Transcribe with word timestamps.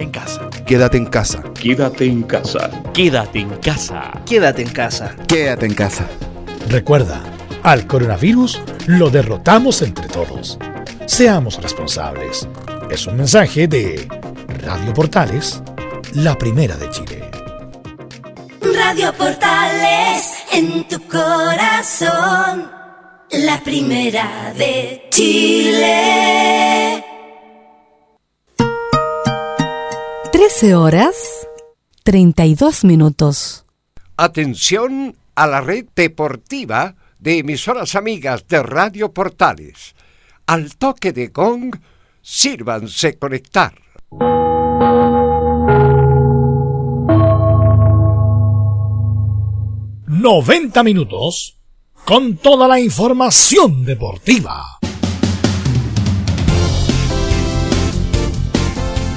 en 0.00 0.10
casa. 0.10 0.48
Quédate 0.66 0.96
en 0.96 1.06
casa. 1.06 1.42
Quédate 1.54 2.06
en 2.06 2.22
casa. 2.22 2.70
Quédate 2.92 3.40
en 3.40 3.50
casa. 3.58 4.12
Quédate 4.26 4.62
en 4.62 4.70
casa. 4.70 5.14
Quédate 5.26 5.66
en 5.66 5.74
casa. 5.74 6.06
Recuerda, 6.68 7.22
al 7.62 7.86
coronavirus 7.86 8.60
lo 8.86 9.10
derrotamos 9.10 9.82
entre 9.82 10.06
todos. 10.08 10.58
Seamos 11.06 11.60
responsables. 11.62 12.48
Es 12.90 13.06
un 13.06 13.16
mensaje 13.16 13.68
de 13.68 14.06
Radio 14.62 14.92
Portales, 14.94 15.62
la 16.14 16.36
primera 16.36 16.76
de 16.76 16.90
Chile. 16.90 17.30
Radio 18.74 19.12
Portales 19.14 20.32
en 20.52 20.88
tu 20.88 21.00
corazón, 21.08 22.70
la 23.30 23.60
primera 23.62 24.52
de 24.56 25.06
Chile. 25.10 27.04
13 30.34 30.74
horas 30.74 31.46
32 32.02 32.82
minutos. 32.82 33.64
Atención 34.16 35.14
a 35.36 35.46
la 35.46 35.60
red 35.60 35.86
deportiva 35.94 36.96
de 37.20 37.38
emisoras 37.38 37.94
amigas 37.94 38.48
de 38.48 38.60
Radio 38.64 39.12
Portales. 39.12 39.94
Al 40.46 40.74
toque 40.74 41.12
de 41.12 41.28
gong, 41.28 41.76
sírvanse 42.20 43.16
conectar. 43.16 43.74
¡90 50.08 50.82
minutos 50.82 51.60
con 52.04 52.38
toda 52.38 52.66
la 52.66 52.80
información 52.80 53.84
deportiva! 53.84 54.80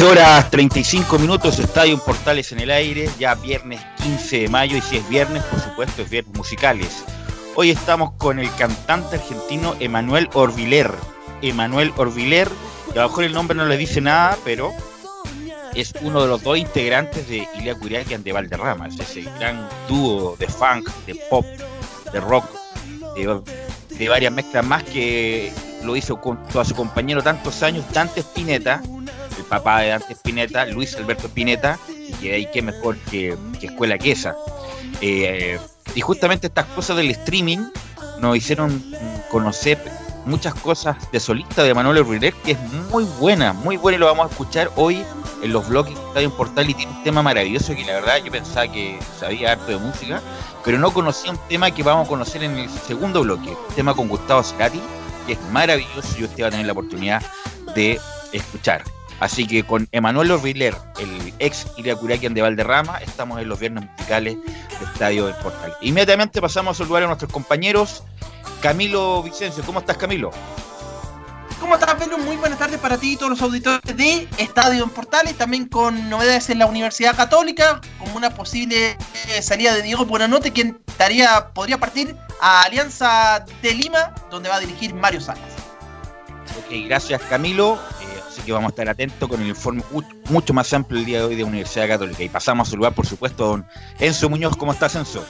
13 0.00 0.12
horas 0.12 0.50
35 0.50 1.18
minutos, 1.18 1.58
Estadio 1.58 1.98
Portales 1.98 2.50
en 2.52 2.60
el 2.60 2.70
aire, 2.70 3.10
ya 3.18 3.34
viernes 3.34 3.82
15 4.02 4.38
de 4.38 4.48
mayo 4.48 4.78
y 4.78 4.80
si 4.80 4.96
es 4.96 5.06
viernes, 5.10 5.42
por 5.42 5.60
supuesto, 5.60 6.00
es 6.00 6.08
viernes 6.08 6.34
musicales. 6.34 7.04
Hoy 7.54 7.68
estamos 7.68 8.12
con 8.12 8.38
el 8.38 8.50
cantante 8.54 9.16
argentino 9.16 9.76
Emanuel 9.78 10.30
Orviler. 10.32 10.90
Emanuel 11.42 11.92
Orviler, 11.98 12.48
a 12.92 12.94
lo 12.94 13.08
mejor 13.08 13.24
el 13.24 13.34
nombre 13.34 13.54
no 13.54 13.66
le 13.66 13.76
dice 13.76 14.00
nada, 14.00 14.38
pero 14.42 14.72
es 15.74 15.92
uno 16.00 16.22
de 16.22 16.28
los 16.28 16.42
dos 16.42 16.56
integrantes 16.56 17.28
de 17.28 17.46
Ilia 17.58 17.74
Curiaquian 17.74 18.22
de 18.22 18.32
Valderrama, 18.32 18.88
es 18.88 18.98
ese 18.98 19.20
gran 19.38 19.68
dúo 19.86 20.34
de 20.38 20.46
funk, 20.46 20.88
de 21.06 21.14
pop, 21.28 21.44
de 22.10 22.20
rock, 22.20 22.46
de, 23.98 24.08
varias 24.08 24.32
mezclas 24.32 24.64
más 24.64 24.82
que 24.82 25.52
lo 25.84 25.94
hizo 25.94 26.16
junto 26.16 26.58
a 26.58 26.64
su 26.64 26.74
compañero 26.74 27.22
tantos 27.22 27.62
años, 27.62 27.84
Dante 27.92 28.20
Spinetta, 28.20 28.80
papá 29.50 29.80
de 29.80 29.88
Dante 29.88 30.14
Spinetta, 30.14 30.64
Luis 30.64 30.94
Alberto 30.94 31.26
Spinetta, 31.26 31.78
y 31.88 32.12
que 32.14 32.34
ahí 32.34 32.48
qué 32.50 32.62
mejor 32.62 32.96
que, 33.10 33.36
que 33.58 33.66
Escuela 33.66 33.98
que 33.98 34.12
esa. 34.12 34.34
Eh, 35.02 35.58
y 35.94 36.00
justamente 36.00 36.46
estas 36.46 36.66
cosas 36.66 36.96
del 36.96 37.10
streaming 37.10 37.58
nos 38.20 38.36
hicieron 38.36 38.82
conocer 39.30 39.78
muchas 40.24 40.54
cosas 40.54 40.96
de 41.10 41.18
solista 41.18 41.64
de 41.64 41.74
Manuel 41.74 42.04
Ruiz, 42.04 42.34
que 42.44 42.52
es 42.52 42.58
muy 42.90 43.04
buena, 43.18 43.52
muy 43.52 43.76
buena 43.76 43.96
y 43.96 43.98
lo 43.98 44.06
vamos 44.06 44.28
a 44.28 44.30
escuchar 44.30 44.70
hoy 44.76 45.02
en 45.42 45.52
los 45.52 45.68
bloques 45.68 45.94
de 45.94 46.00
Estadio 46.00 46.36
Portal 46.36 46.70
y 46.70 46.74
tiene 46.74 46.92
un 46.92 47.02
tema 47.02 47.22
maravilloso 47.22 47.74
que 47.74 47.84
la 47.84 47.94
verdad 47.94 48.18
yo 48.22 48.30
pensaba 48.30 48.70
que 48.70 48.98
sabía 49.18 49.52
harto 49.52 49.66
de 49.66 49.78
música, 49.78 50.22
pero 50.64 50.78
no 50.78 50.92
conocía 50.92 51.32
un 51.32 51.40
tema 51.48 51.70
que 51.70 51.82
vamos 51.82 52.06
a 52.06 52.08
conocer 52.08 52.44
en 52.44 52.56
el 52.56 52.68
segundo 52.68 53.22
bloque, 53.22 53.50
un 53.50 53.74
tema 53.74 53.94
con 53.94 54.08
Gustavo 54.08 54.42
Cerati, 54.42 54.80
que 55.26 55.32
es 55.32 55.40
maravilloso 55.50 56.18
y 56.18 56.24
usted 56.24 56.44
va 56.44 56.48
a 56.48 56.50
tener 56.50 56.66
la 56.66 56.72
oportunidad 56.72 57.22
de 57.74 57.98
escuchar. 58.32 58.84
Así 59.20 59.46
que 59.46 59.62
con 59.64 59.86
Emanuel 59.92 60.30
Orviler, 60.30 60.74
el 60.98 61.32
ex 61.38 61.66
Iriacuraquian 61.76 62.32
de 62.32 62.40
Valderrama, 62.40 62.98
estamos 62.98 63.40
en 63.40 63.48
los 63.48 63.60
viernes 63.60 63.84
musicales 63.84 64.36
de 64.36 64.84
Estadio 64.86 65.26
del 65.26 65.36
Portal. 65.36 65.76
Inmediatamente 65.82 66.40
pasamos 66.40 66.76
a 66.76 66.82
saludar 66.82 67.02
a 67.02 67.06
nuestros 67.06 67.30
compañeros. 67.30 68.02
Camilo 68.62 69.22
Vicencio, 69.22 69.62
¿cómo 69.64 69.80
estás 69.80 69.98
Camilo? 69.98 70.30
¿Cómo 71.60 71.74
estás, 71.74 71.98
Velo? 71.98 72.16
Muy 72.16 72.36
buenas 72.36 72.58
tardes 72.58 72.80
para 72.80 72.96
ti 72.96 73.12
y 73.12 73.16
todos 73.16 73.28
los 73.28 73.42
auditores 73.42 73.94
de 73.94 74.26
Estadio 74.38 74.82
en 74.82 74.88
Portales, 74.88 75.36
también 75.36 75.66
con 75.66 76.08
novedades 76.08 76.48
en 76.48 76.58
la 76.58 76.64
Universidad 76.64 77.14
Católica, 77.14 77.82
como 77.98 78.16
una 78.16 78.30
posible 78.30 78.96
eh, 79.28 79.42
salida 79.42 79.74
de 79.74 79.82
Diego 79.82 80.06
Buenanote, 80.06 80.52
quien 80.52 80.80
estaría, 80.86 81.50
podría 81.52 81.78
partir 81.78 82.16
a 82.40 82.62
Alianza 82.62 83.44
de 83.60 83.74
Lima, 83.74 84.14
donde 84.30 84.48
va 84.48 84.56
a 84.56 84.60
dirigir 84.60 84.94
Mario 84.94 85.20
Salas. 85.20 85.52
Ok, 86.58 86.86
gracias 86.86 87.20
Camilo. 87.28 87.78
Así 88.40 88.46
que 88.46 88.52
vamos 88.52 88.68
a 88.68 88.70
estar 88.70 88.88
atentos 88.88 89.28
con 89.28 89.38
el 89.42 89.48
informe 89.48 89.82
mu- 89.90 90.00
mucho 90.30 90.54
más 90.54 90.72
amplio 90.72 90.98
el 90.98 91.04
día 91.04 91.18
de 91.18 91.24
hoy 91.24 91.34
de 91.34 91.44
Universidad 91.44 91.86
Católica. 91.88 92.22
Y 92.22 92.30
pasamos 92.30 92.68
a 92.68 92.70
saludar, 92.70 92.94
por 92.94 93.06
supuesto, 93.06 93.44
a 93.44 93.48
don 93.48 93.66
Enzo 93.98 94.30
Muñoz. 94.30 94.56
¿Cómo 94.56 94.72
estás, 94.72 94.94
Enzo? 94.94 95.22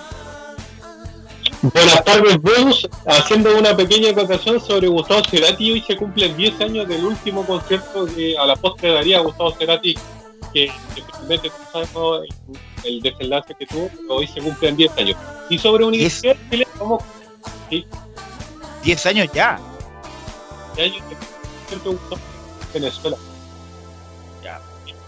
Buenas 1.62 2.04
tardes, 2.04 2.40
Bruce. 2.40 2.88
Haciendo 3.06 3.58
una 3.58 3.76
pequeña 3.76 4.10
acotación 4.10 4.60
sobre 4.60 4.86
Gustavo 4.86 5.22
Cerati, 5.28 5.72
hoy 5.72 5.80
se 5.82 5.96
cumplen 5.96 6.36
10 6.36 6.60
años 6.60 6.88
del 6.88 7.04
último 7.04 7.44
concierto 7.44 8.06
que 8.06 8.38
a 8.38 8.46
la 8.46 8.54
postre 8.54 8.92
daría 8.92 9.18
Gustavo 9.18 9.50
Cerati, 9.56 9.94
que, 10.54 10.66
que 10.94 11.02
finalmente 11.02 11.48
no 11.48 11.70
sabemos 11.72 12.20
el, 12.84 13.00
desenlace 13.02 13.54
que 13.58 13.66
tuvo, 13.66 13.88
pero 13.92 14.14
hoy 14.14 14.28
se 14.28 14.40
cumplen 14.40 14.76
10 14.76 14.96
años. 14.98 15.16
Y 15.50 15.58
sobre 15.58 15.84
Universidad 15.84 16.36
de 16.36 16.50
Chile, 16.50 16.68
vamos. 16.78 17.02
Sí, 17.68 17.84
10 18.84 19.06
años 19.06 19.28
ya. 19.34 19.58
10 20.76 20.92
años 20.92 21.02
de 21.84 21.90
Gustavo 21.90 22.20
en 22.74 22.82
Venezuela. 22.82 23.16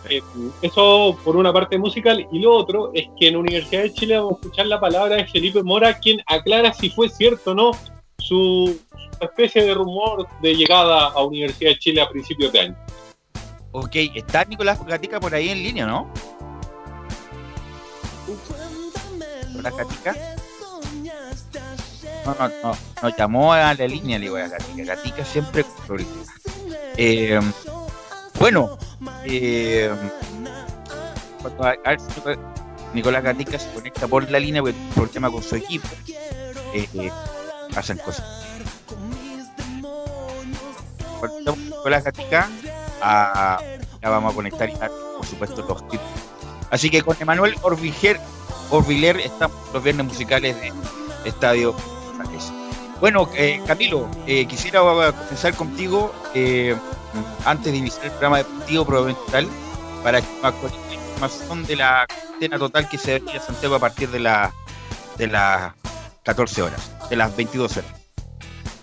Eh, 0.08 0.20
eso 0.62 1.16
por 1.22 1.36
una 1.36 1.52
parte 1.52 1.78
musical 1.78 2.26
y 2.32 2.40
lo 2.40 2.52
otro 2.56 2.90
es 2.92 3.06
que 3.18 3.28
en 3.28 3.36
Universidad 3.36 3.82
de 3.82 3.92
Chile 3.92 4.16
vamos 4.16 4.32
a 4.32 4.36
escuchar 4.40 4.66
la 4.66 4.80
palabra 4.80 5.14
de 5.14 5.26
Felipe 5.28 5.62
Mora 5.62 5.96
quien 6.00 6.20
aclara 6.26 6.72
si 6.72 6.90
fue 6.90 7.08
cierto 7.08 7.52
o 7.52 7.54
no 7.54 7.70
su, 8.18 8.80
su 8.90 9.24
especie 9.24 9.62
de 9.62 9.74
rumor 9.74 10.26
de 10.40 10.56
llegada 10.56 11.06
a 11.06 11.24
Universidad 11.24 11.70
de 11.70 11.78
Chile 11.78 12.00
a 12.00 12.08
principios 12.08 12.52
de 12.52 12.60
año. 12.60 12.76
Ok, 13.70 13.94
está 14.14 14.44
Nicolás 14.44 14.84
Gatica 14.84 15.20
por 15.20 15.34
ahí 15.34 15.50
en 15.50 15.62
línea, 15.62 15.86
¿no? 15.86 16.12
Nicolás 19.48 19.76
Gatica. 19.76 20.16
No, 22.24 22.34
no, 22.38 22.48
no, 22.62 22.76
nos 23.02 23.16
llamó 23.16 23.52
a 23.52 23.74
la 23.74 23.86
línea, 23.86 24.18
le 24.18 24.26
digo 24.26 24.36
a 24.36 24.46
Gatica. 24.48 24.84
Gatica 24.84 25.24
siempre. 25.24 25.64
Eh, 26.96 27.40
bueno, 28.38 28.78
eh, 29.24 29.90
cuando 31.40 31.64
a- 31.64 31.76
Nicolás 32.94 33.22
Gatica 33.24 33.58
se 33.58 33.70
conecta 33.72 34.06
por 34.06 34.30
la 34.30 34.38
línea 34.38 34.60
porque 34.62 34.74
tiene 34.78 34.94
problema 34.94 35.30
con 35.30 35.42
su 35.42 35.56
equipo. 35.56 35.88
Eh, 36.74 36.88
eh, 36.94 37.10
cosas. 37.98 38.24
Nicolás 41.56 42.04
Gatica, 42.04 42.48
a- 43.00 43.60
ya 44.02 44.08
vamos 44.10 44.32
a 44.32 44.34
conectar 44.34 44.68
y 44.68 44.74
por 44.76 45.26
supuesto 45.26 45.64
los 45.68 45.88
tips. 45.88 46.02
Así 46.70 46.90
que 46.90 47.02
con 47.02 47.16
Emanuel 47.20 47.56
Orviger, 47.62 48.20
Orviler 48.70 49.18
estamos 49.20 49.56
los 49.72 49.82
viernes 49.82 50.06
musicales 50.06 50.56
de 50.60 50.72
Estadio. 51.24 51.74
Bueno, 53.02 53.28
eh, 53.34 53.60
Camilo, 53.66 54.08
eh, 54.28 54.46
quisiera 54.46 54.78
comenzar 54.78 55.54
contigo 55.54 56.14
eh, 56.34 56.76
antes 57.44 57.72
de 57.72 57.78
iniciar 57.78 58.04
el 58.04 58.10
programa 58.12 58.38
deportivo 58.38 58.84
provincial 58.86 59.48
para 60.04 60.20
que 60.20 60.28
nos 60.40 60.54
información 60.92 61.64
de 61.66 61.74
la 61.74 62.06
cuarentena 62.06 62.58
total 62.60 62.88
que 62.88 62.98
se 62.98 63.18
vería 63.18 63.40
a 63.40 63.42
Santiago 63.42 63.74
a 63.74 63.80
partir 63.80 64.08
de, 64.08 64.20
la, 64.20 64.52
de 65.18 65.26
las 65.26 65.72
14 66.22 66.62
horas, 66.62 66.92
de 67.10 67.16
las 67.16 67.34
22 67.36 67.76
horas. 67.78 67.90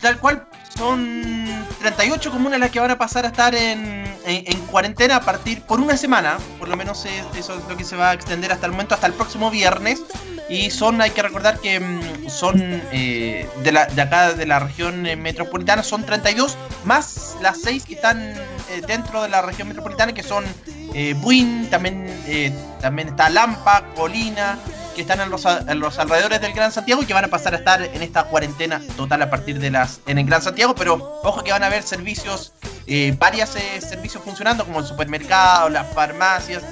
Tal 0.02 0.20
cual, 0.20 0.46
son 0.78 1.66
38 1.80 2.30
comunas 2.30 2.60
las 2.60 2.72
que 2.72 2.82
van 2.82 2.92
a 2.92 2.98
pasar 2.98 3.24
a 3.24 3.30
estar 3.30 3.56
en, 3.56 4.04
en- 4.26 4.44
en 4.52 4.60
cuarentena 4.66 5.16
a 5.16 5.22
partir 5.22 5.62
por 5.62 5.80
una 5.80 5.96
semana, 5.96 6.38
por 6.60 6.68
lo 6.68 6.76
menos 6.76 7.06
es- 7.06 7.24
eso 7.38 7.58
es 7.58 7.64
lo 7.70 7.78
que 7.78 7.86
se 7.86 7.96
va 7.96 8.10
a 8.10 8.14
extender 8.16 8.52
hasta 8.52 8.66
el 8.66 8.74
momento, 8.74 8.96
hasta 8.96 9.08
el 9.08 9.14
próximo 9.14 9.50
viernes. 9.50 10.02
Y 10.50 10.72
son, 10.72 11.02
hay 11.02 11.12
que 11.12 11.22
recordar 11.22 11.60
que 11.60 11.80
mm, 11.80 12.30
son 12.30 12.60
eh, 12.92 13.48
de, 13.64 13.72
la, 13.72 13.86
de 13.86 14.02
acá 14.02 14.34
de 14.34 14.46
la 14.46 14.60
región 14.60 15.06
eh, 15.06 15.16
metropolitana, 15.16 15.84
son 15.84 16.04
32, 16.04 16.58
más 16.86 17.38
las 17.42 17.62
6 17.62 17.86
que 17.86 17.94
están 17.96 18.20
eh, 18.20 18.82
dentro 18.88 19.22
de 19.22 19.30
la 19.30 19.42
región 19.42 19.68
metropolitana, 19.68 20.14
que 20.14 20.24
son 20.24 20.46
eh, 20.94 21.14
Buin, 21.18 21.70
también, 21.70 22.06
eh, 22.26 22.52
también 22.82 23.10
está 23.10 23.30
Lampa, 23.30 23.84
Colina, 23.96 24.58
que 24.96 25.02
están 25.02 25.22
en 25.22 25.30
los, 25.30 25.46
en 25.46 25.80
los 25.80 26.00
alrededores 26.00 26.42
del 26.42 26.54
Gran 26.54 26.72
Santiago 26.72 27.04
y 27.04 27.06
que 27.06 27.14
van 27.14 27.26
a 27.26 27.28
pasar 27.28 27.54
a 27.54 27.58
estar 27.58 27.82
en 27.82 28.02
esta 28.02 28.24
cuarentena 28.24 28.82
total 28.98 29.22
a 29.22 29.30
partir 29.30 29.60
de 29.60 29.70
las 29.70 30.02
en 30.08 30.18
el 30.18 30.26
Gran 30.26 30.42
Santiago, 30.42 30.74
pero 30.76 31.20
ojo 31.24 31.44
que 31.44 31.52
van 31.52 31.64
a 31.64 31.68
haber 31.68 31.84
servicios, 31.84 32.54
eh, 32.88 33.16
varios 33.18 33.50
servicios 33.50 34.24
funcionando 34.24 34.66
como 34.66 34.80
el 34.80 34.86
supermercado, 34.86 35.70
las 35.70 35.94
farmacias. 35.94 36.64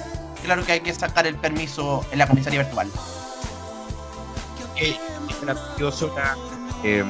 Claro 0.44 0.64
que 0.64 0.72
hay 0.72 0.80
que 0.80 0.92
sacar 0.92 1.26
el 1.26 1.36
permiso 1.36 2.04
en 2.10 2.18
la 2.18 2.26
comisaría 2.26 2.62
virtual. 2.62 2.88
Que 4.78 4.90
es 4.90 5.42
la, 5.42 5.54
eh, 6.84 7.04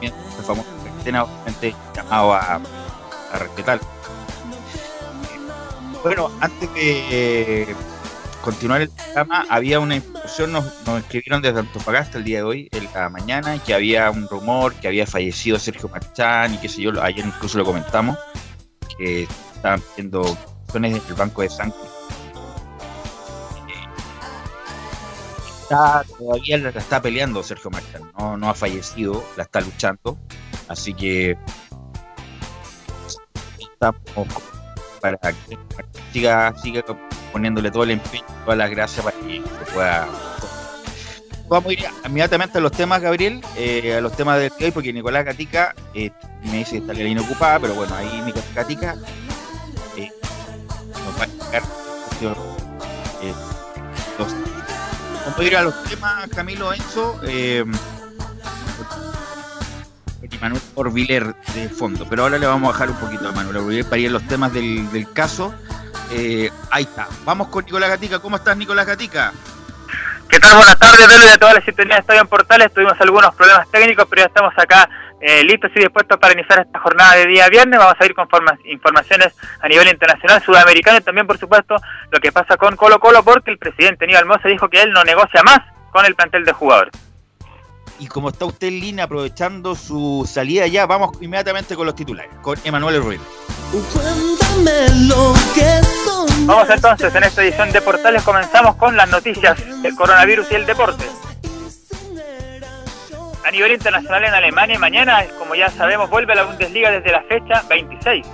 el 0.00 0.12
famoso 0.44 0.68
cuarentena, 0.80 1.24
obviamente 1.24 1.74
llamado 1.94 2.34
a, 2.34 2.60
a 3.32 3.38
respetar. 3.38 3.80
Bueno, 6.02 6.30
antes 6.40 6.72
de 6.74 7.04
eh, 7.10 7.76
continuar 8.42 8.80
el 8.80 8.88
programa, 8.88 9.44
había 9.50 9.80
una 9.80 9.96
información, 9.96 10.52
nos, 10.52 10.64
nos 10.86 11.00
escribieron 11.00 11.42
desde 11.42 11.60
Antofagasta 11.60 12.16
el 12.16 12.24
día 12.24 12.38
de 12.38 12.44
hoy, 12.44 12.68
en 12.72 12.88
la 12.94 13.10
mañana, 13.10 13.58
que 13.58 13.74
había 13.74 14.10
un 14.10 14.26
rumor 14.26 14.72
que 14.74 14.88
había 14.88 15.06
fallecido 15.06 15.58
Sergio 15.58 15.90
Marchán 15.90 16.54
y 16.54 16.58
qué 16.58 16.68
sé 16.68 16.80
yo, 16.82 17.02
ayer 17.02 17.26
incluso 17.26 17.58
lo 17.58 17.66
comentamos, 17.66 18.16
que 18.96 19.28
estaban 19.54 19.82
pidiendo 19.94 20.22
opciones 20.22 21.06
del 21.06 21.14
Banco 21.16 21.42
de 21.42 21.50
Sangre. 21.50 21.99
Todavía 25.70 26.58
la 26.58 26.70
está 26.70 27.00
peleando 27.00 27.42
Sergio 27.42 27.70
Marchán, 27.70 28.10
no, 28.18 28.36
no 28.36 28.50
ha 28.50 28.54
fallecido, 28.54 29.24
la 29.36 29.44
está 29.44 29.60
luchando, 29.60 30.18
así 30.68 30.92
que 30.92 31.38
estamos 33.58 34.00
para 35.00 35.16
que 35.18 35.58
siga, 36.12 36.54
siga 36.60 36.84
poniéndole 37.32 37.70
todo 37.70 37.84
el 37.84 37.92
empeño, 37.92 38.24
todas 38.44 38.58
las 38.58 38.70
gracias 38.70 39.04
para 39.04 39.16
que 39.16 39.42
pueda. 39.72 40.08
Vamos 41.48 41.68
a 41.68 41.72
ir 41.72 41.84
inmediatamente 42.04 42.58
a 42.58 42.60
los 42.60 42.72
temas, 42.72 43.00
Gabriel, 43.00 43.40
eh, 43.56 43.94
a 43.96 44.00
los 44.00 44.12
temas 44.12 44.38
de 44.38 44.52
hoy, 44.60 44.70
porque 44.70 44.92
Nicolás 44.92 45.24
Gatica 45.24 45.74
eh, 45.94 46.10
me 46.44 46.58
dice 46.58 46.72
que 46.72 46.78
está 46.78 46.92
la 46.92 47.00
línea 47.00 47.22
ocupada, 47.22 47.58
pero 47.58 47.74
bueno, 47.74 47.94
ahí 47.94 48.22
Nicolás 48.24 48.54
Gatica 48.54 48.96
eh, 49.96 50.10
nos 50.92 51.18
va 51.18 51.22
a 51.22 51.24
explicar 51.24 51.62
eh, 53.22 53.34
los 54.18 54.49
Vamos 55.30 55.44
a 55.44 55.46
ir 55.46 55.56
a 55.56 55.62
los 55.62 55.84
temas, 55.84 56.28
Camilo 56.34 56.72
Enzo. 56.72 57.20
Eh, 57.22 57.64
y 60.28 60.38
Manuel 60.38 60.60
Orviler 60.74 61.36
de 61.54 61.68
fondo. 61.68 62.04
Pero 62.10 62.24
ahora 62.24 62.36
le 62.36 62.48
vamos 62.48 62.68
a 62.68 62.72
bajar 62.72 62.90
un 62.90 62.96
poquito 62.96 63.28
a 63.28 63.32
Manuel 63.32 63.58
Orviler 63.58 63.84
para 63.84 63.98
ir 63.98 64.08
a 64.08 64.10
los 64.10 64.26
temas 64.26 64.52
del, 64.52 65.06
caso 65.14 65.54
Eh, 66.10 66.50
ahí 66.72 66.82
está. 66.82 67.06
Vamos 67.24 67.46
con 67.46 67.64
Nicolás 67.64 67.90
Gatica. 67.90 68.18
¿Cómo 68.18 68.36
estás, 68.36 68.56
Nicolás 68.56 68.86
Gatica? 68.86 69.32
¿Qué 70.28 70.40
tal? 70.40 70.56
Buenas 70.56 70.78
tardes, 70.80 71.06
Lelo, 71.06 71.26
de 71.26 71.38
toda 71.38 71.54
la 71.54 71.64
sintonía 71.64 71.94
de 71.94 72.00
Estadio 72.00 72.22
en 72.22 72.26
Portales. 72.26 72.74
Tuvimos 72.74 73.00
algunos 73.00 73.32
problemas 73.36 73.70
técnicos, 73.70 74.06
pero 74.10 74.22
ya 74.22 74.26
estamos 74.26 74.52
acá 74.56 74.90
eh, 75.20 75.44
listos 75.44 75.70
y 75.74 75.80
dispuestos 75.80 76.18
para 76.18 76.32
iniciar 76.32 76.60
esta 76.60 76.78
jornada 76.80 77.14
de 77.16 77.26
día 77.26 77.48
viernes. 77.48 77.78
Vamos 77.78 77.94
a 77.98 78.06
ir 78.06 78.14
con 78.14 78.28
forma- 78.28 78.58
informaciones 78.64 79.34
a 79.60 79.68
nivel 79.68 79.88
internacional, 79.88 80.42
sudamericano 80.42 80.98
y 80.98 81.02
también, 81.02 81.26
por 81.26 81.38
supuesto, 81.38 81.76
lo 82.10 82.20
que 82.20 82.32
pasa 82.32 82.56
con 82.56 82.76
Colo 82.76 82.98
Colo, 82.98 83.22
porque 83.22 83.50
el 83.50 83.58
presidente 83.58 84.04
Aníbal 84.04 84.26
Mosa 84.26 84.48
dijo 84.48 84.68
que 84.68 84.82
él 84.82 84.92
no 84.92 85.04
negocia 85.04 85.42
más 85.42 85.60
con 85.90 86.04
el 86.06 86.14
plantel 86.14 86.44
de 86.44 86.52
jugadores. 86.52 86.92
Y 87.98 88.06
como 88.06 88.30
está 88.30 88.46
usted 88.46 88.68
en 88.68 88.80
línea 88.80 89.04
aprovechando 89.04 89.74
su 89.74 90.26
salida 90.26 90.66
ya, 90.66 90.86
vamos 90.86 91.10
inmediatamente 91.20 91.76
con 91.76 91.84
los 91.84 91.94
titulares, 91.94 92.30
con 92.40 92.58
Emanuel 92.64 93.02
Ruiz. 93.02 93.20
Soñaste. 93.92 94.86
Vamos 96.46 96.70
entonces, 96.70 97.14
en 97.14 97.24
esta 97.24 97.42
edición 97.42 97.70
de 97.72 97.80
Portales 97.82 98.22
comenzamos 98.22 98.76
con 98.76 98.96
las 98.96 99.08
noticias 99.08 99.58
del 99.82 99.94
coronavirus 99.94 100.50
y 100.50 100.54
el 100.54 100.64
deporte. 100.66 101.04
A 103.50 103.52
nivel 103.52 103.72
internacional 103.72 104.22
en 104.22 104.32
Alemania, 104.32 104.78
mañana, 104.78 105.24
como 105.36 105.56
ya 105.56 105.68
sabemos, 105.70 106.08
vuelve 106.08 106.34
a 106.34 106.36
la 106.36 106.44
Bundesliga 106.44 106.88
desde 106.88 107.10
la 107.10 107.20
fecha 107.22 107.64
26. 107.68 108.24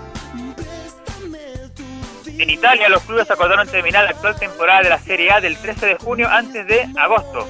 En 2.39 2.51
Italia, 2.51 2.91
los 2.91 3.03
clubes 3.03 3.31
acordaron 3.31 3.67
terminar 3.67 4.05
la 4.05 4.11
actual 4.11 4.39
temporada 4.39 4.83
de 4.83 4.91
la 4.91 4.99
Serie 4.99 5.33
A 5.33 5.41
del 5.41 5.57
13 5.57 5.87
de 5.87 5.95
junio 5.95 6.29
antes 6.29 6.67
de 6.67 6.87
agosto. 6.99 7.49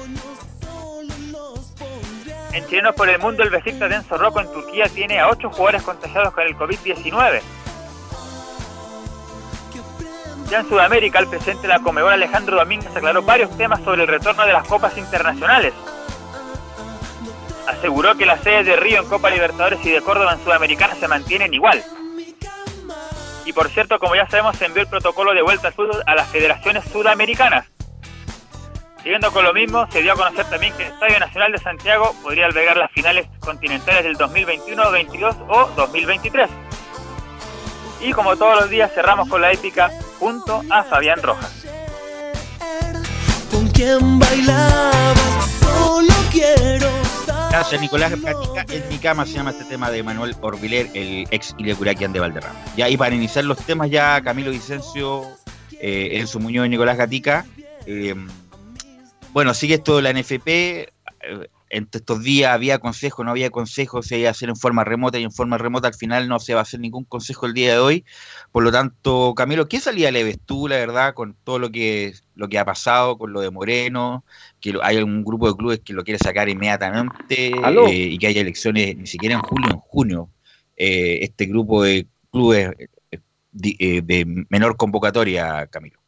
En 2.53 2.65
Chilenos 2.67 2.95
por 2.95 3.09
el 3.09 3.19
Mundo, 3.19 3.43
el 3.43 3.49
Besiktas 3.49 3.89
de 3.89 3.95
Enzo 3.97 4.17
Rocco 4.17 4.39
en 4.39 4.49
Turquía 4.49 4.85
tiene 4.87 5.19
a 5.19 5.27
8 5.27 5.49
jugadores 5.49 5.83
contagiados 5.83 6.33
con 6.33 6.47
el 6.47 6.55
COVID-19. 6.55 7.41
Ya 10.49 10.59
en 10.59 10.69
Sudamérica, 10.69 11.19
el 11.19 11.27
presidente 11.27 11.63
de 11.63 11.67
la 11.67 11.79
Comebol, 11.79 12.13
Alejandro 12.13 12.55
Domínguez, 12.55 12.95
aclaró 12.95 13.23
varios 13.23 13.57
temas 13.57 13.81
sobre 13.81 14.03
el 14.03 14.07
retorno 14.07 14.45
de 14.45 14.53
las 14.53 14.65
copas 14.65 14.97
internacionales. 14.97 15.73
Aseguró 17.67 18.15
que 18.15 18.25
las 18.25 18.41
sedes 18.41 18.65
de 18.65 18.75
Río 18.77 19.01
en 19.01 19.09
Copa 19.09 19.29
Libertadores 19.29 19.85
y 19.85 19.91
de 19.91 20.01
Córdoba 20.01 20.33
en 20.33 20.43
Sudamericana 20.43 20.95
se 20.95 21.07
mantienen 21.07 21.53
igual. 21.53 21.83
Y 23.45 23.53
por 23.53 23.69
cierto, 23.69 23.99
como 23.99 24.15
ya 24.15 24.27
sabemos, 24.29 24.57
se 24.57 24.65
envió 24.65 24.83
el 24.83 24.89
protocolo 24.89 25.33
de 25.33 25.41
vuelta 25.41 25.67
al 25.67 25.73
fútbol 25.73 26.01
a 26.05 26.15
las 26.15 26.27
federaciones 26.29 26.83
sudamericanas. 26.91 27.65
Siguiendo 29.03 29.31
con 29.31 29.45
lo 29.45 29.53
mismo, 29.53 29.89
se 29.91 30.01
dio 30.01 30.13
a 30.13 30.15
conocer 30.15 30.49
también 30.49 30.73
que 30.75 30.83
el 30.83 30.91
Estadio 30.91 31.19
Nacional 31.19 31.51
de 31.51 31.57
Santiago 31.59 32.13
podría 32.23 32.45
albergar 32.45 32.75
las 32.75 32.91
finales 32.91 33.27
continentales 33.39 34.03
del 34.03 34.15
2021, 34.15 34.91
22 34.91 35.35
o 35.47 35.69
2023. 35.77 36.49
Y 38.01 38.11
como 38.11 38.35
todos 38.35 38.61
los 38.61 38.69
días 38.69 38.91
cerramos 38.93 39.29
con 39.29 39.41
la 39.41 39.51
épica 39.51 39.89
junto 40.19 40.61
a 40.69 40.83
Fabián 40.83 41.21
Rojas. 41.21 41.65
¿Con 43.49 43.67
quién 43.69 44.19
bailabas? 44.19 45.59
Solo 45.61 46.13
quiero. 46.31 47.16
Gracias, 47.49 47.81
Nicolás 47.81 48.11
Gatica. 48.21 48.65
En 48.69 48.87
mi 48.89 48.97
cama 48.97 49.25
se 49.25 49.33
llama 49.33 49.51
este 49.51 49.65
tema 49.65 49.89
de 49.89 50.03
Manuel 50.03 50.35
Orbiler, 50.41 50.89
el 50.93 51.25
ex 51.31 51.55
Ilecuraquian 51.57 52.13
de 52.13 52.19
Valderrama. 52.19 52.59
Ya, 52.75 52.89
y 52.89 52.97
para 52.97 53.15
iniciar 53.15 53.45
los 53.45 53.57
temas, 53.59 53.89
ya 53.89 54.21
Camilo 54.21 54.51
Vicencio, 54.51 55.23
eh, 55.79 56.09
Enzo 56.13 56.39
Muñoz 56.39 56.67
y 56.67 56.69
Nicolás 56.69 56.97
Gatica. 56.97 57.45
eh, 57.85 58.15
bueno, 59.33 59.53
sigue 59.53 59.75
esto 59.75 59.97
de 59.97 60.01
la 60.01 60.09
NFP. 60.13 60.47
eh, 60.47 60.87
entre 61.69 61.99
estos 61.99 62.23
días 62.23 62.53
había 62.53 62.79
consejo, 62.79 63.23
no 63.23 63.31
había 63.31 63.49
consejo, 63.49 64.01
se 64.01 64.19
iba 64.19 64.29
a 64.29 64.31
hacer 64.31 64.49
en 64.49 64.55
forma 64.55 64.83
remota 64.83 65.19
y 65.19 65.23
en 65.23 65.31
forma 65.31 65.57
remota 65.57 65.87
al 65.87 65.93
final 65.93 66.27
no 66.27 66.39
se 66.39 66.53
va 66.53 66.61
a 66.61 66.63
hacer 66.63 66.79
ningún 66.79 67.03
consejo 67.03 67.45
el 67.45 67.53
día 67.53 67.73
de 67.73 67.79
hoy. 67.79 68.05
Por 68.51 68.63
lo 68.63 68.71
tanto, 68.71 69.33
Camilo, 69.35 69.67
¿qué 69.67 69.79
salida 69.79 70.11
le 70.11 70.23
ves 70.23 70.39
tú, 70.45 70.67
la 70.67 70.77
verdad, 70.77 71.13
con 71.13 71.35
todo 71.43 71.59
lo 71.59 71.71
que, 71.71 72.13
lo 72.35 72.47
que 72.47 72.59
ha 72.59 72.65
pasado, 72.65 73.17
con 73.17 73.33
lo 73.33 73.41
de 73.41 73.51
Moreno, 73.51 74.23
que 74.59 74.75
hay 74.81 74.97
un 74.97 75.23
grupo 75.23 75.47
de 75.47 75.57
clubes 75.57 75.79
que 75.79 75.93
lo 75.93 76.03
quiere 76.03 76.19
sacar 76.19 76.49
inmediatamente 76.49 77.51
eh, 77.51 77.91
y 77.91 78.17
que 78.17 78.27
haya 78.27 78.41
elecciones 78.41 78.97
ni 78.97 79.07
siquiera 79.07 79.35
en 79.35 79.41
julio, 79.41 79.71
en 79.71 79.79
junio? 79.79 80.29
Eh, 80.77 81.23
este 81.23 81.47
grupo 81.47 81.81
de 81.83 82.07
clubes 82.31 82.71
eh, 83.11 83.19
eh, 83.79 84.01
de 84.03 84.45
menor 84.49 84.77
convocatoria, 84.77 85.65
Camilo. 85.67 85.99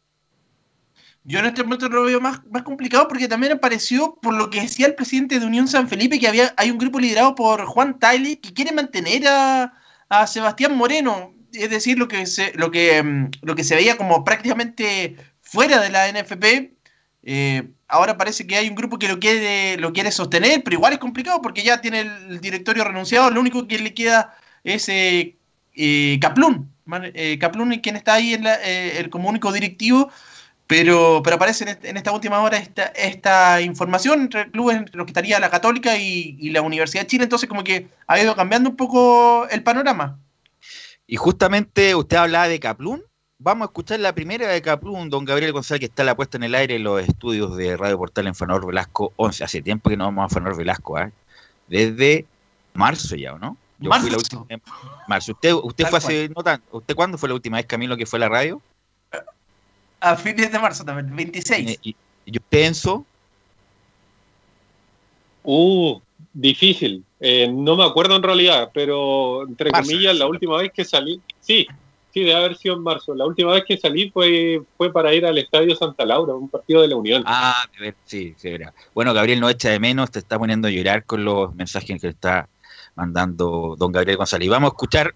Yo 1.24 1.40
en 1.40 1.46
este 1.46 1.64
momento 1.64 1.90
lo 1.90 2.04
veo 2.04 2.20
más, 2.22 2.42
más 2.50 2.64
complicado 2.64 3.08
porque 3.08 3.28
también 3.28 3.52
apareció, 3.54 4.16
por 4.22 4.34
lo 4.34 4.50
que 4.50 4.62
decía 4.62 4.88
el 4.88 4.96
presidente 4.96 5.40
de 5.40 5.46
Unión 5.46 5.68
San 5.68 5.88
Felipe, 5.90 6.18
que 6.20 6.28
había, 6.28 6.54
hay 6.58 6.72
un 6.72 6.78
grupo 6.78 7.00
liderado 7.00 7.36
por 7.36 7.66
Juan 7.66 8.00
Taile 8.00 8.40
que 8.40 8.54
quiere 8.54 8.72
mantener 8.72 9.28
a, 9.28 9.74
a 10.10 10.28
Sebastián 10.28 10.76
Moreno. 10.76 11.34
Es 11.54 11.70
decir, 11.70 11.98
lo 12.00 12.08
que 12.08 12.26
se, 12.26 12.54
lo 12.56 12.72
que, 12.72 13.02
mm, 13.04 13.32
lo 13.42 13.56
que 13.56 13.64
se 13.64 13.76
veía 13.76 13.98
como 13.98 14.24
prácticamente 14.24 15.18
fuera 15.42 15.80
de 15.82 15.90
la 15.90 16.08
NFP. 16.10 16.76
eh, 17.24 17.70
ahora 17.88 18.18
parece 18.18 18.48
que 18.48 18.56
hay 18.56 18.70
un 18.70 18.76
grupo 18.76 18.98
que 19.00 19.08
lo 19.08 19.20
quiere, 19.20 19.78
lo 19.78 19.92
quiere 19.94 20.12
sostener, 20.12 20.64
pero 20.64 20.76
igual 20.76 20.94
es 20.94 21.00
complicado 21.00 21.42
porque 21.42 21.64
ya 21.64 21.82
tiene 21.82 22.02
el 22.02 22.40
directorio 22.42 22.84
renunciado. 22.86 23.30
Lo 23.32 23.42
único 23.42 23.68
que 23.68 23.80
le 23.80 23.94
queda 23.94 24.36
es 24.64 24.88
eh, 24.90 25.38
eh. 25.76 26.20
Man- 26.86 27.12
eh, 27.14 27.38
es 27.40 27.80
quien 27.82 27.96
está 27.96 28.14
ahí 28.16 28.34
en 28.34 28.44
la- 28.44 28.56
eh, 28.64 28.98
el, 29.00 29.10
como 29.10 29.30
único 29.30 29.52
directivo. 29.52 30.12
Pero, 30.70 31.22
pero 31.24 31.38
aparece 31.38 31.64
en, 31.64 31.70
este- 31.70 31.90
en 31.90 31.98
esta 31.98 32.12
última 32.12 32.40
hora 32.44 32.58
esta, 32.58 32.84
esta 32.96 33.60
información 33.60 34.22
entre 34.22 34.52
clubes 34.52 34.78
entre 34.78 34.96
los 34.98 35.06
que 35.06 35.10
estaría 35.10 35.40
la 35.40 35.50
Católica 35.50 35.98
y, 35.98 36.38
y 36.40 36.52
la 36.52 36.62
Universidad 36.62 37.02
de 37.02 37.08
Chile, 37.08 37.24
entonces 37.24 37.50
como 37.50 37.64
que 37.64 37.88
ha 38.06 38.20
ido 38.22 38.36
cambiando 38.36 38.70
un 38.70 38.76
poco 38.76 39.48
el 39.50 39.64
panorama. 39.64 40.20
Y 41.08 41.16
justamente 41.16 41.96
usted 41.96 42.18
hablaba 42.18 42.48
de 42.48 42.60
Caplún. 42.60 43.02
Vamos 43.40 43.66
a 43.66 43.70
escuchar 43.70 44.00
la 44.00 44.14
primera 44.14 44.48
de 44.48 44.62
Caplún, 44.62 45.10
don 45.10 45.26
Gabriel 45.26 45.54
González, 45.54 45.80
que 45.80 45.86
está 45.88 46.04
la 46.04 46.16
puesta 46.16 46.38
en 46.38 46.44
el 46.44 46.54
aire 46.54 46.76
en 46.76 46.84
los 46.84 47.02
estudios 47.02 47.58
de 47.58 47.76
Radio 47.76 47.98
Portal 47.98 48.28
en 48.28 48.36
Fanor 48.36 48.64
Velasco 48.68 49.12
11. 49.16 49.44
Hace 49.44 49.62
tiempo 49.64 49.90
que 49.90 49.98
no 49.98 50.04
vamos 50.06 50.26
a 50.32 50.36
Fanor 50.36 50.56
Velasco, 50.56 51.00
¿eh? 51.00 51.12
Desde 51.68 52.28
marzo 52.76 53.16
ya, 53.16 53.34
¿o 53.34 53.40
no? 53.40 53.58
Yo 53.80 53.90
fui 53.92 54.10
la 54.12 54.18
Marzo. 54.18 54.40
última 54.46 54.62
marzo. 55.08 55.32
¿Usted, 55.32 55.54
usted 55.54 55.84
Tal 55.86 55.90
fue 55.90 55.98
hace 55.98 56.30
no 56.36 56.44
tan, 56.44 56.62
¿Usted 56.70 56.94
cuándo 56.96 57.18
fue 57.18 57.30
la 57.30 57.36
última 57.36 57.58
vez, 57.58 57.66
Camilo, 57.66 57.98
que 57.98 58.06
fue 58.06 58.18
a 58.18 58.20
la 58.20 58.30
radio? 58.30 58.62
A 60.00 60.16
fines 60.16 60.52
de 60.52 60.60
marzo 60.60 60.84
también, 60.84 61.16
26. 61.16 61.80
¿Y, 61.82 61.96
y 62.26 62.38
usted, 62.38 62.66
Enzo? 62.66 63.06
Uh, 65.44 66.00
difícil. 66.34 67.04
Eh, 67.20 67.50
no 67.52 67.76
me 67.76 67.84
acuerdo 67.84 68.16
en 68.16 68.24
realidad, 68.24 68.72
pero 68.74 69.48
entre 69.48 69.72
Marzo. 69.72 69.90
comillas, 69.90 70.18
la 70.18 70.28
última 70.28 70.58
vez 70.58 70.72
que 70.74 70.86
salí, 70.86 71.22
sí, 71.40 71.68
sí, 72.14 72.20
debe 72.22 72.36
haber 72.36 72.58
sido 72.58 72.76
en 72.76 72.84
marzo. 72.84 73.14
La 73.14 73.26
última 73.26 73.52
vez 73.54 73.64
que 73.68 73.78
salí 73.78 74.10
fue, 74.10 74.62
fue 74.78 74.92
para 74.92 75.14
ir 75.14 75.26
al 75.26 75.38
Estadio 75.38 75.76
Santa 75.76 76.06
Laura, 76.06 76.34
un 76.34 76.50
partido 76.50 76.82
de 76.82 76.88
la 76.88 76.96
Unión. 76.96 77.24
Ah, 77.26 77.66
de 77.74 77.86
ver, 77.86 77.96
sí, 78.06 78.34
sí, 78.38 78.50
verá. 78.50 78.74
Bueno, 78.94 79.14
Gabriel 79.14 79.40
no 79.40 79.50
echa 79.50 79.70
de 79.70 79.80
menos, 79.80 80.12
te 80.12 80.20
está 80.20 80.40
poniendo 80.40 80.68
a 80.68 80.72
llorar 80.72 81.06
con 81.06 81.26
los 81.26 81.54
mensajes 81.56 82.00
que 82.00 82.08
le 82.08 82.12
está 82.12 82.48
mandando 82.96 83.76
don 83.78 83.92
Gabriel 83.92 84.18
González. 84.18 84.46
Y 84.46 84.50
vamos 84.50 84.72
a 84.72 84.74
escuchar 84.74 85.14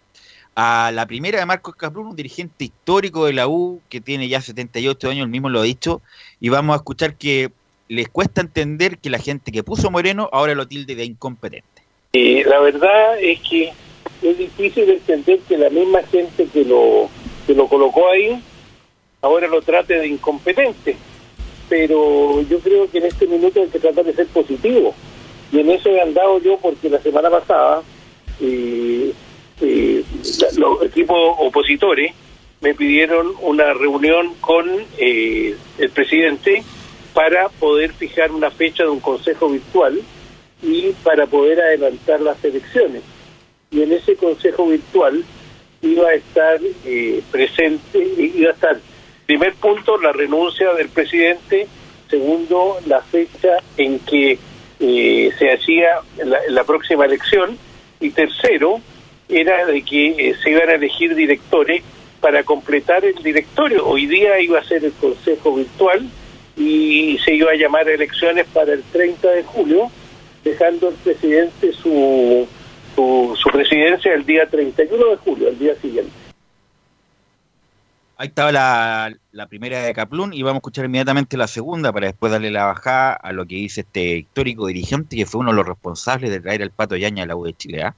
a 0.55 0.91
la 0.93 1.05
primera 1.05 1.39
de 1.39 1.45
Marcos 1.45 1.75
Caprún, 1.75 2.07
un 2.07 2.15
dirigente 2.15 2.65
histórico 2.65 3.25
de 3.25 3.33
la 3.33 3.47
U 3.47 3.81
que 3.89 4.01
tiene 4.01 4.27
ya 4.27 4.41
78 4.41 5.09
años, 5.09 5.23
el 5.23 5.29
mismo 5.29 5.49
lo 5.49 5.61
ha 5.61 5.63
dicho, 5.63 6.01
y 6.39 6.49
vamos 6.49 6.73
a 6.73 6.77
escuchar 6.77 7.15
que 7.15 7.51
les 7.89 8.09
cuesta 8.09 8.41
entender 8.41 8.97
que 8.97 9.09
la 9.09 9.19
gente 9.19 9.51
que 9.51 9.63
puso 9.63 9.91
Moreno 9.91 10.29
ahora 10.31 10.55
lo 10.55 10.67
tilde 10.67 10.95
de 10.95 11.05
incompetente. 11.05 11.67
Eh, 12.13 12.43
la 12.45 12.59
verdad 12.59 13.19
es 13.19 13.39
que 13.41 13.73
es 14.21 14.37
difícil 14.37 14.89
entender 14.89 15.39
que 15.47 15.57
la 15.57 15.69
misma 15.69 16.03
gente 16.03 16.47
que 16.51 16.63
lo, 16.63 17.09
que 17.45 17.53
lo 17.53 17.67
colocó 17.67 18.09
ahí 18.09 18.41
ahora 19.21 19.47
lo 19.47 19.61
trate 19.61 19.95
de 19.95 20.07
incompetente. 20.07 20.95
Pero 21.69 22.41
yo 22.43 22.59
creo 22.59 22.89
que 22.89 22.99
en 22.99 23.05
este 23.05 23.25
minuto 23.25 23.61
hay 23.61 23.69
que 23.69 23.79
tratar 23.79 24.05
de 24.05 24.13
ser 24.13 24.27
positivo. 24.27 24.93
Y 25.51 25.59
en 25.59 25.71
eso 25.71 25.89
he 25.89 26.01
andado 26.01 26.39
yo 26.39 26.57
porque 26.57 26.89
la 26.89 26.99
semana 26.99 27.29
pasada 27.29 27.81
eh, 28.41 29.13
eh, 29.63 30.03
los 30.57 30.83
equipos 30.83 31.35
opositores 31.39 32.13
me 32.61 32.73
pidieron 32.73 33.33
una 33.41 33.73
reunión 33.73 34.33
con 34.39 34.69
eh, 34.97 35.55
el 35.77 35.89
presidente 35.89 36.63
para 37.13 37.49
poder 37.49 37.93
fijar 37.93 38.31
una 38.31 38.51
fecha 38.51 38.83
de 38.83 38.89
un 38.89 38.99
consejo 38.99 39.49
virtual 39.49 40.01
y 40.61 40.91
para 41.03 41.27
poder 41.27 41.61
adelantar 41.61 42.21
las 42.21 42.43
elecciones. 42.43 43.01
Y 43.71 43.81
en 43.81 43.91
ese 43.91 44.15
consejo 44.15 44.67
virtual 44.67 45.23
iba 45.81 46.07
a 46.09 46.13
estar 46.13 46.59
eh, 46.85 47.21
presente, 47.31 47.99
iba 48.17 48.51
a 48.51 48.53
estar, 48.53 48.79
primer 49.25 49.53
punto, 49.55 49.97
la 49.97 50.13
renuncia 50.13 50.73
del 50.73 50.89
presidente, 50.89 51.67
segundo, 52.09 52.77
la 52.85 53.01
fecha 53.01 53.57
en 53.77 53.99
que 53.99 54.37
eh, 54.79 55.31
se 55.37 55.51
hacía 55.51 56.01
la, 56.23 56.39
la 56.49 56.63
próxima 56.63 57.05
elección, 57.05 57.57
y 58.03 58.11
tercero, 58.11 58.81
era 59.29 59.65
de 59.65 59.81
que 59.81 60.29
eh, 60.29 60.35
se 60.41 60.51
iban 60.51 60.69
a 60.69 60.73
elegir 60.75 61.15
directores 61.15 61.83
para 62.19 62.43
completar 62.43 63.03
el 63.03 63.15
directorio. 63.15 63.85
Hoy 63.85 64.05
día 64.05 64.39
iba 64.39 64.59
a 64.59 64.63
ser 64.63 64.85
el 64.85 64.93
consejo 64.93 65.55
virtual 65.55 66.07
y 66.55 67.17
se 67.25 67.33
iba 67.33 67.51
a 67.51 67.55
llamar 67.55 67.87
a 67.87 67.93
elecciones 67.93 68.45
para 68.53 68.73
el 68.73 68.83
30 68.83 69.29
de 69.29 69.43
julio, 69.43 69.91
dejando 70.43 70.89
el 70.89 70.95
presidente 70.95 71.73
su, 71.73 72.47
su, 72.95 73.37
su 73.41 73.49
presidencia 73.49 74.13
el 74.13 74.25
día 74.25 74.47
31 74.49 75.05
de 75.05 75.17
julio, 75.17 75.49
el 75.49 75.59
día 75.59 75.75
siguiente. 75.81 76.11
Ahí 78.15 78.27
estaba 78.27 78.51
la, 78.51 79.13
la 79.31 79.47
primera 79.47 79.81
de 79.81 79.93
Caplún 79.93 80.33
y 80.33 80.43
vamos 80.43 80.57
a 80.57 80.59
escuchar 80.59 80.85
inmediatamente 80.85 81.35
la 81.35 81.47
segunda 81.47 81.91
para 81.91 82.07
después 82.07 82.31
darle 82.31 82.51
la 82.51 82.65
bajada 82.65 83.13
a 83.13 83.33
lo 83.33 83.45
que 83.45 83.55
dice 83.55 83.81
este 83.81 84.17
histórico 84.17 84.67
dirigente 84.67 85.17
que 85.17 85.25
fue 85.25 85.41
uno 85.41 85.49
de 85.49 85.57
los 85.57 85.67
responsables 85.67 86.29
de 86.29 86.39
traer 86.39 86.61
al 86.61 86.71
Pato 86.71 86.95
Yaña 86.95 87.23
a 87.23 87.25
la 87.25 87.35
U 87.35 87.43
de 87.43 87.53
Chile. 87.53 87.81
¿ah? 87.83 87.95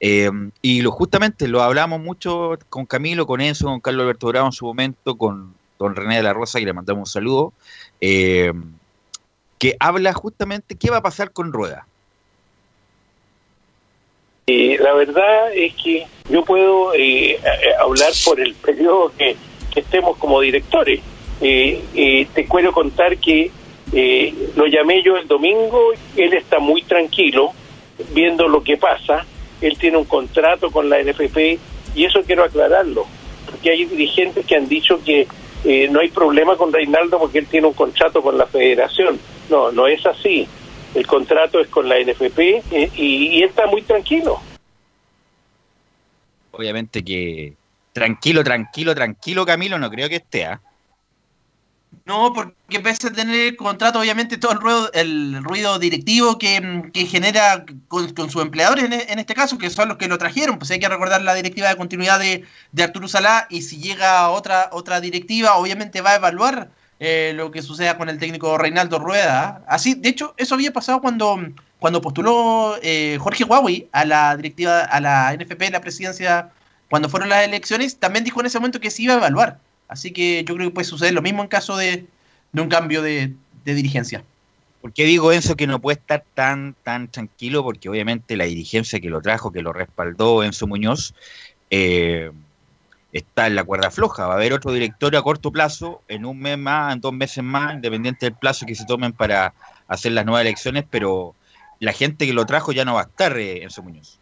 Eh, 0.00 0.30
y 0.62 0.82
lo, 0.82 0.90
justamente 0.92 1.48
lo 1.48 1.62
hablamos 1.62 2.00
mucho 2.00 2.58
con 2.68 2.86
Camilo, 2.86 3.26
con 3.26 3.40
Enzo, 3.40 3.66
con 3.66 3.80
Carlos 3.80 4.02
Alberto 4.02 4.28
Bravo 4.28 4.46
en 4.46 4.52
su 4.52 4.64
momento, 4.64 5.16
con 5.16 5.54
don 5.78 5.94
René 5.94 6.16
de 6.16 6.22
la 6.22 6.32
Rosa, 6.32 6.58
que 6.58 6.66
le 6.66 6.72
mandamos 6.72 7.08
un 7.08 7.12
saludo, 7.12 7.52
eh, 8.00 8.52
que 9.58 9.76
habla 9.80 10.12
justamente 10.12 10.76
qué 10.76 10.90
va 10.90 10.98
a 10.98 11.02
pasar 11.02 11.32
con 11.32 11.52
Rueda. 11.52 11.86
Eh, 14.46 14.78
la 14.80 14.94
verdad 14.94 15.52
es 15.52 15.74
que 15.74 16.06
yo 16.30 16.42
puedo 16.44 16.94
eh, 16.94 17.38
hablar 17.80 18.12
por 18.24 18.40
el 18.40 18.54
periodo 18.54 19.12
que, 19.16 19.36
que 19.72 19.80
estemos 19.80 20.16
como 20.16 20.40
directores. 20.40 21.00
Eh, 21.40 21.84
eh, 21.94 22.26
te 22.34 22.46
quiero 22.46 22.72
contar 22.72 23.18
que 23.18 23.50
lo 24.56 24.66
llamé 24.66 25.02
yo 25.02 25.16
el 25.16 25.28
domingo, 25.28 25.92
él 26.16 26.34
está 26.34 26.58
muy 26.58 26.82
tranquilo 26.82 27.52
viendo 28.12 28.46
lo 28.48 28.62
que 28.62 28.76
pasa, 28.76 29.24
él 29.60 29.76
tiene 29.78 29.96
un 29.96 30.04
contrato 30.04 30.70
con 30.70 30.88
la 30.88 31.02
NFP 31.02 31.58
y 31.94 32.04
eso 32.04 32.22
quiero 32.22 32.44
aclararlo, 32.44 33.06
porque 33.50 33.70
hay 33.70 33.84
dirigentes 33.84 34.46
que 34.46 34.56
han 34.56 34.68
dicho 34.68 35.02
que 35.04 35.26
eh, 35.64 35.88
no 35.90 36.00
hay 36.00 36.08
problema 36.08 36.56
con 36.56 36.72
Reinaldo 36.72 37.18
porque 37.18 37.38
él 37.38 37.46
tiene 37.46 37.66
un 37.66 37.72
contrato 37.72 38.22
con 38.22 38.38
la 38.38 38.46
federación. 38.46 39.18
No, 39.50 39.72
no 39.72 39.86
es 39.86 40.04
así. 40.06 40.46
El 40.94 41.06
contrato 41.06 41.60
es 41.60 41.68
con 41.68 41.88
la 41.88 41.96
NFP 41.98 42.38
eh, 42.70 42.90
y, 42.96 43.42
él 43.42 43.48
está 43.48 43.66
muy 43.66 43.82
tranquilo. 43.82 44.40
Obviamente 46.52 47.04
que 47.04 47.54
tranquilo, 47.92 48.44
tranquilo, 48.44 48.94
tranquilo, 48.94 49.44
Camilo, 49.44 49.78
no 49.78 49.90
creo 49.90 50.08
que 50.08 50.16
esté. 50.16 50.44
¿ah? 50.44 50.60
No, 52.04 52.32
porque 52.32 52.80
pese 52.80 53.08
a 53.08 53.12
tener 53.12 53.34
el 53.34 53.56
contrato, 53.56 54.00
obviamente 54.00 54.38
todo 54.38 54.52
el 54.52 54.60
ruido, 54.60 54.90
el 54.94 55.44
ruido 55.44 55.78
directivo 55.78 56.38
que, 56.38 56.90
genera 57.06 57.66
con, 57.88 58.12
con 58.14 58.30
sus 58.30 58.40
empleadores 58.40 58.84
en, 58.84 58.94
en, 58.94 59.18
este 59.18 59.34
caso, 59.34 59.58
que 59.58 59.68
son 59.68 59.88
los 59.90 59.98
que 59.98 60.08
lo 60.08 60.16
trajeron, 60.16 60.58
pues 60.58 60.70
hay 60.70 60.80
que 60.80 60.88
recordar 60.88 61.20
la 61.20 61.34
directiva 61.34 61.68
de 61.68 61.76
continuidad 61.76 62.18
de, 62.18 62.44
de 62.72 62.82
Arturo 62.82 63.08
Salá 63.08 63.46
y 63.50 63.60
si 63.60 63.76
llega 63.78 64.30
otra, 64.30 64.70
otra 64.72 65.02
directiva, 65.02 65.56
obviamente 65.56 66.00
va 66.00 66.12
a 66.12 66.16
evaluar 66.16 66.70
eh, 67.00 67.32
lo 67.36 67.50
que 67.50 67.62
suceda 67.62 67.96
con 67.96 68.08
el 68.08 68.18
técnico 68.18 68.58
Reinaldo 68.58 68.98
Rueda. 68.98 69.62
Así, 69.68 69.94
de 69.94 70.08
hecho, 70.08 70.34
eso 70.36 70.54
había 70.54 70.72
pasado 70.72 71.00
cuando, 71.00 71.38
cuando 71.78 72.00
postuló 72.00 72.76
eh, 72.82 73.18
Jorge 73.20 73.44
Huawei 73.44 73.88
a 73.92 74.04
la 74.04 74.36
directiva, 74.36 74.80
a 74.80 75.00
la 75.00 75.36
NFP, 75.36 75.70
la 75.70 75.80
presidencia, 75.80 76.50
cuando 76.90 77.08
fueron 77.08 77.28
las 77.28 77.44
elecciones, 77.44 77.98
también 77.98 78.24
dijo 78.24 78.40
en 78.40 78.46
ese 78.46 78.58
momento 78.58 78.80
que 78.80 78.90
se 78.90 79.02
iba 79.02 79.14
a 79.14 79.18
evaluar. 79.18 79.58
Así 79.88 80.12
que 80.12 80.44
yo 80.46 80.54
creo 80.54 80.68
que 80.68 80.74
puede 80.74 80.84
suceder 80.84 81.14
lo 81.14 81.22
mismo 81.22 81.42
en 81.42 81.48
caso 81.48 81.76
de, 81.76 82.06
un 82.52 82.68
cambio 82.68 83.02
de, 83.02 83.34
dirigencia. 83.64 84.22
¿Por 84.80 84.92
qué 84.92 85.04
digo 85.04 85.32
Enzo 85.32 85.56
que 85.56 85.66
no 85.66 85.80
puede 85.80 85.98
estar 85.98 86.24
tan, 86.34 86.74
tan 86.84 87.08
tranquilo? 87.08 87.62
Porque 87.64 87.88
obviamente 87.88 88.36
la 88.36 88.44
dirigencia 88.44 89.00
que 89.00 89.10
lo 89.10 89.20
trajo, 89.20 89.50
que 89.50 89.60
lo 89.60 89.72
respaldó 89.72 90.44
Enzo 90.44 90.66
Muñoz, 90.66 91.14
eh, 91.70 92.30
está 93.12 93.46
en 93.46 93.56
la 93.56 93.64
cuerda 93.64 93.90
floja. 93.90 94.26
Va 94.26 94.34
a 94.34 94.36
haber 94.36 94.52
otro 94.52 94.72
directorio 94.72 95.18
a 95.18 95.22
corto 95.22 95.50
plazo, 95.50 96.02
en 96.08 96.24
un 96.24 96.38
mes 96.38 96.58
más, 96.58 96.94
en 96.94 97.00
dos 97.00 97.12
meses 97.12 97.42
más, 97.42 97.74
independiente 97.74 98.26
del 98.26 98.34
plazo 98.34 98.66
que 98.66 98.74
se 98.74 98.86
tomen 98.86 99.12
para 99.12 99.54
hacer 99.88 100.12
las 100.12 100.24
nuevas 100.24 100.42
elecciones, 100.42 100.84
pero 100.88 101.34
la 101.80 101.92
gente 101.92 102.26
que 102.26 102.32
lo 102.32 102.46
trajo 102.46 102.72
ya 102.72 102.84
no 102.84 102.94
va 102.94 103.02
a 103.02 103.04
estar, 103.04 103.36
eh, 103.38 103.62
Enzo 103.62 103.82
Muñoz. 103.82 104.18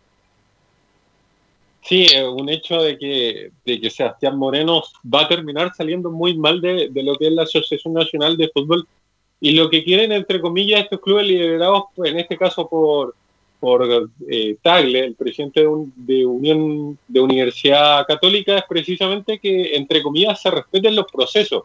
Sí, 1.88 2.09
un 2.16 2.49
hecho 2.49 2.83
de 2.83 2.99
que, 2.99 3.53
de 3.64 3.81
que 3.81 3.90
Sebastián 3.90 4.37
Moreno 4.37 4.83
va 5.05 5.22
a 5.22 5.29
terminar 5.29 5.72
saliendo 5.72 6.11
muy 6.11 6.37
mal 6.37 6.61
de, 6.61 6.88
de, 6.90 7.03
lo 7.05 7.14
que 7.14 7.29
es 7.29 7.33
la 7.33 7.44
Asociación 7.44 7.94
Nacional 7.94 8.37
de 8.37 8.49
Fútbol 8.49 8.88
y 9.40 9.53
lo 9.53 9.70
que 9.70 9.85
quieren, 9.85 10.11
entre 10.11 10.40
comillas, 10.40 10.81
estos 10.81 11.01
clubes 11.01 11.29
liderados, 11.29 11.85
pues, 11.94 12.11
en 12.11 12.18
este 12.18 12.37
caso 12.37 12.68
por, 12.68 13.14
por 13.61 14.11
eh, 14.29 14.57
Tagle, 14.61 14.99
el 14.99 15.14
presidente 15.14 15.61
de, 15.61 15.68
un, 15.68 15.92
de, 15.94 16.27
Unión 16.27 16.99
de 17.07 17.20
Universidad 17.20 18.05
Católica, 18.05 18.59
es 18.59 18.64
precisamente 18.68 19.38
que, 19.38 19.77
entre 19.77 20.03
comillas, 20.03 20.42
se 20.42 20.51
respeten 20.51 20.96
los 20.96 21.07
procesos. 21.07 21.64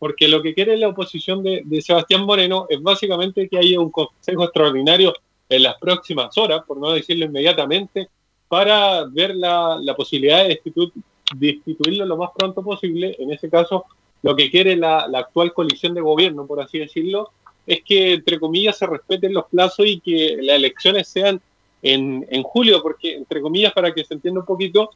Porque 0.00 0.26
lo 0.26 0.42
que 0.42 0.54
quiere 0.54 0.76
la 0.76 0.88
oposición 0.88 1.44
de, 1.44 1.62
de 1.64 1.80
Sebastián 1.80 2.26
Moreno 2.26 2.66
es 2.68 2.82
básicamente 2.82 3.48
que 3.48 3.58
haya 3.58 3.78
un 3.78 3.92
consejo 3.92 4.42
extraordinario 4.42 5.14
en 5.48 5.62
las 5.62 5.76
próximas 5.78 6.36
horas, 6.38 6.62
por 6.66 6.78
no 6.78 6.90
decirlo 6.90 7.26
inmediatamente, 7.26 8.08
para 8.54 9.04
ver 9.06 9.34
la, 9.34 9.80
la 9.82 9.96
posibilidad 9.96 10.44
de, 10.44 10.50
destituir, 10.50 10.92
de 11.34 11.46
destituirlo 11.54 12.06
lo 12.06 12.16
más 12.16 12.30
pronto 12.38 12.62
posible. 12.62 13.16
En 13.18 13.32
ese 13.32 13.50
caso, 13.50 13.84
lo 14.22 14.36
que 14.36 14.48
quiere 14.48 14.76
la, 14.76 15.08
la, 15.08 15.18
actual 15.18 15.52
coalición 15.52 15.92
de 15.92 16.00
gobierno, 16.00 16.46
por 16.46 16.62
así 16.62 16.78
decirlo, 16.78 17.32
es 17.66 17.82
que, 17.82 18.12
entre 18.12 18.38
comillas, 18.38 18.78
se 18.78 18.86
respeten 18.86 19.34
los 19.34 19.46
plazos 19.46 19.86
y 19.88 19.98
que 19.98 20.38
las 20.40 20.54
elecciones 20.54 21.08
sean 21.08 21.40
en, 21.82 22.24
en 22.30 22.44
julio, 22.44 22.80
porque, 22.80 23.16
entre 23.16 23.40
comillas, 23.40 23.72
para 23.72 23.92
que 23.92 24.04
se 24.04 24.14
entienda 24.14 24.38
un 24.38 24.46
poquito, 24.46 24.90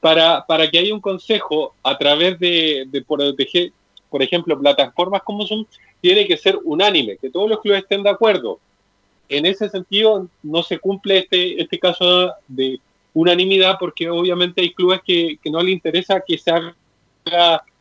para, 0.00 0.44
para 0.44 0.68
que 0.68 0.80
haya 0.80 0.92
un 0.92 1.00
consejo 1.00 1.76
a 1.84 1.96
través 1.96 2.36
de, 2.40 2.86
de 2.88 3.00
proteger, 3.02 3.70
por 4.10 4.24
ejemplo, 4.24 4.58
plataformas 4.58 5.22
como 5.22 5.46
Zoom, 5.46 5.66
tiene 6.00 6.26
que 6.26 6.36
ser 6.36 6.58
unánime, 6.64 7.16
que 7.18 7.30
todos 7.30 7.48
los 7.48 7.60
clubes 7.60 7.82
estén 7.82 8.02
de 8.02 8.10
acuerdo. 8.10 8.58
En 9.28 9.46
ese 9.46 9.68
sentido, 9.68 10.26
no 10.42 10.64
se 10.64 10.80
cumple 10.80 11.18
este, 11.18 11.62
este 11.62 11.78
caso 11.78 12.32
de 12.48 12.80
unanimidad 13.14 13.76
porque 13.78 14.10
obviamente 14.10 14.60
hay 14.60 14.74
clubes 14.74 15.00
que, 15.04 15.38
no 15.46 15.62
le 15.62 15.70
interesa 15.70 16.22
que 16.26 16.36
se 16.36 16.50
haga 16.50 16.74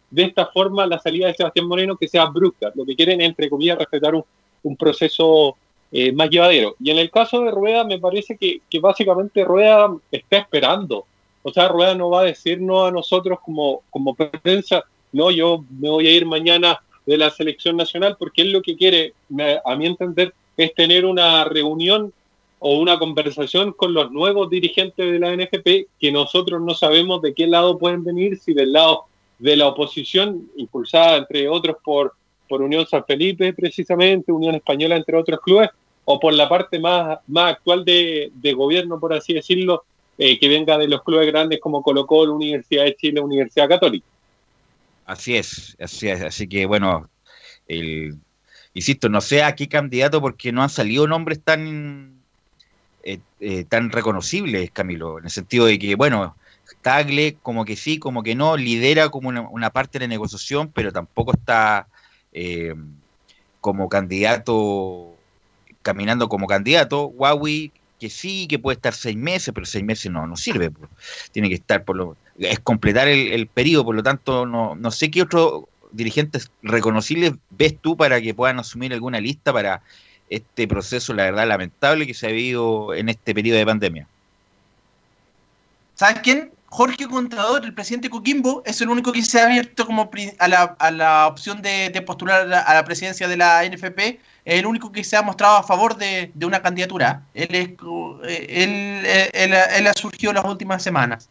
de 0.10 0.24
esta 0.24 0.46
forma 0.46 0.86
la 0.86 1.00
salida 1.00 1.28
de 1.28 1.34
Sebastián 1.34 1.68
Moreno 1.68 1.98
que 1.98 2.08
sea 2.08 2.26
brusca. 2.26 2.72
Lo 2.76 2.86
que 2.86 2.96
quieren, 2.96 3.20
entre 3.20 3.50
comillas, 3.50 3.78
respetar 3.78 4.16
un, 4.16 4.24
un 4.64 4.78
proceso 4.78 5.58
eh, 5.92 6.12
más 6.12 6.30
llevadero. 6.30 6.76
Y 6.80 6.92
en 6.92 6.98
el 6.98 7.12
caso 7.12 7.42
de 7.42 7.52
Rueda, 7.52 7.84
me 7.84 8.00
parece 8.00 8.38
que, 8.38 8.62
que, 8.70 8.80
básicamente 8.80 9.44
Rueda 9.44 9.96
está 10.12 10.38
esperando. 10.38 11.06
O 11.44 11.52
sea, 11.52 11.68
Rueda 11.68 11.94
no 11.94 12.10
va 12.10 12.22
a 12.22 12.26
decirnos 12.26 12.88
a 12.88 12.92
nosotros 12.92 13.40
como, 13.44 13.82
como 13.90 14.16
prensa, 14.16 14.86
no, 15.12 15.30
yo 15.30 15.64
me 15.70 15.90
voy 15.90 16.08
a 16.08 16.12
ir 16.12 16.26
mañana 16.26 16.82
de 17.06 17.18
la 17.18 17.30
selección 17.30 17.78
nacional 17.78 18.16
porque 18.18 18.42
él 18.42 18.52
lo 18.52 18.62
que 18.62 18.76
quiere, 18.76 19.14
a 19.66 19.76
mi 19.76 19.86
entender, 19.86 20.34
es 20.58 20.74
tener 20.74 21.06
una 21.06 21.44
reunión 21.44 22.14
o 22.66 22.80
una 22.80 22.98
conversación 22.98 23.74
con 23.74 23.94
los 23.94 24.10
nuevos 24.14 24.50
dirigentes 24.50 25.12
de 25.12 25.20
la 25.20 25.36
NFP 25.36 25.90
que 26.00 26.12
nosotros 26.14 26.62
no 26.62 26.74
sabemos 26.74 27.22
de 27.22 27.34
qué 27.34 27.46
lado 27.46 27.78
pueden 27.78 28.06
venir, 28.06 28.40
si 28.40 28.54
del 28.54 28.72
lado 28.72 29.04
de 29.38 29.58
la 29.58 29.68
oposición, 29.68 30.50
impulsada 30.56 31.18
entre 31.18 31.50
otros 31.50 31.76
por, 31.84 32.14
por 32.48 32.62
Unión 32.62 32.88
San 32.88 33.04
Felipe 33.04 33.52
precisamente, 33.52 34.32
Unión 34.32 34.56
Española 34.56 34.96
entre 34.96 35.18
otros 35.18 35.42
clubes, 35.42 35.72
o 36.06 36.18
por 36.22 36.34
la 36.34 36.48
parte 36.48 36.80
más, 36.80 37.20
más 37.28 37.56
actual 37.56 37.84
de, 37.84 38.32
de 38.34 38.54
gobierno, 38.54 38.98
por 38.98 39.12
así 39.12 39.34
decirlo, 39.34 39.84
eh, 40.18 40.40
que 40.40 40.48
venga 40.48 40.78
de 40.78 40.88
los 40.88 41.04
clubes 41.04 41.28
grandes 41.28 41.60
como 41.60 41.84
Colo 41.84 42.08
Colo, 42.08 42.34
Universidad 42.34 42.86
de 42.86 42.96
Chile, 42.96 43.20
Universidad 43.20 43.68
Católica. 43.68 44.08
Así 45.06 45.36
es, 45.36 45.76
así 45.82 46.08
es, 46.08 46.22
así 46.22 46.48
que 46.48 46.66
bueno, 46.66 47.10
el, 47.68 48.16
insisto, 48.74 49.10
no 49.10 49.20
sé 49.20 49.44
a 49.44 49.54
qué 49.54 49.68
candidato 49.68 50.22
porque 50.22 50.54
no 50.54 50.64
han 50.64 50.70
salido 50.70 51.08
nombres 51.08 51.44
tan 51.44 52.23
eh, 53.04 53.20
eh, 53.42 53.66
tan 53.66 53.92
reconocibles, 53.92 54.72
Camilo, 54.72 55.20
en 55.20 55.26
el 55.26 55.32
sentido 55.32 55.66
de 55.66 55.78
que, 55.78 55.96
bueno, 55.96 56.36
Tagle 56.82 57.36
como 57.42 57.66
que 57.66 57.76
sí, 57.76 58.00
como 58.00 58.24
que 58.24 58.36
no, 58.36 58.56
lidera 58.58 59.10
como 59.10 59.30
una, 59.30 59.42
una 59.42 59.70
parte 59.72 60.00
de 60.00 60.06
la 60.06 60.10
negociación, 60.10 60.72
pero 60.74 60.92
tampoco 60.92 61.34
está 61.34 61.88
eh, 62.32 62.74
como 63.62 63.90
candidato, 63.90 65.16
caminando 65.82 66.30
como 66.30 66.48
candidato. 66.48 67.08
Huawei, 67.08 67.72
que 68.00 68.10
sí, 68.10 68.48
que 68.48 68.60
puede 68.60 68.76
estar 68.76 68.94
seis 68.94 69.18
meses, 69.18 69.52
pero 69.54 69.66
seis 69.66 69.84
meses 69.84 70.12
no, 70.12 70.26
no 70.26 70.38
sirve. 70.38 70.72
Tiene 71.32 71.50
que 71.50 71.56
estar, 71.56 71.84
por 71.84 71.96
lo, 71.98 72.18
es 72.38 72.60
completar 72.60 73.08
el, 73.08 73.34
el 73.34 73.48
periodo, 73.48 73.86
por 73.86 73.96
lo 73.96 74.04
tanto, 74.04 74.46
no, 74.46 74.76
no 74.76 74.92
sé 74.92 75.12
qué 75.12 75.22
otros 75.22 75.66
dirigentes 75.92 76.52
reconocibles 76.62 77.34
ves 77.52 77.78
tú 77.80 77.96
para 77.96 78.20
que 78.22 78.34
puedan 78.34 78.60
asumir 78.60 78.94
alguna 78.94 79.22
lista 79.22 79.54
para 79.54 79.84
este 80.36 80.68
proceso, 80.68 81.14
la 81.14 81.24
verdad, 81.24 81.48
lamentable 81.48 82.08
que 82.08 82.14
se 82.14 82.28
ha 82.28 82.30
vivido 82.30 82.94
en 82.94 83.10
este 83.10 83.34
periodo 83.34 83.58
de 83.58 83.66
pandemia. 83.66 84.08
¿Sabes 85.96 86.22
quién? 86.22 86.52
Jorge 86.68 87.08
Contador, 87.08 87.64
el 87.64 87.74
presidente 87.76 88.10
Coquimbo, 88.10 88.64
es 88.66 88.82
el 88.82 88.90
único 88.90 89.12
que 89.12 89.22
se 89.22 89.40
ha 89.40 89.46
abierto 89.46 89.86
como 89.86 90.10
a 90.40 90.48
la, 90.48 90.76
a 90.80 90.90
la 90.90 91.28
opción 91.28 91.62
de, 91.62 91.92
de 91.92 92.02
postular 92.02 92.52
a 92.52 92.74
la, 92.74 92.84
presidencia 92.84 93.28
de 93.28 93.38
la 93.38 93.64
NFP, 93.64 94.00
es 94.00 94.20
el 94.60 94.66
único 94.66 94.92
que 94.92 95.04
se 95.04 95.16
ha 95.16 95.22
mostrado 95.22 95.58
a 95.58 95.64
favor 95.64 95.96
de, 95.96 96.32
de 96.34 96.46
una 96.48 96.64
candidatura. 96.64 97.22
Él, 97.36 97.54
es, 97.54 97.70
él, 98.50 99.06
él, 99.34 99.54
él, 99.54 99.88
ha 99.88 99.94
surgido 99.94 100.32
en 100.32 100.38
las 100.38 100.46
últimas 100.46 100.82
semanas. 100.82 101.30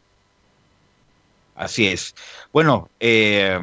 Así 1.57 1.89
es. 1.89 2.15
Bueno, 2.53 2.89
eh, 3.01 3.61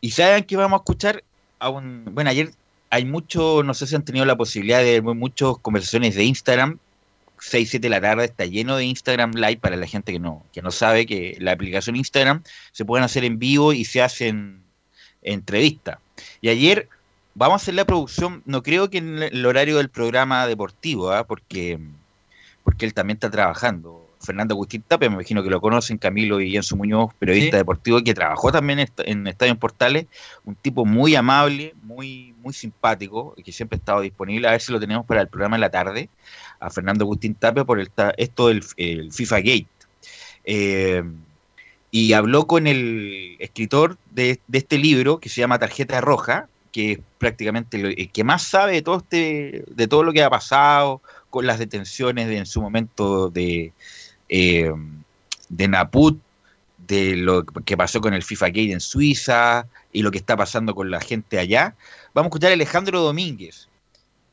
y 0.00 0.10
saben 0.10 0.44
que 0.44 0.56
vamos 0.56 0.78
a 0.78 0.82
escuchar 0.82 1.22
a 1.58 1.68
un. 1.68 2.06
Bueno, 2.10 2.30
ayer 2.30 2.52
hay 2.92 3.06
mucho, 3.06 3.62
no 3.64 3.72
sé 3.72 3.86
si 3.86 3.94
han 3.96 4.04
tenido 4.04 4.26
la 4.26 4.36
posibilidad 4.36 4.80
de 4.80 5.00
ver 5.00 5.14
muchas 5.14 5.56
conversaciones 5.62 6.14
de 6.14 6.24
Instagram 6.24 6.78
6, 7.38 7.70
7 7.70 7.86
de 7.86 7.88
la 7.90 8.00
tarde 8.02 8.26
está 8.26 8.44
lleno 8.44 8.76
de 8.76 8.84
Instagram 8.84 9.32
Live 9.34 9.56
para 9.56 9.76
la 9.76 9.86
gente 9.86 10.12
que 10.12 10.18
no, 10.20 10.44
que 10.52 10.60
no 10.62 10.70
sabe 10.70 11.06
que 11.06 11.36
la 11.40 11.52
aplicación 11.52 11.96
Instagram 11.96 12.42
se 12.70 12.84
pueden 12.84 13.02
hacer 13.04 13.24
en 13.24 13.38
vivo 13.38 13.72
y 13.72 13.84
se 13.86 14.02
hacen 14.02 14.62
entrevistas. 15.22 15.98
Y 16.40 16.50
ayer 16.50 16.88
vamos 17.34 17.54
a 17.54 17.62
hacer 17.62 17.74
la 17.74 17.84
producción, 17.86 18.42
no 18.44 18.62
creo 18.62 18.90
que 18.90 18.98
en 18.98 19.22
el 19.22 19.46
horario 19.46 19.78
del 19.78 19.88
programa 19.88 20.46
deportivo, 20.46 21.10
¿ah? 21.12 21.26
porque, 21.26 21.78
porque 22.62 22.84
él 22.86 22.94
también 22.94 23.16
está 23.16 23.30
trabajando. 23.30 24.06
Fernando 24.20 24.54
Agustín 24.54 24.84
Tapia, 24.86 25.08
me 25.08 25.14
imagino 25.16 25.42
que 25.42 25.50
lo 25.50 25.60
conocen, 25.60 25.98
Camilo 25.98 26.38
Guillenzo 26.38 26.76
Muñoz, 26.76 27.12
periodista 27.18 27.56
Sí. 27.56 27.58
deportivo 27.58 28.00
que 28.04 28.14
trabajó 28.14 28.52
también 28.52 28.78
en, 28.78 28.84
est- 28.84 29.00
en 29.04 29.26
Estadio 29.26 29.50
en 29.50 29.58
Portales, 29.58 30.06
un 30.44 30.54
tipo 30.54 30.84
muy 30.84 31.16
amable, 31.16 31.74
muy, 31.82 32.31
muy 32.42 32.52
simpático, 32.52 33.34
y 33.36 33.42
que 33.42 33.52
siempre 33.52 33.76
ha 33.76 33.78
estado 33.78 34.00
disponible, 34.00 34.48
a 34.48 34.52
ver 34.52 34.60
si 34.60 34.72
lo 34.72 34.80
tenemos 34.80 35.06
para 35.06 35.20
el 35.20 35.28
programa 35.28 35.56
en 35.56 35.60
la 35.60 35.70
tarde, 35.70 36.08
a 36.60 36.70
Fernando 36.70 37.04
Agustín 37.04 37.34
Tapia 37.34 37.64
por 37.64 37.80
el, 37.80 37.90
esto 38.16 38.48
del 38.48 38.64
el 38.76 39.12
FIFA 39.12 39.36
Gate. 39.38 39.66
Eh, 40.44 41.02
y 41.90 42.14
habló 42.14 42.46
con 42.46 42.66
el 42.66 43.36
escritor 43.38 43.98
de, 44.10 44.40
de 44.46 44.58
este 44.58 44.78
libro 44.78 45.20
que 45.20 45.28
se 45.28 45.40
llama 45.40 45.58
Tarjeta 45.58 46.00
Roja, 46.00 46.48
que 46.72 46.92
es 46.92 46.98
prácticamente 47.18 47.76
el 47.76 48.10
que 48.10 48.24
más 48.24 48.42
sabe 48.42 48.72
de 48.72 48.82
todo 48.82 48.96
este, 48.96 49.64
de 49.68 49.86
todo 49.86 50.02
lo 50.02 50.12
que 50.12 50.22
ha 50.22 50.30
pasado, 50.30 51.02
con 51.30 51.46
las 51.46 51.58
detenciones 51.58 52.28
de, 52.28 52.38
en 52.38 52.46
su 52.46 52.60
momento 52.60 53.28
de, 53.28 53.72
eh, 54.28 54.72
de 55.48 55.68
Naput, 55.68 56.18
de 56.86 57.16
lo 57.16 57.44
que 57.44 57.76
pasó 57.76 58.00
con 58.00 58.14
el 58.14 58.22
FIFA 58.22 58.48
Gate 58.48 58.72
en 58.72 58.80
Suiza 58.80 59.66
y 59.92 60.02
lo 60.02 60.10
que 60.10 60.18
está 60.18 60.36
pasando 60.36 60.74
con 60.74 60.90
la 60.90 61.00
gente 61.00 61.38
allá. 61.38 61.74
Vamos 62.14 62.26
a 62.26 62.30
escuchar 62.30 62.50
a 62.50 62.54
Alejandro 62.54 63.00
Domínguez, 63.00 63.68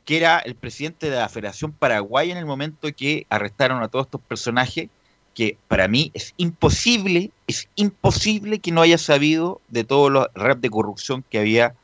que 0.05 0.17
era 0.17 0.39
el 0.39 0.55
presidente 0.55 1.09
de 1.09 1.17
la 1.17 1.29
Federación 1.29 1.71
Paraguaya 1.71 2.31
en 2.31 2.37
el 2.37 2.45
momento 2.45 2.87
que 2.95 3.25
arrestaron 3.29 3.83
a 3.83 3.87
todos 3.87 4.07
estos 4.07 4.21
personajes, 4.21 4.89
que 5.35 5.57
para 5.67 5.87
mí 5.87 6.11
es 6.13 6.33
imposible, 6.37 7.31
es 7.47 7.69
imposible 7.75 8.59
que 8.59 8.71
no 8.71 8.81
haya 8.81 8.97
sabido 8.97 9.61
de 9.69 9.83
todos 9.83 10.11
los 10.11 10.27
rap 10.33 10.59
de 10.59 10.69
corrupción 10.69 11.23
que 11.29 11.39
había 11.39 11.75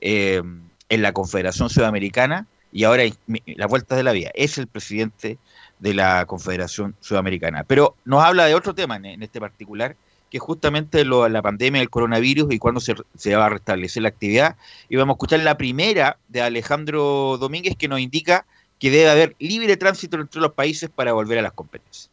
eh, 0.00 0.42
en 0.88 1.02
la 1.02 1.12
Confederación 1.12 1.70
Sudamericana 1.70 2.46
y 2.72 2.84
ahora 2.84 3.02
es 3.04 3.18
mi- 3.26 3.42
la 3.46 3.66
vuelta 3.66 3.96
de 3.96 4.02
la 4.02 4.12
vida. 4.12 4.30
Es 4.34 4.58
el 4.58 4.66
presidente 4.66 5.38
de 5.78 5.94
la 5.94 6.26
Confederación 6.26 6.94
Sudamericana. 7.00 7.64
Pero 7.64 7.96
nos 8.04 8.22
habla 8.22 8.44
de 8.44 8.54
otro 8.54 8.74
tema 8.74 8.96
en 8.96 9.22
este 9.22 9.40
particular, 9.40 9.96
que 10.30 10.38
justamente 10.38 11.04
lo- 11.04 11.28
la 11.28 11.42
pandemia 11.42 11.80
del 11.80 11.90
coronavirus 11.90 12.52
y 12.52 12.58
cuándo 12.58 12.80
se, 12.80 12.94
va 13.34 13.46
a 13.46 13.48
restablecer 13.50 14.02
la 14.02 14.08
actividad. 14.10 14.56
Y 14.88 14.96
vamos 14.96 15.14
a 15.14 15.16
escuchar 15.16 15.40
la 15.40 15.56
primera 15.56 16.16
de 16.28 16.40
Alejandro 16.40 17.36
Domínguez 17.38 17.76
que 17.76 17.88
nos 17.88 18.00
indica 18.00 18.46
que 18.78 18.90
debe 18.90 19.10
haber 19.10 19.36
libre 19.38 19.76
tránsito 19.76 20.16
entre 20.16 20.40
los 20.40 20.52
países 20.54 20.88
para 20.88 21.12
volver 21.12 21.38
a 21.38 21.42
las 21.42 21.52
competencias. 21.52 22.08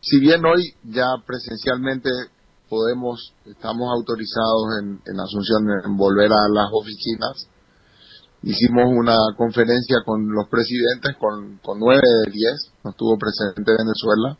si 0.00 0.18
bien 0.20 0.44
hoy 0.44 0.74
ya 0.84 1.06
presencialmente 1.26 2.10
podemos, 2.68 3.34
estamos 3.46 3.88
autorizados 3.94 4.64
en, 4.80 5.20
Asunción 5.20 5.62
en 5.84 5.96
volver 5.96 6.30
a 6.32 6.48
las 6.52 6.68
oficinas, 6.72 7.48
hicimos 8.42 8.84
una 8.88 9.16
conferencia 9.36 9.98
con 10.04 10.26
los 10.32 10.48
presidentes, 10.48 11.16
con, 11.18 11.58
con 11.62 11.78
nueve 11.78 12.02
de 12.24 12.32
diez, 12.32 12.72
no 12.82 12.90
estuvo 12.90 13.16
presente 13.18 13.70
Venezuela, 13.72 14.36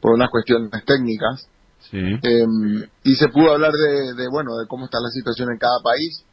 por 0.00 0.12
unas 0.14 0.30
cuestiones 0.30 0.70
técnicas, 0.84 1.46
Eh, 2.22 2.44
y 3.04 3.14
se 3.16 3.28
pudo 3.28 3.52
hablar 3.52 3.72
de, 3.72 4.14
de, 4.14 4.28
bueno, 4.30 4.56
de 4.56 4.66
cómo 4.68 4.84
está 4.86 4.98
la 5.00 5.10
situación 5.10 5.50
en 5.52 5.58
cada 5.58 5.78
país, 5.82 6.24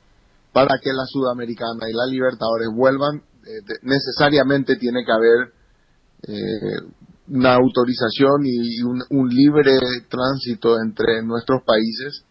para 0.53 0.79
que 0.81 0.91
la 0.93 1.05
Sudamericana 1.05 1.89
y 1.89 1.93
la 1.93 2.05
Libertadores 2.05 2.67
vuelvan, 2.75 3.17
eh, 3.45 3.61
de- 3.65 3.79
necesariamente 3.83 4.75
tiene 4.77 5.03
que 5.05 5.11
haber 5.11 5.53
eh, 6.27 6.93
una 7.29 7.53
autorización 7.55 8.41
y 8.45 8.81
un, 8.83 9.01
un 9.11 9.29
libre 9.29 9.71
tránsito 10.09 10.75
entre 10.83 11.21
nuestros 11.23 11.61
países 11.63 12.23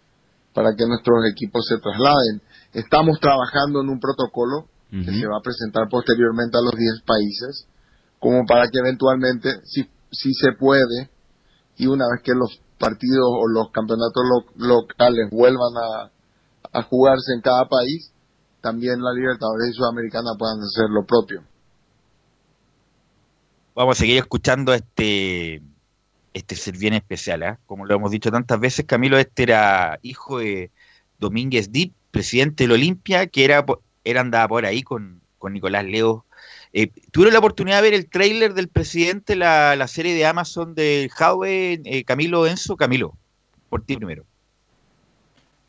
para 0.53 0.71
que 0.77 0.87
nuestros 0.87 1.19
equipos 1.31 1.65
se 1.69 1.79
trasladen. 1.79 2.43
Estamos 2.73 3.19
trabajando 3.21 3.81
en 3.81 3.89
un 3.89 4.01
protocolo 4.01 4.67
que 5.05 5.13
se 5.21 5.27
va 5.27 5.37
a 5.39 5.43
presentar 5.45 5.85
posteriormente 5.91 6.57
a 6.59 6.63
los 6.63 6.73
10 6.73 7.03
países, 7.07 7.67
como 8.19 8.45
para 8.47 8.65
que 8.69 8.79
eventualmente, 8.79 9.53
si, 9.65 9.83
si 10.11 10.33
se 10.35 10.53
puede, 10.59 11.11
y 11.77 11.87
una 11.87 12.05
vez 12.13 12.23
que 12.25 12.33
los 12.35 12.59
partidos 12.79 13.29
o 13.29 13.49
los 13.49 13.71
campeonatos 13.71 14.23
lo- 14.25 14.67
locales 14.67 15.29
vuelvan 15.31 15.73
a, 15.77 16.83
jugarse 16.83 17.33
en 17.35 17.41
cada 17.41 17.69
país, 17.69 18.13
también 18.61 19.01
la 19.03 19.13
Libertadores 19.13 19.71
y 19.71 19.73
Sudamericana 19.73 20.31
puedan 20.39 20.59
hacer 20.61 20.87
lo 20.91 21.05
propio. 21.05 21.43
Vamos 23.75 23.97
a 23.97 24.01
seguir 24.01 24.19
escuchando 24.19 24.73
este 24.73 25.63
este 26.35 26.55
ser 26.55 26.77
bien 26.77 26.95
especial, 26.95 27.43
¿ah? 27.43 27.59
como 27.67 27.85
lo 27.85 27.95
hemos 27.95 28.11
dicho 28.11 28.31
tantas 28.31 28.61
veces, 28.61 28.87
Camilo, 28.87 29.19
este 29.19 29.43
era 29.45 29.99
hijo 30.03 30.39
de 30.39 30.71
Domínguez 31.19 31.73
Dip, 31.73 31.95
presidente 32.11 32.65
del 32.65 32.73
Olimpia, 32.73 33.27
que 33.27 33.45
era, 33.45 33.65
era 34.05 34.21
andaba 34.21 34.49
por 34.49 34.65
ahí 34.65 34.83
con, 34.83 35.21
con 35.39 35.53
Nicolás 35.53 35.85
Leo. 35.85 36.25
Eh, 36.73 36.91
¿Tuvieron 37.11 37.33
la 37.33 37.39
oportunidad 37.39 37.77
de 37.77 37.91
ver 37.91 37.95
el 37.95 38.09
tráiler 38.09 38.55
del 38.55 38.69
presidente, 38.69 39.37
la, 39.37 39.75
la 39.77 39.89
serie 39.89 40.15
de 40.15 40.27
Amazon 40.27 40.75
del 40.75 41.11
Howe, 41.19 41.81
eh, 41.85 42.05
Camilo 42.05 42.47
Enzo? 42.47 42.77
Camilo, 42.77 43.17
por 43.69 43.83
ti 43.85 43.97
primero. 43.97 44.25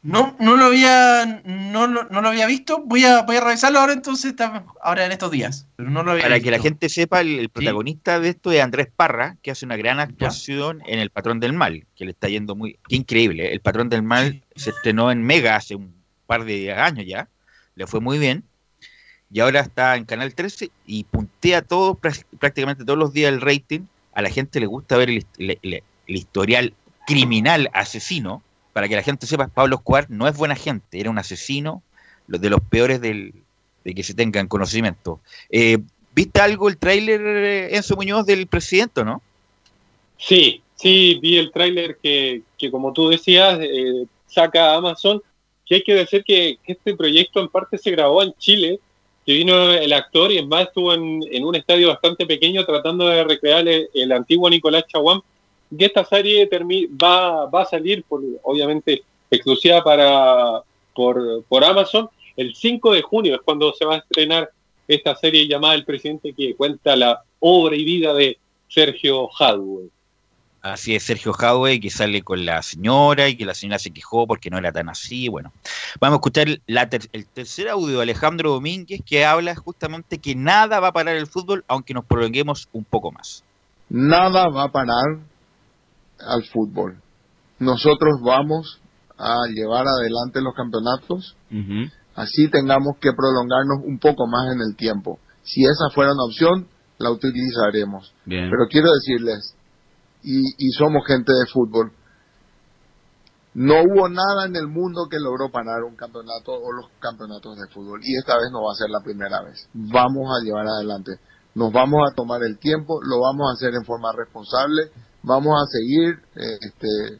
No, 0.02 0.34
no 0.40 0.56
lo 0.56 0.66
había, 0.66 1.42
no, 1.44 1.86
no 1.88 2.22
lo 2.22 2.30
había 2.30 2.48
visto. 2.48 2.82
Voy 2.86 3.04
a, 3.04 3.24
voy 3.24 3.36
a 3.36 3.42
revisarlo 3.42 3.80
ahora 3.80 3.92
entonces, 3.92 4.34
ahora 4.82 5.06
en 5.06 5.12
estos 5.12 5.30
días. 5.30 5.68
Pero 5.76 5.90
no 5.90 6.04
lo 6.04 6.12
había 6.12 6.24
Para 6.24 6.36
visto. 6.36 6.46
que 6.46 6.52
la 6.52 6.60
gente 6.64 6.88
sepa, 6.88 7.20
el, 7.20 7.38
el 7.38 7.50
protagonista 7.50 8.18
de 8.22 8.30
esto 8.30 8.50
es 8.54 8.62
Andrés 8.62 8.88
Parra, 8.96 9.36
que 9.42 9.52
hace 9.52 9.66
una 9.66 9.76
gran 9.76 10.00
actuación 10.00 10.82
en 10.86 11.00
El 11.00 11.10
Patrón 11.10 11.42
del 11.42 11.52
Mal, 11.52 11.86
que 11.96 12.06
le 12.06 12.12
está 12.12 12.30
yendo 12.30 12.56
muy... 12.56 12.80
Qué 12.88 12.96
increíble, 12.96 13.48
¿eh? 13.48 13.52
El 13.52 13.60
Patrón 13.60 13.90
del 13.90 14.02
Mal 14.04 14.42
se 14.56 14.70
estrenó 14.70 15.12
en 15.12 15.22
Mega 15.22 15.58
hace 15.58 15.76
un 15.76 15.94
par 16.28 16.46
de 16.46 16.72
años 16.72 17.06
ya, 17.06 17.28
le 17.76 17.86
fue 17.86 18.00
muy 18.00 18.20
bien, 18.20 18.46
y 19.32 19.40
ahora 19.40 19.62
está 19.62 19.96
en 19.96 20.06
Canal 20.06 20.34
13 20.34 20.72
y 20.88 21.04
puntea 21.04 21.64
prácticamente 22.40 22.84
todos 22.84 22.98
los 22.98 23.14
días 23.14 23.32
el 23.32 23.42
rating. 23.42 23.82
A 24.14 24.22
la 24.22 24.30
gente 24.30 24.60
le 24.60 24.66
gusta 24.66 24.98
ver 24.98 25.10
el, 25.10 25.84
historial 26.08 26.74
criminal 27.06 27.70
asesino, 27.74 28.42
para 28.74 28.88
que 28.88 28.96
la 28.96 29.04
gente 29.04 29.28
sepa, 29.28 29.48
Pablo 29.48 29.76
Escobar 29.76 30.10
no 30.10 30.28
es 30.28 30.36
buena 30.36 30.56
gente, 30.56 31.00
era 31.00 31.10
un 31.10 31.20
asesino, 31.20 31.84
de 32.28 32.50
los 32.50 32.60
peores 32.62 33.02
del, 33.02 33.34
de 33.84 33.94
que 33.94 34.04
se 34.04 34.14
tengan 34.14 34.48
conocimiento. 34.48 35.20
Eh, 35.50 35.78
¿Viste 36.14 36.42
algo 36.42 36.68
el 36.70 36.78
tráiler, 36.78 37.22
eh, 37.22 37.76
Enzo 37.76 37.96
Muñoz, 37.96 38.26
del 38.26 38.48
presidente, 38.48 39.04
no? 39.04 39.22
Sí, 40.18 40.62
sí, 40.76 41.20
vi 41.22 41.38
el 41.38 41.52
tráiler 41.52 41.98
que, 42.02 42.42
que, 42.58 42.72
como 42.72 42.94
tú 42.94 43.10
decías, 43.10 43.60
eh, 43.62 44.06
saca 44.28 44.76
Amazon, 44.76 45.22
que 45.66 45.76
hay 45.76 45.84
que 45.84 45.94
decir 45.94 46.24
que 46.24 46.58
este 46.66 46.96
proyecto 46.96 47.40
en 47.40 47.48
parte 47.48 47.78
se 47.78 47.92
grabó 47.92 48.24
en 48.24 48.34
Chile, 48.38 48.80
que 49.26 49.34
vino 49.34 49.72
el 49.74 49.94
actor 49.94 50.32
y 50.32 50.38
es 50.38 50.48
más 50.48 50.68
estuvo 50.68 50.94
en, 50.94 51.22
en 51.32 51.46
un 51.46 51.56
estadio 51.56 51.90
bastante 51.90 52.26
pequeño 52.26 52.66
tratando 52.66 53.08
de 53.08 53.24
recrear 53.24 53.68
el, 53.68 54.12
antiguo 54.12 54.50
Nicolás 54.50 54.86
Chaguán, 54.88 55.22
y 55.72 55.86
esta 55.86 56.04
serie 56.04 56.50
va, 57.02 57.46
va 57.46 57.62
a 57.62 57.66
salir, 57.66 58.04
por, 58.04 58.22
obviamente, 58.44 59.04
exclusiva 59.30 59.84
para 59.84 60.64
por, 60.96 61.44
por 61.44 61.64
Amazon, 61.64 62.10
el 62.36 62.56
5 62.56 62.94
de 62.94 63.02
junio 63.02 63.36
es 63.36 63.42
cuando 63.42 63.72
se 63.74 63.86
va 63.86 63.96
a 63.96 63.98
estrenar 64.00 64.50
esta 64.88 65.16
serie 65.16 65.48
llamada 65.48 65.76
El 65.76 65.86
Presidente 65.86 66.34
que 66.34 66.56
cuenta 66.56 66.96
la 66.96 67.22
obra 67.40 67.76
y 67.76 67.84
vida 67.84 68.14
de 68.14 68.38
Sergio 68.68 69.30
Hadway. 69.38 69.90
Así 70.62 70.94
es, 70.96 71.04
Sergio 71.04 71.32
Howe, 71.32 71.80
que 71.80 71.90
sale 71.90 72.22
con 72.22 72.46
la 72.46 72.62
señora 72.62 73.30
y 73.30 73.38
que 73.38 73.46
la 73.46 73.54
señora 73.54 73.80
se 73.80 73.92
quejó 73.92 74.28
porque 74.28 74.50
no 74.50 74.58
era 74.58 74.72
tan 74.74 74.90
así. 74.90 75.30
Bueno, 75.30 75.54
vamos 76.02 76.16
a 76.16 76.20
escuchar 76.20 76.48
la 76.68 76.90
ter- 76.90 77.08
el 77.14 77.26
tercer 77.28 77.70
audio 77.70 77.98
de 77.98 78.04
Alejandro 78.04 78.52
Domínguez 78.52 79.02
que 79.06 79.26
habla 79.26 79.56
justamente 79.56 80.18
que 80.18 80.36
nada 80.36 80.80
va 80.82 80.90
a 80.90 80.92
parar 80.92 81.16
el 81.16 81.28
fútbol 81.28 81.64
aunque 81.70 81.94
nos 81.94 82.04
prolonguemos 82.06 82.68
un 82.74 82.84
poco 82.84 83.12
más. 83.12 83.44
Nada 83.90 84.50
va 84.50 84.66
a 84.66 84.72
parar 84.72 85.20
al 86.20 86.44
fútbol. 86.52 86.98
Nosotros 87.60 88.20
vamos 88.22 88.80
a 89.18 89.36
llevar 89.54 89.86
adelante 89.88 90.42
los 90.42 90.54
campeonatos, 90.56 91.36
así 92.16 92.50
tengamos 92.50 92.98
que 93.02 93.12
prolongarnos 93.14 93.80
un 93.86 93.98
poco 94.00 94.28
más 94.28 94.54
en 94.54 94.62
el 94.62 94.76
tiempo. 94.76 95.20
Si 95.44 95.64
esa 95.64 95.90
fuera 95.94 96.12
una 96.14 96.24
opción, 96.26 96.68
la 96.98 97.12
utilizaremos. 97.12 98.14
Bien. 98.26 98.50
Pero 98.50 98.68
quiero 98.70 98.90
decirles, 98.94 99.56
y, 100.24 100.42
y 100.58 100.72
somos 100.72 101.06
gente 101.08 101.32
de 101.32 101.52
fútbol, 101.52 101.92
no 103.54 103.74
hubo 103.82 104.08
nada 104.08 104.46
en 104.46 104.56
el 104.56 104.68
mundo 104.68 105.08
que 105.10 105.18
logró 105.20 105.50
parar 105.52 105.84
un 105.84 105.96
campeonato 105.96 106.54
o 106.54 106.72
los 106.72 106.86
campeonatos 107.00 107.58
de 107.58 107.68
fútbol. 107.74 108.00
Y 108.04 108.16
esta 108.16 108.38
vez 108.38 108.52
no 108.52 108.64
va 108.64 108.72
a 108.72 108.80
ser 108.80 108.90
la 108.90 109.02
primera 109.02 109.42
vez. 109.42 109.68
Vamos 109.74 110.30
a 110.32 110.44
llevar 110.46 110.68
adelante. 110.68 111.20
Nos 111.56 111.74
vamos 111.74 112.00
a 112.08 112.16
tomar 112.16 112.42
el 112.44 112.60
tiempo, 112.60 113.02
lo 113.02 113.20
vamos 113.20 113.50
a 113.50 113.54
hacer 113.58 113.74
en 113.74 113.84
forma 113.84 114.14
responsable, 114.16 114.92
vamos 115.24 115.52
a 115.58 115.66
seguir 115.66 116.16
eh, 116.36 116.58
este, 116.62 117.20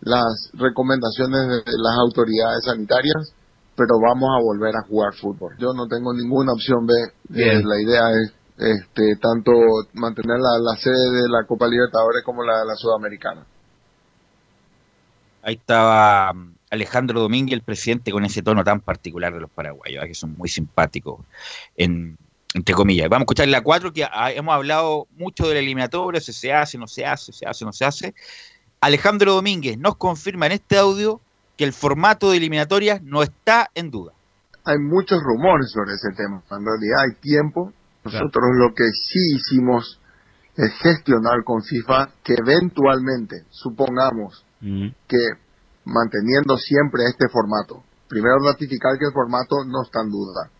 las 0.00 0.50
recomendaciones 0.52 1.64
de 1.64 1.72
las 1.78 1.96
autoridades 2.04 2.64
sanitarias, 2.64 3.32
pero 3.76 3.96
vamos 4.02 4.28
a 4.34 4.42
volver 4.42 4.74
a 4.74 4.86
jugar 4.88 5.14
fútbol. 5.14 5.54
Yo 5.58 5.72
no 5.72 5.86
tengo 5.86 6.12
ninguna 6.12 6.52
opción 6.52 6.84
B. 6.84 6.92
Eh, 7.38 7.62
la 7.64 7.80
idea 7.80 8.02
es 8.20 8.32
este, 8.58 9.16
tanto 9.20 9.52
mantener 9.94 10.38
la, 10.38 10.58
la 10.58 10.76
sede 10.76 11.22
de 11.22 11.28
la 11.28 11.46
Copa 11.46 11.68
Libertadores 11.68 12.22
como 12.24 12.42
la 12.42 12.58
de 12.58 12.66
la 12.66 12.74
Sudamericana. 12.74 13.46
Ahí 15.42 15.54
estaba 15.54 16.32
mm, 16.32 16.54
Alejandro 16.70 17.20
Domínguez, 17.20 17.54
el 17.54 17.62
presidente, 17.62 18.10
con 18.10 18.24
ese 18.24 18.42
tono 18.42 18.64
tan 18.64 18.80
particular 18.80 19.32
de 19.32 19.40
los 19.40 19.50
paraguayos, 19.50 20.04
¿eh? 20.04 20.08
que 20.08 20.14
son 20.14 20.36
muy 20.36 20.48
simpáticos, 20.48 21.20
en, 21.76 22.18
entre 22.54 22.74
comillas. 22.74 23.08
Vamos 23.08 23.22
a 23.22 23.24
escuchar 23.24 23.48
la 23.48 23.62
4, 23.62 23.92
que 23.92 24.04
ah, 24.04 24.32
hemos 24.32 24.54
hablado 24.54 25.06
mucho 25.16 25.48
de 25.48 25.54
la 25.54 25.60
eliminatoria, 25.60 26.20
si 26.20 26.32
se 26.32 26.52
hace, 26.52 26.78
no 26.78 26.86
se 26.86 27.06
hace, 27.06 27.32
se 27.32 27.46
hace, 27.46 27.64
no 27.64 27.72
se 27.72 27.84
hace. 27.84 28.14
Alejandro 28.80 29.34
Domínguez 29.34 29.78
nos 29.78 29.96
confirma 29.96 30.46
en 30.46 30.52
este 30.52 30.78
audio 30.78 31.20
que 31.56 31.64
el 31.64 31.72
formato 31.72 32.30
de 32.30 32.36
eliminatorias 32.36 33.02
no 33.02 33.22
está 33.22 33.70
en 33.74 33.90
duda. 33.90 34.12
Hay 34.64 34.78
muchos 34.78 35.18
rumores 35.22 35.70
sobre 35.72 35.94
ese 35.94 36.10
tema. 36.16 36.42
En 36.50 36.64
realidad 36.64 36.98
hay 37.06 37.20
tiempo. 37.20 37.72
Nosotros 38.04 38.44
lo 38.56 38.74
que 38.74 38.84
sí 38.92 39.36
hicimos 39.36 40.00
es 40.56 40.72
gestionar 40.82 41.44
con 41.44 41.62
FIFA 41.62 42.14
que 42.22 42.34
eventualmente, 42.34 43.44
supongamos, 43.50 44.44
que 44.60 45.22
manteniendo 45.84 46.56
siempre 46.56 47.04
este 47.06 47.28
formato, 47.28 47.84
primero 48.08 48.38
ratificar 48.44 48.98
que 48.98 49.06
el 49.06 49.12
formato 49.12 49.64
no 49.66 49.82
está 49.82 50.00
en 50.02 50.10
duda. 50.10 50.50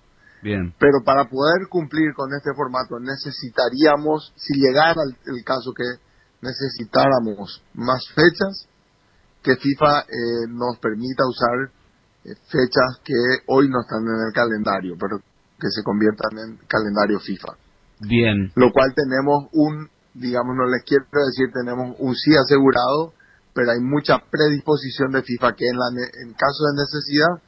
Bien. 0.40 0.74
Pero 0.78 1.02
para 1.04 1.24
poder 1.24 1.66
cumplir 1.68 2.14
con 2.14 2.30
este 2.32 2.54
formato 2.54 3.00
necesitaríamos, 3.00 4.32
si 4.36 4.54
llegara 4.54 5.02
el, 5.02 5.34
el 5.34 5.44
caso 5.44 5.72
que 5.74 5.84
necesitáramos 6.42 7.62
más 7.74 8.06
fechas, 8.14 8.68
que 9.42 9.56
FIFA 9.56 10.00
eh, 10.00 10.46
nos 10.48 10.78
permita 10.78 11.24
usar 11.26 11.72
eh, 12.24 12.34
fechas 12.50 13.00
que 13.04 13.14
hoy 13.46 13.68
no 13.68 13.80
están 13.80 14.02
en 14.02 14.26
el 14.26 14.32
calendario, 14.32 14.94
pero 14.98 15.18
que 15.60 15.68
se 15.70 15.82
conviertan 15.82 16.30
en 16.38 16.56
calendario 16.66 17.18
FIFA. 17.20 17.56
Bien. 18.00 18.52
Lo 18.54 18.70
cual 18.72 18.94
tenemos 18.94 19.46
un, 19.52 19.88
digamos, 20.14 20.54
no 20.56 20.66
les 20.66 20.84
quiero 20.84 21.04
decir, 21.26 21.50
tenemos 21.52 21.96
un 21.98 22.14
sí 22.14 22.30
asegurado, 22.36 23.12
pero 23.54 23.72
hay 23.72 23.80
mucha 23.80 24.18
predisposición 24.18 25.10
de 25.12 25.22
FIFA 25.22 25.56
que 25.56 25.66
en, 25.66 25.76
la, 25.78 25.90
ne- 25.92 26.22
en 26.22 26.32
caso 26.34 26.62
de 26.70 26.82
necesidad 26.82 27.42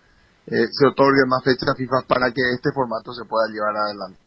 eh, 0.46 0.66
se 0.70 0.86
otorguen 0.86 1.28
más 1.28 1.44
fechas 1.44 1.76
FIFA 1.76 2.02
para 2.08 2.32
que 2.32 2.42
este 2.52 2.70
formato 2.74 3.12
se 3.14 3.24
pueda 3.24 3.46
llevar 3.46 3.76
adelante. 3.76 4.18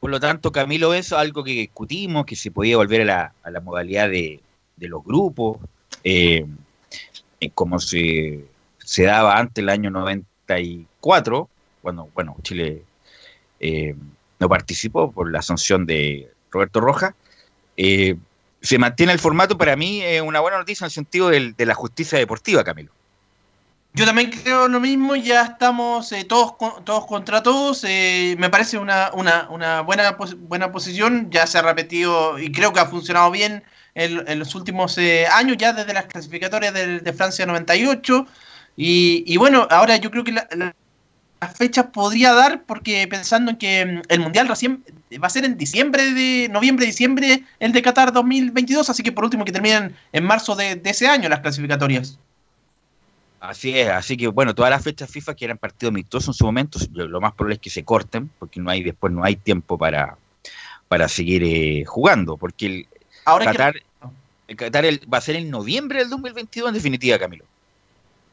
Por 0.00 0.10
lo 0.10 0.18
tanto, 0.18 0.50
Camilo, 0.50 0.94
eso 0.94 1.14
es 1.16 1.20
algo 1.20 1.44
que 1.44 1.52
discutimos, 1.52 2.24
que 2.24 2.34
se 2.34 2.50
podía 2.50 2.76
volver 2.78 3.02
a 3.02 3.04
la, 3.04 3.32
a 3.42 3.50
la 3.50 3.60
modalidad 3.60 4.08
de, 4.08 4.40
de 4.76 4.88
los 4.88 5.04
grupos, 5.04 5.58
eh, 6.02 6.46
eh, 7.38 7.50
como 7.54 7.78
se, 7.78 8.48
se 8.78 9.04
daba 9.04 9.38
antes 9.38 9.62
el 9.62 9.68
año 9.68 9.90
94, 9.90 11.48
cuando, 11.82 12.08
bueno, 12.14 12.36
Chile 12.42 12.82
eh, 13.60 13.94
no 14.38 14.48
participó 14.48 15.10
por 15.12 15.30
la 15.30 15.42
sanción 15.42 15.86
de 15.86 16.30
Roberto 16.50 16.80
Rojas. 16.80 17.14
Eh, 17.76 18.16
se 18.62 18.78
mantiene 18.78 19.12
el 19.12 19.18
formato, 19.18 19.56
para 19.56 19.76
mí 19.76 20.02
es 20.02 20.20
una 20.22 20.40
buena 20.40 20.58
noticia 20.58 20.84
en 20.84 20.86
el 20.86 20.92
sentido 20.92 21.28
del- 21.30 21.54
de 21.56 21.66
la 21.66 21.74
justicia 21.74 22.18
deportiva, 22.18 22.62
Camilo. 22.64 22.92
Yo 23.92 24.04
también 24.06 24.30
creo 24.30 24.68
lo 24.68 24.78
mismo, 24.78 25.16
ya 25.16 25.42
estamos 25.42 26.12
eh, 26.12 26.24
todos 26.24 26.54
todos 26.84 27.06
contra 27.06 27.42
todos, 27.42 27.84
eh, 27.88 28.36
me 28.38 28.48
parece 28.48 28.78
una, 28.78 29.10
una, 29.14 29.48
una 29.50 29.80
buena, 29.80 30.16
buena 30.38 30.70
posición, 30.70 31.28
ya 31.30 31.44
se 31.48 31.58
ha 31.58 31.62
repetido 31.62 32.38
y 32.38 32.52
creo 32.52 32.72
que 32.72 32.78
ha 32.78 32.86
funcionado 32.86 33.32
bien 33.32 33.64
en, 33.96 34.22
en 34.28 34.38
los 34.38 34.54
últimos 34.54 34.96
eh, 34.98 35.26
años, 35.26 35.56
ya 35.58 35.72
desde 35.72 35.92
las 35.92 36.06
clasificatorias 36.06 36.72
del- 36.72 37.02
de, 37.02 37.12
Francia 37.12 37.46
98, 37.46 38.26
y, 38.76 39.24
y 39.26 39.36
bueno, 39.38 39.66
ahora 39.70 39.96
yo 39.96 40.10
creo 40.12 40.22
que 40.22 40.32
la- 40.32 40.74
las 41.40 41.56
fechas 41.56 41.86
podría 41.92 42.32
dar, 42.34 42.62
porque 42.64 43.06
pensando 43.08 43.50
en 43.52 43.56
que 43.56 43.84
mm, 43.86 44.02
el 44.08 44.20
Mundial 44.20 44.48
recién 44.48 44.84
va 45.22 45.26
a 45.26 45.30
ser 45.30 45.44
en 45.44 45.56
diciembre, 45.56 46.12
de 46.12 46.48
noviembre, 46.50 46.86
diciembre, 46.86 47.44
el 47.58 47.72
de 47.72 47.82
Qatar 47.82 48.12
2022, 48.12 48.88
así 48.90 49.02
que 49.02 49.12
por 49.12 49.24
último 49.24 49.44
que 49.44 49.52
terminen 49.52 49.94
en 50.12 50.24
marzo 50.24 50.54
de, 50.54 50.76
de 50.76 50.90
ese 50.90 51.06
año 51.08 51.28
las 51.28 51.40
clasificatorias. 51.40 52.18
Así 53.40 53.78
es, 53.78 53.88
así 53.88 54.18
que 54.18 54.28
bueno, 54.28 54.54
todas 54.54 54.70
las 54.70 54.84
fechas 54.84 55.10
FIFA 55.10 55.34
que 55.34 55.46
eran 55.46 55.56
partidos 55.56 55.92
amistosos 55.92 56.28
en 56.28 56.34
su 56.34 56.44
momento, 56.44 56.78
lo 56.92 57.20
más 57.22 57.32
probable 57.32 57.54
es 57.54 57.60
que 57.60 57.70
se 57.70 57.84
corten, 57.84 58.30
porque 58.38 58.60
no 58.60 58.70
hay 58.70 58.82
después 58.82 59.10
no 59.12 59.24
hay 59.24 59.36
tiempo 59.36 59.78
para, 59.78 60.18
para 60.88 61.08
seguir 61.08 61.42
eh, 61.44 61.84
jugando, 61.86 62.36
porque 62.36 62.66
el 62.66 62.86
Ahora 63.24 63.46
que- 63.46 63.56
Qatar, 63.56 63.82
el 64.46 64.56
Qatar 64.56 64.84
el- 64.84 65.00
va 65.12 65.18
a 65.18 65.22
ser 65.22 65.36
en 65.36 65.48
noviembre 65.50 66.00
del 66.00 66.10
2022 66.10 66.68
en 66.68 66.74
definitiva, 66.74 67.18
Camilo. 67.18 67.44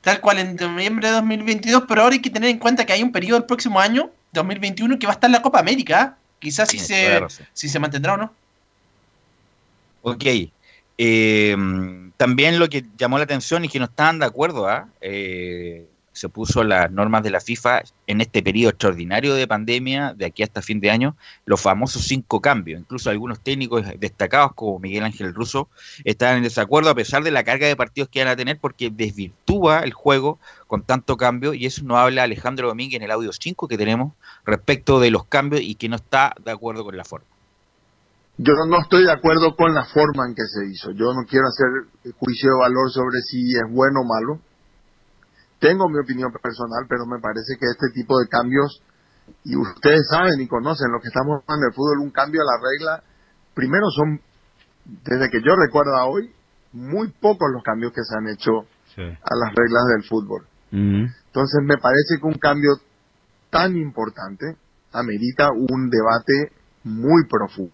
Tal 0.02 0.22
cual 0.22 0.40
en 0.40 0.56
noviembre 0.56 1.08
de 1.08 1.14
2022, 1.16 1.84
pero 1.88 2.04
ahora 2.04 2.14
hay 2.14 2.22
que 2.22 2.30
tener 2.30 2.50
en 2.50 2.60
cuenta 2.60 2.86
que 2.86 2.94
hay 2.94 3.04
un 3.04 3.12
periodo 3.12 3.38
el 3.38 3.46
próximo 3.46 3.80
año, 3.80 4.12
2021, 4.34 5.00
que 5.00 5.08
va 5.08 5.14
a 5.14 5.16
estar 5.16 5.30
la 5.30 5.42
Copa 5.42 5.60
América. 5.60 6.18
Quizás 6.40 6.70
si 6.70 6.80
se, 6.80 7.20
si 7.54 7.68
se 7.68 7.80
mantendrá 7.80 8.14
o 8.14 8.18
no. 8.18 8.34
Ok. 10.04 10.24
Eh, 11.00 11.56
también 12.18 12.60
lo 12.60 12.70
que 12.70 12.86
llamó 12.98 13.18
la 13.18 13.24
atención 13.24 13.66
y 13.66 13.70
que 13.70 13.80
no 13.80 13.86
estaban 13.86 14.20
de 14.20 14.26
acuerdo, 14.26 14.68
¿ah? 14.68 14.88
Eh, 15.02 15.88
se 16.18 16.30
puso 16.30 16.64
las 16.64 16.92
normas 16.92 17.24
de 17.24 17.30
la 17.30 17.40
FIFA 17.40 17.84
en 18.08 18.22
este 18.22 18.42
periodo 18.42 18.72
extraordinario 18.72 19.36
de 19.36 19.48
pandemia, 19.48 20.14
de 20.14 20.26
aquí 20.26 20.44
hasta 20.44 20.62
fin 20.62 20.80
de 20.80 20.90
año, 20.90 21.16
los 21.46 21.62
famosos 21.62 22.04
cinco 22.04 22.42
cambios. 22.42 22.80
Incluso 22.80 23.10
algunos 23.10 23.40
técnicos 23.40 23.86
destacados, 24.00 24.54
como 24.56 24.80
Miguel 24.80 25.04
Ángel 25.04 25.34
Russo, 25.34 25.70
estaban 26.04 26.38
en 26.38 26.44
desacuerdo 26.44 26.90
a 26.90 26.96
pesar 26.96 27.24
de 27.24 27.32
la 27.32 27.44
carga 27.44 27.68
de 27.68 27.76
partidos 27.76 28.10
que 28.10 28.20
van 28.20 28.30
a 28.30 28.36
tener, 28.36 28.60
porque 28.60 28.90
desvirtúa 28.90 29.80
el 29.82 29.94
juego 29.94 30.40
con 30.68 30.84
tanto 30.84 31.18
cambio, 31.18 31.54
y 31.54 31.66
eso 31.66 31.84
nos 31.84 31.98
habla 31.98 32.24
Alejandro 32.24 32.68
Domínguez 32.68 32.98
en 32.98 33.04
el 33.04 33.12
audio 33.12 33.32
5 33.32 33.68
que 33.68 33.78
tenemos 33.78 34.14
respecto 34.46 35.00
de 35.00 35.12
los 35.12 35.26
cambios 35.26 35.62
y 35.62 35.76
que 35.76 35.88
no 35.88 35.96
está 35.96 36.34
de 36.44 36.52
acuerdo 36.52 36.84
con 36.84 36.98
la 36.98 37.06
forma. 37.06 37.28
Yo 38.40 38.54
no 38.70 38.80
estoy 38.80 39.04
de 39.04 39.12
acuerdo 39.12 39.56
con 39.56 39.74
la 39.74 39.84
forma 39.86 40.28
en 40.28 40.36
que 40.36 40.44
se 40.46 40.70
hizo. 40.72 40.92
Yo 40.92 41.12
no 41.14 41.26
quiero 41.28 41.48
hacer 41.48 42.14
juicio 42.20 42.52
de 42.52 42.60
valor 42.60 42.92
sobre 42.92 43.20
si 43.22 43.40
es 43.56 43.66
bueno 43.68 44.02
o 44.02 44.04
malo. 44.04 44.40
Tengo 45.60 45.90
mi 45.90 46.00
opinión 46.00 46.32
personal, 46.32 46.86
pero 46.88 47.06
me 47.06 47.20
parece 47.20 47.58
que 47.60 47.66
este 47.66 47.90
tipo 47.94 48.20
de 48.20 48.28
cambios, 48.28 48.82
y 49.44 49.56
ustedes 49.56 50.08
saben 50.10 50.40
y 50.40 50.48
conocen 50.48 50.92
lo 50.92 51.00
que 51.00 51.08
estamos 51.08 51.42
en 51.48 51.64
el 51.66 51.74
fútbol, 51.74 52.00
un 52.00 52.12
cambio 52.12 52.42
a 52.42 52.46
la 52.46 52.60
regla, 52.62 53.04
primero 53.54 53.86
son, 53.90 54.22
desde 55.04 55.30
que 55.30 55.42
yo 55.42 55.56
recuerdo 55.56 55.96
a 55.96 56.06
hoy, 56.06 56.32
muy 56.74 57.10
pocos 57.12 57.50
los 57.52 57.64
cambios 57.64 57.92
que 57.92 58.04
se 58.04 58.16
han 58.16 58.28
hecho 58.28 58.68
a 58.98 59.36
las 59.36 59.54
reglas 59.56 59.84
del 59.96 60.04
fútbol. 60.08 60.48
Entonces 60.72 61.62
me 61.64 61.78
parece 61.78 62.20
que 62.20 62.28
un 62.28 62.38
cambio 62.38 62.72
tan 63.50 63.76
importante 63.76 64.58
amerita 64.92 65.50
un 65.52 65.90
debate 65.90 66.52
muy 66.84 67.28
profundo. 67.30 67.74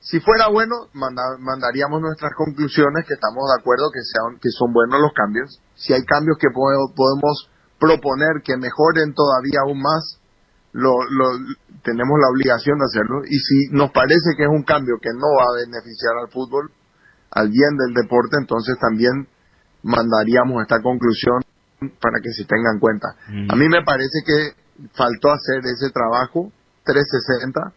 Si 0.00 0.18
fuera 0.20 0.48
bueno, 0.48 0.88
manda- 0.94 1.36
mandaríamos 1.38 2.00
nuestras 2.00 2.32
conclusiones, 2.34 3.04
que 3.06 3.14
estamos 3.14 3.44
de 3.52 3.60
acuerdo 3.60 3.90
que, 3.92 4.00
sean, 4.00 4.40
que 4.40 4.48
son 4.50 4.72
buenos 4.72 5.00
los 5.00 5.12
cambios. 5.12 5.60
Si 5.76 5.92
hay 5.92 6.02
cambios 6.04 6.38
que 6.40 6.48
po- 6.52 6.92
podemos 6.96 7.48
proponer 7.78 8.40
que 8.42 8.56
mejoren 8.56 9.12
todavía 9.14 9.60
aún 9.66 9.80
más, 9.82 10.18
lo, 10.72 10.96
lo- 11.04 11.36
tenemos 11.84 12.16
la 12.20 12.28
obligación 12.32 12.78
de 12.78 12.84
hacerlo. 12.88 13.22
Y 13.28 13.38
si 13.38 13.56
nos 13.76 13.90
parece 13.92 14.36
que 14.36 14.44
es 14.44 14.50
un 14.50 14.64
cambio 14.64 14.96
que 15.02 15.10
no 15.12 15.28
va 15.36 15.44
a 15.52 15.56
beneficiar 15.64 16.16
al 16.16 16.28
fútbol, 16.32 16.72
al 17.30 17.48
bien 17.48 17.76
del 17.76 17.92
deporte, 17.94 18.36
entonces 18.40 18.76
también 18.80 19.28
mandaríamos 19.82 20.62
esta 20.62 20.80
conclusión 20.82 21.40
para 22.00 22.20
que 22.22 22.32
se 22.32 22.44
tenga 22.44 22.72
en 22.72 22.80
cuenta. 22.80 23.08
A 23.52 23.56
mí 23.56 23.68
me 23.68 23.84
parece 23.84 24.20
que 24.24 24.52
faltó 24.94 25.30
hacer 25.32 25.60
ese 25.64 25.90
trabajo 25.92 26.52
360 26.84 27.72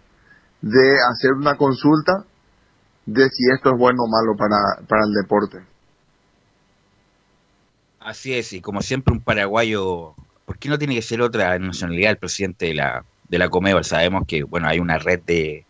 de 0.64 0.96
hacer 1.12 1.34
una 1.34 1.58
consulta 1.58 2.24
de 3.06 3.30
si 3.30 3.44
esto 3.54 3.72
es 3.74 3.78
bueno 3.78 4.04
o 4.04 4.08
malo 4.08 4.38
para, 4.38 4.88
para 4.88 5.04
el 5.06 5.14
deporte. 5.14 5.60
Así 8.00 8.34
es, 8.34 8.54
y 8.54 8.62
como 8.62 8.82
siempre 8.82 9.14
un 9.14 9.20
paraguayo, 9.20 10.16
¿por 10.46 10.58
qué 10.58 10.70
no 10.70 10.78
tiene 10.78 10.96
que 10.96 11.02
ser 11.02 11.22
otra 11.22 11.60
nacionalidad 11.60 12.12
el 12.12 12.18
presidente 12.18 12.68
de 12.68 12.76
la, 12.76 13.04
de 13.28 13.38
la 13.38 13.50
Comebol? 13.50 13.84
Sabemos 13.84 14.24
que, 14.26 14.44
bueno, 14.44 14.70
hay 14.70 14.80
una 14.80 14.98
red 14.98 15.22
de, 15.26 15.66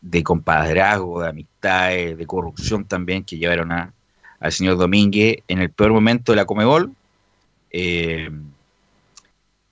de 0.00 0.22
compadrazgo, 0.24 1.22
de 1.22 1.28
amistades, 1.28 2.18
de 2.18 2.26
corrupción 2.26 2.84
también 2.86 3.22
que 3.24 3.38
llevaron 3.38 3.70
a, 3.70 3.92
al 4.40 4.52
señor 4.52 4.78
Domínguez 4.78 5.38
en 5.46 5.60
el 5.60 5.70
peor 5.70 5.92
momento 5.92 6.32
de 6.32 6.36
la 6.36 6.44
Comebol, 6.44 6.92
eh, 7.70 8.30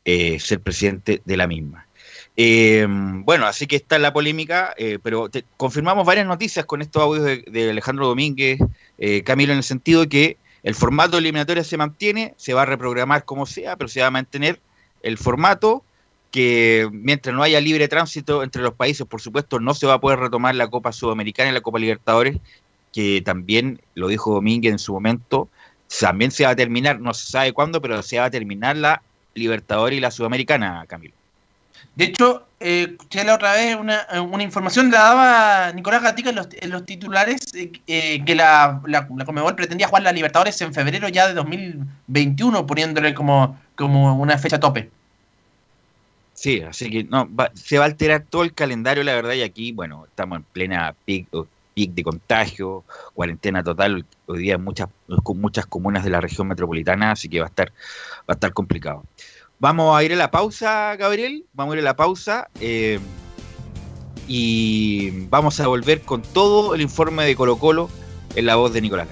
eh, 0.05 0.39
ser 0.39 0.61
presidente 0.61 1.21
de 1.25 1.37
la 1.37 1.49
misma. 1.49 1.87
Eh, 2.37 2.87
bueno, 2.89 3.47
así 3.47 3.67
que 3.67 3.77
está 3.77 3.99
la 3.99 4.13
polémica, 4.13 4.75
eh, 4.79 4.99
pero 5.03 5.29
te- 5.29 5.45
confirmamos 5.57 6.07
varias 6.07 6.27
noticias 6.27 6.65
con 6.65 6.81
estos 6.81 7.03
audios 7.03 7.25
de, 7.25 7.71
Alejandro 7.71 8.07
Domínguez, 8.07 8.59
eh, 8.99 9.23
Camilo, 9.23 9.53
en 9.53 9.59
el 9.59 9.65
sentido 9.65 10.03
de 10.03 10.09
que 10.09 10.37
el 10.63 10.75
formato 10.75 11.13
de 11.13 11.19
eliminatoria 11.19 11.65
se 11.65 11.77
mantiene, 11.77 12.35
se 12.39 12.55
va 12.55 12.63
a 12.63 12.67
reprogramar 12.67 13.25
como 13.25 13.47
sea, 13.47 13.77
pero 13.77 13.89
se 13.89 14.01
va 14.01 14.07
a 14.07 14.11
mantener 14.11 14.61
el 15.03 15.19
formato 15.19 15.85
que 16.31 16.89
mientras 16.93 17.35
no 17.37 17.43
haya 17.43 17.61
libre 17.61 17.89
tránsito 17.89 18.43
entre 18.43 18.63
los 18.63 18.75
países, 18.75 19.07
por 19.07 19.21
supuesto, 19.21 19.61
no 19.61 19.75
se 19.75 19.87
va 19.87 19.95
a 19.95 20.01
poder 20.01 20.19
retomar 20.21 20.55
la 20.55 20.69
Copa 20.69 20.93
Sudamericana 20.93 21.51
y 21.51 21.53
la 21.53 21.61
Copa 21.61 21.79
Libertadores, 21.79 22.39
que 22.93 23.21
también 23.23 23.81
lo 23.95 24.09
dijo 24.09 24.33
Domínguez 24.33 24.73
en 24.73 24.79
su 24.79 24.95
momento, 24.95 25.51
también 26.01 26.31
se 26.31 26.45
va 26.45 26.51
a 26.51 26.57
terminar, 26.57 27.01
no 27.01 27.13
se 27.13 27.31
sabe 27.31 27.53
cuándo, 27.53 27.83
pero 27.83 28.03
se 28.03 28.19
va 28.19 28.27
a 28.27 28.31
terminar 28.31 28.77
la 28.77 29.03
Libertadores 29.35 29.99
y 29.99 30.01
la 30.01 30.11
Sudamericana, 30.11 30.85
Camilo. 30.87 31.22
De 31.95 32.05
hecho, 32.05 32.49
eh, 32.59 32.89
escuché 32.93 33.23
la 33.25 33.35
otra 33.35 33.53
vez 33.53 33.77
una, 33.77 34.07
una 34.23 34.43
información, 34.43 34.91
la 34.91 34.99
daba 35.01 35.73
Nicolás 35.73 36.03
Gatica 36.03 36.31
en 36.31 36.71
los, 36.71 36.87
titulares, 36.87 37.53
eh, 37.55 37.71
eh, 37.87 38.25
que 38.25 38.35
la, 38.35 38.81
la, 38.87 39.07
la 39.15 39.25
Conmebol 39.27 39.55
pretendía 39.57 39.89
jugar 39.89 40.03
la 40.03 40.13
Libertadores 40.13 40.59
en 40.63 40.73
febrero 40.73 41.09
ya 41.09 41.29
de 41.29 41.35
2021, 41.35 42.67
poniéndole 42.67 43.15
como, 43.15 43.61
como 43.75 44.17
una 44.19 44.39
fecha 44.39 44.59
tope. 44.59 44.91
Sí, 46.35 46.61
así 46.63 46.91
que 46.91 47.05
no, 47.05 47.33
va- 47.35 47.51
se 47.55 47.79
va 47.79 47.85
a 47.85 47.87
alterar 47.89 48.27
todo 48.29 48.43
el 48.43 48.55
calendario, 48.55 49.05
la 49.05 49.15
verdad, 49.15 49.35
y 49.35 49.43
aquí, 49.43 49.73
bueno, 49.73 50.07
estamos 50.07 50.39
en 50.39 50.45
plena 50.45 50.97
o- 51.33 51.49
pic 51.75 51.93
de 51.95 52.03
contagio, 52.03 52.85
cuarentena 53.15 53.63
total, 53.63 54.07
hoy 54.27 54.39
día 54.41 54.55
en 54.55 54.65
muchas, 54.65 54.89
muchas 55.35 55.67
comunas 55.67 56.05
de 56.05 56.11
la 56.11 56.21
región 56.21 56.49
metropolitana, 56.49 57.13
así 57.13 57.29
que 57.29 57.41
va 57.41 57.47
a 57.47 57.49
estar, 57.49 57.71
va 57.73 58.25
a 58.29 58.33
estar 58.35 58.53
complicado. 58.53 59.05
Vamos 59.63 59.97
a 59.97 60.03
ir 60.03 60.13
a 60.13 60.17
la 60.17 60.33
pausa, 60.33 60.97
Gabriel, 60.97 61.47
vamos 61.53 61.75
a 61.75 61.77
ir 61.77 61.83
a 61.83 61.85
la 61.85 61.95
pausa, 61.95 62.49
eh, 62.59 62.99
y 64.27 65.27
vamos 65.29 65.61
a 65.61 65.69
volver 65.69 66.01
con 66.01 66.21
todo 66.21 66.75
el 66.75 66.81
informe 66.81 67.25
de 67.25 67.37
Colo 67.37 67.59
Colo 67.59 67.89
en 68.35 68.47
la 68.47 68.57
voz 68.57 68.73
de 68.73 68.81
Nicolás. 68.81 69.07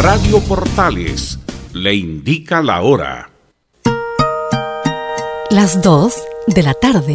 Radio 0.00 0.40
Portales 0.40 1.38
le 1.72 1.94
indica 1.94 2.62
la 2.62 2.82
hora. 2.82 3.30
Las 5.50 5.80
2 5.82 6.20
de 6.48 6.62
la 6.64 6.74
tarde. 6.74 7.14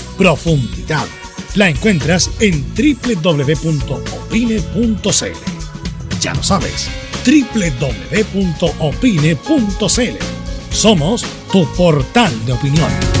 profundidad. 0.21 1.07
La 1.55 1.67
encuentras 1.67 2.29
en 2.39 2.63
www.opine.cl. 2.75 3.81
Ya 6.21 6.35
lo 6.35 6.43
sabes, 6.43 6.91
www.opine.cl. 7.25 7.75
Somos 10.69 11.25
tu 11.51 11.65
portal 11.73 12.45
de 12.45 12.53
opinión. 12.53 13.20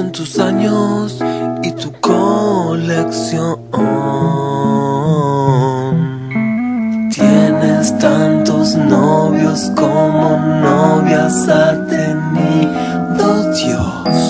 Son 0.00 0.12
tus 0.12 0.38
años 0.38 1.18
y 1.62 1.72
tu 1.72 1.92
colección. 2.00 3.58
Tienes 7.10 7.98
tantos 7.98 8.76
tantos 8.76 8.76
novios 8.76 9.70
como 9.76 10.38
novias 10.62 11.48
ha 11.48 11.86
tenido 11.86 13.52
Dios. 13.52 14.29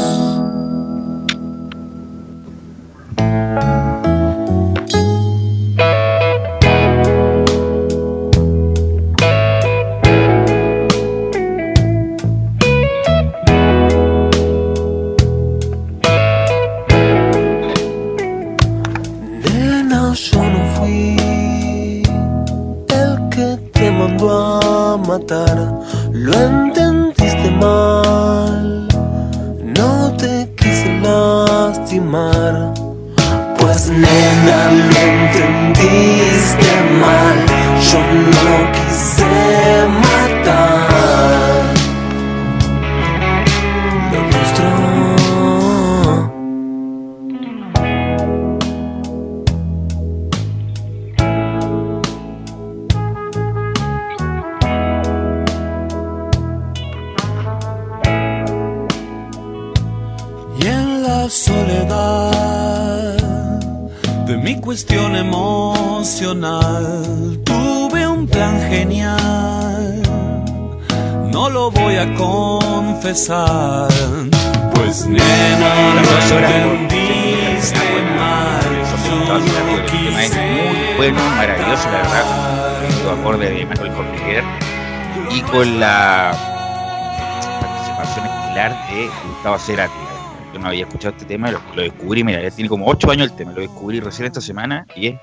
Este 91.08 91.24
tema, 91.24 91.50
lo, 91.50 91.60
descubrí, 91.74 92.22
mira, 92.22 92.42
ya 92.42 92.50
tiene 92.50 92.68
como 92.68 92.86
8 92.86 93.10
años 93.10 93.30
el 93.30 93.36
tema, 93.36 93.52
lo 93.52 93.60
descubrí 93.62 94.00
recién 94.00 94.26
esta 94.26 94.40
semana 94.40 94.86
y 94.94 95.08
es 95.08 95.14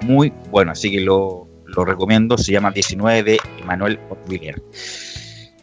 muy 0.00 0.32
bueno, 0.50 0.72
así 0.72 0.90
que 0.90 1.00
lo, 1.00 1.48
lo 1.64 1.84
recomiendo, 1.84 2.38
se 2.38 2.52
llama 2.52 2.70
19 2.70 3.22
de 3.22 3.38
Manuel 3.64 3.98
Cortiguer. 4.08 4.62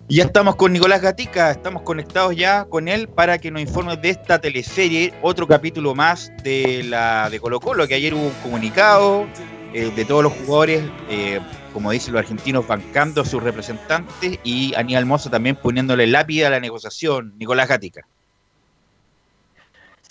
Y 0.10 0.18
ya 0.18 0.26
estamos 0.26 0.58
con 0.58 0.74
Nicolás 0.74 1.02
Gatica, 1.02 1.50
estamos 1.50 1.84
conectados 1.84 2.36
ya 2.36 2.66
con 2.66 2.90
él 2.90 3.08
para 3.08 3.38
que 3.38 3.52
nos 3.52 3.62
informe 3.62 3.96
de 3.96 4.10
esta 4.10 4.40
teleserie, 4.40 5.14
otro 5.22 5.48
capítulo 5.48 5.96
más 5.96 6.32
de 6.44 6.84
la 6.84 7.30
de 7.30 7.40
Colo 7.40 7.62
Colo, 7.62 7.88
que 7.88 7.96
ayer 7.96 8.14
hubo 8.14 8.28
un 8.28 8.34
comunicado 8.44 9.26
eh, 9.74 9.92
de 9.96 10.06
todos 10.06 10.22
los 10.22 10.34
jugadores, 10.34 10.84
eh, 11.10 11.40
como 11.72 11.90
dicen 11.90 12.14
los 12.14 12.20
argentinos, 12.20 12.68
bancando 12.68 13.22
a 13.22 13.26
sus 13.26 13.42
representantes 13.42 14.40
y 14.44 14.76
Aníbal 14.76 15.06
Mozo 15.06 15.30
también 15.30 15.56
poniéndole 15.56 16.06
lápida 16.06 16.48
a 16.48 16.52
la 16.52 16.60
negociación. 16.60 17.34
Nicolás 17.38 17.70
Gatica. 17.70 18.06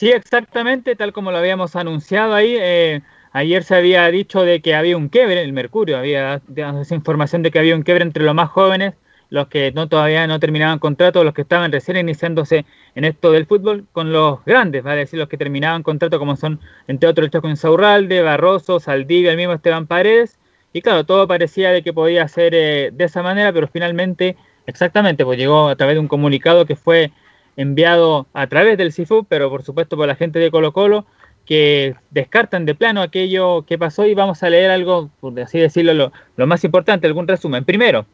Sí, 0.02 0.10
exactamente, 0.10 0.96
tal 0.96 1.12
como 1.12 1.30
lo 1.30 1.38
habíamos 1.38 1.76
anunciado 1.76 2.34
ahí. 2.34 2.56
eh, 2.58 3.02
ayer 3.30 3.62
se 3.62 3.76
había 3.76 4.10
dicho 4.10 4.42
de 4.42 4.60
que 4.60 4.74
había 4.74 4.96
un 4.96 5.08
quiebre, 5.08 5.40
el 5.42 5.52
Mercurio 5.52 5.96
había 5.96 6.42
esa 6.80 6.94
información 6.96 7.42
de 7.44 7.52
que 7.52 7.60
había 7.60 7.76
un 7.76 7.82
quiebre 7.84 8.02
entre 8.02 8.24
los 8.24 8.34
más 8.34 8.50
jóvenes, 8.50 8.94
los 9.30 9.46
que 9.46 9.70
no 9.70 9.88
todavía 9.88 10.26
no 10.26 10.40
terminaban 10.40 10.80
contrato, 10.80 11.22
los 11.22 11.32
que 11.34 11.42
estaban 11.42 11.70
recién 11.70 11.96
iniciándose 11.98 12.66
en 12.96 13.04
esto 13.04 13.30
del 13.30 13.46
fútbol, 13.46 13.86
con 13.92 14.10
los 14.12 14.44
grandes, 14.44 14.82
vale 14.82 15.02
decir, 15.02 15.20
los 15.20 15.28
que 15.28 15.38
terminaban 15.38 15.84
contrato, 15.84 16.18
como 16.18 16.34
son, 16.34 16.58
entre 16.88 17.08
otros, 17.08 17.26
el 17.26 17.30
Chaco 17.30 17.48
Insaurralde, 17.48 18.22
Barroso, 18.22 18.80
Saldivia, 18.80 19.30
el 19.30 19.36
mismo 19.36 19.52
Esteban 19.52 19.86
Paredes. 19.86 20.36
Y 20.72 20.82
claro, 20.82 21.06
todo 21.06 21.28
parecía 21.28 21.70
de 21.70 21.82
que 21.84 21.92
podía 21.92 22.26
ser 22.26 22.54
eh, 22.56 22.90
de 22.92 23.04
esa 23.04 23.22
manera, 23.22 23.52
pero 23.52 23.68
finalmente, 23.68 24.36
exactamente, 24.66 25.24
pues 25.24 25.38
llegó 25.38 25.68
a 25.68 25.76
través 25.76 25.94
de 25.94 26.00
un 26.00 26.08
comunicado 26.08 26.66
que 26.66 26.74
fue 26.74 27.12
enviado 27.56 28.26
a 28.32 28.46
través 28.46 28.78
del 28.78 28.92
CIFU, 28.92 29.24
pero 29.24 29.50
por 29.50 29.62
supuesto 29.62 29.96
por 29.96 30.06
la 30.06 30.14
gente 30.14 30.38
de 30.38 30.50
Colo 30.50 30.72
Colo, 30.72 31.06
que 31.44 31.94
descartan 32.10 32.64
de 32.64 32.74
plano 32.74 33.02
aquello 33.02 33.62
que 33.62 33.78
pasó 33.78 34.06
y 34.06 34.14
vamos 34.14 34.42
a 34.42 34.50
leer 34.50 34.70
algo, 34.70 35.10
por 35.20 35.38
así 35.40 35.58
decirlo, 35.58 35.94
lo, 35.94 36.12
lo 36.36 36.46
más 36.46 36.64
importante, 36.64 37.06
algún 37.06 37.26
resumen. 37.28 37.64
Primero, 37.64 38.06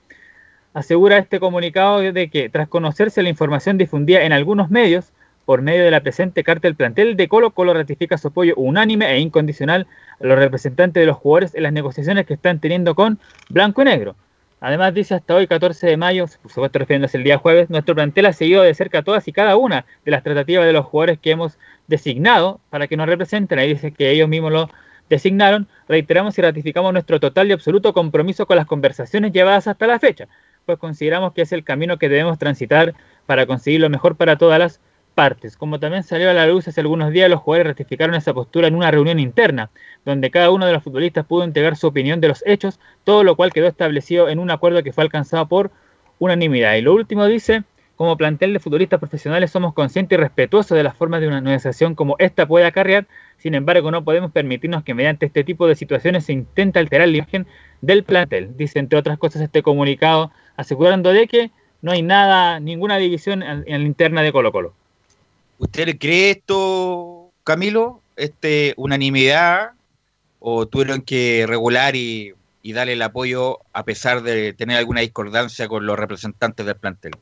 asegura 0.73 1.19
este 1.19 1.41
comunicado 1.41 2.01
de 2.01 2.31
que 2.31 2.49
tras 2.49 2.69
conocerse 2.69 3.23
la 3.23 3.29
información 3.29 3.79
difundida 3.79 4.23
en 4.23 4.33
algunos 4.33 4.71
medios, 4.71 5.13
por 5.45 5.63
medio 5.63 5.83
de 5.83 5.91
la 5.91 6.03
presente 6.03 6.45
carta, 6.45 6.69
el 6.69 6.75
plantel 6.75 7.17
de 7.17 7.27
Colo 7.27 7.53
Colo 7.53 7.73
ratifica 7.73 8.19
su 8.19 8.29
apoyo 8.29 8.53
unánime 8.57 9.11
e 9.11 9.19
incondicional 9.19 9.87
a 10.21 10.27
los 10.27 10.39
representantes 10.39 11.01
de 11.01 11.07
los 11.07 11.17
jugadores 11.17 11.55
en 11.55 11.63
las 11.63 11.73
negociaciones 11.73 12.27
que 12.27 12.35
están 12.35 12.61
teniendo 12.61 12.95
con 12.95 13.19
Blanco 13.49 13.81
y 13.81 13.87
Negro. 13.87 14.15
Además 14.61 14.93
dice 14.93 15.15
hasta 15.15 15.37
hoy, 15.37 15.47
14 15.47 15.87
de 15.87 15.97
mayo, 15.97 16.27
por 16.43 16.51
supuesto 16.51 16.81
refiriéndose 16.81 17.17
el 17.17 17.23
día 17.23 17.39
jueves, 17.39 17.71
nuestro 17.71 17.95
plantel 17.95 18.27
ha 18.27 18.33
seguido 18.33 18.63
de 18.63 18.75
cerca 18.75 19.03
todas 19.03 19.29
y 19.29 19.33
cada 19.33 19.57
una 19.57 19.85
de 20.05 20.11
las 20.11 20.25
tratativas 20.25 20.67
de 20.67 20.73
los 20.73 20.85
jugadores 20.87 21.19
que 21.21 21.31
hemos 21.31 21.59
designado 21.87 22.61
para 22.69 22.89
que 22.89 22.97
nos 22.97 23.07
representen. 23.07 23.59
Ahí 23.59 23.69
dice 23.69 23.93
que 23.93 24.11
ellos 24.11 24.29
mismos 24.29 24.53
lo 24.53 24.71
designaron. 25.09 25.69
Reiteramos 25.89 26.37
y 26.39 26.43
ratificamos 26.43 26.93
nuestro 26.93 27.21
total 27.21 27.49
y 27.49 27.53
absoluto 27.53 27.93
compromiso 27.93 28.47
con 28.47 28.57
las 28.57 28.67
conversaciones 28.67 29.33
llevadas 29.33 29.69
hasta 29.69 29.87
la 29.87 30.01
fecha, 30.01 30.27
pues 30.67 30.79
consideramos 30.79 31.35
que 31.35 31.43
es 31.43 31.53
el 31.53 31.63
camino 31.63 31.99
que 31.99 32.09
debemos 32.09 32.39
transitar 32.39 32.95
para 33.27 33.47
conseguir 33.47 33.81
lo 33.81 33.91
mejor 33.91 34.17
para 34.17 34.39
todas 34.39 34.59
las 34.59 34.81
partes. 35.19 35.57
Como 35.57 35.81
también 35.81 36.05
salió 36.05 36.31
a 36.31 36.33
la 36.33 36.47
luz 36.47 36.69
hace 36.69 36.81
algunos 36.81 37.11
días, 37.11 37.29
los 37.29 37.41
jugadores 37.41 37.73
ratificaron 37.73 38.15
esa 38.15 38.33
postura 38.33 38.69
en 38.69 38.77
una 38.77 38.93
reunión 38.93 39.19
interna, 39.19 39.69
donde 40.05 40.31
cada 40.31 40.53
uno 40.53 40.65
de 40.65 40.73
los 40.73 40.85
futbolistas 40.85 41.27
pudo 41.27 41.43
entregar 41.43 41.75
su 41.75 41.89
opinión 41.89 42.21
de 42.21 42.29
los 42.29 42.45
hechos, 42.47 42.79
todo 43.03 43.25
lo 43.25 43.35
cual 43.35 43.53
quedó 43.53 43.67
establecido 43.67 44.29
en 44.29 44.39
un 44.39 44.53
acuerdo 44.53 44.81
que 44.85 44.93
fue 44.93 45.03
alcanzado 45.03 45.49
por 45.49 45.73
unanimidad. 46.21 46.77
Y 46.77 46.83
lo 46.83 46.95
último 46.95 47.27
dice, 47.27 47.65
como 47.97 48.17
plantel 48.17 48.53
de 48.53 48.61
futbolistas 48.61 49.01
profesionales 49.01 49.51
somos 49.51 49.75
conscientes 49.75 50.17
y 50.17 50.21
respetuosos 50.21 50.77
de 50.77 50.85
las 50.85 50.97
formas 50.97 51.21
de 51.21 51.27
una 51.27 51.41
negociación 51.41 51.97
como 51.97 52.15
esta 52.21 52.47
puede 52.47 52.65
acarrear, 52.67 53.09
sin 53.39 53.57
embargo 53.57 53.91
no 53.91 54.05
podemos 54.05 54.31
permitirnos 54.31 54.85
que 54.85 54.95
mediante 54.95 55.27
este 55.27 55.43
tipo 55.43 55.67
de 55.67 55.75
situaciones 55.75 56.27
se 56.27 56.33
intente 56.33 56.79
alterar 56.79 57.09
la 57.09 57.17
imagen 57.17 57.49
del 57.81 58.05
plantel, 58.05 58.57
dice 58.57 58.79
entre 58.79 58.97
otras 59.01 59.19
cosas 59.19 59.43
este 59.43 59.65
comunicado, 59.65 60.31
asegurando 60.57 61.13
de 61.13 61.27
que 61.27 61.51
no 61.83 61.91
hay 61.91 62.03
nada, 62.03 62.61
ninguna 62.61 62.99
división 62.99 63.43
en 63.43 63.65
la 63.67 63.79
interna 63.79 64.23
de 64.23 64.31
Colo 64.31 64.53
Colo. 64.53 64.78
¿Usted 65.59 65.99
cree 65.99 66.31
esto, 66.31 67.31
Camilo? 67.45 68.01
Este, 68.17 68.75
¿Unanimidad? 68.77 69.73
¿O 70.41 70.67
tuvieron 70.67 71.03
que 71.03 71.45
regular 71.49 71.97
y, 71.97 72.33
y 72.63 72.73
darle 72.73 72.93
el 72.95 73.03
apoyo 73.03 73.59
a 73.73 73.85
pesar 73.85 74.23
de 74.23 74.53
tener 74.53 74.77
alguna 74.79 75.01
discordancia 75.01 75.69
con 75.69 75.85
los 75.85 75.99
representantes 75.99 76.65
del 76.65 76.77
plantel? 76.77 77.13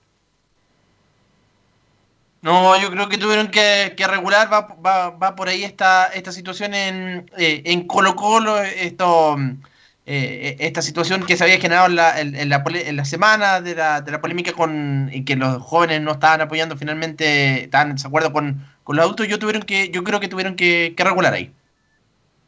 No, 2.42 2.80
yo 2.80 2.90
creo 2.90 3.08
que 3.08 3.18
tuvieron 3.18 3.48
que, 3.48 3.94
que 3.96 4.06
regular, 4.06 4.52
va, 4.52 4.68
va, 4.84 5.10
va 5.10 5.34
por 5.34 5.48
ahí 5.48 5.64
esta, 5.64 6.06
esta 6.06 6.30
situación 6.30 6.74
en, 6.74 7.30
eh, 7.36 7.62
en 7.64 7.86
Colo 7.88 8.14
Colo, 8.14 8.58
esto, 8.60 9.36
eh, 10.08 10.56
esta 10.60 10.82
situación 10.82 11.26
que 11.26 11.36
se 11.36 11.42
había 11.42 11.58
generado 11.58 11.88
en 11.88 11.96
la, 11.96 12.20
en, 12.20 12.36
en 12.36 12.48
la, 12.48 12.62
en 12.64 12.96
la 12.96 13.04
semana 13.04 13.60
de 13.60 13.74
la, 13.74 14.00
de 14.00 14.12
la 14.12 14.20
polémica 14.20 14.52
con 14.52 15.10
y 15.12 15.24
que 15.24 15.34
los 15.34 15.60
jóvenes 15.62 16.00
no 16.00 16.12
estaban 16.12 16.40
apoyando 16.40 16.76
finalmente, 16.76 17.64
estaban 17.64 17.90
en 17.90 17.96
desacuerdo 17.96 18.32
con, 18.32 18.64
con 18.84 18.96
los 18.96 19.04
autos, 19.04 19.26
yo, 19.26 19.40
tuvieron 19.40 19.62
que, 19.62 19.90
yo 19.90 20.04
creo 20.04 20.20
que 20.20 20.28
tuvieron 20.28 20.54
que, 20.54 20.94
que 20.96 21.04
regular 21.04 21.34
ahí. 21.34 21.50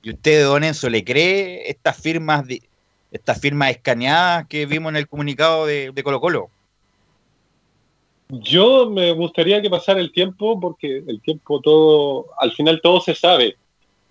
¿Y 0.02 0.10
usted, 0.10 0.44
don 0.44 0.62
Enzo, 0.62 0.88
le 0.88 1.02
cree 1.02 1.68
estas 1.68 2.00
firmas 2.00 2.46
de 2.46 2.62
estas 3.10 3.40
firmas 3.40 3.70
escaneadas 3.70 4.46
que 4.46 4.66
vimos 4.66 4.90
en 4.90 4.96
el 4.96 5.08
comunicado 5.08 5.66
de, 5.66 5.90
de 5.92 6.02
Colo 6.02 6.20
Colo? 6.20 6.50
Yo 8.28 8.90
me 8.90 9.12
gustaría 9.12 9.62
que 9.62 9.70
pasara 9.70 10.00
el 10.00 10.12
tiempo 10.12 10.60
porque 10.60 11.02
el 11.06 11.20
tiempo 11.22 11.60
todo, 11.60 12.26
al 12.38 12.52
final 12.52 12.80
todo 12.82 13.00
se 13.00 13.14
sabe. 13.14 13.56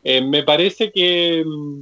Eh, 0.04 0.22
me 0.22 0.44
parece 0.44 0.92
que 0.92 1.44
mm, 1.46 1.82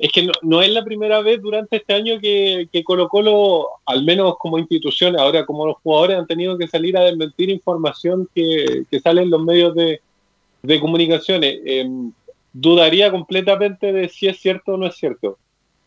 es 0.00 0.10
que 0.12 0.22
no, 0.22 0.32
no 0.40 0.62
es 0.62 0.70
la 0.70 0.82
primera 0.82 1.20
vez 1.20 1.42
durante 1.42 1.76
este 1.76 1.92
año 1.92 2.18
que, 2.18 2.68
que 2.72 2.82
Colo 2.82 3.06
Colo, 3.08 3.68
al 3.84 4.02
menos 4.02 4.38
como 4.38 4.58
institución, 4.58 5.18
ahora 5.18 5.44
como 5.44 5.66
los 5.66 5.76
jugadores 5.82 6.16
han 6.16 6.26
tenido 6.26 6.56
que 6.56 6.68
salir 6.68 6.96
a 6.96 7.02
desmentir 7.02 7.50
información 7.50 8.26
que, 8.34 8.84
que 8.90 9.00
sale 9.00 9.20
en 9.20 9.30
los 9.30 9.44
medios 9.44 9.74
de, 9.74 10.00
de 10.62 10.80
comunicaciones. 10.80 11.60
Eh, 11.66 11.86
dudaría 12.50 13.10
completamente 13.10 13.92
de 13.92 14.08
si 14.08 14.26
es 14.26 14.40
cierto 14.40 14.72
o 14.72 14.76
no 14.78 14.86
es 14.86 14.96
cierto. 14.96 15.38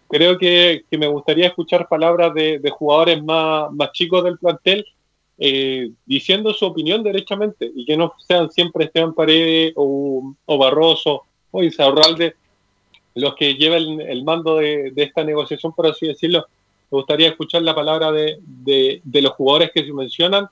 creo 0.07 0.37
que, 0.37 0.85
que 0.91 0.97
me 0.99 1.07
gustaría 1.07 1.47
escuchar 1.47 1.87
palabras 1.87 2.35
de, 2.35 2.59
de 2.59 2.69
jugadores 2.69 3.21
más, 3.23 3.71
más 3.71 3.91
chicos 3.93 4.23
del 4.23 4.37
plantel 4.37 4.85
eh, 5.39 5.89
diciendo 6.05 6.53
su 6.53 6.67
opinión 6.67 7.01
derechamente 7.01 7.71
y 7.75 7.83
que 7.83 7.97
no 7.97 8.13
sean 8.27 8.51
siempre 8.51 8.85
Esteban 8.85 9.15
Paredes 9.15 9.73
o, 9.75 10.35
o 10.45 10.57
Barroso 10.59 11.23
o 11.49 11.63
Isaurralde 11.63 12.35
los 13.15 13.35
que 13.35 13.55
llevan 13.55 14.01
el 14.01 14.23
mando 14.23 14.57
de, 14.57 14.91
esta 14.95 15.23
negociación, 15.23 15.73
por 15.73 15.87
así 15.87 16.07
decirlo. 16.07 16.45
Me 16.91 16.97
gustaría 16.97 17.29
escuchar 17.29 17.61
la 17.63 17.73
palabra 17.73 18.11
de, 18.11 18.37
de, 18.41 19.01
de 19.03 19.21
los 19.21 19.33
jugadores 19.33 19.71
que 19.73 19.83
se 19.83 19.93
mencionan 19.93 20.47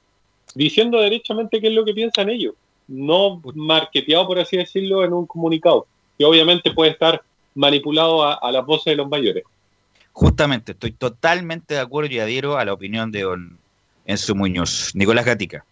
diciendo 0.56 1.00
derechamente 1.00 1.62
qué 1.62 1.68
es 1.68 1.74
lo 1.74 1.86
que 1.86 1.94
piensan 1.94 2.30
ellos, 2.30 2.56
no 2.88 3.42
marketeado, 3.56 4.28
por 4.28 4.40
así 4.40 4.58
decirlo, 4.58 5.04
en 5.04 5.14
un 5.14 5.26
comunicado, 5.26 5.86
que 6.18 6.26
obviamente 6.26 6.72
puede 6.72 6.92
estar 6.92 7.22
manipulado 7.56 8.24
a, 8.24 8.34
a 8.34 8.52
las 8.52 8.66
voces 8.66 8.92
de 8.92 8.96
los 8.96 9.08
mayores. 9.08 9.44
Justamente, 10.14 10.74
estoy 10.74 10.92
totalmente 10.92 11.76
de 11.76 11.80
acuerdo 11.80 12.14
y 12.14 12.20
adhiero 12.20 12.58
a 12.58 12.66
la 12.66 12.74
opinión 12.74 13.12
de 13.12 13.22
don 13.22 13.58
Enzo 14.06 14.36
Muñoz. 14.36 14.92
Nicolás 14.94 15.26
Gatica. 15.26 15.66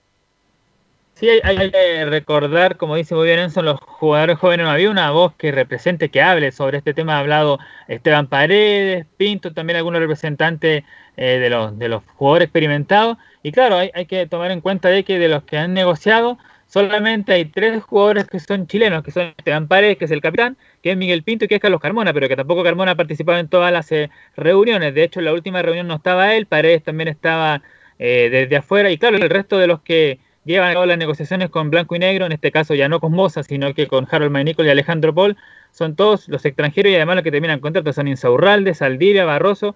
Sí, 1.20 1.28
hay, 1.28 1.57
hay 1.57 1.70
que 1.70 2.05
recordar, 2.05 2.78
como 2.78 2.95
dice 2.95 3.13
muy 3.13 3.26
bien 3.26 3.39
Enzo, 3.39 3.61
los 3.61 3.78
jugadores 3.82 4.38
jóvenes 4.38 4.65
no 4.65 4.72
había 4.72 4.89
una 4.89 5.11
voz 5.11 5.34
que 5.36 5.51
represente, 5.51 6.09
que 6.09 6.22
hable 6.22 6.53
sobre 6.53 6.78
este 6.78 6.93
tema. 6.93 7.17
Ha 7.17 7.20
hablado 7.20 7.59
Esteban 7.89 8.28
Paredes, 8.28 9.05
Pinto, 9.17 9.53
también 9.53 9.76
algunos 9.76 9.99
representantes 9.99 10.86
eh, 11.17 11.39
de, 11.39 11.49
los, 11.49 11.78
de 11.78 11.89
los 11.89 12.03
jugadores 12.15 12.45
experimentados. 12.45 13.17
Y 13.43 13.51
claro, 13.51 13.76
hay, 13.76 13.91
hay 13.93 14.05
que 14.05 14.28
tomar 14.28 14.51
en 14.51 14.61
cuenta 14.61 14.88
de 14.88 15.03
que 15.03 15.20
de 15.20 15.28
los 15.28 15.43
que 15.43 15.57
han 15.57 15.74
negociado, 15.74 16.38
solamente 16.67 17.34
hay 17.34 17.43
tres 17.43 17.84
jugadores 17.84 18.26
que 18.26 18.39
son 18.39 18.65
chilenos, 18.67 19.03
que 19.03 19.11
son 19.11 19.34
Esteban 19.38 19.67
Paredes, 19.67 19.97
que 19.97 20.05
es 20.05 20.11
el 20.11 20.22
capitán, 20.22 20.55
que 20.82 20.91
es 20.91 20.97
Miguel 20.97 21.24
Pinto 21.24 21.43
y 21.43 21.47
que 21.49 21.55
es 21.55 21.61
Carlos 21.61 21.82
Carmona, 21.82 22.13
pero 22.13 22.30
que 22.30 22.38
tampoco 22.38 22.63
Carmona 22.63 22.91
ha 22.91 22.95
participado 22.95 23.39
en 23.39 23.49
todas 23.49 23.74
las 23.74 23.91
eh, 23.91 24.09
reuniones. 24.38 24.93
De 24.93 25.03
hecho, 25.03 25.20
en 25.20 25.26
la 25.26 25.34
última 25.34 25.61
reunión 25.61 25.86
no 25.86 25.95
estaba 25.95 26.34
él, 26.34 26.45
Paredes 26.45 26.82
también 26.82 27.09
estaba 27.09 27.61
eh, 27.97 28.30
desde 28.32 28.55
afuera. 28.55 28.89
Y 28.89 28.97
claro, 28.97 29.17
el 29.17 29.30
resto 29.30 29.57
de 29.57 29.67
los 29.67 29.82
que 29.82 30.20
llevan 30.53 30.71
a 30.71 30.73
cabo 30.73 30.85
las 30.85 30.97
negociaciones 30.97 31.49
con 31.49 31.69
Blanco 31.69 31.95
y 31.95 31.99
Negro, 31.99 32.25
en 32.25 32.31
este 32.31 32.51
caso 32.51 32.73
ya 32.73 32.89
no 32.89 32.99
con 32.99 33.11
Moza, 33.11 33.43
sino 33.43 33.73
que 33.73 33.87
con 33.87 34.07
Harold 34.09 34.31
Maynicol 34.31 34.65
y 34.65 34.69
Alejandro 34.69 35.13
Paul, 35.13 35.37
son 35.71 35.95
todos 35.95 36.27
los 36.27 36.43
extranjeros 36.43 36.91
y 36.91 36.95
además 36.95 37.17
los 37.17 37.23
que 37.23 37.31
terminan 37.31 37.59
contratos 37.59 37.95
son 37.95 38.07
Insaurralde, 38.07 38.73
Saldivia, 38.73 39.25
Barroso 39.25 39.75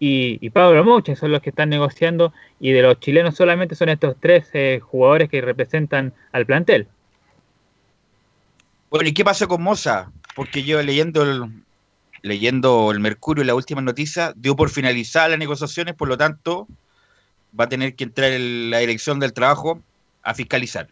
y, 0.00 0.50
Pablo 0.50 0.84
Mouche, 0.84 1.14
son 1.14 1.30
los 1.32 1.40
que 1.40 1.50
están 1.50 1.70
negociando 1.70 2.32
y 2.58 2.72
de 2.72 2.82
los 2.82 2.98
chilenos 2.98 3.36
solamente 3.36 3.74
son 3.74 3.88
estos 3.88 4.16
tres 4.20 4.48
eh, 4.54 4.80
jugadores 4.82 5.28
que 5.28 5.40
representan 5.40 6.12
al 6.32 6.46
plantel. 6.46 6.88
Bueno, 8.90 9.08
¿y 9.08 9.12
qué 9.12 9.24
pasa 9.24 9.46
con 9.46 9.62
Moza? 9.62 10.10
Porque 10.34 10.64
yo 10.64 10.82
leyendo 10.82 11.22
el, 11.22 11.62
leyendo 12.22 12.90
el 12.90 12.98
Mercurio, 12.98 13.44
la 13.44 13.54
última 13.54 13.82
noticia, 13.82 14.32
dio 14.34 14.56
por 14.56 14.70
finalizar 14.70 15.30
las 15.30 15.38
negociaciones, 15.38 15.94
por 15.94 16.08
lo 16.08 16.16
tanto, 16.16 16.66
va 17.58 17.64
a 17.64 17.68
tener 17.68 17.94
que 17.94 18.04
entrar 18.04 18.32
en 18.32 18.70
la 18.70 18.78
dirección 18.78 19.20
del 19.20 19.32
trabajo 19.32 19.80
a 20.28 20.34
fiscalizar. 20.34 20.88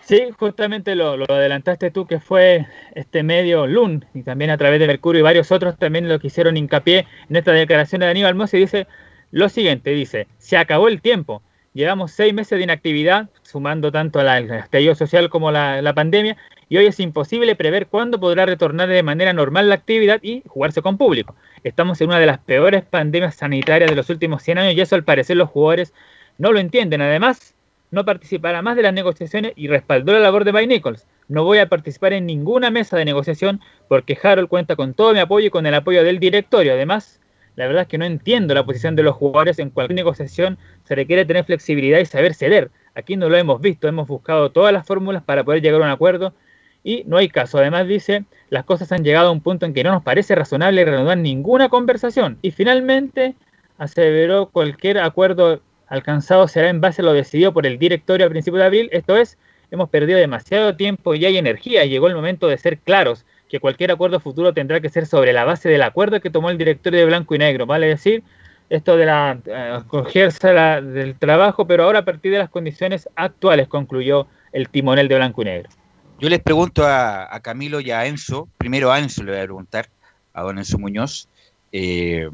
Sí, 0.00 0.20
justamente 0.38 0.94
lo, 0.94 1.12
adelantaste 1.14 1.90
tú, 1.90 2.06
que 2.06 2.20
fue 2.20 2.66
este 2.94 3.22
medio 3.22 3.66
LUN, 3.66 4.04
y 4.12 4.22
también 4.22 4.50
a 4.50 4.58
través 4.58 4.78
de 4.78 4.86
Mercurio 4.86 5.20
y 5.20 5.22
varios 5.22 5.50
otros 5.50 5.78
también 5.78 6.08
lo 6.08 6.18
que 6.18 6.26
hicieron 6.26 6.58
hincapié 6.58 7.06
en 7.30 7.36
esta 7.36 7.52
declaración 7.52 8.00
de 8.00 8.08
Aníbal 8.08 8.34
Mossi, 8.34 8.58
dice 8.58 8.86
lo 9.30 9.48
siguiente, 9.48 9.90
dice, 9.90 10.26
se 10.38 10.58
acabó 10.58 10.88
el 10.88 11.00
tiempo, 11.00 11.42
llevamos 11.72 12.12
seis 12.12 12.34
meses 12.34 12.58
de 12.58 12.64
inactividad, 12.64 13.30
sumando 13.42 13.90
tanto 13.90 14.20
al 14.20 14.50
estallido 14.50 14.94
social 14.94 15.30
como 15.30 15.50
la, 15.50 15.80
la 15.80 15.94
pandemia, 15.94 16.36
y 16.68 16.76
hoy 16.76 16.86
es 16.86 17.00
imposible 17.00 17.56
prever 17.56 17.86
cuándo 17.86 18.20
podrá 18.20 18.44
retornar 18.44 18.88
de 18.88 19.02
manera 19.02 19.32
normal 19.32 19.70
la 19.70 19.74
actividad 19.76 20.20
y 20.22 20.42
jugarse 20.46 20.82
con 20.82 20.98
público. 20.98 21.34
Estamos 21.62 21.98
en 22.02 22.08
una 22.08 22.18
de 22.18 22.26
las 22.26 22.38
peores 22.38 22.84
pandemias 22.84 23.36
sanitarias 23.36 23.88
de 23.88 23.96
los 23.96 24.10
últimos 24.10 24.42
100 24.42 24.58
años 24.58 24.74
y 24.74 24.80
eso 24.82 24.96
al 24.96 25.04
parecer 25.04 25.36
los 25.38 25.48
jugadores 25.48 25.94
no 26.38 26.52
lo 26.52 26.58
entienden. 26.58 27.00
Además, 27.02 27.54
no 27.90 28.04
participará 28.04 28.62
más 28.62 28.76
de 28.76 28.82
las 28.82 28.92
negociaciones 28.92 29.52
y 29.56 29.68
respaldó 29.68 30.12
la 30.12 30.18
labor 30.18 30.44
de 30.44 30.52
Mike 30.52 30.66
Nichols. 30.66 31.06
No 31.28 31.44
voy 31.44 31.58
a 31.58 31.68
participar 31.68 32.12
en 32.12 32.26
ninguna 32.26 32.70
mesa 32.70 32.96
de 32.96 33.04
negociación 33.04 33.60
porque 33.88 34.18
Harold 34.20 34.48
cuenta 34.48 34.76
con 34.76 34.94
todo 34.94 35.12
mi 35.12 35.20
apoyo 35.20 35.46
y 35.46 35.50
con 35.50 35.64
el 35.66 35.74
apoyo 35.74 36.02
del 36.02 36.18
directorio. 36.18 36.72
Además, 36.72 37.20
la 37.56 37.66
verdad 37.66 37.82
es 37.82 37.88
que 37.88 37.98
no 37.98 38.04
entiendo 38.04 38.52
la 38.52 38.66
posición 38.66 38.96
de 38.96 39.04
los 39.04 39.14
jugadores. 39.14 39.58
En 39.58 39.70
cualquier 39.70 39.96
negociación 39.96 40.58
se 40.84 40.94
requiere 40.94 41.24
tener 41.24 41.44
flexibilidad 41.44 42.00
y 42.00 42.06
saber 42.06 42.34
ceder. 42.34 42.70
Aquí 42.94 43.16
no 43.16 43.28
lo 43.28 43.36
hemos 43.36 43.60
visto, 43.60 43.88
hemos 43.88 44.08
buscado 44.08 44.50
todas 44.50 44.72
las 44.72 44.86
fórmulas 44.86 45.22
para 45.22 45.44
poder 45.44 45.62
llegar 45.62 45.80
a 45.82 45.84
un 45.84 45.90
acuerdo 45.90 46.34
y 46.82 47.02
no 47.06 47.16
hay 47.16 47.28
caso. 47.28 47.58
Además 47.58 47.88
dice, 47.88 48.24
las 48.50 48.64
cosas 48.64 48.92
han 48.92 49.02
llegado 49.02 49.28
a 49.28 49.32
un 49.32 49.40
punto 49.40 49.66
en 49.66 49.72
que 49.72 49.82
no 49.82 49.92
nos 49.92 50.02
parece 50.02 50.34
razonable 50.34 50.84
reanudar 50.84 51.18
ninguna 51.18 51.68
conversación. 51.68 52.38
Y 52.42 52.50
finalmente 52.50 53.34
aseveró 53.78 54.50
cualquier 54.50 54.98
acuerdo 54.98 55.60
alcanzado 55.88 56.48
será 56.48 56.68
en 56.68 56.80
base 56.80 57.02
a 57.02 57.04
lo 57.04 57.12
decidido 57.12 57.52
por 57.52 57.66
el 57.66 57.78
directorio 57.78 58.26
a 58.26 58.30
principios 58.30 58.60
de 58.60 58.66
abril. 58.66 58.88
Esto 58.92 59.16
es, 59.16 59.38
hemos 59.70 59.88
perdido 59.88 60.18
demasiado 60.18 60.76
tiempo 60.76 61.14
y 61.14 61.24
hay 61.24 61.36
energía. 61.36 61.84
Llegó 61.84 62.08
el 62.08 62.14
momento 62.14 62.48
de 62.48 62.58
ser 62.58 62.78
claros 62.78 63.24
que 63.48 63.60
cualquier 63.60 63.90
acuerdo 63.92 64.20
futuro 64.20 64.52
tendrá 64.52 64.80
que 64.80 64.88
ser 64.88 65.06
sobre 65.06 65.32
la 65.32 65.44
base 65.44 65.68
del 65.68 65.82
acuerdo 65.82 66.20
que 66.20 66.30
tomó 66.30 66.50
el 66.50 66.58
directorio 66.58 67.00
de 67.00 67.06
Blanco 67.06 67.34
y 67.34 67.38
Negro. 67.38 67.66
Vale 67.66 67.86
decir, 67.86 68.22
esto 68.70 68.96
de 68.96 69.06
la 69.06 69.38
eh, 69.44 70.82
del 70.82 71.18
trabajo, 71.18 71.66
pero 71.66 71.84
ahora 71.84 72.00
a 72.00 72.04
partir 72.04 72.32
de 72.32 72.38
las 72.38 72.50
condiciones 72.50 73.08
actuales, 73.14 73.68
concluyó 73.68 74.26
el 74.52 74.68
timonel 74.68 75.08
de 75.08 75.16
Blanco 75.16 75.42
y 75.42 75.46
Negro. 75.46 75.70
Yo 76.20 76.28
les 76.28 76.40
pregunto 76.40 76.84
a, 76.86 77.34
a, 77.34 77.40
Camilo 77.40 77.80
y 77.80 77.90
a 77.90 78.06
Enzo, 78.06 78.48
primero 78.56 78.90
a 78.92 78.98
Enzo 78.98 79.22
le 79.24 79.32
voy 79.32 79.40
a 79.40 79.44
preguntar, 79.44 79.88
a 80.32 80.42
don 80.42 80.58
Enzo 80.58 80.78
Muñoz, 80.78 81.28
eh, 81.72 82.30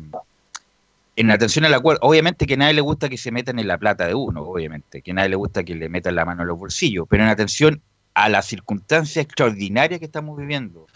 en 1.21 1.31
atención 1.31 1.67
al 1.67 1.75
acuerdo, 1.75 2.01
obviamente 2.03 2.47
que 2.47 2.55
a 2.55 2.57
nadie 2.57 2.73
le 2.73 2.81
gusta 2.81 3.11
que 3.11 3.19
se 3.19 3.31
metan 3.31 3.59
en 3.59 3.69
la 3.69 3.77
plata 3.77 4.07
de 4.07 4.15
uno, 4.15 4.41
obviamente, 4.41 5.03
que 5.03 5.11
a 5.11 5.15
nadie 5.15 5.29
le 5.29 5.37
gusta 5.37 5.63
que 5.65 5.75
le 5.75 5.91
metan 5.91 6.15
la 6.15 6.25
mano 6.25 6.43
en 6.43 6.49
los 6.49 6.59
bolsillos, 6.59 7.07
pero 7.11 7.23
en 7.23 7.29
atención 7.29 7.83
a 8.15 8.31
las 8.31 8.47
circunstancias 8.47 9.27
extraordinarias 9.27 10.01
que 10.01 10.07
estamos 10.07 10.39
viviendo, 10.39 10.87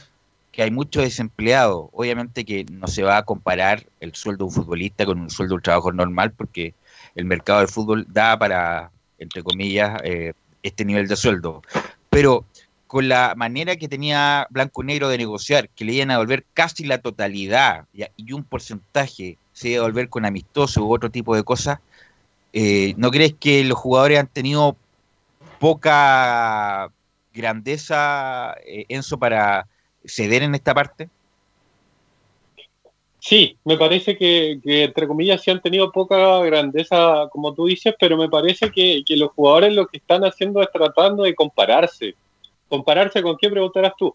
que 0.51 0.63
hay 0.63 0.71
muchos 0.71 1.03
desempleados, 1.03 1.89
obviamente 1.93 2.47
que 2.47 2.65
no 2.71 2.87
se 2.87 3.03
va 3.03 3.19
a 3.19 3.25
comparar 3.25 3.85
el 4.01 4.15
sueldo 4.15 4.45
de 4.45 4.49
un 4.49 4.53
futbolista 4.53 5.05
con 5.05 5.21
un 5.21 5.29
sueldo 5.29 5.53
de 5.53 5.57
un 5.57 5.63
trabajador 5.63 5.95
normal, 5.95 6.33
porque 6.33 6.73
el 7.17 7.27
mercado 7.27 7.59
del 7.59 7.69
fútbol 7.69 8.07
da 8.09 8.39
para, 8.39 8.91
entre 9.19 9.43
comillas, 9.43 10.01
eh, 10.05 10.33
este 10.63 10.87
nivel 10.87 11.07
de 11.07 11.17
sueldo. 11.17 11.61
Pero 12.09 12.47
con 12.87 13.09
la 13.09 13.35
manera 13.37 13.77
que 13.77 13.89
tenía 13.89 14.47
Blanco 14.49 14.83
Negro 14.83 15.11
de 15.11 15.19
negociar, 15.19 15.69
que 15.69 15.85
le 15.85 15.93
iban 15.93 16.11
a 16.11 16.15
devolver 16.15 16.47
casi 16.55 16.85
la 16.85 16.97
totalidad 16.99 17.85
y 17.93 18.33
un 18.33 18.45
porcentaje 18.45 19.37
se 19.55 19.71
iba 19.71 19.79
a 19.79 19.87
devolver 19.87 20.11
con 20.11 20.27
amistoso 20.27 20.85
u 20.85 20.93
otro 20.93 21.11
tipo 21.11 21.35
de 21.35 21.43
cosas, 21.43 21.79
eh, 22.53 22.93
¿no 22.99 23.11
crees 23.11 23.35
que 23.35 23.65
los 23.65 23.79
jugadores 23.79 24.21
han 24.21 24.29
tenido 24.29 24.77
poca 25.59 26.91
grandeza, 27.33 28.55
eh, 28.67 28.85
Enzo, 28.91 29.19
para 29.19 29.67
ceder 30.05 30.43
en 30.43 30.55
esta 30.55 30.75
parte? 30.75 31.09
Sí, 33.19 33.57
me 33.65 33.79
parece 33.79 34.19
que, 34.19 34.61
que, 34.63 34.85
entre 34.85 35.09
comillas 35.09 35.41
sí 35.41 35.51
han 35.51 35.63
tenido 35.63 35.91
poca 35.91 36.41
grandeza, 36.41 37.29
como 37.33 37.55
tú 37.55 37.65
dices, 37.65 37.95
pero 37.99 38.19
me 38.19 38.29
parece 38.29 38.71
que, 38.71 39.03
que 39.07 39.17
los 39.17 39.31
jugadores 39.31 39.73
lo 39.73 39.87
que 39.87 39.97
están 39.97 40.25
haciendo 40.25 40.61
es 40.61 40.71
tratando 40.71 41.23
de 41.23 41.35
compararse 41.35 42.15
compararse 42.75 43.23
con 43.23 43.37
qué 43.37 43.49
preguntarás 43.49 43.93
tú. 43.97 44.15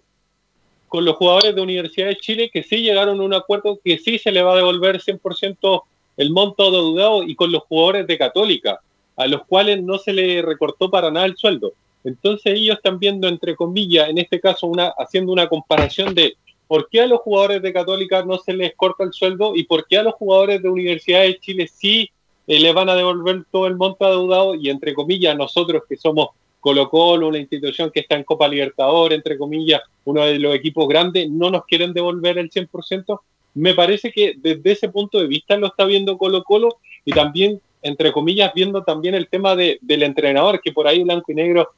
Con 0.89 1.05
los 1.05 1.15
jugadores 1.15 1.55
de 1.55 1.61
Universidad 1.61 2.07
de 2.07 2.17
Chile 2.17 2.49
que 2.51 2.63
sí 2.63 2.77
llegaron 2.77 3.19
a 3.21 3.23
un 3.23 3.33
acuerdo 3.33 3.79
que 3.83 3.97
sí 3.99 4.19
se 4.19 4.31
le 4.31 4.41
va 4.41 4.53
a 4.53 4.57
devolver 4.57 4.99
100% 4.99 5.83
el 6.17 6.31
monto 6.31 6.69
deudado 6.69 7.23
y 7.23 7.35
con 7.35 7.51
los 7.51 7.63
jugadores 7.63 8.05
de 8.07 8.17
Católica, 8.17 8.81
a 9.15 9.27
los 9.27 9.45
cuales 9.45 9.81
no 9.81 9.97
se 9.97 10.11
le 10.11 10.41
recortó 10.41 10.89
para 10.89 11.11
nada 11.11 11.25
el 11.25 11.37
sueldo. 11.37 11.71
Entonces 12.03 12.55
ellos 12.55 12.77
están 12.77 12.99
viendo, 12.99 13.27
entre 13.27 13.55
comillas, 13.55 14.09
en 14.09 14.17
este 14.17 14.39
caso, 14.39 14.67
una, 14.67 14.93
haciendo 14.97 15.31
una 15.31 15.47
comparación 15.47 16.13
de 16.13 16.35
por 16.67 16.89
qué 16.89 17.01
a 17.01 17.07
los 17.07 17.21
jugadores 17.21 17.61
de 17.61 17.73
Católica 17.73 18.23
no 18.23 18.37
se 18.37 18.53
les 18.53 18.75
corta 18.75 19.03
el 19.03 19.13
sueldo 19.13 19.55
y 19.55 19.63
por 19.63 19.87
qué 19.87 19.97
a 19.97 20.03
los 20.03 20.15
jugadores 20.15 20.61
de 20.61 20.69
Universidad 20.69 21.21
de 21.21 21.39
Chile 21.39 21.67
sí 21.67 22.09
eh, 22.47 22.59
le 22.59 22.73
van 22.73 22.89
a 22.89 22.95
devolver 22.95 23.43
todo 23.51 23.67
el 23.67 23.75
monto 23.75 24.05
adeudado 24.05 24.55
y, 24.55 24.69
entre 24.69 24.93
comillas, 24.93 25.37
nosotros 25.37 25.83
que 25.87 25.97
somos 25.97 26.29
Colo 26.59 26.89
Colo, 26.89 27.27
una 27.27 27.37
institución 27.37 27.91
que 27.91 28.01
está 28.01 28.15
en 28.15 28.23
Copa 28.23 28.47
Libertadores, 28.47 29.17
entre 29.17 29.37
comillas, 29.37 29.81
uno 30.05 30.25
de 30.25 30.39
los 30.39 30.53
equipos 30.53 30.87
grandes, 30.87 31.29
no 31.29 31.49
nos 31.49 31.65
quieren 31.65 31.93
devolver 31.93 32.37
el 32.37 32.49
100%. 32.49 33.19
Me 33.55 33.73
parece 33.73 34.11
que 34.11 34.35
desde 34.37 34.71
ese 34.71 34.89
punto 34.89 35.19
de 35.19 35.27
vista 35.27 35.57
lo 35.57 35.67
está 35.67 35.85
viendo 35.85 36.17
Colo 36.17 36.43
Colo 36.43 36.77
y 37.05 37.11
también, 37.11 37.61
entre 37.81 38.11
comillas, 38.11 38.51
viendo 38.53 38.83
también 38.83 39.15
el 39.15 39.27
tema 39.27 39.55
de, 39.55 39.79
del 39.81 40.03
entrenador, 40.03 40.61
que 40.61 40.71
por 40.71 40.87
ahí 40.87 41.03
blanco 41.03 41.31
y 41.31 41.35
negro, 41.35 41.69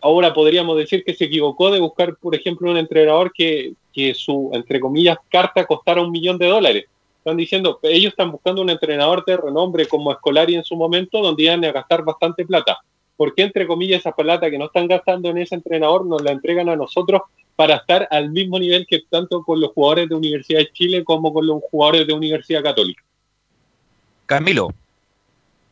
ahora 0.00 0.32
podríamos 0.32 0.76
decir 0.76 1.04
que 1.04 1.14
se 1.14 1.24
equivocó 1.24 1.70
de 1.70 1.80
buscar, 1.80 2.16
por 2.16 2.34
ejemplo, 2.34 2.70
un 2.70 2.78
entrenador 2.78 3.32
que, 3.32 3.74
que 3.92 4.14
su, 4.14 4.50
entre 4.54 4.80
comillas, 4.80 5.18
carta 5.30 5.66
costara 5.66 6.02
un 6.02 6.10
millón 6.10 6.38
de 6.38 6.46
dólares. 6.46 6.86
Están 7.18 7.36
diciendo, 7.36 7.78
ellos 7.82 8.12
están 8.12 8.30
buscando 8.30 8.60
un 8.60 8.68
entrenador 8.68 9.24
de 9.24 9.36
renombre 9.36 9.86
como 9.86 10.12
Escolari 10.12 10.56
en 10.56 10.64
su 10.64 10.76
momento, 10.76 11.22
donde 11.22 11.44
iban 11.44 11.64
a 11.64 11.72
gastar 11.72 12.04
bastante 12.04 12.44
plata 12.44 12.78
¿por 13.16 13.34
qué 13.34 13.42
entre 13.42 13.66
comillas 13.66 14.00
esa 14.00 14.12
plata 14.12 14.50
que 14.50 14.58
no 14.58 14.66
están 14.66 14.88
gastando 14.88 15.30
en 15.30 15.38
ese 15.38 15.54
entrenador 15.54 16.06
nos 16.06 16.22
la 16.22 16.32
entregan 16.32 16.68
a 16.68 16.76
nosotros 16.76 17.22
para 17.56 17.76
estar 17.76 18.08
al 18.10 18.30
mismo 18.30 18.58
nivel 18.58 18.86
que 18.88 19.02
tanto 19.08 19.42
con 19.42 19.60
los 19.60 19.72
jugadores 19.72 20.08
de 20.08 20.14
Universidad 20.14 20.60
de 20.60 20.72
Chile 20.72 21.04
como 21.04 21.32
con 21.32 21.46
los 21.46 21.62
jugadores 21.70 22.06
de 22.06 22.12
Universidad 22.12 22.62
Católica? 22.62 23.02
Camilo. 24.26 24.74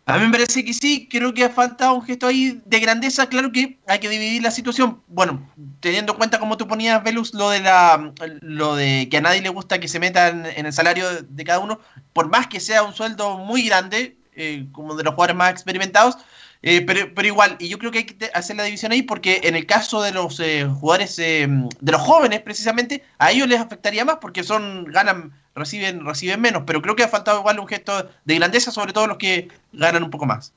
A 0.04 0.18
mí 0.18 0.26
me 0.26 0.32
parece 0.32 0.64
que 0.64 0.74
sí, 0.74 1.08
creo 1.08 1.32
que 1.32 1.44
ha 1.44 1.50
faltado 1.50 1.94
un 1.94 2.02
gesto 2.02 2.26
ahí 2.26 2.60
de 2.64 2.80
grandeza, 2.80 3.28
claro 3.28 3.52
que 3.52 3.78
hay 3.86 4.00
que 4.00 4.08
dividir 4.08 4.42
la 4.42 4.50
situación. 4.50 5.00
Bueno, 5.06 5.48
teniendo 5.78 6.12
en 6.12 6.18
cuenta 6.18 6.40
como 6.40 6.56
tú 6.56 6.66
ponías, 6.66 7.02
Velus, 7.04 7.32
lo 7.34 7.50
de 7.50 7.60
la 7.60 8.12
lo 8.40 8.74
de 8.74 9.08
que 9.08 9.18
a 9.18 9.20
nadie 9.20 9.42
le 9.42 9.48
gusta 9.48 9.78
que 9.78 9.86
se 9.86 10.00
metan 10.00 10.44
en 10.44 10.66
el 10.66 10.72
salario 10.72 11.06
de 11.22 11.44
cada 11.44 11.60
uno, 11.60 11.78
por 12.12 12.28
más 12.28 12.48
que 12.48 12.58
sea 12.58 12.82
un 12.82 12.94
sueldo 12.94 13.38
muy 13.38 13.62
grande, 13.62 14.16
eh, 14.34 14.66
como 14.72 14.96
de 14.96 15.04
los 15.04 15.14
jugadores 15.14 15.36
más 15.36 15.52
experimentados, 15.52 16.16
eh, 16.62 16.80
pero, 16.82 17.12
pero 17.12 17.26
igual, 17.26 17.56
y 17.58 17.68
yo 17.68 17.78
creo 17.78 17.90
que 17.90 17.98
hay 17.98 18.04
que 18.04 18.30
hacer 18.34 18.56
la 18.56 18.62
división 18.62 18.92
ahí 18.92 19.02
porque 19.02 19.40
en 19.42 19.56
el 19.56 19.66
caso 19.66 20.00
de 20.00 20.12
los 20.12 20.38
eh, 20.38 20.64
jugadores, 20.64 21.18
eh, 21.18 21.48
de 21.48 21.92
los 21.92 22.00
jóvenes 22.00 22.40
precisamente, 22.40 23.02
a 23.18 23.32
ellos 23.32 23.48
les 23.48 23.60
afectaría 23.60 24.04
más 24.04 24.18
porque 24.20 24.44
son 24.44 24.84
ganan, 24.84 25.32
reciben, 25.56 26.04
reciben 26.06 26.40
menos, 26.40 26.62
pero 26.64 26.80
creo 26.80 26.94
que 26.94 27.02
ha 27.02 27.08
faltado 27.08 27.40
igual 27.40 27.58
un 27.58 27.66
gesto 27.66 28.08
de 28.24 28.34
grandeza, 28.36 28.70
sobre 28.70 28.92
todo 28.92 29.08
los 29.08 29.16
que 29.16 29.48
ganan 29.72 30.04
un 30.04 30.10
poco 30.10 30.24
más. 30.24 30.52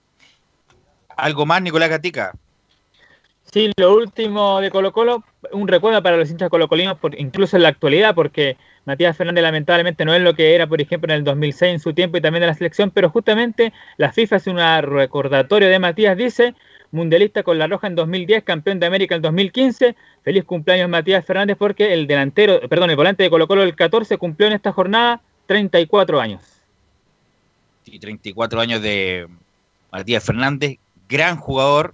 ¿Algo 1.18 1.45
más, 1.45 1.62
Nicolás 1.62 1.89
Gatica? 1.89 2.34
Sí, 3.51 3.72
lo 3.78 3.95
último 3.95 4.60
de 4.60 4.70
Colo 4.70 4.91
Colo, 4.91 5.24
un 5.53 5.68
recuerdo 5.68 6.03
para 6.03 6.18
los 6.18 6.30
hinchas 6.30 6.49
colocolinos, 6.49 6.99
por, 6.99 7.20
incluso 7.20 7.56
en 7.56 7.64
la 7.64 7.70
actualidad, 7.70 8.14
porque 8.14 8.58
Matías 8.86 9.17
Fernández 9.17 9.41
lamentablemente 9.41 10.05
no 10.05 10.13
es 10.13 10.21
lo 10.21 10.36
que 10.36 10.53
era, 10.53 10.67
por 10.67 10.79
ejemplo, 10.79 11.11
en 11.11 11.19
el 11.19 11.23
2006 11.23 11.73
en 11.73 11.79
su 11.79 11.93
tiempo 11.93 12.17
y 12.17 12.21
también 12.21 12.43
en 12.43 12.49
la 12.49 12.53
selección, 12.53 12.91
pero 12.91 13.09
justamente 13.09 13.73
la 13.97 14.11
FIFA 14.11 14.36
hace 14.36 14.49
un 14.51 14.57
recordatorio 14.57 15.67
de 15.69 15.79
Matías, 15.79 16.15
dice, 16.15 16.53
mundialista 16.91 17.43
con 17.43 17.57
la 17.57 17.67
Roja 17.67 17.88
en 17.88 17.95
2010, 17.95 18.43
campeón 18.43 18.79
de 18.79 18.86
América 18.86 19.15
en 19.15 19.21
2015, 19.23 19.95
feliz 20.23 20.43
cumpleaños 20.45 20.89
Matías 20.89 21.25
Fernández 21.25 21.57
porque 21.57 21.93
el 21.93 22.05
delantero, 22.05 22.61
perdón, 22.69 22.91
el 22.91 22.95
volante 22.95 23.23
de 23.23 23.29
Colo 23.29 23.47
Colo 23.47 23.61
del 23.61 23.75
14 23.75 24.17
cumplió 24.17 24.47
en 24.47 24.53
esta 24.53 24.71
jornada 24.71 25.21
34 25.47 26.21
años. 26.21 26.41
Sí, 27.86 27.99
34 27.99 28.61
años 28.61 28.81
de 28.81 29.27
Matías 29.91 30.23
Fernández, 30.23 30.77
gran 31.09 31.38
jugador, 31.38 31.93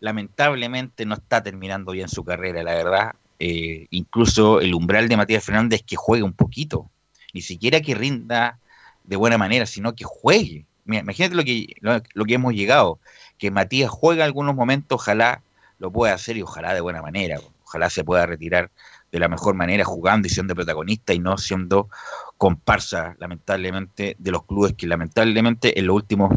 lamentablemente 0.00 1.06
no 1.06 1.14
está 1.14 1.42
terminando 1.42 1.92
bien 1.92 2.08
su 2.08 2.24
carrera, 2.24 2.62
la 2.62 2.74
verdad. 2.74 3.14
Eh, 3.38 3.86
incluso 3.90 4.60
el 4.60 4.74
umbral 4.74 5.08
de 5.08 5.16
Matías 5.16 5.44
Fernández 5.44 5.82
que 5.86 5.96
juegue 5.96 6.22
un 6.22 6.32
poquito, 6.32 6.90
ni 7.34 7.42
siquiera 7.42 7.80
que 7.80 7.94
rinda 7.94 8.58
de 9.04 9.16
buena 9.16 9.38
manera, 9.38 9.66
sino 9.66 9.94
que 9.94 10.04
juegue. 10.04 10.64
Mira, 10.84 11.02
imagínate 11.02 11.34
lo 11.34 11.44
que, 11.44 11.66
lo, 11.80 12.00
lo 12.14 12.24
que 12.24 12.34
hemos 12.34 12.54
llegado, 12.54 12.98
que 13.38 13.50
Matías 13.50 13.90
juega 13.90 14.24
algunos 14.24 14.54
momentos, 14.54 14.96
ojalá 15.00 15.42
lo 15.78 15.90
pueda 15.90 16.14
hacer 16.14 16.36
y 16.36 16.42
ojalá 16.42 16.72
de 16.74 16.80
buena 16.80 17.02
manera, 17.02 17.38
ojalá 17.64 17.90
se 17.90 18.04
pueda 18.04 18.24
retirar 18.24 18.70
de 19.12 19.18
la 19.18 19.28
mejor 19.28 19.54
manera 19.54 19.84
jugando 19.84 20.26
y 20.26 20.30
siendo 20.30 20.54
protagonista 20.54 21.12
y 21.12 21.18
no 21.18 21.36
siendo 21.38 21.88
comparsa, 22.38 23.16
lamentablemente, 23.18 24.16
de 24.18 24.30
los 24.30 24.44
clubes 24.44 24.72
que 24.74 24.86
lamentablemente 24.86 25.78
en 25.78 25.86
los 25.86 25.96
últimos 25.96 26.34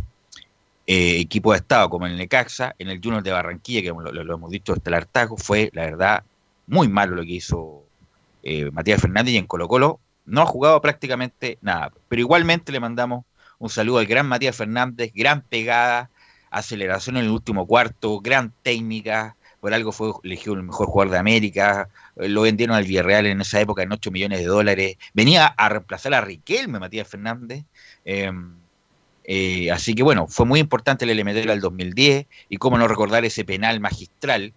eh, 0.88 1.20
equipos 1.20 1.54
de 1.54 1.58
Estado, 1.60 1.90
como 1.90 2.08
el 2.08 2.18
Necaxa, 2.18 2.76
en 2.80 2.90
el 2.90 3.00
Junior 3.04 3.22
de 3.24 3.32
Barranquilla, 3.32 3.82
que 3.82 3.90
lo, 3.90 4.12
lo- 4.12 4.34
hemos 4.36 4.50
dicho 4.50 4.74
hasta 4.74 4.90
el 4.90 4.96
hartajo, 4.96 5.38
fue, 5.38 5.70
la 5.74 5.84
verdad, 5.84 6.24
muy 6.70 6.88
malo 6.88 7.16
lo 7.16 7.24
que 7.24 7.34
hizo 7.34 7.84
eh, 8.44 8.72
Matías 8.72 9.02
Fernández 9.02 9.34
y 9.34 9.38
en 9.38 9.48
Colo 9.48 9.68
Colo 9.68 10.00
no 10.26 10.42
ha 10.42 10.46
jugado 10.46 10.80
prácticamente 10.82 11.58
nada. 11.62 11.92
Pero 12.08 12.22
igualmente 12.22 12.72
le 12.72 12.80
mandamos 12.80 13.26
un 13.58 13.70
saludo 13.70 13.98
al 13.98 14.06
gran 14.06 14.28
Matías 14.28 14.56
Fernández, 14.56 15.12
gran 15.14 15.42
pegada, 15.42 16.10
aceleración 16.52 17.18
en 17.18 17.26
el 17.26 17.32
último 17.32 17.68
cuarto, 17.68 18.20
gran 18.22 18.54
técnica, 18.64 19.36
por 19.60 19.74
algo 19.74 19.92
fue 19.92 20.12
elegido 20.24 20.54
el 20.54 20.64
mejor 20.64 20.88
jugador 20.88 21.12
de 21.12 21.20
América, 21.20 21.90
eh, 22.16 22.30
lo 22.30 22.42
vendieron 22.42 22.76
al 22.76 22.86
Villarreal 22.86 23.26
en 23.26 23.42
esa 23.42 23.60
época 23.60 23.84
en 23.84 23.92
8 23.92 24.12
millones 24.12 24.40
de 24.40 24.46
dólares, 24.46 24.98
venía 25.14 25.48
a 25.48 25.70
reemplazar 25.70 26.14
a 26.14 26.22
Riquelme, 26.22 26.80
Matías 26.80 27.08
Fernández, 27.08 27.66
eh, 28.06 28.32
eh, 29.26 29.70
así 29.72 29.94
que 29.94 30.04
bueno, 30.04 30.28
fue 30.28 30.46
muy 30.46 30.60
importante 30.60 31.06
el 31.06 31.12
elemento 31.12 31.48
del 31.48 31.60
2010 31.60 32.26
y 32.50 32.58
cómo 32.58 32.78
no 32.78 32.88
recordar 32.88 33.26
ese 33.26 33.46
penal 33.46 33.80
magistral 33.80 34.54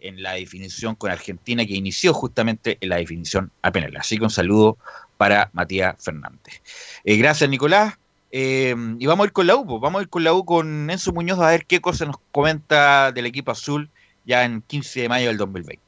en 0.00 0.22
la 0.22 0.32
definición 0.32 0.94
con 0.94 1.10
Argentina 1.10 1.64
que 1.64 1.74
inició 1.74 2.14
justamente 2.14 2.78
en 2.80 2.88
la 2.88 2.96
definición 2.96 3.50
a 3.62 3.70
penal. 3.72 3.96
Así 3.96 4.18
que 4.18 4.24
un 4.24 4.30
saludo 4.30 4.76
para 5.16 5.50
Matías 5.52 5.96
Fernández. 5.98 6.62
Eh, 7.04 7.16
gracias 7.16 7.48
Nicolás. 7.48 7.94
Eh, 8.36 8.74
y 8.98 9.06
vamos 9.06 9.24
a 9.24 9.26
ir 9.28 9.32
con 9.32 9.46
la 9.46 9.54
U, 9.54 9.64
pues, 9.64 9.80
vamos 9.80 10.00
a 10.00 10.02
ir 10.02 10.08
con 10.08 10.24
la 10.24 10.34
U 10.34 10.44
con 10.44 10.90
Enzo 10.90 11.12
Muñoz 11.12 11.38
a 11.38 11.50
ver 11.50 11.66
qué 11.66 11.80
cosa 11.80 12.04
nos 12.04 12.16
comenta 12.32 13.12
del 13.12 13.26
equipo 13.26 13.52
azul 13.52 13.88
ya 14.24 14.44
en 14.44 14.60
15 14.62 15.02
de 15.02 15.08
mayo 15.08 15.28
del 15.28 15.36
2020. 15.36 15.84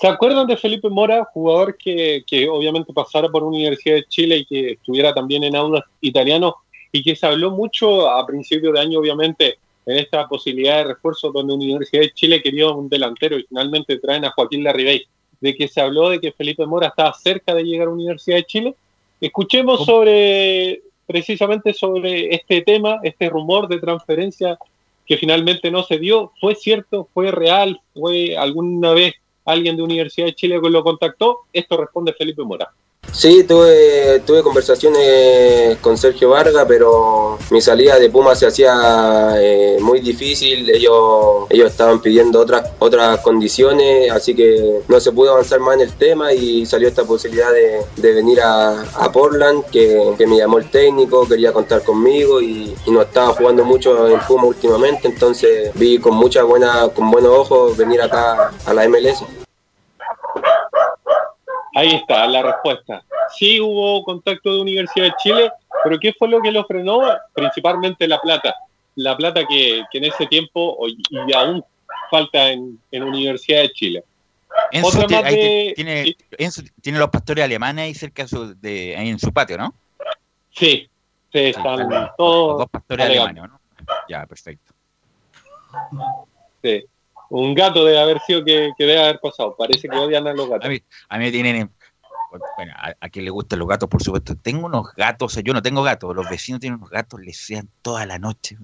¿Se 0.00 0.08
acuerdan 0.08 0.46
de 0.46 0.56
Felipe 0.56 0.88
Mora, 0.88 1.24
jugador 1.32 1.76
que, 1.76 2.24
que 2.26 2.48
obviamente 2.48 2.92
pasara 2.92 3.28
por 3.28 3.42
Universidad 3.42 3.96
de 3.96 4.04
Chile 4.04 4.36
y 4.38 4.44
que 4.46 4.70
estuviera 4.72 5.12
también 5.12 5.44
en 5.44 5.56
aulas 5.56 5.84
italianos 6.00 6.54
y 6.92 7.02
que 7.02 7.14
se 7.14 7.26
habló 7.26 7.50
mucho 7.50 8.10
a 8.10 8.26
principios 8.26 8.72
de 8.72 8.80
año, 8.80 8.98
obviamente, 8.98 9.58
en 9.90 9.98
esta 9.98 10.28
posibilidad 10.28 10.78
de 10.78 10.94
refuerzo 10.94 11.32
donde 11.32 11.52
Universidad 11.52 12.02
de 12.02 12.12
Chile 12.12 12.40
quería 12.40 12.68
un 12.68 12.88
delantero 12.88 13.36
y 13.38 13.42
finalmente 13.42 13.98
traen 13.98 14.24
a 14.24 14.30
Joaquín 14.30 14.62
Larribey, 14.62 15.04
de 15.40 15.54
que 15.56 15.66
se 15.66 15.80
habló 15.80 16.10
de 16.10 16.20
que 16.20 16.32
Felipe 16.32 16.64
Mora 16.64 16.88
estaba 16.88 17.12
cerca 17.14 17.54
de 17.54 17.64
llegar 17.64 17.88
a 17.88 17.90
Universidad 17.90 18.36
de 18.36 18.44
Chile? 18.44 18.74
Escuchemos 19.20 19.84
sobre 19.84 20.82
precisamente 21.06 21.74
sobre 21.74 22.32
este 22.32 22.62
tema, 22.62 23.00
este 23.02 23.28
rumor 23.28 23.66
de 23.66 23.80
transferencia 23.80 24.56
que 25.04 25.16
finalmente 25.16 25.68
no 25.70 25.82
se 25.82 25.98
dio. 25.98 26.32
¿Fue 26.40 26.54
cierto? 26.54 27.08
¿Fue 27.12 27.32
real? 27.32 27.80
¿Fue 27.92 28.36
alguna 28.36 28.92
vez 28.92 29.14
alguien 29.44 29.76
de 29.76 29.82
Universidad 29.82 30.26
de 30.26 30.34
Chile 30.34 30.60
que 30.62 30.70
lo 30.70 30.84
contactó? 30.84 31.40
Esto 31.52 31.76
responde 31.76 32.12
Felipe 32.12 32.44
Mora. 32.44 32.70
Sí, 33.20 33.44
tuve, 33.44 34.20
tuve 34.20 34.42
conversaciones 34.42 35.76
con 35.82 35.98
Sergio 35.98 36.30
Vargas, 36.30 36.64
pero 36.66 37.36
mi 37.50 37.60
salida 37.60 37.98
de 37.98 38.08
Puma 38.08 38.34
se 38.34 38.46
hacía 38.46 39.34
eh, 39.36 39.76
muy 39.78 40.00
difícil. 40.00 40.70
Ellos, 40.70 41.44
ellos 41.50 41.70
estaban 41.70 42.00
pidiendo 42.00 42.40
otras, 42.40 42.70
otras 42.78 43.20
condiciones, 43.20 44.10
así 44.10 44.34
que 44.34 44.80
no 44.88 44.98
se 45.00 45.12
pudo 45.12 45.32
avanzar 45.32 45.60
más 45.60 45.74
en 45.74 45.82
el 45.82 45.92
tema 45.92 46.32
y 46.32 46.64
salió 46.64 46.88
esta 46.88 47.04
posibilidad 47.04 47.52
de, 47.52 47.82
de 47.96 48.14
venir 48.14 48.40
a, 48.40 48.80
a 48.80 49.12
Portland, 49.12 49.66
que, 49.66 50.14
que 50.16 50.26
me 50.26 50.38
llamó 50.38 50.56
el 50.56 50.70
técnico, 50.70 51.28
quería 51.28 51.52
contar 51.52 51.82
conmigo 51.82 52.40
y, 52.40 52.74
no 52.86 53.02
estaba 53.02 53.34
jugando 53.34 53.64
mucho 53.64 54.08
en 54.08 54.18
Puma 54.20 54.44
últimamente, 54.44 55.06
entonces 55.06 55.70
vi 55.74 55.98
con 55.98 56.14
mucha 56.14 56.42
buena, 56.42 56.88
con 56.88 57.10
buenos 57.10 57.32
ojos 57.32 57.76
venir 57.76 58.00
acá 58.00 58.50
a 58.64 58.72
la 58.74 58.88
MLS. 58.88 59.24
Ahí 61.74 61.88
está 61.94 62.26
la 62.26 62.42
respuesta. 62.42 63.04
Sí 63.36 63.60
hubo 63.60 64.02
contacto 64.04 64.52
de 64.54 64.60
Universidad 64.60 65.06
de 65.06 65.14
Chile, 65.18 65.52
pero 65.84 65.98
¿qué 65.98 66.12
fue 66.18 66.28
lo 66.28 66.40
que 66.42 66.50
lo 66.50 66.64
frenó? 66.64 67.00
Principalmente 67.32 68.08
la 68.08 68.20
plata. 68.20 68.54
La 68.96 69.16
plata 69.16 69.46
que, 69.46 69.84
que 69.90 69.98
en 69.98 70.04
ese 70.04 70.26
tiempo 70.26 70.76
y 70.88 71.32
aún 71.32 71.64
falta 72.10 72.50
en, 72.50 72.80
en 72.90 73.02
Universidad 73.04 73.62
de 73.62 73.70
Chile. 73.72 74.04
Enzo, 74.72 75.06
tiene, 75.06 75.24
ahí 75.28 75.36
de- 75.36 75.72
tiene, 75.76 76.16
Enzo 76.38 76.62
tiene 76.82 76.98
los 76.98 77.08
pastores 77.08 77.44
alemanes 77.44 77.84
ahí 77.84 77.94
cerca 77.94 78.22
de 78.24 78.28
su- 78.28 78.60
de, 78.60 78.96
ahí 78.96 79.08
en 79.08 79.18
su 79.18 79.32
patio, 79.32 79.56
¿no? 79.56 79.72
Sí, 80.50 80.90
sí, 81.32 81.38
están 81.38 81.88
Los 81.88 82.10
todos 82.16 82.58
dos 82.58 82.68
pastores 82.68 83.06
alemanes, 83.06 83.44
¿no? 83.44 83.60
Ya, 84.08 84.26
perfecto. 84.26 84.74
Sí. 86.62 86.84
Un 87.30 87.54
gato 87.54 87.84
debe 87.84 88.00
haber 88.00 88.20
sido 88.20 88.44
que, 88.44 88.70
que 88.76 88.84
debe 88.84 89.00
haber 89.00 89.20
pasado. 89.20 89.54
Parece 89.56 89.88
que 89.88 89.96
odian 89.96 90.26
a 90.26 90.32
los 90.32 90.48
gatos. 90.48 90.66
A 90.66 90.68
mí, 90.68 90.82
a 91.08 91.18
mí 91.18 91.24
me 91.24 91.30
tienen. 91.30 91.70
Bueno, 92.56 92.74
a, 93.00 93.08
quien 93.08 93.24
le 93.24 93.30
gustan 93.30 93.58
los 93.58 93.68
gatos, 93.68 93.88
por 93.88 94.02
supuesto. 94.02 94.36
Tengo 94.36 94.66
unos 94.66 94.92
gatos, 94.94 95.32
o 95.32 95.34
sea, 95.34 95.42
yo 95.42 95.52
no 95.52 95.62
tengo 95.62 95.82
gatos, 95.82 96.14
los 96.14 96.28
vecinos 96.28 96.60
tienen 96.60 96.78
unos 96.78 96.90
gatos, 96.90 97.20
les 97.20 97.36
sean 97.36 97.68
toda 97.82 98.06
la 98.06 98.18
noche. 98.18 98.56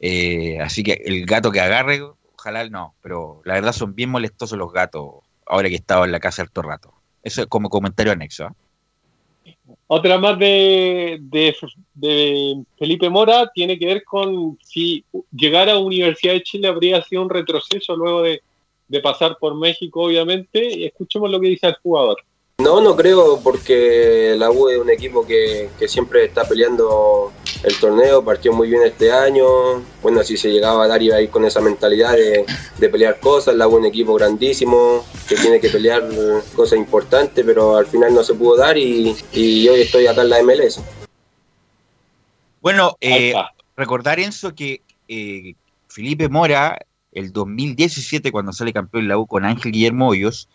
Eh, 0.00 0.58
así 0.60 0.82
que 0.82 1.00
el 1.04 1.24
gato 1.24 1.52
que 1.52 1.60
agarre, 1.60 2.02
ojalá 2.36 2.68
no, 2.68 2.94
pero 3.00 3.42
la 3.44 3.54
verdad 3.54 3.72
son 3.72 3.94
bien 3.94 4.10
molestosos 4.10 4.58
los 4.58 4.72
gatos 4.72 5.14
ahora 5.46 5.68
que 5.68 5.74
he 5.74 5.78
estado 5.78 6.04
en 6.04 6.12
la 6.12 6.20
casa 6.20 6.42
harto 6.42 6.62
rato. 6.62 6.94
Eso 7.22 7.42
es 7.42 7.46
como 7.46 7.70
comentario 7.70 8.12
anexo. 8.12 8.46
¿ah? 8.46 8.54
Otra 9.86 10.18
más 10.18 10.38
de, 10.38 11.18
de, 11.20 11.54
de 11.94 12.64
Felipe 12.78 13.10
Mora 13.10 13.50
tiene 13.54 13.78
que 13.78 13.86
ver 13.86 14.04
con 14.04 14.58
si 14.62 15.04
llegar 15.30 15.68
a 15.68 15.78
Universidad 15.78 16.32
de 16.32 16.42
Chile 16.42 16.68
habría 16.68 17.02
sido 17.02 17.22
un 17.22 17.30
retroceso 17.30 17.94
luego 17.94 18.22
de, 18.22 18.42
de 18.88 19.00
pasar 19.00 19.36
por 19.38 19.54
México, 19.54 20.02
obviamente. 20.04 20.86
Escuchemos 20.86 21.30
lo 21.30 21.38
que 21.40 21.48
dice 21.48 21.66
el 21.66 21.74
jugador. 21.82 22.16
No, 22.58 22.80
no 22.80 22.94
creo, 22.94 23.40
porque 23.40 24.36
la 24.38 24.50
U 24.50 24.68
es 24.68 24.78
un 24.78 24.88
equipo 24.88 25.26
que, 25.26 25.70
que 25.78 25.88
siempre 25.88 26.24
está 26.24 26.44
peleando 26.44 27.32
el 27.64 27.76
torneo, 27.80 28.24
partió 28.24 28.52
muy 28.52 28.68
bien 28.68 28.82
este 28.84 29.10
año. 29.10 29.44
Bueno, 30.00 30.22
si 30.22 30.36
se 30.36 30.50
llegaba 30.50 30.84
a 30.84 30.88
dar 30.88 31.02
iba 31.02 31.16
a 31.16 31.20
ir 31.20 31.30
con 31.30 31.44
esa 31.44 31.60
mentalidad 31.60 32.12
de, 32.12 32.46
de 32.78 32.88
pelear 32.88 33.18
cosas. 33.18 33.56
La 33.56 33.66
U 33.66 33.72
es 33.72 33.80
un 33.80 33.86
equipo 33.86 34.14
grandísimo, 34.14 35.04
que 35.28 35.34
tiene 35.34 35.60
que 35.60 35.68
pelear 35.68 36.08
cosas 36.54 36.78
importantes, 36.78 37.44
pero 37.44 37.76
al 37.76 37.86
final 37.86 38.14
no 38.14 38.22
se 38.22 38.34
pudo 38.34 38.56
dar 38.56 38.78
y, 38.78 39.16
y 39.32 39.68
hoy 39.68 39.80
estoy 39.80 40.06
acá 40.06 40.22
en 40.22 40.30
la 40.30 40.42
MLS. 40.42 40.80
Bueno, 42.60 42.96
eh, 43.00 43.34
recordar 43.76 44.20
Enzo 44.20 44.54
que 44.54 44.80
eh, 45.08 45.54
Felipe 45.88 46.28
Mora, 46.28 46.78
el 47.12 47.32
2017, 47.32 48.30
cuando 48.30 48.52
sale 48.52 48.72
campeón 48.72 49.08
la 49.08 49.18
U 49.18 49.26
con 49.26 49.44
Ángel 49.44 49.72
Guillermo 49.72 50.08
Hoyos, 50.08 50.48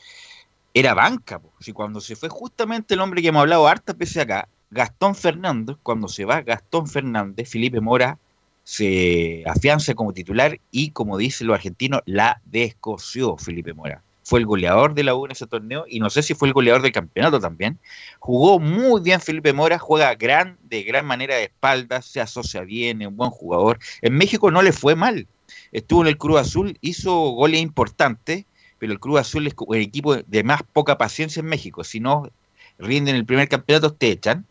era 0.80 0.94
banca. 0.94 1.40
po. 1.40 1.54
Si 1.60 1.74
cuando 1.74 2.02
se 2.02 2.16
fue 2.16 2.30
justamente 2.30 2.94
el 2.94 3.02
hombre 3.02 3.22
que 3.22 3.30
hemos 3.30 3.42
hablado 3.42 3.68
hartas 3.68 3.98
veces 3.98 4.18
acá, 4.18 4.48
Gastón 4.72 5.16
Fernández, 5.16 5.78
cuando 5.82 6.08
se 6.08 6.26
va 6.26 6.42
Gastón 6.42 6.88
Fernández, 6.88 7.50
Felipe 7.50 7.82
Mora 7.82 8.18
se 8.64 9.44
afianza 9.48 9.96
como 9.96 10.14
titular 10.14 10.60
y, 10.70 10.92
como 10.92 11.18
dicen 11.18 11.48
los 11.48 11.56
argentinos, 11.56 12.02
la 12.06 12.40
descoció 12.46 13.36
Felipe 13.38 13.74
Mora. 13.74 14.04
Fue 14.24 14.38
el 14.38 14.46
goleador 14.46 14.94
de 14.94 15.04
la 15.04 15.16
U 15.16 15.26
en 15.26 15.32
ese 15.32 15.48
torneo 15.48 15.86
y 15.88 16.00
no 16.00 16.12
sé 16.12 16.22
si 16.22 16.36
fue 16.36 16.50
el 16.50 16.54
goleador 16.54 16.84
del 16.84 16.92
campeonato 16.92 17.40
también. 17.40 17.80
Jugó 18.20 18.60
muy 18.60 19.02
bien 19.02 19.22
Felipe 19.22 19.54
Mora, 19.54 19.80
juega 19.80 20.14
gran, 20.14 20.60
de 20.62 20.84
gran 20.84 21.08
manera 21.08 21.36
de 21.36 21.46
espaldas, 21.46 22.06
se 22.06 22.22
asocia 22.22 22.62
bien, 22.62 23.02
es 23.02 23.08
un 23.08 23.18
buen 23.18 23.32
jugador. 23.32 23.80
En 24.04 24.16
México 24.16 24.52
no 24.52 24.62
le 24.62 24.72
fue 24.72 24.96
mal. 24.96 25.26
Estuvo 25.72 26.02
en 26.02 26.08
el 26.08 26.18
Cruz 26.18 26.40
Azul, 26.40 26.78
hizo 26.82 27.12
goles 27.32 27.62
importantes, 27.62 28.46
pero 28.80 28.94
el 28.94 29.00
Cruz 29.00 29.20
Azul 29.20 29.46
es 29.48 29.54
el 29.72 29.82
equipo 29.82 30.16
de 30.16 30.44
más 30.44 30.64
poca 30.64 30.98
paciencia 30.98 31.42
en 31.42 31.46
México. 31.46 31.84
Si 31.84 32.00
no 32.00 32.32
rinden 32.80 33.16
el 33.16 33.26
primer 33.26 33.48
campeonato, 33.50 33.94
te 33.94 34.10
echan. 34.10 34.46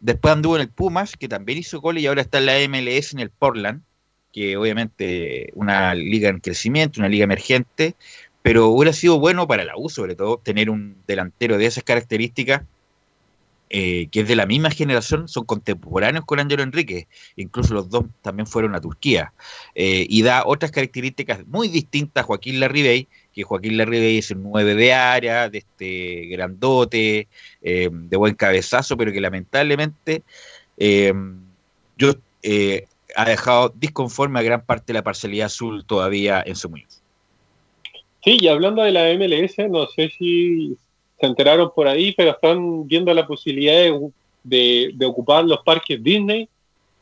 Después 0.00 0.32
anduvo 0.32 0.56
en 0.56 0.62
el 0.62 0.68
Pumas, 0.68 1.16
que 1.16 1.28
también 1.28 1.58
hizo 1.58 1.80
goles 1.80 2.02
y 2.02 2.06
ahora 2.06 2.22
está 2.22 2.38
en 2.38 2.46
la 2.46 2.58
MLS 2.68 3.12
en 3.12 3.20
el 3.20 3.30
Portland, 3.30 3.82
que 4.32 4.56
obviamente 4.56 5.50
una 5.54 5.94
liga 5.94 6.28
en 6.28 6.40
crecimiento, 6.40 7.00
una 7.00 7.08
liga 7.08 7.24
emergente, 7.24 7.94
pero 8.42 8.68
hubiera 8.68 8.92
sido 8.92 9.18
bueno 9.18 9.46
para 9.46 9.64
la 9.64 9.76
U, 9.76 9.88
sobre 9.88 10.16
todo, 10.16 10.38
tener 10.38 10.68
un 10.68 10.96
delantero 11.06 11.56
de 11.56 11.66
esas 11.66 11.84
características, 11.84 12.62
eh, 13.70 14.08
que 14.10 14.20
es 14.20 14.28
de 14.28 14.36
la 14.36 14.44
misma 14.44 14.70
generación, 14.70 15.28
son 15.28 15.46
contemporáneos 15.46 16.26
con 16.26 16.38
Ángelo 16.38 16.62
Enrique, 16.62 17.08
incluso 17.36 17.72
los 17.72 17.88
dos 17.88 18.04
también 18.20 18.46
fueron 18.46 18.74
a 18.74 18.80
Turquía, 18.80 19.32
eh, 19.74 20.06
y 20.10 20.22
da 20.22 20.44
otras 20.44 20.70
características 20.70 21.46
muy 21.46 21.68
distintas 21.68 22.22
a 22.22 22.26
Joaquín 22.26 22.60
Larribey, 22.60 23.08
que 23.34 23.42
Joaquín 23.42 23.76
Larribey 23.76 24.18
es 24.18 24.30
un 24.30 24.44
9 24.44 24.74
de 24.74 24.92
área, 24.92 25.48
de 25.48 25.58
este 25.58 26.26
grandote, 26.26 27.28
eh, 27.60 27.90
de 27.92 28.16
buen 28.16 28.34
cabezazo, 28.34 28.96
pero 28.96 29.12
que 29.12 29.20
lamentablemente 29.20 30.22
eh, 30.78 31.12
yo 31.98 32.12
eh, 32.42 32.86
ha 33.16 33.24
dejado 33.24 33.72
disconforme 33.74 34.38
a 34.38 34.42
gran 34.42 34.64
parte 34.64 34.92
de 34.92 34.94
la 34.94 35.04
parcialidad 35.04 35.46
azul 35.46 35.84
todavía 35.84 36.42
en 36.46 36.54
su 36.54 36.70
Muñoz. 36.70 37.02
Sí, 38.22 38.38
y 38.40 38.48
hablando 38.48 38.82
de 38.82 38.92
la 38.92 39.12
MLS, 39.14 39.58
no 39.68 39.86
sé 39.88 40.10
si 40.16 40.76
se 41.20 41.26
enteraron 41.26 41.72
por 41.74 41.88
ahí, 41.88 42.14
pero 42.16 42.30
están 42.30 42.86
viendo 42.86 43.12
la 43.12 43.26
posibilidad 43.26 43.90
de, 44.42 45.06
ocupar 45.06 45.44
los 45.44 45.60
parques 45.62 46.02
Disney 46.02 46.48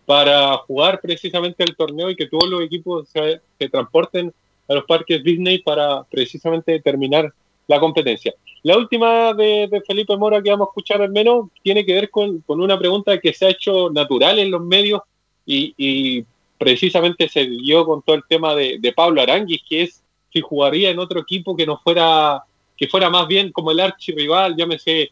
para 0.04 0.56
jugar 0.58 1.00
precisamente 1.00 1.62
el 1.62 1.76
torneo 1.76 2.10
y 2.10 2.16
que 2.16 2.26
todos 2.26 2.48
los 2.48 2.62
equipos 2.62 3.08
se 3.08 3.68
transporten 3.68 4.32
a 4.68 4.74
los 4.74 4.84
parques 4.84 5.22
Disney 5.22 5.58
para 5.58 6.04
precisamente 6.04 6.80
terminar 6.80 7.32
la 7.66 7.80
competencia. 7.80 8.34
La 8.62 8.76
última 8.76 9.34
de, 9.34 9.82
Felipe 9.86 10.16
Mora 10.16 10.42
que 10.42 10.50
vamos 10.50 10.68
a 10.68 10.70
escuchar 10.70 11.02
al 11.02 11.10
menos 11.10 11.48
tiene 11.62 11.84
que 11.84 11.94
ver 11.94 12.10
con, 12.10 12.40
con 12.42 12.60
una 12.60 12.78
pregunta 12.78 13.18
que 13.18 13.32
se 13.32 13.46
ha 13.46 13.50
hecho 13.50 13.90
natural 13.90 14.38
en 14.38 14.50
los 14.50 14.62
medios 14.62 15.02
y, 15.44 15.74
y 15.76 16.24
precisamente 16.58 17.28
se 17.28 17.46
dio 17.46 17.84
con 17.84 18.02
todo 18.02 18.16
el 18.16 18.22
tema 18.28 18.54
de, 18.54 18.78
de 18.78 18.92
Pablo 18.92 19.20
Aranguis, 19.20 19.62
que 19.68 19.82
es 19.82 20.02
si 20.32 20.40
jugaría 20.40 20.90
en 20.90 20.98
otro 20.98 21.20
equipo 21.20 21.56
que 21.56 21.66
no 21.66 21.78
fuera, 21.78 22.42
que 22.76 22.86
fuera 22.86 23.10
más 23.10 23.26
bien 23.26 23.50
como 23.52 23.72
el 23.72 23.80
archirrival, 23.80 24.56
llámese 24.56 25.10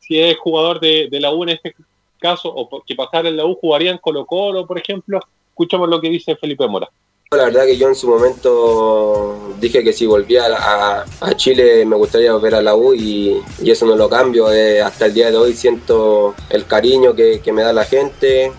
si 0.00 0.18
es 0.18 0.36
jugador 0.38 0.80
de, 0.80 1.08
de 1.08 1.20
la 1.20 1.32
U 1.32 1.44
en 1.44 1.50
este 1.50 1.74
caso, 2.18 2.52
o 2.52 2.82
que 2.82 2.94
pasara 2.94 3.28
en 3.28 3.36
la 3.36 3.46
U, 3.46 3.54
jugaría 3.54 3.90
en 3.90 3.98
Colo 3.98 4.26
Colo, 4.26 4.66
por 4.66 4.78
ejemplo. 4.78 5.20
Escuchamos 5.48 5.88
lo 5.88 6.00
que 6.00 6.10
dice 6.10 6.36
Felipe 6.36 6.66
Mora. 6.68 6.88
La 7.32 7.44
verdad 7.44 7.64
que 7.64 7.76
yo 7.76 7.86
en 7.86 7.94
su 7.94 8.08
momento 8.08 9.54
dije 9.60 9.84
que 9.84 9.92
si 9.92 10.04
volvía 10.04 10.46
a, 10.46 11.04
a 11.20 11.36
Chile 11.36 11.86
me 11.86 11.94
gustaría 11.94 12.32
volver 12.32 12.56
a 12.56 12.60
la 12.60 12.74
U 12.74 12.92
y, 12.92 13.40
y 13.62 13.70
eso 13.70 13.86
no 13.86 13.94
lo 13.94 14.08
cambio. 14.08 14.52
Eh, 14.52 14.82
hasta 14.82 15.06
el 15.06 15.14
día 15.14 15.30
de 15.30 15.36
hoy 15.36 15.52
siento 15.54 16.34
el 16.48 16.66
cariño 16.66 17.14
que, 17.14 17.40
que 17.40 17.52
me 17.52 17.62
da 17.62 17.72
la 17.72 17.84
gente. 17.84 18.50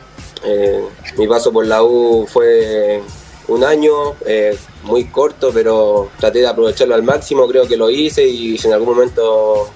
Eh, 0.46 0.86
mi 1.18 1.28
paso 1.28 1.52
por 1.52 1.68
la 1.68 1.84
U 1.84 2.26
fue 2.32 3.04
un 3.50 3.66
año, 3.66 4.14
eh, 4.26 4.58
muy 4.84 5.04
corto, 5.04 5.52
pero 5.54 6.10
traté 6.18 6.40
de 6.40 6.48
aprovecharlo 6.48 6.96
al 6.96 7.04
máximo, 7.04 7.50
creo 7.50 7.68
que 7.68 7.76
lo 7.76 7.90
hice 7.90 8.26
y 8.26 8.58
si 8.58 8.68
en 8.68 8.74
algún 8.76 8.96
momento 8.96 9.70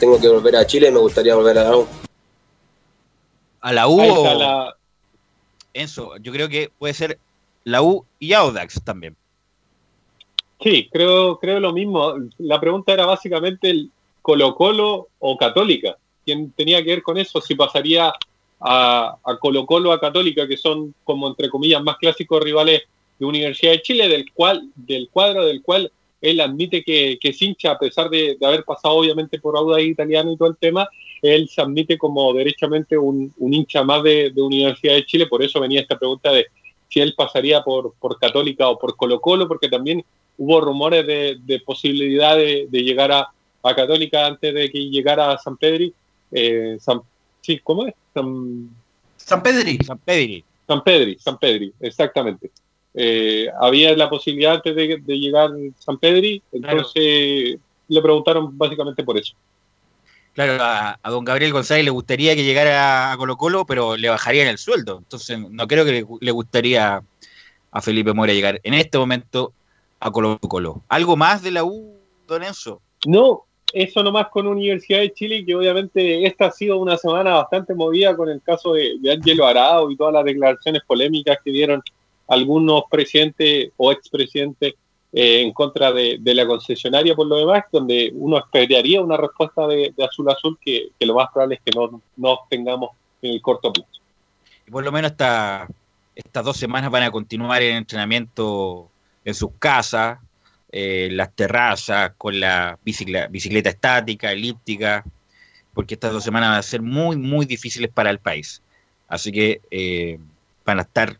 tengo 0.00 0.18
que 0.18 0.28
volver 0.28 0.56
a 0.56 0.66
Chile 0.66 0.90
me 0.90 1.00
gustaría 1.00 1.34
volver 1.34 1.58
a 1.58 1.64
la 1.64 1.76
U. 1.76 1.86
A 3.60 3.72
la 3.74 3.88
U, 3.88 4.00
Ahí 4.00 4.08
está 4.08 4.20
o- 4.34 4.38
la- 4.38 4.76
Enzo, 5.74 6.16
yo 6.16 6.32
creo 6.32 6.48
que 6.48 6.70
puede 6.78 6.94
ser 6.94 7.18
la 7.64 7.82
U 7.82 8.04
y 8.18 8.32
Audax 8.32 8.82
también. 8.84 9.16
Sí, 10.62 10.88
creo, 10.92 11.38
creo 11.38 11.58
lo 11.58 11.72
mismo. 11.72 12.14
La 12.38 12.60
pregunta 12.60 12.92
era 12.92 13.04
básicamente 13.06 13.70
el 13.70 13.90
Colo 14.20 14.54
Colo 14.54 15.08
o 15.18 15.36
Católica. 15.36 15.96
¿Quién 16.24 16.52
tenía 16.52 16.82
que 16.82 16.90
ver 16.90 17.02
con 17.02 17.18
eso? 17.18 17.40
Si 17.40 17.56
pasaría 17.56 18.12
a, 18.60 19.16
Colo 19.40 19.66
Colo 19.66 19.92
a 19.92 20.00
Católica, 20.00 20.46
que 20.46 20.56
son 20.56 20.94
como 21.02 21.26
entre 21.28 21.50
comillas 21.50 21.82
más 21.82 21.96
clásicos 21.96 22.42
rivales 22.42 22.82
de 23.18 23.26
Universidad 23.26 23.72
de 23.72 23.82
Chile, 23.82 24.08
del 24.08 24.32
cual, 24.32 24.70
del 24.76 25.08
cuadro 25.10 25.44
del 25.44 25.62
cual 25.62 25.90
él 26.20 26.40
admite 26.40 26.84
que, 26.84 27.18
que 27.20 27.30
es 27.30 27.42
hincha, 27.42 27.72
a 27.72 27.78
pesar 27.78 28.08
de, 28.08 28.36
haber 28.40 28.62
pasado 28.64 28.94
obviamente 28.94 29.40
por 29.40 29.56
Audax 29.56 29.82
italiano 29.82 30.30
y 30.32 30.36
todo 30.36 30.48
el 30.48 30.56
tema, 30.56 30.88
él 31.20 31.48
se 31.48 31.60
admite 31.60 31.98
como 31.98 32.32
derechamente 32.32 32.96
un, 32.96 33.32
hincha 33.40 33.82
más 33.82 34.04
de 34.04 34.32
Universidad 34.36 34.94
de 34.94 35.06
Chile, 35.06 35.26
por 35.26 35.42
eso 35.42 35.60
venía 35.60 35.80
esta 35.80 35.98
pregunta 35.98 36.30
de 36.30 36.46
si 36.92 37.00
él 37.00 37.14
pasaría 37.16 37.62
por, 37.62 37.94
por 37.94 38.18
Católica 38.18 38.68
o 38.68 38.78
por 38.78 38.96
Colo 38.96 39.18
Colo, 39.18 39.48
porque 39.48 39.70
también 39.70 40.04
hubo 40.36 40.60
rumores 40.60 41.06
de, 41.06 41.38
de 41.42 41.60
posibilidad 41.60 42.36
de, 42.36 42.66
de 42.68 42.82
llegar 42.82 43.10
a, 43.12 43.28
a 43.62 43.74
Católica 43.74 44.26
antes 44.26 44.52
de 44.52 44.70
que 44.70 44.90
llegara 44.90 45.32
a 45.32 45.38
San 45.38 45.56
Pedri. 45.56 45.94
Eh, 46.30 46.76
San, 46.80 47.00
sí, 47.40 47.60
¿cómo 47.64 47.86
es? 47.86 47.94
San, 48.12 48.68
San 49.16 49.42
Pedri. 49.42 49.78
San 49.78 49.98
Pedri. 49.98 50.44
San 50.66 50.84
Pedri, 50.84 51.18
San 51.18 51.38
Pedri, 51.38 51.72
exactamente. 51.80 52.50
Eh, 52.94 53.48
había 53.58 53.96
la 53.96 54.10
posibilidad 54.10 54.54
antes 54.56 54.76
de, 54.76 54.98
de 54.98 55.18
llegar 55.18 55.50
San 55.78 55.96
Pedri, 55.98 56.42
entonces 56.52 57.58
le 57.88 58.02
preguntaron 58.02 58.56
básicamente 58.56 59.02
por 59.02 59.16
eso. 59.16 59.34
Claro, 60.34 60.62
a, 60.62 60.98
a 61.02 61.10
don 61.10 61.24
Gabriel 61.24 61.52
González 61.52 61.84
le 61.84 61.90
gustaría 61.90 62.34
que 62.34 62.44
llegara 62.44 63.12
a 63.12 63.16
Colo 63.16 63.36
Colo, 63.36 63.66
pero 63.66 63.96
le 63.96 64.08
bajarían 64.08 64.48
el 64.48 64.58
sueldo. 64.58 64.98
Entonces, 64.98 65.38
no 65.38 65.66
creo 65.66 65.84
que 65.84 66.06
le, 66.20 66.32
gustaría 66.32 67.02
a 67.70 67.82
Felipe 67.82 68.14
Mora 68.14 68.32
llegar 68.32 68.60
en 68.62 68.74
este 68.74 68.96
momento 68.96 69.52
a 70.00 70.10
Colo 70.10 70.38
Colo. 70.38 70.82
¿Algo 70.88 71.16
más 71.16 71.42
de 71.42 71.50
la 71.50 71.64
U, 71.64 71.98
don 72.26 72.42
Enzo? 72.42 72.80
No, 73.04 73.44
eso 73.74 74.02
nomás 74.02 74.28
con 74.28 74.46
Universidad 74.46 75.00
de 75.00 75.12
Chile, 75.12 75.44
que 75.44 75.54
obviamente 75.54 76.26
esta 76.26 76.46
ha 76.46 76.50
sido 76.50 76.78
una 76.78 76.96
semana 76.96 77.34
bastante 77.34 77.74
movida 77.74 78.16
con 78.16 78.30
el 78.30 78.40
caso 78.40 78.72
de, 78.72 78.96
de 79.00 79.12
Angelo 79.12 79.46
Arao 79.46 79.90
y 79.90 79.96
todas 79.96 80.14
las 80.14 80.24
declaraciones 80.24 80.82
polémicas 80.86 81.38
que 81.44 81.50
dieron 81.50 81.82
algunos 82.26 82.84
presidentes 82.90 83.70
o 83.76 83.92
expresidentes 83.92 84.74
eh, 85.12 85.42
en 85.42 85.52
contra 85.52 85.92
de, 85.92 86.18
la 86.22 86.46
concesionaria 86.46 87.14
por 87.14 87.26
lo 87.26 87.36
demás, 87.36 87.64
donde 87.70 88.10
uno 88.14 88.38
esperaría 88.38 89.00
una 89.00 89.16
respuesta 89.16 89.66
de, 89.66 89.92
de 89.96 90.04
Azul 90.04 90.30
Azul 90.30 90.58
que, 90.60 90.90
lo 91.00 91.14
más 91.14 91.28
probable 91.32 91.56
es 91.56 91.60
que 91.64 91.78
no, 91.78 92.02
no 92.16 92.38
tengamos 92.48 92.90
en 93.20 93.32
el 93.34 93.42
corto 93.42 93.72
plazo. 93.72 93.88
Y 94.66 94.70
por 94.70 94.84
lo 94.84 94.92
menos 94.92 95.10
esta- 95.12 95.68
estas 96.14 96.44
dos 96.44 96.56
semanas 96.56 96.90
van 96.90 97.04
a 97.04 97.10
continuar 97.10 97.62
en 97.62 97.76
entrenamiento 97.76 98.88
en 99.24 99.34
sus 99.34 99.50
casas, 99.58 100.18
eh, 100.70 101.08
las 101.12 101.32
terrazas, 101.34 102.12
con 102.16 102.38
la 102.40 102.78
bicicleta, 102.84 103.28
bicicleta 103.28 103.70
estática, 103.70 104.32
elíptica, 104.32 105.04
porque 105.74 105.94
estas 105.94 106.12
dos 106.12 106.24
semanas 106.24 106.50
van 106.50 106.58
a 106.58 106.62
ser 106.62 106.82
muy, 106.82 107.16
muy 107.16 107.46
difíciles 107.46 107.90
para 107.90 108.10
el 108.10 108.18
país. 108.18 108.62
Así 109.08 109.32
que 109.32 109.60
eh, 109.70 110.18
van 110.64 110.78
a 110.78 110.82
estar 110.82 111.18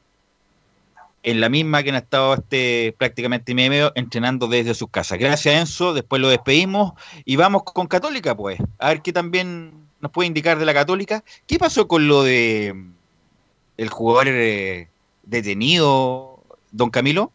en 1.22 1.40
la 1.40 1.48
misma 1.48 1.82
que 1.82 1.90
han 1.90 1.96
estado 1.96 2.34
este 2.34 2.94
prácticamente 2.98 3.54
medio 3.54 3.92
entrenando 3.94 4.48
desde 4.48 4.74
sus 4.74 4.90
casas. 4.90 5.18
Gracias 5.18 5.54
Enzo, 5.54 5.94
después 5.94 6.20
lo 6.20 6.28
despedimos 6.28 6.92
y 7.24 7.36
vamos 7.36 7.62
con 7.64 7.86
Católica 7.86 8.36
pues, 8.36 8.58
a 8.78 8.88
ver 8.88 9.02
qué 9.02 9.12
también 9.12 9.82
nos 10.00 10.10
puede 10.10 10.26
indicar 10.26 10.58
de 10.58 10.66
la 10.66 10.74
Católica. 10.74 11.22
¿Qué 11.46 11.58
pasó 11.58 11.86
con 11.86 12.08
lo 12.08 12.24
de 12.24 12.74
el 13.76 13.88
jugador 13.88 14.26
eh, 14.28 14.88
detenido, 15.22 16.42
don 16.72 16.90
Camilo? 16.90 17.32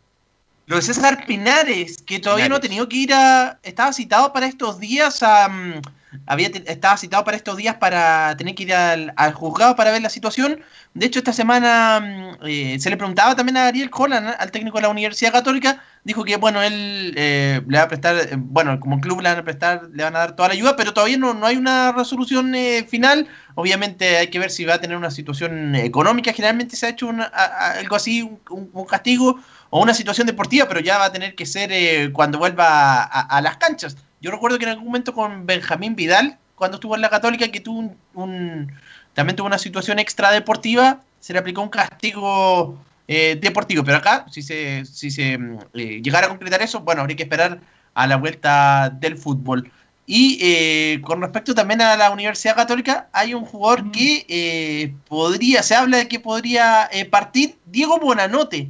Lo 0.67 0.75
de 0.75 0.81
César 0.81 1.25
Pinares, 1.25 2.01
que 2.01 2.19
todavía 2.19 2.49
no 2.49 2.57
ha 2.57 2.59
tenido 2.59 2.89
que 2.89 2.97
ir 2.97 3.13
a. 3.13 3.57
Estaba 3.63 3.93
citado 3.93 4.33
para 4.33 4.47
estos 4.47 4.79
días 4.79 5.23
a, 5.23 5.47
mm, 5.47 5.81
había 6.25 6.47
estaba 6.65 6.97
citado 6.97 7.23
para 7.23 7.37
estos 7.37 7.57
días 7.57 7.75
para 7.75 8.35
tener 8.37 8.55
que 8.55 8.63
ir 8.63 8.73
al, 8.73 9.13
juzgado 9.33 9.75
para 9.75 9.91
ver 9.91 10.01
la 10.01 10.09
situación. 10.09 10.59
De 10.93 11.05
hecho, 11.05 11.19
esta 11.19 11.33
semana 11.33 11.99
mm, 12.41 12.45
eh, 12.47 12.77
se 12.79 12.89
le 12.89 12.97
preguntaba 12.97 13.35
también 13.35 13.57
a 13.57 13.67
Ariel 13.67 13.89
Holland, 13.93 14.35
al 14.39 14.51
técnico 14.51 14.77
de 14.77 14.83
la 14.83 14.89
Universidad 14.89 15.31
Católica, 15.31 15.81
dijo 16.03 16.23
que 16.23 16.37
bueno, 16.37 16.61
él 16.63 17.13
eh, 17.17 17.61
le 17.67 17.77
va 17.77 17.83
a 17.83 17.87
prestar, 17.87 18.15
eh, 18.17 18.29
bueno, 18.37 18.79
como 18.79 18.99
club 18.99 19.21
le 19.21 19.29
van 19.29 19.39
a 19.39 19.43
prestar, 19.43 19.89
le 19.93 20.03
van 20.03 20.15
a 20.15 20.19
dar 20.19 20.35
toda 20.35 20.49
la 20.49 20.53
ayuda, 20.53 20.75
pero 20.75 20.93
todavía 20.93 21.17
no, 21.17 21.33
no 21.33 21.45
hay 21.45 21.57
una 21.57 21.91
resolución 21.91 22.55
eh, 22.55 22.85
final. 22.89 23.27
Obviamente 23.55 24.17
hay 24.17 24.27
que 24.29 24.39
ver 24.39 24.51
si 24.51 24.65
va 24.65 24.75
a 24.75 24.81
tener 24.81 24.97
una 24.97 25.11
situación 25.11 25.75
económica. 25.75 26.31
Generalmente 26.33 26.75
se 26.75 26.85
ha 26.85 26.89
hecho 26.89 27.07
una- 27.07 27.25
a- 27.33 27.71
algo 27.79 27.95
así, 27.95 28.21
un, 28.21 28.39
un- 28.73 28.85
castigo 28.85 29.39
o 29.69 29.81
una 29.81 29.93
situación 29.93 30.27
deportiva, 30.27 30.67
pero 30.67 30.79
ya 30.79 30.97
va 30.97 31.05
a 31.05 31.11
tener 31.11 31.35
que 31.35 31.45
ser 31.45 32.11
cuando 32.13 32.37
vuelva 32.39 33.03
a 33.03 33.41
las 33.41 33.57
canchas. 33.57 33.97
Yo 34.21 34.31
recuerdo 34.31 34.57
que 34.57 34.65
en 34.65 34.71
algún 34.71 34.85
momento 34.87 35.13
con 35.13 35.45
Benjamín 35.45 35.95
Vidal, 35.95 36.37
cuando 36.55 36.75
estuvo 36.77 36.95
en 36.95 37.01
la 37.01 37.09
Católica, 37.09 37.47
que 37.49 37.59
tuvo 37.59 37.79
un, 37.79 37.97
un- 38.13 38.71
también 39.13 39.35
tuvo 39.35 39.47
una 39.47 39.57
situación 39.57 39.99
extra 39.99 40.31
deportiva, 40.31 41.01
se 41.19 41.33
le 41.33 41.39
aplicó 41.39 41.61
un 41.61 41.69
castigo 41.69 42.77
eh, 43.07 43.37
deportivo. 43.39 43.83
Pero 43.83 43.97
acá, 43.97 44.25
si 44.31 44.41
se, 44.41 44.85
si 44.85 45.11
se 45.11 45.37
mm, 45.37 45.57
eh, 45.73 46.01
llegara 46.03 46.27
a 46.27 46.29
concretar 46.29 46.61
eso, 46.61 46.81
bueno, 46.81 47.01
habría 47.01 47.15
que 47.17 47.23
esperar 47.23 47.59
a 47.93 48.07
la 48.07 48.17
vuelta 48.17 48.89
del 48.91 49.17
fútbol. 49.17 49.71
Y 50.05 50.39
eh, 50.41 51.01
con 51.03 51.21
respecto 51.21 51.53
también 51.53 51.81
a 51.81 51.97
la 51.97 52.11
Universidad 52.11 52.55
Católica, 52.55 53.09
hay 53.11 53.33
un 53.33 53.43
jugador 53.45 53.91
que 53.91 54.25
eh, 54.29 54.93
podría, 55.07 55.61
se 55.63 55.75
habla 55.75 55.97
de 55.97 56.07
que 56.07 56.19
podría 56.19 56.89
partir, 57.11 57.57
Diego 57.65 57.99
Bonanote. 57.99 58.69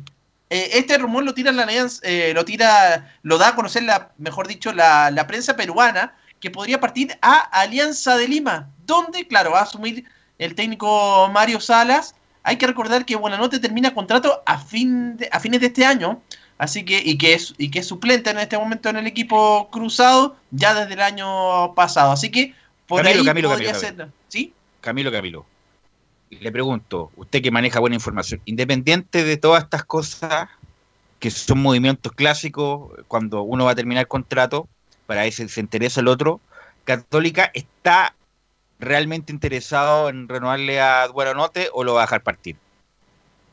Eh, 0.49 0.69
este 0.73 0.97
rumor 0.97 1.23
lo 1.23 1.33
tira 1.33 1.51
la 1.51 1.63
Alianza, 1.63 1.99
eh, 2.03 2.31
lo 2.33 2.45
tira, 2.45 3.13
lo 3.23 3.37
da 3.37 3.49
a 3.49 3.55
conocer 3.55 3.83
la, 3.83 4.11
mejor 4.17 4.47
dicho, 4.47 4.71
la, 4.71 5.11
la 5.11 5.27
prensa 5.27 5.55
peruana, 5.55 6.15
que 6.39 6.51
podría 6.51 6.79
partir 6.79 7.17
a 7.21 7.39
Alianza 7.39 8.15
de 8.15 8.27
Lima, 8.27 8.69
donde, 8.85 9.27
claro, 9.27 9.51
va 9.51 9.59
a 9.59 9.63
asumir 9.63 10.05
el 10.39 10.55
técnico 10.55 11.29
Mario 11.33 11.59
Salas. 11.59 12.15
Hay 12.43 12.57
que 12.57 12.67
recordar 12.67 13.05
que 13.05 13.15
Buenanote 13.17 13.59
termina 13.59 13.93
contrato 13.93 14.41
a 14.45 14.57
fin 14.57 15.17
de- 15.17 15.27
a 15.31 15.39
fines 15.39 15.59
de 15.59 15.67
este 15.67 15.83
año, 15.85 16.21
así 16.57 16.85
que 16.85 17.01
y 17.03 17.17
que 17.17 17.33
es 17.33 17.53
y 17.57 17.69
que 17.69 17.79
es 17.79 17.87
suplente 17.87 18.29
en 18.29 18.37
este 18.37 18.57
momento 18.57 18.87
en 18.87 18.97
el 18.97 19.07
equipo 19.07 19.69
cruzado 19.69 20.37
ya 20.51 20.73
desde 20.73 20.93
el 20.93 21.01
año 21.01 21.73
pasado, 21.75 22.11
así 22.11 22.29
que 22.31 22.53
por 22.87 23.01
Camilo, 23.01 23.19
ahí 23.21 23.25
Camilo, 23.25 23.49
podría 23.49 23.73
Camilo, 23.73 23.97
ser, 24.05 24.07
¿sí? 24.29 24.53
Camilo, 24.79 25.11
Camilo. 25.11 25.45
Le 26.30 26.51
pregunto, 26.51 27.11
usted 27.15 27.41
que 27.41 27.51
maneja 27.51 27.80
buena 27.80 27.95
información, 27.95 28.41
independiente 28.45 29.23
de 29.23 29.38
todas 29.38 29.63
estas 29.63 29.86
cosas 29.86 30.49
que 31.19 31.32
son 31.32 31.59
movimientos 31.59 32.11
clásicos, 32.11 32.91
cuando 33.07 33.41
uno 33.41 33.65
va 33.65 33.71
a 33.71 33.75
terminar 33.75 34.07
contrato, 34.07 34.67
para 35.05 35.25
ese 35.25 35.47
se 35.47 35.61
interesa 35.61 36.01
el 36.01 36.07
otro, 36.07 36.41
Católica 36.84 37.49
está 37.53 38.13
realmente 38.80 39.32
interesado 39.32 40.09
en 40.09 40.28
renovarle 40.28 40.80
a 40.80 41.07
Buenanote 41.07 41.69
o 41.73 41.84
lo 41.84 41.95
va 41.95 42.01
a 42.01 42.05
dejar 42.05 42.21
partir? 42.21 42.57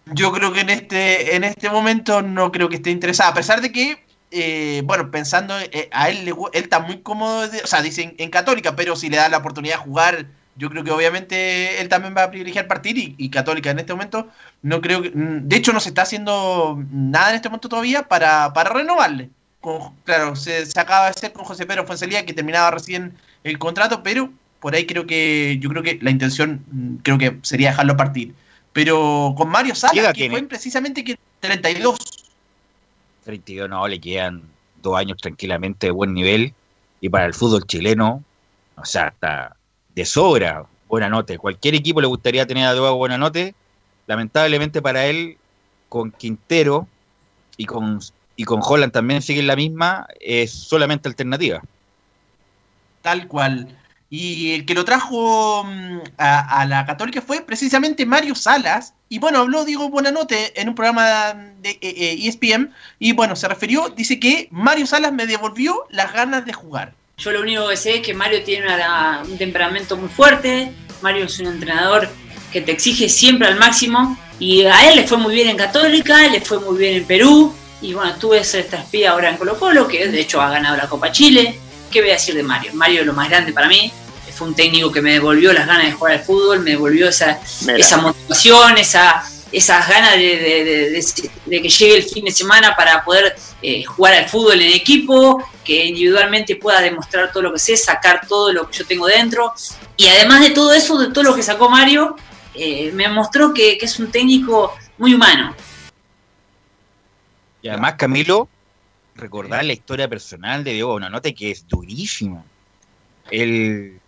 Yo 0.06 0.32
creo 0.32 0.52
que 0.52 0.60
en 0.60 0.70
este, 0.70 1.36
en 1.36 1.44
este 1.44 1.70
momento 1.70 2.20
no 2.20 2.52
creo 2.52 2.68
que 2.68 2.76
esté 2.76 2.90
interesada, 2.90 3.30
a 3.30 3.34
pesar 3.34 3.62
de 3.62 3.72
que, 3.72 4.04
eh, 4.30 4.82
bueno, 4.84 5.10
pensando, 5.10 5.58
eh, 5.58 5.88
a 5.92 6.10
él, 6.10 6.28
él 6.28 6.34
está 6.52 6.80
muy 6.80 7.00
cómodo, 7.00 7.48
de- 7.48 7.62
o 7.62 7.66
sea, 7.66 7.80
dicen 7.80 8.14
en 8.18 8.30
Católica, 8.30 8.76
pero 8.76 8.96
si 8.96 9.08
le 9.08 9.16
da 9.16 9.28
la 9.30 9.38
oportunidad 9.38 9.76
de 9.76 9.84
jugar, 9.84 10.26
yo 10.56 10.70
creo 10.70 10.84
que 10.84 10.90
obviamente 10.90 11.80
él 11.80 11.88
también 11.88 12.14
va 12.16 12.24
a 12.24 12.30
privilegiar 12.30 12.68
partir 12.68 12.96
y, 12.96 13.14
y 13.18 13.28
Católica 13.30 13.70
en 13.70 13.78
este 13.80 13.92
momento, 13.92 14.28
no 14.62 14.80
creo 14.80 15.02
que, 15.02 15.10
mm, 15.10 15.48
de 15.48 15.56
hecho 15.56 15.72
no 15.72 15.80
se 15.80 15.88
está 15.88 16.02
haciendo 16.02 16.82
nada 16.90 17.30
en 17.30 17.36
este 17.36 17.48
momento 17.48 17.68
todavía 17.68 18.04
para, 18.04 18.52
para 18.52 18.70
renovarle. 18.70 19.30
Con- 19.60 19.94
claro, 20.04 20.36
se, 20.36 20.66
se 20.66 20.78
acaba 20.78 21.06
de 21.06 21.10
hacer 21.10 21.32
con 21.32 21.44
José 21.44 21.66
Pedro 21.66 21.86
Fuensalía, 21.86 22.24
que 22.24 22.34
terminaba 22.34 22.70
recién 22.70 23.14
el 23.42 23.58
contrato, 23.58 24.02
pero 24.02 24.30
por 24.60 24.74
ahí 24.74 24.86
creo 24.86 25.06
que, 25.06 25.58
yo 25.60 25.68
creo 25.70 25.82
que 25.82 25.98
la 26.00 26.10
intención, 26.10 26.64
mm, 26.70 26.96
creo 27.02 27.18
que 27.18 27.38
sería 27.42 27.70
dejarlo 27.70 27.96
partir. 27.96 28.34
Pero 28.72 29.34
con 29.36 29.48
Mario 29.48 29.74
¿Qué 29.74 29.80
Salas, 29.80 30.06
que 30.08 30.12
tiene? 30.12 30.38
fue 30.38 30.48
precisamente 30.48 31.04
que 31.04 31.18
32. 31.40 31.96
32 33.24 33.68
no, 33.68 33.86
le 33.88 34.00
quedan 34.00 34.42
dos 34.82 34.96
años 34.98 35.16
tranquilamente 35.20 35.86
de 35.86 35.92
buen 35.92 36.12
nivel 36.12 36.54
y 37.00 37.08
para 37.08 37.24
el 37.26 37.34
fútbol 37.34 37.66
chileno, 37.66 38.22
o 38.76 38.84
sea, 38.84 39.08
está 39.08 39.56
de 39.94 40.04
sobra 40.04 40.66
buena 40.88 41.08
nota. 41.08 41.36
Cualquier 41.38 41.74
equipo 41.74 42.00
le 42.00 42.06
gustaría 42.06 42.46
tener 42.46 42.66
a 42.66 42.72
Diego 42.72 42.96
buena 42.96 43.18
nota. 43.18 43.50
Lamentablemente 44.06 44.82
para 44.82 45.06
él, 45.06 45.38
con 45.88 46.10
Quintero 46.12 46.86
y 47.56 47.66
con, 47.66 48.00
y 48.36 48.44
con 48.44 48.60
Holland 48.62 48.92
también 48.92 49.22
siguen 49.22 49.46
la 49.46 49.56
misma, 49.56 50.06
es 50.20 50.52
solamente 50.52 51.08
alternativa. 51.08 51.62
Tal 53.02 53.28
cual. 53.28 53.76
Y 54.10 54.52
el 54.52 54.64
que 54.64 54.74
lo 54.74 54.84
trajo 54.84 55.64
mm, 55.64 55.98
a, 56.18 56.64
la 56.66 56.86
Católica 56.86 57.20
fue 57.20 57.40
precisamente 57.40 58.06
Mario 58.06 58.34
Salas. 58.34 58.94
Y 59.08 59.18
bueno, 59.18 59.40
habló 59.40 59.64
Diego 59.64 59.88
Buenanote 59.88 60.60
en 60.60 60.68
un 60.68 60.74
programa 60.74 61.34
de 61.60 61.70
eh, 61.70 61.78
eh, 61.82 62.28
ESPN. 62.28 62.72
Y 62.98 63.12
bueno, 63.12 63.34
se 63.34 63.48
refirió, 63.48 63.88
dice 63.88 64.20
que 64.20 64.48
Mario 64.50 64.86
Salas 64.86 65.12
me 65.12 65.26
devolvió 65.26 65.86
las 65.90 66.12
ganas 66.12 66.44
de 66.44 66.52
jugar. 66.52 66.94
Yo 67.16 67.30
lo 67.30 67.40
único 67.40 67.68
que 67.68 67.76
sé 67.76 67.96
es 67.96 68.00
que 68.02 68.12
Mario 68.14 68.42
tiene 68.42 68.66
una- 68.66 69.22
un 69.24 69.38
temperamento 69.38 69.96
muy 69.96 70.08
fuerte. 70.08 70.72
Mario 71.00 71.26
es 71.26 71.38
un 71.38 71.46
entrenador 71.46 72.08
que 72.52 72.60
te 72.60 72.72
exige 72.72 73.08
siempre 73.08 73.46
al 73.48 73.56
máximo. 73.56 74.18
Y 74.38 74.64
a 74.64 74.88
él 74.90 74.96
le 74.96 75.06
fue 75.06 75.16
muy 75.18 75.34
bien 75.34 75.48
en 75.48 75.56
Católica, 75.56 76.26
le 76.28 76.40
fue 76.40 76.58
muy 76.60 76.76
bien 76.76 76.94
en 76.96 77.04
Perú. 77.04 77.54
Y 77.80 77.92
bueno, 77.94 78.14
tuve 78.16 78.38
esa 78.38 78.58
esta 78.58 78.78
espía 78.78 79.12
ahora 79.12 79.30
en 79.30 79.36
Colo 79.36 79.58
Colo, 79.58 79.86
que 79.86 80.08
de 80.08 80.20
hecho 80.20 80.40
ha 80.40 80.50
ganado 80.50 80.76
la 80.76 80.88
Copa 80.88 81.12
Chile. 81.12 81.58
¿Qué 81.90 82.00
voy 82.00 82.10
a 82.10 82.14
decir 82.14 82.34
de 82.34 82.42
Mario? 82.42 82.72
Mario 82.74 83.00
es 83.02 83.06
lo 83.06 83.12
más 83.12 83.28
grande 83.28 83.52
para 83.52 83.68
mí. 83.68 83.92
Fue 84.36 84.48
un 84.48 84.54
técnico 84.54 84.90
que 84.90 85.00
me 85.00 85.12
devolvió 85.12 85.52
las 85.52 85.64
ganas 85.68 85.86
de 85.86 85.92
jugar 85.92 86.14
al 86.14 86.24
fútbol, 86.24 86.58
me 86.58 86.70
devolvió 86.72 87.08
esa, 87.08 87.38
Mira. 87.60 87.76
esa 87.78 87.98
motivación, 87.98 88.76
esa, 88.78 89.22
esas 89.56 89.88
ganas 89.88 90.14
de, 90.16 90.36
de- 90.36 90.64
de- 90.64 90.90
de- 90.90 91.30
de 91.46 91.62
que 91.62 91.68
llegue 91.68 91.96
el 91.96 92.02
fin 92.02 92.24
de 92.24 92.30
semana 92.32 92.74
para 92.76 93.04
poder 93.04 93.34
eh, 93.62 93.84
jugar 93.84 94.14
al 94.14 94.28
fútbol 94.28 94.60
en 94.60 94.72
equipo, 94.72 95.42
que 95.64 95.84
individualmente 95.86 96.56
pueda 96.56 96.80
demostrar 96.80 97.32
todo 97.32 97.42
lo 97.44 97.52
que 97.52 97.58
sé, 97.58 97.76
sacar 97.76 98.26
todo 98.26 98.52
lo 98.52 98.68
que 98.68 98.78
yo 98.78 98.86
tengo 98.86 99.06
dentro. 99.06 99.52
Y 99.96 100.08
además 100.08 100.40
de 100.40 100.50
todo 100.50 100.72
eso, 100.72 100.98
de 100.98 101.12
todo 101.12 101.24
lo 101.24 101.34
que 101.34 101.42
sacó 101.42 101.68
Mario, 101.70 102.16
eh, 102.54 102.90
me 102.92 103.08
mostró 103.08 103.54
que, 103.54 103.78
que 103.78 103.86
es 103.86 103.98
un 103.98 104.10
técnico 104.10 104.74
muy 104.98 105.14
humano. 105.14 105.54
Y 107.62 107.68
además, 107.68 107.94
Camilo, 107.94 108.48
recordar 109.14 109.64
la 109.64 109.72
historia 109.72 110.08
personal 110.08 110.64
de 110.64 110.72
Diego 110.72 110.90
Bonanote, 110.92 111.34
que 111.34 111.50
es 111.50 111.66
durísima. 111.66 112.44
Él, 113.30 113.98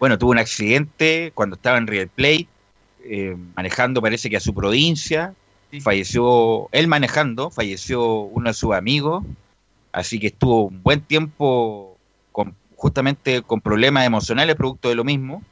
bueno, 0.00 0.18
tuvo 0.18 0.32
un 0.32 0.38
accidente 0.38 1.30
cuando 1.34 1.54
estaba 1.56 1.78
en 1.78 1.86
River 1.86 2.08
Plate, 2.08 2.48
eh, 3.04 3.36
manejando 3.56 4.00
parece 4.00 4.30
que 4.30 4.36
a 4.36 4.40
su 4.40 4.54
provincia. 4.54 5.34
Falleció, 5.80 6.68
él 6.70 6.86
manejando, 6.86 7.50
falleció 7.50 8.04
uno 8.04 8.50
de 8.50 8.54
sus 8.54 8.74
amigos, 8.74 9.24
así 9.90 10.20
que 10.20 10.26
estuvo 10.26 10.66
un 10.66 10.82
buen 10.82 11.00
tiempo 11.00 11.96
con, 12.30 12.54
justamente 12.76 13.40
con 13.40 13.62
problemas 13.62 14.04
emocionales 14.04 14.54
producto 14.54 14.90
de 14.90 14.96
lo 14.96 15.04
mismo. 15.04 15.42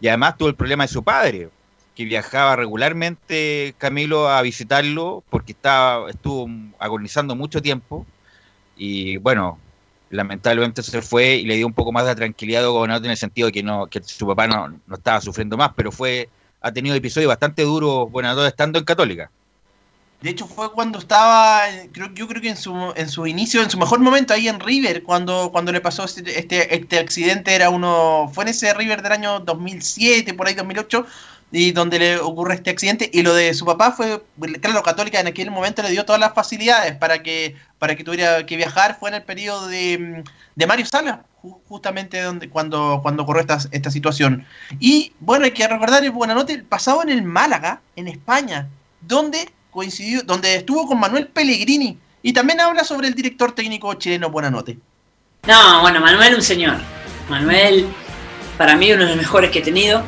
Y 0.00 0.08
además 0.08 0.36
tuvo 0.36 0.48
el 0.48 0.56
problema 0.56 0.84
de 0.84 0.88
su 0.88 1.04
padre, 1.04 1.48
que 1.94 2.04
viajaba 2.04 2.56
regularmente 2.56 3.74
Camilo 3.78 4.28
a 4.28 4.42
visitarlo 4.42 5.22
porque 5.30 5.52
estaba, 5.52 6.10
estuvo 6.10 6.48
agonizando 6.78 7.36
mucho 7.36 7.62
tiempo 7.62 8.06
y 8.76 9.16
bueno, 9.18 9.58
lamentablemente 10.10 10.82
se 10.82 11.02
fue 11.02 11.36
y 11.36 11.44
le 11.44 11.56
dio 11.56 11.66
un 11.66 11.74
poco 11.74 11.92
más 11.92 12.06
de 12.06 12.14
tranquilidad 12.14 12.64
a 12.64 12.68
Gobernador 12.68 13.04
en 13.04 13.10
el 13.10 13.16
sentido 13.16 13.46
de 13.46 13.52
que 13.52 13.62
no 13.62 13.86
que 13.88 14.02
su 14.02 14.26
papá 14.26 14.46
no, 14.46 14.68
no 14.86 14.94
estaba 14.94 15.20
sufriendo 15.20 15.56
más, 15.56 15.72
pero 15.76 15.90
fue 15.92 16.28
ha 16.68 16.72
tenido 16.72 16.94
episodios 16.94 17.28
bastante 17.28 17.62
duros 17.62 18.10
Gobernador 18.10 18.46
estando 18.46 18.78
en 18.78 18.84
Católica. 18.84 19.30
De 20.20 20.30
hecho, 20.30 20.48
fue 20.48 20.72
cuando 20.72 20.98
estaba, 20.98 21.62
creo, 21.92 22.12
yo 22.12 22.26
creo 22.26 22.42
que 22.42 22.48
en 22.48 22.56
su, 22.56 22.92
en 22.96 23.08
su 23.08 23.24
inicio, 23.28 23.62
en 23.62 23.70
su 23.70 23.78
mejor 23.78 24.00
momento 24.00 24.34
ahí 24.34 24.48
en 24.48 24.58
River, 24.58 25.04
cuando, 25.04 25.50
cuando 25.52 25.70
le 25.70 25.80
pasó 25.80 26.04
este, 26.06 26.36
este, 26.40 26.74
este 26.74 26.98
accidente, 26.98 27.54
era 27.54 27.70
uno, 27.70 28.28
fue 28.34 28.42
en 28.42 28.48
ese 28.48 28.74
River 28.74 29.00
del 29.02 29.12
año 29.12 29.38
2007, 29.38 30.34
por 30.34 30.48
ahí 30.48 30.54
2008, 30.54 31.06
y 31.52 31.70
donde 31.70 32.00
le 32.00 32.18
ocurre 32.18 32.56
este 32.56 32.70
accidente. 32.70 33.08
Y 33.12 33.22
lo 33.22 33.32
de 33.32 33.54
su 33.54 33.64
papá 33.64 33.92
fue, 33.92 34.20
claro, 34.60 34.82
Católica 34.82 35.20
en 35.20 35.28
aquel 35.28 35.52
momento 35.52 35.82
le 35.84 35.90
dio 35.90 36.04
todas 36.04 36.20
las 36.20 36.34
facilidades 36.34 36.96
para 36.96 37.22
que, 37.22 37.54
para 37.78 37.94
que 37.94 38.02
tuviera 38.02 38.44
que 38.44 38.56
viajar. 38.56 38.96
Fue 38.98 39.10
en 39.10 39.14
el 39.14 39.22
periodo 39.22 39.68
de, 39.68 40.24
de 40.56 40.66
Mario 40.66 40.84
Sala, 40.84 41.22
ju- 41.37 41.37
justamente 41.40 42.20
donde, 42.20 42.48
cuando, 42.48 43.00
cuando 43.02 43.22
ocurrió 43.22 43.42
esta, 43.42 43.58
esta 43.70 43.90
situación. 43.90 44.46
Y 44.80 45.12
bueno, 45.20 45.44
hay 45.44 45.52
que 45.52 45.66
recordar 45.66 46.04
el 46.04 46.10
Buenanote 46.10 46.58
pasado 46.58 47.02
en 47.02 47.10
el 47.10 47.22
Málaga, 47.22 47.80
en 47.96 48.08
España, 48.08 48.68
donde 49.00 49.50
coincidió, 49.70 50.22
donde 50.22 50.56
estuvo 50.56 50.86
con 50.86 50.98
Manuel 50.98 51.28
Pellegrini. 51.28 51.98
Y 52.22 52.32
también 52.32 52.60
habla 52.60 52.84
sobre 52.84 53.08
el 53.08 53.14
director 53.14 53.52
técnico 53.52 53.94
chileno 53.94 54.30
Buenanote. 54.30 54.78
No, 55.46 55.80
bueno, 55.82 56.00
Manuel 56.00 56.34
un 56.34 56.42
señor. 56.42 56.76
Manuel, 57.28 57.86
para 58.56 58.76
mí, 58.76 58.92
uno 58.92 59.04
de 59.04 59.10
los 59.10 59.16
mejores 59.16 59.50
que 59.50 59.60
he 59.60 59.62
tenido. 59.62 60.02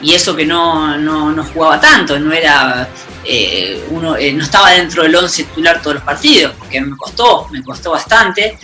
Y 0.00 0.14
eso 0.14 0.36
que 0.36 0.46
no, 0.46 0.96
no, 0.96 1.32
no 1.32 1.44
jugaba 1.44 1.80
tanto, 1.80 2.20
no 2.20 2.32
era 2.32 2.88
eh, 3.24 3.84
uno, 3.90 4.16
eh, 4.16 4.32
no 4.32 4.44
estaba 4.44 4.70
dentro 4.70 5.02
del 5.02 5.16
11 5.16 5.44
titular 5.44 5.82
todos 5.82 5.94
los 5.94 6.04
partidos, 6.04 6.54
porque 6.56 6.80
me 6.80 6.96
costó, 6.96 7.48
me 7.50 7.62
costó 7.64 7.90
bastante. 7.90 8.58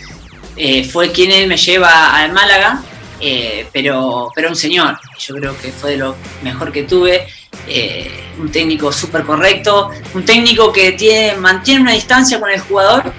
Eh, 0.57 0.83
fue 0.85 1.11
quien 1.11 1.47
me 1.49 1.57
lleva 1.57 2.15
al 2.15 2.31
Málaga 2.31 2.81
eh, 3.19 3.67
pero, 3.71 4.29
pero 4.35 4.49
un 4.49 4.55
señor. 4.55 4.97
Yo 5.19 5.35
creo 5.35 5.57
que 5.57 5.71
fue 5.71 5.91
de 5.91 5.97
lo 5.97 6.15
mejor 6.43 6.71
que 6.71 6.83
tuve. 6.83 7.27
eh, 7.67 8.21
un 8.37 8.51
técnico 8.51 8.91
súper 8.91 9.23
correcto, 9.23 9.89
un 10.13 10.25
técnico 10.25 10.71
que 10.73 10.91
tiene, 10.91 11.35
mantiene 11.37 11.79
una 11.81 11.93
distancia 11.93 12.37
con 12.37 12.49
el 12.51 12.59
jugador, 12.59 13.13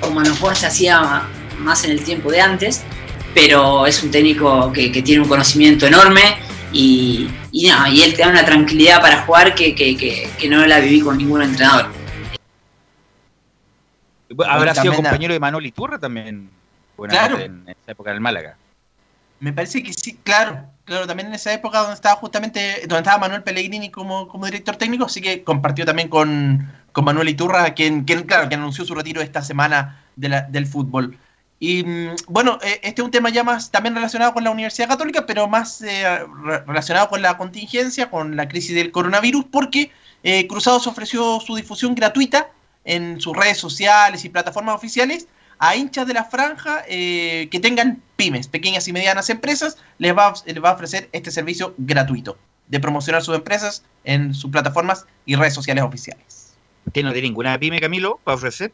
como 0.00 0.20
a 0.20 0.24
lo 0.24 0.30
mejor 0.30 0.54
se 0.54 0.66
hacía 0.66 1.22
más 1.58 1.82
en 1.84 1.92
el 1.92 2.04
tiempo 2.04 2.30
de 2.30 2.42
antes, 2.42 2.82
pero 3.32 3.86
es 3.86 4.02
un 4.02 4.10
técnico 4.10 4.70
que, 4.70 4.90
tiene 5.02 5.22
un 5.22 5.28
conocimiento 5.28 5.86
enorme 5.86 6.36
y, 6.74 7.30
y, 7.52 7.70
él 8.02 8.14
te 8.14 8.22
da 8.22 8.28
una 8.28 8.44
tranquilidad 8.44 9.00
para 9.00 9.22
jugar 9.22 9.54
que- 9.54 9.74
que- 9.74 10.28
que 10.38 10.48
no 10.48 10.66
la 10.66 10.78
viví 10.78 11.00
con 11.00 11.16
ningún 11.16 11.40
entrenador. 11.40 11.97
Habrá 14.46 14.74
sido 14.74 14.92
compañero 14.94 15.32
de 15.34 15.40
Manuel 15.40 15.66
Iturra 15.66 15.98
también. 15.98 16.50
Claro. 17.08 17.38
En 17.38 17.64
esa 17.68 17.92
época 17.92 18.10
del 18.10 18.20
Málaga. 18.20 18.56
Me 19.40 19.52
parece 19.52 19.82
que 19.84 19.92
sí, 19.92 20.18
claro, 20.24 20.64
claro, 20.84 21.06
también 21.06 21.28
en 21.28 21.34
esa 21.34 21.52
época 21.52 21.78
donde 21.78 21.94
estaba 21.94 22.16
justamente, 22.16 22.80
donde 22.88 22.98
estaba 22.98 23.18
Manuel 23.18 23.44
Pellegrini 23.44 23.88
como, 23.88 24.26
como 24.26 24.46
director 24.46 24.74
técnico, 24.74 25.04
así 25.04 25.20
que 25.20 25.44
compartió 25.44 25.84
también 25.86 26.08
con, 26.08 26.68
con 26.90 27.04
Manuel 27.04 27.28
Iturra, 27.28 27.72
quien, 27.72 28.02
quien, 28.02 28.24
claro, 28.24 28.48
que 28.48 28.56
anunció 28.56 28.84
su 28.84 28.96
retiro 28.96 29.20
esta 29.20 29.40
semana 29.42 30.02
de 30.16 30.28
la- 30.28 30.42
del 30.42 30.66
fútbol. 30.66 31.16
Y 31.60 31.84
mm, 31.84 32.16
bueno, 32.26 32.58
eh, 32.62 32.80
este 32.82 33.00
es 33.00 33.04
un 33.04 33.12
tema 33.12 33.30
ya 33.30 33.44
más 33.44 33.70
también 33.70 33.94
relacionado 33.94 34.32
con 34.34 34.42
la 34.42 34.50
Universidad 34.50 34.88
Católica, 34.88 35.24
pero 35.24 35.46
más 35.46 35.82
eh, 35.82 36.18
re- 36.44 36.64
relacionado 36.66 37.08
con 37.08 37.22
la 37.22 37.36
contingencia, 37.36 38.10
con 38.10 38.34
la 38.34 38.48
crisis 38.48 38.74
del 38.74 38.90
coronavirus, 38.90 39.44
porque 39.52 39.92
eh, 40.24 40.48
Cruzados 40.48 40.88
ofreció 40.88 41.38
su 41.38 41.54
difusión 41.54 41.94
gratuita 41.94 42.48
en 42.88 43.20
sus 43.20 43.36
redes 43.36 43.58
sociales 43.58 44.24
y 44.24 44.28
plataformas 44.30 44.74
oficiales 44.74 45.28
a 45.58 45.76
hinchas 45.76 46.06
de 46.06 46.14
la 46.14 46.24
franja 46.24 46.82
eh, 46.88 47.48
que 47.50 47.60
tengan 47.60 48.00
pymes, 48.16 48.48
pequeñas 48.48 48.88
y 48.88 48.92
medianas 48.92 49.28
empresas, 49.28 49.76
les 49.98 50.16
va, 50.16 50.28
a- 50.28 50.34
les 50.46 50.62
va 50.62 50.70
a 50.70 50.74
ofrecer 50.74 51.08
este 51.12 51.30
servicio 51.30 51.74
gratuito 51.76 52.38
de 52.68 52.80
promocionar 52.80 53.22
sus 53.22 53.34
empresas 53.34 53.82
en 54.04 54.32
sus 54.34 54.50
plataformas 54.50 55.04
y 55.26 55.34
redes 55.36 55.54
sociales 55.54 55.84
oficiales. 55.84 56.54
¿Usted 56.86 57.02
no 57.02 57.12
tiene 57.12 57.28
ninguna 57.28 57.58
pyme, 57.58 57.80
Camilo, 57.80 58.20
para 58.24 58.36
ofrecer? 58.36 58.72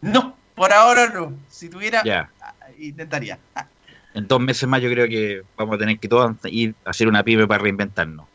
No, 0.00 0.36
por 0.54 0.72
ahora 0.72 1.08
no. 1.08 1.32
Si 1.48 1.68
tuviera, 1.68 2.02
Ya. 2.04 2.30
intentaría. 2.78 3.38
En 4.14 4.28
dos 4.28 4.38
meses 4.40 4.68
más 4.68 4.80
yo 4.80 4.88
creo 4.90 5.08
que 5.08 5.42
vamos 5.56 5.74
a 5.74 5.78
tener 5.78 5.98
que 5.98 6.06
todos 6.06 6.36
ir 6.44 6.76
a 6.84 6.90
hacer 6.90 7.08
una 7.08 7.24
pyme 7.24 7.48
para 7.48 7.60
reinventarnos. 7.64 8.26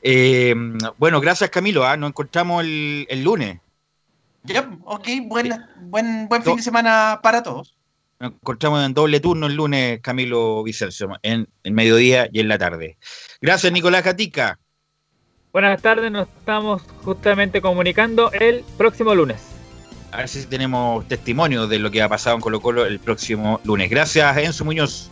Eh, 0.00 0.54
bueno, 0.96 1.20
gracias 1.20 1.50
Camilo. 1.50 1.84
¿ah? 1.86 1.98
Nos 1.98 2.08
encontramos 2.08 2.64
el, 2.64 3.06
el 3.10 3.24
lunes. 3.24 3.58
Ya, 4.44 4.70
ok, 4.84 5.08
buena, 5.24 5.70
buen, 5.82 6.28
buen 6.28 6.42
fin 6.42 6.56
de 6.56 6.62
semana 6.62 7.20
para 7.22 7.42
todos. 7.42 7.76
Nos 8.20 8.32
encontramos 8.32 8.84
en 8.84 8.94
doble 8.94 9.20
turno 9.20 9.46
el 9.46 9.54
lunes, 9.54 10.00
Camilo 10.00 10.62
Vicencio, 10.62 11.08
en 11.22 11.48
el 11.62 11.72
mediodía 11.72 12.28
y 12.32 12.40
en 12.40 12.48
la 12.48 12.58
tarde. 12.58 12.98
Gracias, 13.40 13.72
Nicolás 13.72 14.04
Gatica. 14.04 14.58
Buenas 15.52 15.80
tardes, 15.80 16.10
nos 16.10 16.28
estamos 16.28 16.82
justamente 17.04 17.60
comunicando 17.60 18.30
el 18.32 18.64
próximo 18.76 19.14
lunes. 19.14 19.42
A 20.10 20.18
ver 20.18 20.28
si 20.28 20.44
tenemos 20.46 21.06
testimonio 21.06 21.66
de 21.66 21.78
lo 21.78 21.90
que 21.90 22.02
ha 22.02 22.08
pasado 22.08 22.36
en 22.36 22.42
Colo 22.42 22.60
Colo 22.60 22.86
el 22.86 22.98
próximo 22.98 23.60
lunes. 23.64 23.90
Gracias, 23.90 24.36
Enzo 24.38 24.64
Muñoz. 24.64 25.10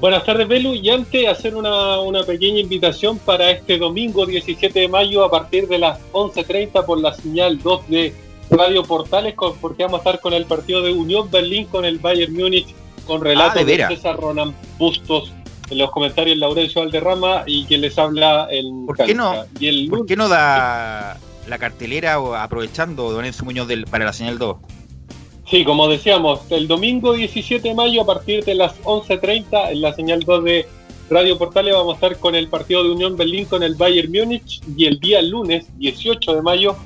Buenas 0.00 0.24
tardes, 0.24 0.46
Belu. 0.46 0.74
Y 0.74 0.90
antes 0.90 1.26
hacer 1.28 1.56
una, 1.56 1.98
una 2.00 2.22
pequeña 2.22 2.60
invitación 2.60 3.18
para 3.18 3.50
este 3.50 3.78
domingo 3.78 4.26
17 4.26 4.78
de 4.80 4.88
mayo 4.88 5.24
a 5.24 5.30
partir 5.30 5.66
de 5.66 5.78
las 5.78 5.98
11.30 6.12 6.84
por 6.84 7.00
la 7.00 7.12
señal 7.14 7.58
2 7.60 7.88
de 7.88 8.14
Radio 8.50 8.84
Portales, 8.84 9.34
con- 9.34 9.56
porque 9.58 9.82
vamos 9.82 9.98
a 9.98 10.02
estar 10.02 10.20
con 10.20 10.32
el 10.34 10.44
partido 10.46 10.82
de 10.82 10.92
Unión 10.92 11.28
Berlín 11.30 11.66
con 11.66 11.84
el 11.84 11.98
Bayern 11.98 12.32
Múnich, 12.32 12.68
con 13.06 13.20
Ah, 13.22 13.24
relatos 13.24 13.54
de 13.56 13.64
de, 13.64 13.72
veras. 13.72 13.92
César 13.94 14.16
Ronan 14.16 14.54
Bustos, 14.78 15.32
en 15.68 15.78
los 15.78 15.90
comentarios 15.90 16.38
Laurencio 16.38 16.80
Valderrama 16.80 17.42
y 17.46 17.64
quien 17.64 17.80
les 17.80 17.98
habla 17.98 18.46
en 18.50 18.86
¿Por 18.86 18.96
qué 18.96 19.14
no, 19.14 19.34
Y 19.58 19.66
el 19.66 19.88
¿por 19.90 20.06
qué 20.06 20.14
no 20.16 20.28
da 20.28 21.18
la 21.48 21.58
cartelera 21.58 22.14
aprovechando 22.42 23.10
Don 23.10 23.24
Enzo 23.24 23.44
Muñoz 23.44 23.66
del, 23.66 23.84
para 23.86 24.04
la 24.04 24.12
señal 24.12 24.38
2? 24.38 24.56
Sí, 25.50 25.64
como 25.64 25.88
decíamos, 25.88 26.40
el 26.50 26.68
domingo 26.68 27.14
17 27.14 27.68
de 27.68 27.74
mayo 27.74 28.02
a 28.02 28.06
partir 28.06 28.44
de 28.44 28.54
las 28.54 28.78
11.30 28.82 29.72
en 29.72 29.80
la 29.80 29.94
señal 29.94 30.20
2 30.20 30.44
de 30.44 30.66
Radio 31.08 31.38
Portales 31.38 31.72
vamos 31.72 31.92
a 31.92 31.94
estar 31.94 32.18
con 32.18 32.34
el 32.34 32.48
partido 32.48 32.84
de 32.84 32.90
Unión 32.90 33.16
Berlín 33.16 33.46
con 33.46 33.62
el 33.62 33.74
Bayern 33.74 34.12
Múnich 34.12 34.60
y 34.76 34.84
el 34.84 35.00
día 35.00 35.22
lunes 35.22 35.66
18 35.78 36.34
de 36.34 36.42
mayo 36.42 36.76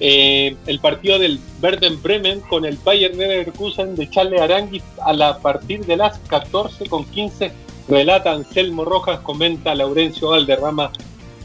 eh, 0.00 0.54
el 0.66 0.80
partido 0.80 1.18
del 1.18 1.40
Verden 1.62 2.02
Bremen 2.02 2.40
con 2.40 2.66
el 2.66 2.76
Bayern 2.84 3.16
Leverkusen 3.16 3.96
de 3.96 4.10
Charles 4.10 4.42
Aranguis 4.42 4.82
a 5.02 5.14
la 5.14 5.38
partir 5.38 5.86
de 5.86 5.96
las 5.96 6.18
14 6.18 6.90
con 6.90 7.06
15 7.06 7.50
relata 7.88 8.32
Anselmo 8.32 8.84
Rojas, 8.84 9.20
comenta 9.20 9.74
Laurencio 9.74 10.28
Valderrama 10.28 10.92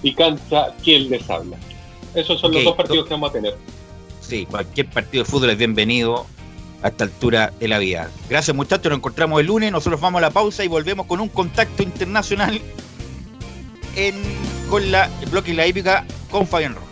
y 0.03 0.13
canta 0.13 0.73
quien 0.84 1.09
les 1.09 1.30
habla. 1.30 1.57
Esos 2.13 2.39
son 2.39 2.51
los 2.53 2.65
dos 2.65 2.76
partidos 2.76 3.05
que 3.05 3.13
vamos 3.13 3.30
a 3.30 3.34
tener. 3.34 3.55
Sí, 4.19 4.45
cualquier 4.45 4.89
partido 4.89 5.23
de 5.23 5.30
fútbol 5.30 5.51
es 5.51 5.57
bienvenido 5.57 6.26
a 6.86 6.89
esta 6.89 7.03
altura 7.03 7.51
de 7.59 7.67
la 7.67 7.79
vida. 7.79 8.11
Gracias 8.29 8.55
muchachos, 8.55 8.91
nos 8.91 8.99
encontramos 8.99 9.39
el 9.39 9.47
lunes, 9.47 9.71
nosotros 9.71 9.99
vamos 9.99 10.19
a 10.19 10.21
la 10.21 10.29
pausa 10.29 10.63
y 10.63 10.67
volvemos 10.67 11.07
con 11.07 11.19
un 11.19 11.29
contacto 11.29 11.81
internacional 11.81 12.61
en, 13.95 14.15
con 14.69 14.91
la 14.91 15.09
el 15.21 15.29
bloque 15.29 15.51
y 15.51 15.55
la 15.55 15.65
hípica 15.65 16.05
con 16.29 16.45
Fabián 16.45 16.75
Rojas. 16.75 16.89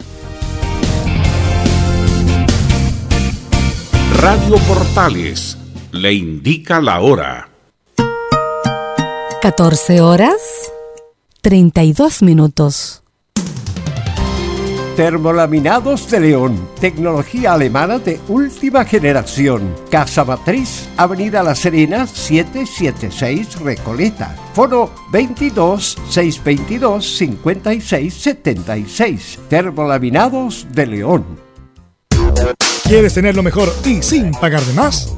Radio 4.20 4.58
Portales 4.68 5.58
le 5.92 6.14
indica 6.14 6.82
la 6.82 7.00
hora. 7.00 7.50
14 9.44 10.02
horas 10.02 10.72
32 11.42 12.24
minutos. 12.24 13.03
Termolaminados 14.96 16.12
de 16.12 16.20
León, 16.20 16.70
tecnología 16.80 17.54
alemana 17.54 17.98
de 17.98 18.20
última 18.28 18.86
generación. 18.86 19.74
Casa 19.90 20.24
Matriz, 20.24 20.88
Avenida 20.98 21.42
La 21.42 21.56
Serena, 21.56 22.06
776 22.06 23.60
Recoleta. 23.62 24.36
Foro 24.54 24.94
22 25.12 25.98
622 26.10 27.18
56 27.18 28.14
76. 28.14 29.40
Termolaminados 29.50 30.68
de 30.70 30.86
León. 30.86 31.26
¿Quieres 32.84 33.16
tener 33.16 33.36
lo 33.36 33.42
mejor 33.42 33.74
y 33.86 34.04
sin 34.04 34.32
pagar 34.32 34.62
de 34.62 34.74
más? 34.74 35.18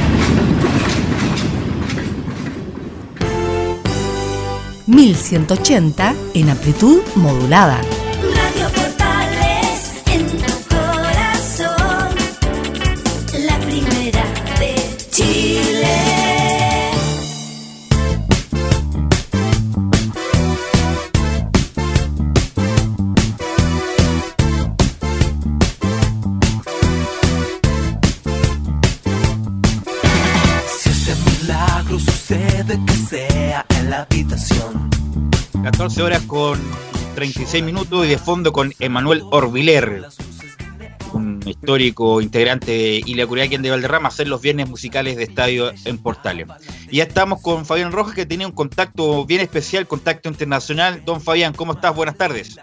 ...1180 4.91 6.13
en 6.33 6.49
amplitud 6.49 7.01
modulada. 7.15 7.81
14 36.01 36.03
horas 36.03 36.23
con 36.23 36.59
36 37.13 37.63
minutos 37.63 38.07
y 38.07 38.09
de 38.09 38.17
fondo 38.17 38.51
con 38.51 38.73
Emanuel 38.79 39.21
Orbiler, 39.29 40.07
un 41.13 41.39
histórico 41.45 42.21
integrante 42.21 42.71
de 42.71 43.03
Ilia 43.05 43.27
Curiaquien 43.27 43.61
de 43.61 43.69
Valderrama, 43.69 44.09
hacer 44.09 44.27
los 44.27 44.41
viernes 44.41 44.67
musicales 44.67 45.15
de 45.15 45.23
estadio 45.23 45.71
en 45.85 45.99
Portales. 45.99 46.47
Y 46.89 46.97
ya 46.97 47.03
estamos 47.03 47.39
con 47.41 47.67
Fabián 47.67 47.91
Rojas, 47.91 48.15
que 48.15 48.25
tenía 48.25 48.47
un 48.47 48.53
contacto 48.53 49.27
bien 49.27 49.41
especial, 49.41 49.85
contacto 49.85 50.27
internacional. 50.27 51.03
Don 51.05 51.21
Fabián, 51.21 51.53
¿cómo 51.53 51.73
estás? 51.73 51.95
Buenas 51.95 52.17
tardes. 52.17 52.57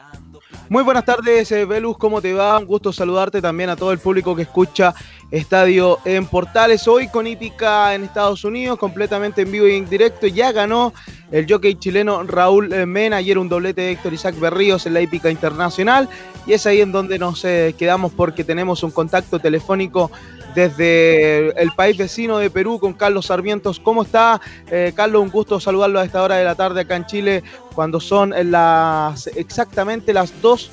Muy 0.71 0.83
buenas 0.83 1.07
tardes, 1.07 1.51
eh, 1.51 1.65
Velus, 1.65 1.97
¿cómo 1.97 2.21
te 2.21 2.35
va? 2.35 2.59
Un 2.59 2.67
gusto 2.67 2.93
saludarte 2.93 3.41
también 3.41 3.71
a 3.71 3.77
todo 3.77 3.91
el 3.91 3.99
público 3.99 4.37
que 4.37 4.43
escucha 4.43 4.95
Estadio 5.31 5.99
en 6.05 6.27
Portales. 6.27 6.87
Hoy 6.87 7.09
con 7.09 7.27
Hípica 7.27 7.95
en 7.95 8.05
Estados 8.05 8.45
Unidos, 8.45 8.79
completamente 8.79 9.41
en 9.43 9.51
vivo 9.51 9.67
y 9.67 9.77
en 9.77 9.89
directo. 9.89 10.27
Ya 10.27 10.53
ganó 10.53 10.93
el 11.33 11.51
jockey 11.51 11.77
chileno 11.77 12.23
Raúl 12.23 12.71
eh, 12.75 12.85
Mena, 12.85 13.17
ayer 13.17 13.39
un 13.39 13.49
doblete 13.49 13.81
de 13.81 13.93
Héctor 13.93 14.13
Isaac 14.13 14.39
Berríos 14.39 14.85
en 14.85 14.93
la 14.93 15.01
Hípica 15.01 15.31
Internacional. 15.31 16.07
Y 16.47 16.53
es 16.53 16.67
ahí 16.67 16.83
en 16.83 16.93
donde 16.93 17.19
nos 17.19 17.47
eh, 17.47 17.75
quedamos 17.79 18.13
porque 18.13 18.45
tenemos 18.45 18.83
un 18.83 18.91
contacto 18.91 19.39
telefónico 19.39 20.11
desde 20.59 21.63
el 21.63 21.71
país 21.71 21.97
vecino 21.97 22.39
de 22.39 22.51
Perú 22.51 22.81
con 22.81 22.93
Carlos 22.93 23.27
Sarmientos. 23.27 23.79
¿Cómo 23.79 24.03
está? 24.03 24.41
Eh, 24.69 24.93
Carlos, 24.95 25.23
un 25.23 25.31
gusto 25.31 25.61
saludarlo 25.61 26.01
a 26.01 26.05
esta 26.05 26.21
hora 26.21 26.35
de 26.35 26.45
la 26.45 26.57
tarde 26.57 26.81
acá 26.81 26.97
en 26.97 27.07
Chile, 27.07 27.45
cuando 27.77 28.01
son 28.01 28.35
las 28.51 29.29
exactamente 29.29 30.13
las 30.13 30.43
2 30.43 30.71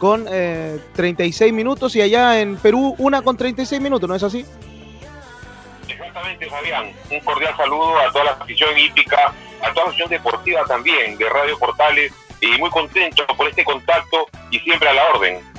con 0.00 0.26
eh, 0.28 0.80
36 0.94 1.52
minutos 1.52 1.94
y 1.94 2.02
allá 2.02 2.40
en 2.40 2.56
Perú 2.56 2.96
una 2.98 3.22
con 3.22 3.36
36 3.36 3.80
minutos, 3.80 4.08
¿no 4.08 4.16
es 4.16 4.24
así? 4.24 4.44
Exactamente, 5.88 6.50
Fabián. 6.50 6.92
Un 7.08 7.20
cordial 7.20 7.56
saludo 7.56 7.96
a 7.96 8.10
toda 8.10 8.24
la 8.24 8.30
afición 8.32 8.76
hípica, 8.76 9.32
a 9.62 9.72
toda 9.72 9.84
la 9.84 9.90
afición 9.90 10.08
deportiva 10.10 10.64
también 10.64 11.16
de 11.16 11.28
Radio 11.28 11.56
Portales 11.60 12.12
y 12.40 12.58
muy 12.58 12.70
contento 12.70 13.24
por 13.36 13.48
este 13.48 13.64
contacto 13.64 14.26
y 14.50 14.58
siempre 14.58 14.88
a 14.88 14.94
la 14.94 15.04
orden. 15.14 15.57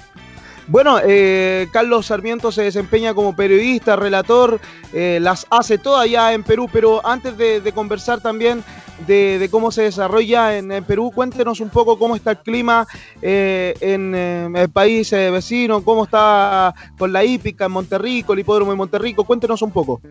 Bueno, 0.70 1.00
eh, 1.04 1.68
Carlos 1.74 2.06
Sarmiento 2.06 2.52
se 2.52 2.62
desempeña 2.62 3.16
como 3.16 3.36
periodista, 3.36 3.96
relator, 3.96 4.62
eh, 4.94 5.18
las 5.20 5.48
hace 5.50 5.80
todas 5.80 6.04
allá 6.04 6.32
en 6.34 6.44
Perú, 6.44 6.70
pero 6.72 7.04
antes 7.04 7.36
de, 7.38 7.72
conversar 7.74 8.22
también 8.22 8.64
de, 9.08 9.48
cómo 9.50 9.72
se 9.72 9.82
desarrolla 9.82 10.58
en, 10.60 10.72
en, 10.72 10.84
Perú, 10.84 11.12
cuéntenos 11.14 11.60
un 11.60 11.72
poco 11.72 11.98
cómo 11.98 12.16
está 12.16 12.32
el 12.32 12.38
clima 12.38 12.86
eh, 13.20 13.74
en 13.82 14.14
eh, 14.14 14.48
el 14.62 14.70
país 14.70 15.12
eh, 15.12 15.32
vecino, 15.32 15.84
cómo 15.84 16.04
está 16.04 16.76
con 17.00 17.12
la 17.12 17.24
hípica 17.24 17.66
en 17.66 17.72
Monterrico, 17.72 18.34
el 18.34 18.40
hipódromo 18.40 18.70
de 18.70 18.78
Monterrico, 18.78 19.24
cuéntenos 19.24 19.64
un 19.64 19.72
poco. 19.72 20.02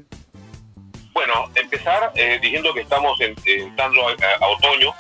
Bueno, 1.13 1.35
empezar 1.55 2.13
diciendo 2.43 2.75
que 2.75 2.81
estamos 2.81 3.17
en- 3.21 3.37
entrando 3.47 4.01
a, 4.09 4.45
a 4.45 4.49
otoño. 4.49 4.93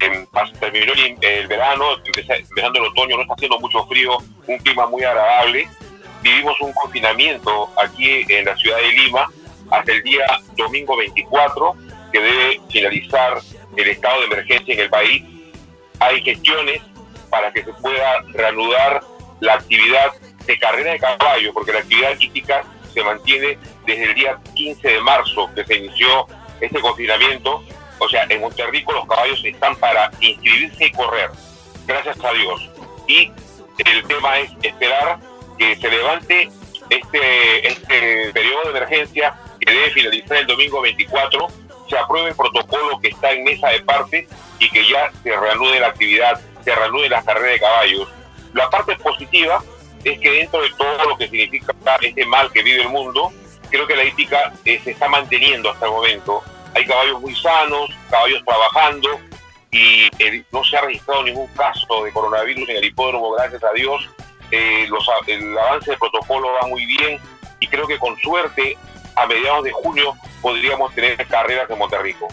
En- 0.00 0.28
terminó 0.58 0.92
el, 0.92 1.16
el 1.20 1.46
verano, 1.46 1.96
empeza- 2.04 2.36
empezando 2.36 2.80
el 2.80 2.86
otoño, 2.86 3.16
no 3.16 3.22
está 3.22 3.34
haciendo 3.34 3.58
mucho 3.60 3.86
frío, 3.86 4.18
un 4.46 4.58
clima 4.58 4.86
muy 4.86 5.02
agradable. 5.04 5.68
Vivimos 6.22 6.60
un 6.60 6.72
confinamiento 6.72 7.70
aquí 7.82 8.24
en 8.28 8.44
la 8.44 8.56
ciudad 8.56 8.76
de 8.78 8.92
Lima 8.92 9.26
hasta 9.70 9.92
el 9.92 10.02
día 10.02 10.24
domingo 10.56 10.96
24, 10.96 11.74
que 12.12 12.20
debe 12.20 12.60
finalizar 12.70 13.38
el 13.76 13.88
estado 13.88 14.20
de 14.20 14.26
emergencia 14.26 14.74
en 14.74 14.80
el 14.80 14.90
país. 14.90 15.22
Hay 16.00 16.22
gestiones 16.22 16.82
para 17.30 17.52
que 17.52 17.62
se 17.64 17.72
pueda 17.74 18.22
reanudar 18.32 19.00
la 19.40 19.54
actividad 19.54 20.12
de 20.46 20.58
carrera 20.58 20.92
de 20.92 20.98
caballo, 20.98 21.52
porque 21.54 21.72
la 21.72 21.78
actividad 21.80 22.18
hípica 22.18 22.64
se 22.92 23.02
mantiene 23.02 23.56
desde 23.86 24.04
el 24.04 24.14
día 24.14 24.38
15 24.54 24.88
de 24.88 25.00
marzo 25.00 25.48
que 25.54 25.64
se 25.64 25.76
inició 25.76 26.26
este 26.60 26.80
confinamiento. 26.80 27.62
O 28.00 28.08
sea, 28.08 28.26
en 28.28 28.40
Monterrico 28.40 28.92
los 28.92 29.06
caballos 29.06 29.40
están 29.44 29.76
para 29.76 30.10
inscribirse 30.20 30.86
y 30.86 30.92
correr, 30.92 31.30
gracias 31.86 32.16
a 32.24 32.32
Dios. 32.32 32.68
Y 33.06 33.30
el 33.78 34.04
tema 34.04 34.38
es 34.40 34.50
esperar 34.62 35.18
que 35.58 35.76
se 35.76 35.88
levante 35.88 36.50
este, 36.88 37.68
este 37.68 38.32
periodo 38.32 38.64
de 38.64 38.70
emergencia 38.70 39.38
que 39.60 39.72
debe 39.72 39.90
finalizar 39.90 40.38
el 40.38 40.46
domingo 40.46 40.80
24, 40.80 41.46
se 41.88 41.98
apruebe 41.98 42.30
el 42.30 42.36
protocolo 42.36 42.98
que 43.00 43.08
está 43.08 43.32
en 43.32 43.44
mesa 43.44 43.68
de 43.68 43.80
parte 43.80 44.26
y 44.58 44.68
que 44.70 44.88
ya 44.88 45.10
se 45.22 45.36
reanude 45.36 45.80
la 45.80 45.88
actividad, 45.88 46.40
se 46.64 46.74
reanude 46.74 47.08
la 47.08 47.22
carrera 47.22 47.52
de 47.52 47.60
caballos. 47.60 48.08
La 48.54 48.70
parte 48.70 48.96
positiva 48.96 49.62
es 50.04 50.18
que 50.18 50.30
dentro 50.30 50.62
de 50.62 50.70
todo 50.70 51.08
lo 51.08 51.18
que 51.18 51.28
significa 51.28 51.74
este 52.00 52.24
mal 52.24 52.50
que 52.50 52.62
vive 52.62 52.82
el 52.82 52.88
mundo, 52.88 53.32
creo 53.70 53.86
que 53.86 53.96
la 53.96 54.04
hípica 54.04 54.52
eh, 54.64 54.80
se 54.82 54.92
está 54.92 55.08
manteniendo 55.08 55.70
hasta 55.70 55.86
el 55.86 55.92
momento. 55.92 56.42
Hay 56.80 56.86
caballos 56.86 57.20
muy 57.20 57.34
sanos, 57.34 57.90
caballos 58.08 58.42
trabajando 58.42 59.08
y 59.70 60.04
eh, 60.18 60.42
no 60.50 60.64
se 60.64 60.78
ha 60.78 60.80
registrado 60.80 61.22
ningún 61.24 61.46
caso 61.48 62.04
de 62.04 62.10
coronavirus 62.10 62.66
en 62.70 62.76
el 62.78 62.84
hipódromo, 62.86 63.32
gracias 63.32 63.62
a 63.62 63.72
Dios. 63.74 64.08
Eh, 64.50 64.88
el 65.26 65.58
avance 65.58 65.90
del 65.90 65.98
protocolo 65.98 66.48
va 66.54 66.66
muy 66.68 66.86
bien 66.86 67.20
y 67.58 67.66
creo 67.66 67.86
que 67.86 67.98
con 67.98 68.16
suerte 68.20 68.78
a 69.14 69.26
mediados 69.26 69.64
de 69.64 69.72
junio 69.72 70.14
podríamos 70.40 70.94
tener 70.94 71.18
carreras 71.26 71.68
en 71.68 71.76
Monterrico. 71.76 72.28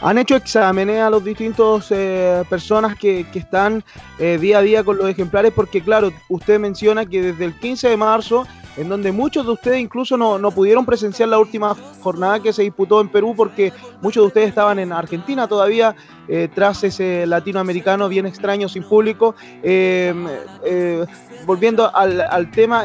¿Han 0.00 0.18
hecho 0.18 0.34
exámenes 0.34 1.00
a 1.00 1.08
los 1.08 1.24
distintos 1.24 1.86
eh, 1.92 2.42
personas 2.50 2.98
que, 2.98 3.24
están 3.32 3.84
día 4.18 4.58
a 4.58 4.62
día 4.62 4.82
con 4.82 4.96
los 4.96 5.08
ejemplares? 5.08 5.52
Porque 5.52 5.80
claro, 5.80 6.12
usted 6.28 6.58
menciona 6.58 7.06
que 7.06 7.22
desde 7.22 7.44
el 7.44 7.56
15 7.56 7.90
de 7.90 7.96
marzo, 7.96 8.48
en 8.76 8.88
donde 8.88 9.12
muchos 9.12 9.44
de 9.44 9.52
ustedes 9.52 9.80
incluso 9.80 10.16
no, 10.16 10.38
no 10.38 10.50
pudieron 10.50 10.86
presenciar 10.86 11.28
la 11.28 11.38
última 11.38 11.76
jornada 12.00 12.40
que 12.40 12.52
se 12.52 12.62
disputó 12.62 13.00
en 13.00 13.08
Perú, 13.08 13.34
porque 13.36 13.72
muchos 14.00 14.22
de 14.22 14.26
ustedes 14.28 14.48
estaban 14.48 14.78
en 14.78 14.92
Argentina 14.92 15.46
todavía, 15.46 15.94
eh, 16.28 16.48
tras 16.54 16.82
ese 16.84 17.26
latinoamericano 17.26 18.08
bien 18.08 18.26
extraño 18.26 18.68
sin 18.68 18.82
público. 18.84 19.34
Eh, 19.62 20.14
eh, 20.64 21.04
volviendo 21.44 21.94
al, 21.94 22.20
al 22.20 22.50
tema, 22.50 22.84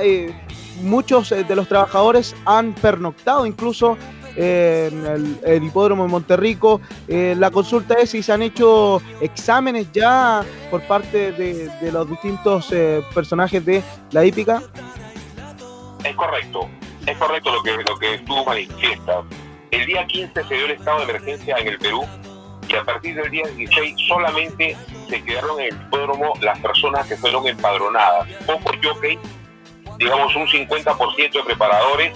muchos 0.81 1.29
de 1.29 1.55
los 1.55 1.67
trabajadores 1.67 2.35
han 2.45 2.73
pernoctado 2.73 3.45
incluso 3.45 3.97
en 4.35 5.37
el, 5.45 5.63
hipódromo 5.63 6.03
de 6.03 6.09
Monterrico. 6.09 6.81
La 7.07 7.51
consulta 7.51 7.95
es 7.95 8.11
si 8.11 8.23
se 8.23 8.33
han 8.33 8.41
hecho 8.41 9.01
exámenes 9.21 9.87
ya 9.91 10.43
por 10.69 10.81
parte 10.83 11.31
de, 11.31 11.69
de 11.81 11.91
los 11.91 12.09
distintos 12.09 12.73
personajes 13.13 13.63
de 13.63 13.83
la 14.11 14.25
hípica. 14.25 14.63
Es 16.07 16.15
correcto, 16.15 16.69
es 17.05 17.17
correcto 17.17 17.51
lo 17.51 17.63
que, 17.63 17.71
lo 17.77 17.97
que 17.99 18.17
tú 18.19 18.45
manifiestas. 18.45 19.25
El 19.71 19.85
día 19.85 20.05
15 20.05 20.43
se 20.43 20.53
dio 20.55 20.65
el 20.65 20.71
estado 20.71 20.99
de 20.99 21.03
emergencia 21.05 21.55
en 21.57 21.67
el 21.67 21.77
Perú 21.77 22.05
y 22.69 22.75
a 22.75 22.83
partir 22.83 23.15
del 23.15 23.29
día 23.31 23.45
16 23.47 23.95
solamente 24.07 24.75
se 25.09 25.23
quedaron 25.23 25.59
en 25.59 25.67
el 25.67 25.73
hipódromo 25.81 26.33
las 26.41 26.59
personas 26.59 27.05
que 27.07 27.17
fueron 27.17 27.47
empadronadas. 27.47 28.27
Pocos 28.45 28.75
jockey, 28.83 29.19
digamos 29.97 30.35
un 30.35 30.47
50% 30.47 31.31
de 31.31 31.43
preparadores, 31.43 32.13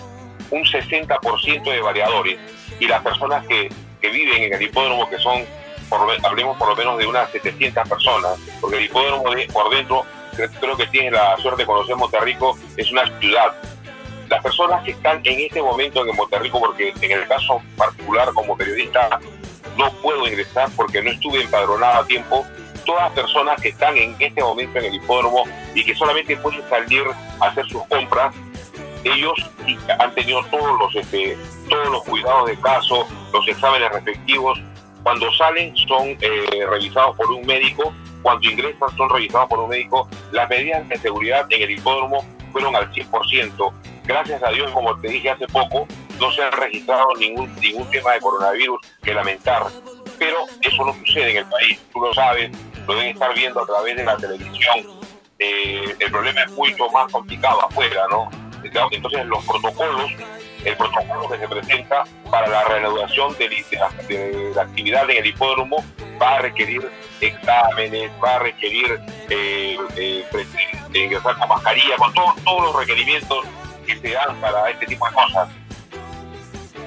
un 0.50 0.64
60% 0.64 1.64
de 1.64 1.82
variadores 1.82 2.38
y 2.80 2.88
las 2.88 3.02
personas 3.02 3.46
que, 3.48 3.70
que 4.02 4.10
viven 4.10 4.44
en 4.44 4.54
el 4.54 4.62
hipódromo 4.62 5.10
que 5.10 5.18
son, 5.20 5.44
por, 5.90 6.08
hablemos 6.26 6.58
por 6.58 6.70
lo 6.70 6.76
menos 6.76 6.98
de 6.98 7.08
unas 7.08 7.30
700 7.32 7.88
personas, 7.88 8.38
porque 8.60 8.78
el 8.78 8.86
hipódromo 8.86 9.30
de, 9.32 9.48
por 9.48 9.70
dentro, 9.74 10.04
cre- 10.34 10.50
creo 10.60 10.76
que 10.78 10.88
tiene 10.88 11.12
la 11.12 11.38
suerte 11.38 11.64
de 11.64 11.66
conocer 11.66 11.96
Monterrico, 11.96 12.58
es 12.78 12.92
una 12.92 13.04
ciudad. 13.20 13.54
La, 14.32 14.38
las 14.38 14.44
personas 14.44 14.84
que 14.84 14.92
están 14.92 15.22
en 15.24 15.40
este 15.40 15.62
momento 15.62 16.08
en 16.08 16.16
Monterrico, 16.16 16.60
porque 16.60 16.94
en 17.02 17.12
el 17.12 17.28
caso 17.28 17.62
particular 17.78 18.34
como 18.34 18.58
periodista 18.58 19.20
no 19.78 19.92
puedo 20.02 20.28
ingresar 20.28 20.70
porque 20.76 21.02
no 21.02 21.12
estuve 21.12 21.44
empadronado 21.44 22.02
a 22.02 22.06
tiempo, 22.06 22.46
todas 22.86 23.04
las 23.04 23.12
personas 23.12 23.62
que 23.62 23.70
están 23.70 23.96
en 23.98 24.16
este 24.20 24.42
momento 24.42 24.80
en 24.80 24.86
el 24.86 24.96
hipódromo 24.96 25.44
y 25.76 25.84
que 25.84 25.96
solamente 25.96 26.36
pueden 26.38 26.62
salir 26.70 27.04
a 27.40 27.48
hacer 27.48 27.66
sus 27.68 27.84
compras, 27.88 28.36
ellos 29.04 29.34
han 30.00 30.14
tenido 30.14 30.44
todos 30.46 30.80
los 30.80 30.96
este, 30.96 31.38
todos 31.70 31.90
los 31.90 32.04
cuidados 32.04 32.48
de 32.48 32.60
caso, 32.60 33.08
los 33.34 33.48
exámenes 33.48 33.92
respectivos. 33.92 34.60
Cuando 35.04 35.32
salen 35.34 35.76
son 35.76 36.10
eh, 36.22 36.66
revisados 36.70 37.16
por 37.16 37.32
un 37.32 37.46
médico, 37.46 37.94
cuando 38.22 38.50
ingresan 38.50 38.90
son 38.98 39.10
revisados 39.10 39.50
por 39.50 39.60
un 39.60 39.70
médico. 39.70 40.08
Las 40.32 40.48
medidas 40.50 40.88
de 40.88 40.98
seguridad 40.98 41.48
en 41.50 41.62
el 41.62 41.72
hipódromo 41.72 42.24
fueron 42.52 42.76
al 42.76 42.92
100%. 42.92 43.74
Gracias 44.12 44.44
a 44.44 44.50
Dios, 44.50 44.70
como 44.72 45.00
te 45.00 45.08
dije 45.08 45.30
hace 45.30 45.48
poco, 45.48 45.88
no 46.20 46.30
se 46.34 46.44
ha 46.44 46.52
registrado 46.52 47.08
ningún, 47.18 47.50
ningún 47.62 47.90
tema 47.90 48.12
de 48.12 48.20
coronavirus 48.20 48.78
que 49.02 49.14
lamentar. 49.14 49.64
Pero 50.20 50.40
eso 50.60 50.86
no 50.86 50.94
sucede 50.96 51.32
en 51.32 51.38
el 51.38 51.46
país, 51.46 51.80
tú 51.94 52.02
lo 52.02 52.14
sabes, 52.14 52.52
lo 52.86 52.94
deben 52.94 53.12
estar 53.14 53.34
viendo 53.34 53.64
a 53.64 53.66
través 53.66 53.96
de 53.96 54.04
la 54.04 54.18
televisión. 54.18 55.00
Eh, 55.40 55.96
el 55.98 56.12
problema 56.12 56.42
es 56.44 56.52
mucho 56.52 56.90
más 56.90 57.10
complicado 57.10 57.66
afuera, 57.66 58.06
¿no? 58.10 58.30
Entonces 58.92 59.26
los 59.28 59.46
protocolos, 59.46 60.12
el 60.66 60.76
protocolo 60.76 61.30
que 61.30 61.38
se 61.38 61.48
presenta 61.48 62.04
para 62.30 62.48
la 62.50 62.66
reanudación 62.66 63.34
de, 63.38 63.66
la, 64.54 64.62
actividad 64.62 65.10
en 65.10 65.18
el 65.20 65.26
hipódromo 65.26 65.86
va 66.22 66.36
a 66.36 66.40
requerir 66.40 66.92
exámenes, 67.22 68.12
va 68.22 68.36
a 68.36 68.40
requerir 68.40 69.00
eh, 69.30 69.78
eh, 69.96 70.26
ingresar 70.94 71.38
con 71.38 71.48
mascarilla, 71.48 71.96
con 71.96 72.14
todo- 72.14 72.36
todos 72.44 72.62
los 72.66 72.76
requerimientos 72.76 73.46
que 73.86 73.98
se 74.00 74.14
dan 74.14 74.40
para 74.40 74.70
este 74.70 74.86
tipo 74.86 75.08
de 75.08 75.14
cosas. 75.14 75.50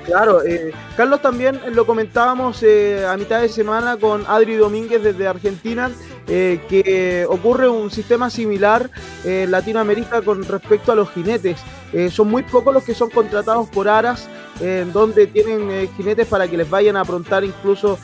Claro, 0.05 0.45
eh, 0.45 0.73
Carlos 0.97 1.23
también 1.23 1.59
lo 1.73 1.87
comentábamos 1.87 2.63
eh, 2.63 3.07
a 3.07 3.17
mitad 3.17 3.41
de 3.41 3.49
semana 3.49 3.97
con 3.97 4.25
Adri 4.29 4.57
Domínguez 4.57 5.03
desde 5.03 5.27
Argentina, 5.27 5.91
eh, 6.29 6.61
que 6.69 7.25
ocurre 7.27 7.71
un 7.71 7.91
sistema 7.91 8.29
similar 8.29 8.91
en 9.25 9.51
Latinoamérica 9.51 10.21
con 10.21 10.45
respecto 10.45 10.93
a 10.93 10.95
los 10.95 11.11
jinetes. 11.11 11.61
Son 12.11 12.29
muy 12.29 12.43
pocos 12.43 12.75
los 12.75 12.83
que 12.83 12.93
son 12.93 13.09
contratados 13.09 13.69
por 13.69 13.89
Aras, 13.89 14.29
en 14.61 14.93
donde 14.93 15.29
tienen 15.29 15.89
jinetes 15.97 16.27
para 16.27 16.49
que 16.49 16.57
les 16.57 16.69
vayan 16.69 16.97
a 16.97 17.03
aprontar 17.03 17.45
incluso 17.45 18.01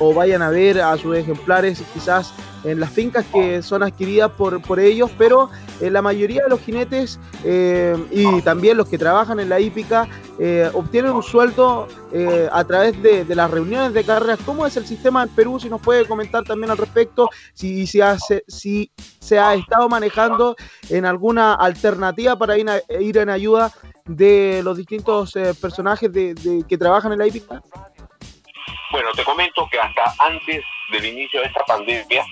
o 0.00 0.12
vayan 0.12 0.42
a 0.42 0.50
ver 0.50 0.80
a 0.80 0.96
sus 0.96 1.16
ejemplares 1.16 1.80
quizás 1.94 2.34
en 2.64 2.80
las 2.80 2.90
fincas 2.90 3.24
que 3.32 3.62
son 3.62 3.82
adquiridas 3.82 4.30
por, 4.32 4.60
por 4.62 4.80
ellos, 4.80 5.10
pero 5.18 5.50
eh, 5.80 5.90
la 5.90 6.00
mayoría 6.02 6.42
de 6.44 6.48
los 6.48 6.60
jinetes 6.60 7.20
eh, 7.44 7.96
y 8.10 8.40
también 8.42 8.76
los 8.76 8.88
que 8.88 8.96
trabajan 8.98 9.38
en 9.38 9.48
la 9.50 9.60
hípica 9.60 10.08
eh, 10.38 10.70
obtienen 10.72 11.12
un 11.12 11.22
sueldo 11.22 11.86
eh, 12.12 12.48
a 12.50 12.64
través 12.64 13.00
de, 13.02 13.24
de 13.24 13.34
las 13.34 13.50
reuniones 13.50 13.92
de 13.92 14.02
carreras. 14.02 14.38
¿Cómo 14.44 14.66
es 14.66 14.76
el 14.76 14.86
sistema 14.86 15.22
en 15.22 15.28
Perú? 15.28 15.60
Si 15.60 15.68
nos 15.68 15.80
puede 15.80 16.06
comentar 16.06 16.42
también 16.44 16.70
al 16.70 16.78
respecto, 16.78 17.28
si, 17.52 17.86
si, 17.86 18.00
hace- 18.00 18.44
si 18.48 18.90
se 19.20 19.38
ha 19.38 19.54
estado 19.54 19.88
manejando 19.88 20.56
en 20.88 21.04
alguna 21.04 21.54
alternativa 21.54 22.36
para 22.36 22.56
ir, 22.58 22.66
ir 23.00 23.18
en 23.18 23.28
ayuda 23.30 23.70
de 24.06 24.60
los 24.64 24.76
distintos 24.76 25.32
personajes 25.60 26.12
de, 26.12 26.34
de- 26.34 26.64
que 26.68 26.76
trabajan 26.78 27.12
en 27.12 27.18
la 27.18 27.26
hípica. 27.26 27.62
Bueno, 28.90 29.10
te 29.16 29.24
comento 29.24 29.66
que 29.70 29.78
hasta 29.78 30.02
antes 30.18 30.62
del 30.90 31.04
inicio 31.04 31.40
de 31.40 31.46
esta 31.46 31.64
pandemia, 31.64 32.24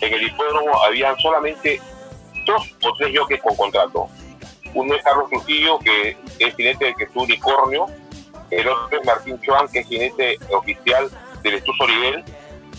en 0.00 0.14
el 0.14 0.22
hipódromo 0.22 0.82
habían 0.84 1.18
solamente 1.18 1.80
dos 2.46 2.74
o 2.82 2.94
tres 2.94 3.16
jockeys 3.16 3.40
con 3.42 3.56
contrato. 3.56 4.08
Uno 4.74 4.94
es 4.94 5.02
Carlos 5.04 5.28
Trujillo, 5.30 5.78
que 5.78 6.16
es 6.38 6.54
jinete 6.56 6.86
del 6.86 6.94
que 6.96 7.04
es 7.04 7.10
unicornio. 7.14 7.86
El 8.50 8.68
otro 8.68 9.00
es 9.00 9.06
Martín 9.06 9.40
Chuan, 9.42 9.68
que 9.68 9.80
es 9.80 9.86
jinete 9.86 10.38
oficial 10.50 11.10
del 11.42 11.54
Estuso 11.54 11.86
Nivel. 11.86 12.24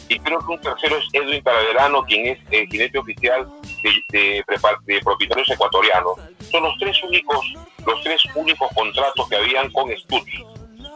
Y 0.09 0.19
creo 0.19 0.39
que 0.39 0.51
un 0.53 0.59
tercero 0.59 0.97
es 0.97 1.05
Edwin 1.13 1.41
Talaverano, 1.43 2.03
quien 2.03 2.27
es 2.27 2.39
el 2.51 2.67
jinete 2.67 2.97
oficial 2.97 3.47
de 4.09 4.43
propietarios 5.03 5.49
ecuatorianos. 5.49 6.17
Son 6.51 6.63
los 6.63 6.75
tres 6.80 7.01
únicos, 7.03 7.53
los 7.85 8.01
tres 8.03 8.21
únicos 8.35 8.69
contratos 8.75 9.30
que 9.30 9.35
habían 9.35 9.71
con 9.71 9.89
Stutz. 9.97 10.30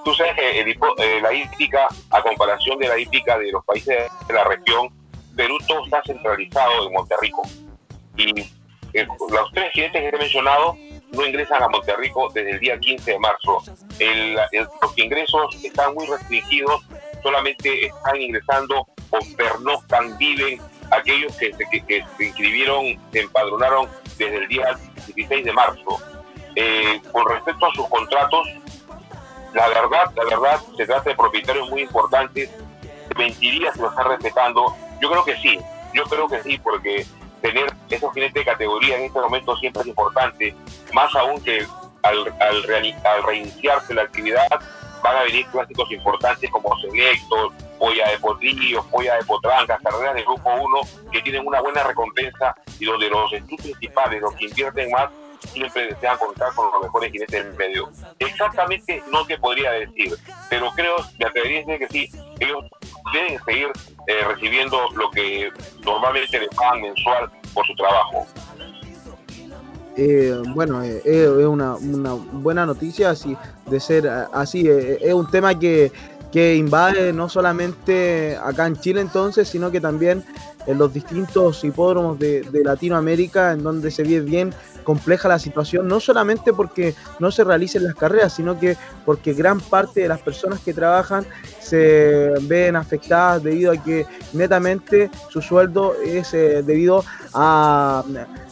Tú 0.07 0.13
sabes 0.13 0.35
que 0.37 0.61
el 0.61 0.69
eh, 0.69 1.19
la 1.21 1.33
hípica, 1.33 1.85
a 2.11 2.21
comparación 2.21 2.79
de 2.79 2.87
la 2.87 2.97
hípica 2.97 3.37
de 3.37 3.51
los 3.51 3.65
países 3.65 4.09
de 4.25 4.33
la 4.33 4.45
región, 4.45 4.87
Perú 5.35 5.57
todo 5.67 5.83
está 5.83 6.01
centralizado 6.05 6.87
en 6.87 6.93
Monterrico. 6.93 7.41
Y 8.15 8.39
eh, 8.93 9.05
los 9.29 9.51
tres 9.51 9.69
jinetes 9.73 10.01
que 10.01 10.07
he 10.15 10.17
mencionado 10.17 10.77
no 11.11 11.25
ingresan 11.25 11.61
a 11.61 11.67
Monterrico 11.67 12.29
desde 12.33 12.51
el 12.51 12.59
día 12.61 12.79
15 12.79 13.11
de 13.11 13.19
marzo. 13.19 13.61
Los 14.81 14.97
ingresos 14.97 15.61
están 15.61 15.93
muy 15.93 16.07
restringidos, 16.07 16.87
solamente 17.21 17.87
están 17.87 18.15
ingresando 18.21 18.87
o 19.09 19.17
pernoctan, 19.35 20.17
viven 20.17 20.61
aquellos 20.91 21.35
que, 21.35 21.51
que- 21.69 21.83
que 21.85 22.05
se 22.17 22.25
inscribieron, 22.27 22.97
se 23.11 23.19
empadronaron 23.23 23.89
desde 24.17 24.37
el 24.37 24.47
día 24.47 24.67
16 25.15 25.43
de 25.43 25.51
marzo. 25.51 25.99
Eh, 26.55 27.01
con 27.11 27.27
respecto 27.27 27.65
a 27.65 27.73
sus 27.73 27.87
contratos, 27.89 28.47
la 29.53 29.67
verdad, 29.67 30.11
la 30.15 30.23
verdad, 30.23 30.61
se 30.75 30.85
trata 30.85 31.09
de 31.09 31.15
propietarios 31.15 31.69
muy 31.69 31.81
importantes. 31.81 32.49
Mentiría 33.17 33.71
si 33.73 33.79
lo 33.79 33.89
están 33.89 34.07
respetando. 34.07 34.75
Yo 35.01 35.09
creo 35.09 35.23
que 35.23 35.35
sí, 35.37 35.59
yo 35.93 36.03
creo 36.05 36.27
que 36.27 36.41
sí, 36.43 36.57
porque 36.57 37.05
tener 37.41 37.71
esos 37.89 38.13
jinetes 38.13 38.33
de 38.33 38.45
categoría 38.45 38.97
en 38.97 39.05
este 39.05 39.19
momento 39.19 39.55
siempre 39.57 39.81
es 39.81 39.87
importante, 39.87 40.55
más 40.93 41.13
aún 41.15 41.41
que 41.43 41.65
al, 42.03 42.33
al, 42.39 43.23
reiniciarse 43.23 43.93
la 43.93 44.03
actividad 44.03 44.47
van 45.03 45.17
a 45.17 45.23
venir 45.23 45.45
clásicos 45.47 45.91
importantes 45.91 46.49
como 46.49 46.75
Selectos, 46.79 47.53
Polla 47.77 48.09
de 48.09 48.17
Potrillos, 48.17 48.85
Polla 48.87 49.15
de 49.15 49.25
Potrancas, 49.25 49.79
carreras 49.83 50.15
de 50.15 50.23
Grupo 50.23 50.49
1 50.49 50.79
que 51.11 51.21
tienen 51.21 51.45
una 51.45 51.61
buena 51.61 51.83
recompensa 51.83 52.55
y 52.79 52.85
donde 52.85 53.09
los 53.09 53.31
estudios 53.31 53.61
principales, 53.61 54.21
los 54.21 54.33
que 54.35 54.45
invierten 54.45 54.89
más, 54.91 55.09
siempre 55.41 55.87
desean 55.87 56.17
contar 56.17 56.53
con 56.53 56.69
los 56.71 56.83
mejores 56.83 57.11
jinetes 57.11 57.43
del 57.45 57.53
medio. 57.55 57.89
Exactamente 58.19 59.01
no 59.11 59.25
te 59.25 59.37
podría 59.37 59.71
decir, 59.71 60.15
pero 60.49 60.69
creo, 60.75 60.95
me 61.19 61.25
atrevería 61.25 61.59
a 61.59 61.65
decir 61.65 61.79
que 61.79 61.87
sí, 61.87 62.19
ellos 62.39 62.65
deben 63.13 63.39
seguir 63.45 63.67
eh, 64.07 64.23
recibiendo 64.27 64.77
lo 64.95 65.09
que 65.11 65.49
normalmente 65.83 66.39
les 66.39 66.49
pagan 66.49 66.81
mensual 66.81 67.31
por 67.53 67.65
su 67.65 67.75
trabajo. 67.75 68.25
Eh, 69.95 70.39
bueno, 70.49 70.83
eh, 70.83 71.01
eh, 71.05 71.35
es 71.39 71.45
una, 71.45 71.75
una 71.75 72.13
buena 72.13 72.65
noticia 72.67 73.09
así, 73.09 73.35
de 73.65 73.79
ser 73.79 74.05
eh, 74.05 74.25
así. 74.31 74.67
eh, 74.67 74.99
es 75.01 75.13
un 75.13 75.29
tema 75.31 75.57
que, 75.57 75.91
que 76.31 76.55
invade 76.55 77.11
no 77.13 77.27
solamente 77.27 78.37
acá 78.43 78.67
en 78.67 78.79
Chile 78.79 79.01
entonces, 79.01 79.47
sino 79.47 79.71
que 79.71 79.81
también 79.81 80.23
en 80.67 80.77
los 80.77 80.93
distintos 80.93 81.63
hipódromos 81.63 82.19
de, 82.19 82.41
de 82.41 82.63
Latinoamérica, 82.63 83.53
en 83.53 83.63
donde 83.63 83.89
se 83.89 84.03
ve 84.03 84.19
bien 84.19 84.53
compleja 84.87 85.27
la 85.27 85.37
situación, 85.37 85.85
no 85.85 85.99
solamente 85.99 86.53
porque 86.53 86.95
no 87.19 87.29
se 87.29 87.43
realicen 87.43 87.83
las 87.83 87.93
carreras, 87.93 88.31
sino 88.31 88.57
que 88.57 88.77
porque 89.03 89.33
gran 89.33 89.59
parte 89.59 89.99
de 89.99 90.07
las 90.07 90.21
personas 90.21 90.61
que 90.61 90.73
trabajan 90.73 91.25
se 91.59 92.31
ven 92.43 92.77
afectadas 92.77 93.43
debido 93.43 93.73
a 93.73 93.83
que 93.83 94.05
netamente 94.31 95.11
su 95.27 95.41
sueldo 95.41 95.93
es 96.01 96.33
eh, 96.33 96.63
debido 96.63 97.03
a 97.33 98.01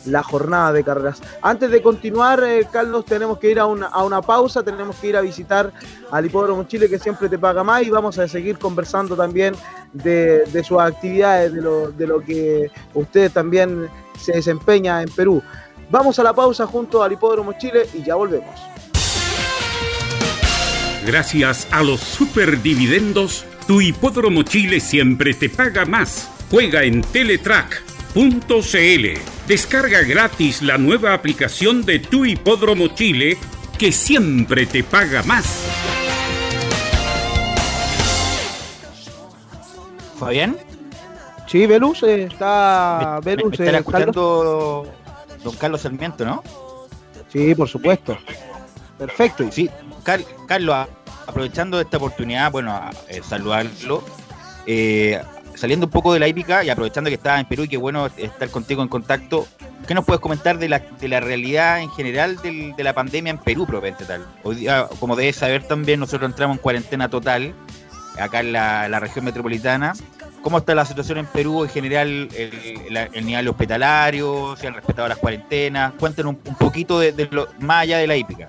la 0.08 0.24
jornada 0.24 0.74
de 0.74 0.84
carreras. 0.84 1.22
Antes 1.42 1.72
de 1.72 1.82
continuar, 1.82 2.44
eh, 2.44 2.68
Carlos, 2.70 3.06
tenemos 3.06 3.40
que 3.40 3.52
ir 3.52 3.60
a 3.62 3.66
una, 3.66 3.88
a 3.88 4.04
una 4.04 4.22
pausa, 4.22 4.62
tenemos 4.62 4.98
que 4.98 5.08
ir 5.08 5.16
a 5.16 5.22
visitar 5.22 5.72
al 6.12 6.26
Hipódromo 6.26 6.66
Chile 6.66 6.90
que 6.90 7.00
siempre 7.00 7.30
te 7.30 7.40
paga 7.40 7.64
más 7.64 7.84
y 7.84 7.90
vamos 7.90 8.20
a 8.20 8.28
seguir 8.28 8.58
conversando 8.58 9.16
también 9.16 9.56
de, 9.94 10.44
de 10.52 10.64
sus 10.66 10.82
actividades, 10.82 11.54
de 11.54 11.62
lo, 11.62 11.92
de 11.92 12.08
lo 12.08 12.20
que 12.20 12.70
usted 12.94 13.32
también 13.32 13.88
se 14.20 14.34
desempeña 14.34 15.02
en 15.02 15.10
Perú. 15.10 15.42
Vamos 15.90 16.18
a 16.20 16.24
la 16.24 16.34
pausa 16.34 16.66
junto 16.66 17.04
al 17.04 17.12
Hipódromo 17.14 17.54
Chile 17.58 17.88
y 17.94 18.04
ya 18.04 18.16
volvemos. 18.16 18.60
Gracias 21.06 21.68
a 21.72 21.84
los 21.84 22.00
superdividendos, 22.02 23.46
tu 23.68 23.80
hipódromo 23.80 24.42
Chile 24.42 24.80
siempre 24.80 25.36
te 25.36 25.50
paga 25.50 25.86
más. 25.86 26.30
Juega 26.50 26.84
en 26.84 27.02
Teletrack.cl. 27.02 29.20
Descarga 29.48 30.02
gratis 30.02 30.64
la 30.64 30.80
nueva 30.80 31.14
aplicación 31.14 31.86
de 31.86 32.00
tu 32.00 32.26
hipódromo 32.26 32.88
Chile 32.88 33.38
que 33.78 33.92
siempre 33.92 34.66
te 34.66 34.84
paga 34.84 35.22
más. 35.24 35.46
Fabián. 40.18 40.58
Sí, 41.48 41.68
Velus, 41.68 42.02
eh, 42.04 42.24
está 42.24 43.20
Me, 43.24 43.36
Velus. 43.36 43.60
me 43.60 43.66
estará 43.66 43.80
eh, 43.80 43.84
Carlos. 43.84 44.08
escuchando 44.08 44.88
don 45.46 45.56
Carlos 45.56 45.82
Sarmiento, 45.82 46.26
¿no? 46.26 46.44
Sí, 47.32 47.56
por 47.56 47.70
supuesto. 47.70 48.18
Perfecto. 48.98 49.50
Sí, 49.52 49.70
Car- 50.04 50.22
Carlos, 50.48 50.88
aprovechando 51.28 51.80
esta 51.80 51.98
oportunidad, 51.98 52.52
bueno, 52.52 52.72
a- 52.72 52.92
eh, 53.10 53.22
saludarlo. 53.28 54.04
Eh, 54.68 55.22
saliendo 55.54 55.86
un 55.86 55.92
poco 55.92 56.14
de 56.14 56.20
la 56.20 56.28
hípica 56.28 56.64
y 56.64 56.70
aprovechando 56.70 57.10
que 57.10 57.16
estás 57.16 57.40
en 57.40 57.46
Perú 57.48 57.64
y 57.64 57.68
qué 57.70 57.78
bueno 57.78 58.08
estar 58.18 58.50
contigo 58.50 58.82
en 58.82 58.88
contacto, 58.90 59.48
¿qué 59.88 59.94
nos 59.94 60.04
puedes 60.04 60.20
comentar 60.20 60.58
de 60.58 60.68
la, 60.68 60.80
de 60.80 61.08
la 61.08 61.20
realidad 61.22 61.80
en 61.82 61.90
general 61.92 62.36
del- 62.38 62.76
de 62.76 62.84
la 62.84 62.94
pandemia 62.94 63.32
en 63.32 63.38
Perú, 63.38 63.66
propiamente 63.66 64.06
tal? 64.06 64.26
Hoy 64.44 64.56
día, 64.56 64.88
como 65.00 65.16
debes 65.16 65.38
saber 65.38 65.64
también, 65.68 66.00
nosotros 66.00 66.30
entramos 66.30 66.58
en 66.58 66.62
cuarentena 66.64 67.10
total, 67.10 67.54
acá 68.20 68.40
en 68.42 68.52
la, 68.54 68.90
la 68.90 69.00
región 69.00 69.24
metropolitana. 69.26 69.94
¿Cómo 70.46 70.60
está 70.60 70.76
la 70.76 70.86
situación 70.86 71.18
en 71.18 71.26
Perú 71.26 71.64
en 71.64 71.72
general, 71.72 72.30
el, 72.36 73.26
nivel 73.26 73.48
hospitalario, 73.48 74.56
si 74.56 74.68
han 74.68 74.76
respetado 74.76 75.08
las 75.08 75.18
cuarentenas? 75.18 75.94
Cuéntenos 75.94 76.36
un, 76.46 76.56
poquito 76.56 77.00
de, 77.00 77.14
de 77.14 77.28
lo, 77.32 77.48
más 77.58 77.82
allá 77.82 77.98
de 77.98 78.06
la 78.06 78.16
hípica. 78.16 78.48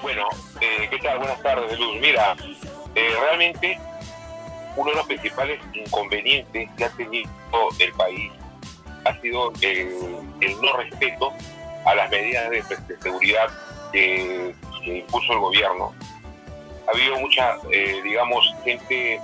Bueno, 0.00 0.22
eh, 0.62 0.88
¿qué 0.88 0.98
tal? 1.00 1.18
Buenas 1.18 1.42
tardes, 1.42 1.78
Luz. 1.78 1.98
Mira, 2.00 2.34
eh, 2.94 3.10
realmente 3.20 3.78
uno 4.76 4.90
de 4.90 4.96
los 4.96 5.06
principales 5.06 5.60
inconvenientes 5.74 6.70
que 6.78 6.84
ha 6.86 6.88
tenido 6.92 7.28
el 7.78 7.92
país 7.92 8.32
ha 9.04 9.20
sido 9.20 9.52
el, 9.60 9.90
el 10.40 10.60
no 10.62 10.76
respeto 10.78 11.30
a 11.84 11.94
las 11.94 12.10
medidas 12.10 12.48
de, 12.48 12.62
seguridad 13.02 13.48
que, 13.92 14.54
que 14.82 14.96
impuso 14.96 15.30
el 15.34 15.40
gobierno. 15.40 15.92
Ha 16.88 16.96
habido 16.96 17.18
mucha, 17.18 17.58
eh, 17.70 18.00
digamos, 18.02 18.50
gente 18.64 19.20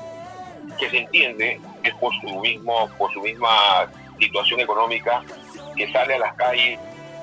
que 0.79 0.91
se 0.91 0.99
entiende 0.99 1.61
que 1.83 1.91
es 1.91 1.95
por 1.97 2.13
su 2.21 2.41
mismo, 2.41 2.89
por 2.99 3.13
su 3.13 3.21
misma 3.21 3.91
situación 4.19 4.61
económica, 4.61 5.23
que 5.77 5.91
sale 5.93 6.15
a 6.15 6.19
las 6.19 6.35
calles 6.35 6.79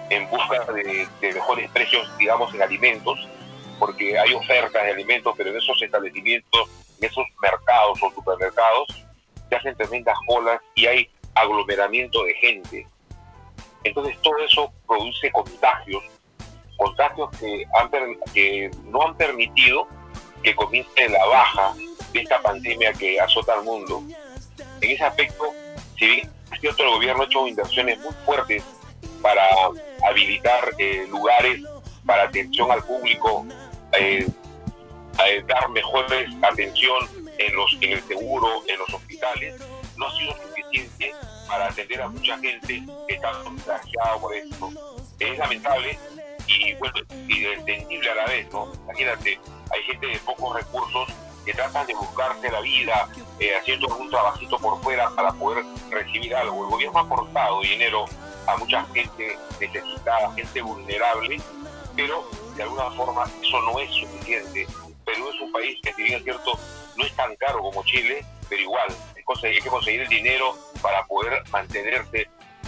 en 0.10 0.30
busca 0.30 0.66
de, 0.72 1.07
de 1.22 1.34
mejores 1.34 1.70
precios, 1.72 2.18
digamos, 2.18 2.53
en 2.53 2.61
alimentos, 2.61 3.28
porque 3.80 4.18
hay 4.18 4.34
ofertas 4.34 4.84
de 4.84 4.91
alimentos, 4.91 5.34
pero 5.38 5.52
en 5.52 5.57
esos 5.57 5.82
establecimientos, 5.82 6.70
en 6.99 7.10
esos 7.10 7.26
mercados 7.41 8.02
o 8.02 8.11
supermercados, 8.11 9.06
se 9.49 9.56
hacen 9.56 9.76
tremendas 9.76 10.18
colas 10.28 10.60
y 10.76 10.86
hay 10.86 11.10
aglomeramiento 11.36 12.24
de 12.24 12.34
gente. 12.36 12.88
Entonces 13.84 14.18
todo 14.22 14.38
eso 14.40 14.74
produce 14.88 15.32
contagios, 15.32 16.03
contagios 16.78 17.30
que, 17.38 17.66
han 17.80 17.90
que 18.34 18.70
no 18.86 19.02
han 19.03 19.16
permitido 19.16 19.88
que 20.44 20.56
comience 20.56 21.10
la 21.10 21.26
baja 21.26 21.74
de 22.14 22.22
esta 22.22 22.41
pandemia 22.41 22.94
que 22.94 23.19
azota 23.19 23.53
al 23.53 23.64
mundo. 23.64 24.03
En 24.81 24.91
ese 24.91 25.03
aspecto, 25.03 25.53
si 25.98 26.06
bien 26.06 26.30
es 26.52 26.60
cierto, 26.61 26.84
el 26.84 26.90
gobierno 26.90 27.23
ha 27.23 27.26
hecho 27.26 27.48
inversiones 27.48 27.99
muy 27.99 28.14
fuertes 28.26 28.64
para 29.22 29.44
habilitar 30.10 30.73
eh, 30.77 31.06
lugares 31.10 31.61
para 32.06 32.23
atención 32.23 32.72
al 32.72 32.84
público, 32.84 33.45
eh, 33.98 34.27
dar 35.48 35.69
mejores 35.69 36.30
atención 36.41 37.07
en, 37.38 37.56
los, 37.56 37.77
en 37.81 37.91
el 37.91 38.03
seguro, 38.03 38.64
en 38.68 38.80
los 38.80 38.94
hospitales, 38.94 39.56
no 39.98 40.07
ha 40.07 40.18
sido 40.18 40.34
suficiente 40.38 41.14
para 41.48 41.68
atender 41.68 42.02
a 42.02 42.07
mucha 42.07 42.38
gente 42.40 42.84
que 43.07 43.15
está 43.15 43.31
contagiada 43.44 44.18
por 44.19 44.34
esto. 44.36 44.69
Es 45.19 45.38
lamentable 45.38 45.98
y 46.48 46.73
bueno, 46.76 46.95
y 47.27 47.45
entendible 47.45 48.10
a 48.10 48.15
la 48.15 48.26
vez, 48.26 48.52
¿no? 48.52 48.72
Imagínate, 48.86 49.40
hay 49.72 49.84
gente 49.84 50.07
de 50.07 50.18
pocos 50.19 50.56
recursos 50.56 51.10
que 51.45 51.53
tratan 51.53 51.88
de 51.88 51.95
buscarse 51.95 52.52
la 52.52 52.61
vida 52.61 53.10
eh, 53.40 53.56
haciendo 53.56 53.88
algún 53.88 54.10
trabajito 54.10 54.57
por 54.60 54.82
fuera 54.82 55.10
para 55.11 55.32
poder 55.34 55.64
recibir 55.90 56.36
algo. 56.36 56.66
El 56.66 56.72
gobierno 56.72 56.99
ha 56.99 57.03
aportado 57.03 57.61
dinero 57.61 58.06
a 58.48 58.57
mucha 58.57 58.84
gente 58.94 59.38
necesitada, 59.60 60.32
gente 60.34 60.61
vulnerable, 60.61 61.41
pero 61.95 62.24
de 62.56 62.64
alguna 62.64 62.91
forma 62.91 63.24
eso 63.41 63.61
no 63.61 63.80
es 63.80 63.90
suficiente. 63.91 64.68
Perú 65.06 65.30
es 65.34 65.41
un 65.41 65.52
país 65.52 65.80
que, 65.82 65.94
si 65.94 66.03
bien 66.03 66.18
es 66.18 66.24
cierto, 66.24 66.60
no 66.95 67.06
es 67.06 67.16
tan 67.16 67.36
caro 67.38 67.60
como 67.60 67.84
Chile, 67.84 68.24
pero 68.48 68.61
igual, 68.61 68.95
hay 69.44 69.60
que 69.60 69.70
conseguir 69.70 70.02
el 70.02 70.07
dinero 70.07 70.56
para 70.82 71.06
poder 71.06 71.44
mantenerse 71.52 72.28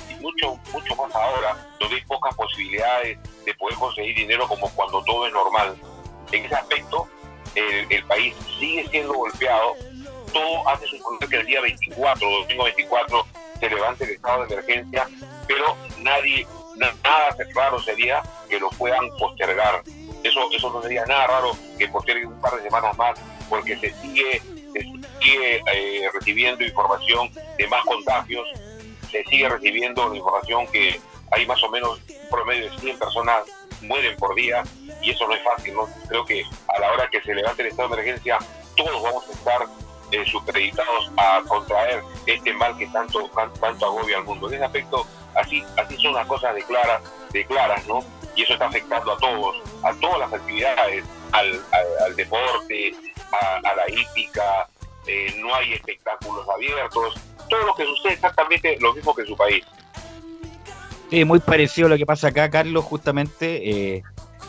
y 0.10 0.16
mucho, 0.16 0.58
mucho 0.72 0.96
más 0.96 1.14
ahora, 1.16 1.58
donde 1.80 1.96
hay 1.96 2.06
pocas 2.06 2.36
posibilidades 2.36 3.18
de 3.46 3.54
poder 3.56 3.78
conseguir 3.78 4.16
dinero 4.16 4.48
como 4.48 4.70
cuando 4.74 5.04
todo 5.04 5.26
es 5.28 5.34
normal. 5.34 5.76
En 6.32 6.46
ese 6.46 6.56
aspecto, 6.56 7.08
el, 7.56 7.88
el 7.92 8.04
país 8.06 8.34
sigue 8.60 8.88
siendo 8.90 9.14
golpeado. 9.14 9.76
Todo 10.34 10.68
hace 10.70 10.88
suponer 10.88 11.28
que 11.30 11.36
el 11.38 11.46
día 11.46 11.62
24, 11.62 12.28
domingo 12.30 12.64
24, 12.64 13.26
se 13.60 13.70
levante 13.70 14.04
el 14.06 14.12
estado 14.12 14.46
de 14.46 14.54
emergencia, 14.54 15.08
pero 15.48 15.76
nadie, 16.00 16.48
na- 16.78 16.94
nada 17.04 17.36
raro 17.54 17.80
sería 17.80 18.22
que 18.50 18.60
lo 18.60 18.70
puedan 18.72 19.10
postergar. 19.20 19.84
Eso, 20.24 20.48
eso 20.52 20.72
no 20.72 20.82
sería 20.82 21.06
nada 21.06 21.28
raro 21.28 21.52
que 21.78 21.88
posterguen 21.90 22.28
un 22.28 22.40
par 22.42 22.56
de 22.56 22.64
semanas 22.64 22.96
más, 22.98 23.20
porque 23.50 23.76
se 23.78 23.92
sigue, 24.02 24.40
se 24.74 24.82
sigue 25.20 25.62
eh, 25.74 26.10
recibiendo 26.14 26.64
información 26.64 27.30
de 27.58 27.68
más 27.68 27.84
contagios, 27.84 28.48
se 29.12 29.24
sigue 29.26 29.50
recibiendo 29.50 30.08
la 30.08 30.16
información 30.16 30.66
que 30.68 31.00
hay 31.32 31.46
más 31.46 31.62
o 31.64 31.70
menos 31.70 32.00
un 32.08 32.30
promedio 32.30 32.70
de 32.72 32.78
100 32.80 33.00
personas 33.00 33.44
mueren 33.82 34.16
por 34.18 34.36
día 34.36 34.64
y 35.02 35.12
eso 35.12 35.28
no 35.28 35.34
es 35.36 35.44
fácil, 35.44 35.74
¿no? 35.74 35.88
Creo 36.08 36.26
que 36.26 36.44
a 36.68 36.80
la 36.80 36.92
hora 36.92 37.10
que 37.10 37.22
se 37.22 37.34
levante 37.34 37.62
el 37.64 37.70
estado 37.70 37.90
de 37.90 37.94
emergencia 37.96 38.38
todos 38.76 39.02
vamos 39.04 39.28
a 39.28 39.32
estar 39.32 39.62
eh, 40.12 40.26
a 41.18 41.42
contraer 41.48 42.04
este 42.26 42.54
mal 42.54 42.78
que 42.78 42.88
tanto, 42.88 43.30
tan- 43.30 43.54
tanto 43.54 43.86
agobia 43.86 44.18
al 44.18 44.24
mundo. 44.26 44.48
En 44.48 44.56
ese 44.56 44.66
aspecto, 44.66 45.06
así, 45.36 45.64
así 45.78 45.98
son 45.98 46.14
las 46.14 46.28
cosas 46.28 46.54
de 46.56 46.64
claras, 46.64 47.02
de 47.32 47.46
claras, 47.46 47.86
¿no? 47.88 48.04
Y 48.36 48.44
eso 48.44 48.54
está 48.54 48.68
afectando 48.68 49.12
a 49.14 49.18
todos, 49.18 49.58
a 49.84 49.94
todas 49.96 50.20
las 50.20 50.34
actividades, 50.34 51.04
al, 51.32 51.62
al- 51.72 52.16
deporte, 52.16 52.94
a, 53.32 53.56
a 53.70 53.76
la 53.76 53.90
hípica, 53.90 54.68
eh, 55.08 55.34
no 55.38 55.54
hay 55.56 55.74
espectáculos 55.74 56.48
abiertos, 56.50 57.16
todo 57.50 57.64
lo 57.64 57.76
que 57.76 57.86
sucede 57.86 58.14
exactamente 58.14 58.78
lo 58.80 58.94
mismo 58.94 59.14
que 59.16 59.22
en 59.22 59.28
su 59.28 59.36
país. 59.38 59.66
Sí, 61.12 61.26
muy 61.26 61.40
parecido 61.40 61.88
a 61.88 61.90
lo 61.90 61.98
que 61.98 62.06
pasa 62.06 62.30
acá, 62.30 62.50
Carlos, 62.50 62.86
justamente, 62.86 63.70
eh, 63.70 64.04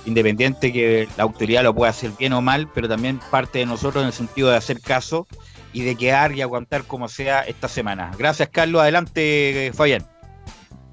independiente 0.07 0.73
que 0.73 1.09
la 1.17 1.25
autoridad 1.25 1.65
lo 1.65 1.75
pueda 1.75 1.91
hacer 1.91 2.13
bien 2.17 2.33
o 2.35 2.41
mal, 2.41 2.69
pero 2.73 2.89
también 2.89 3.19
parte 3.33 3.59
de 3.59 3.67
nosotros 3.67 4.03
en 4.03 4.07
el 4.07 4.13
sentido 4.13 4.49
de 4.49 4.59
hacer 4.59 4.81
caso 4.81 5.27
y 5.73 5.83
de 5.83 5.97
quedar 5.97 6.31
y 6.31 6.41
aguantar 6.41 6.85
como 6.85 7.09
sea 7.09 7.41
esta 7.41 7.67
semana. 7.67 8.13
Gracias, 8.17 8.49
Carlos. 8.49 8.81
Adelante, 8.81 9.67
eh, 9.67 9.73
Fabián. 9.73 10.07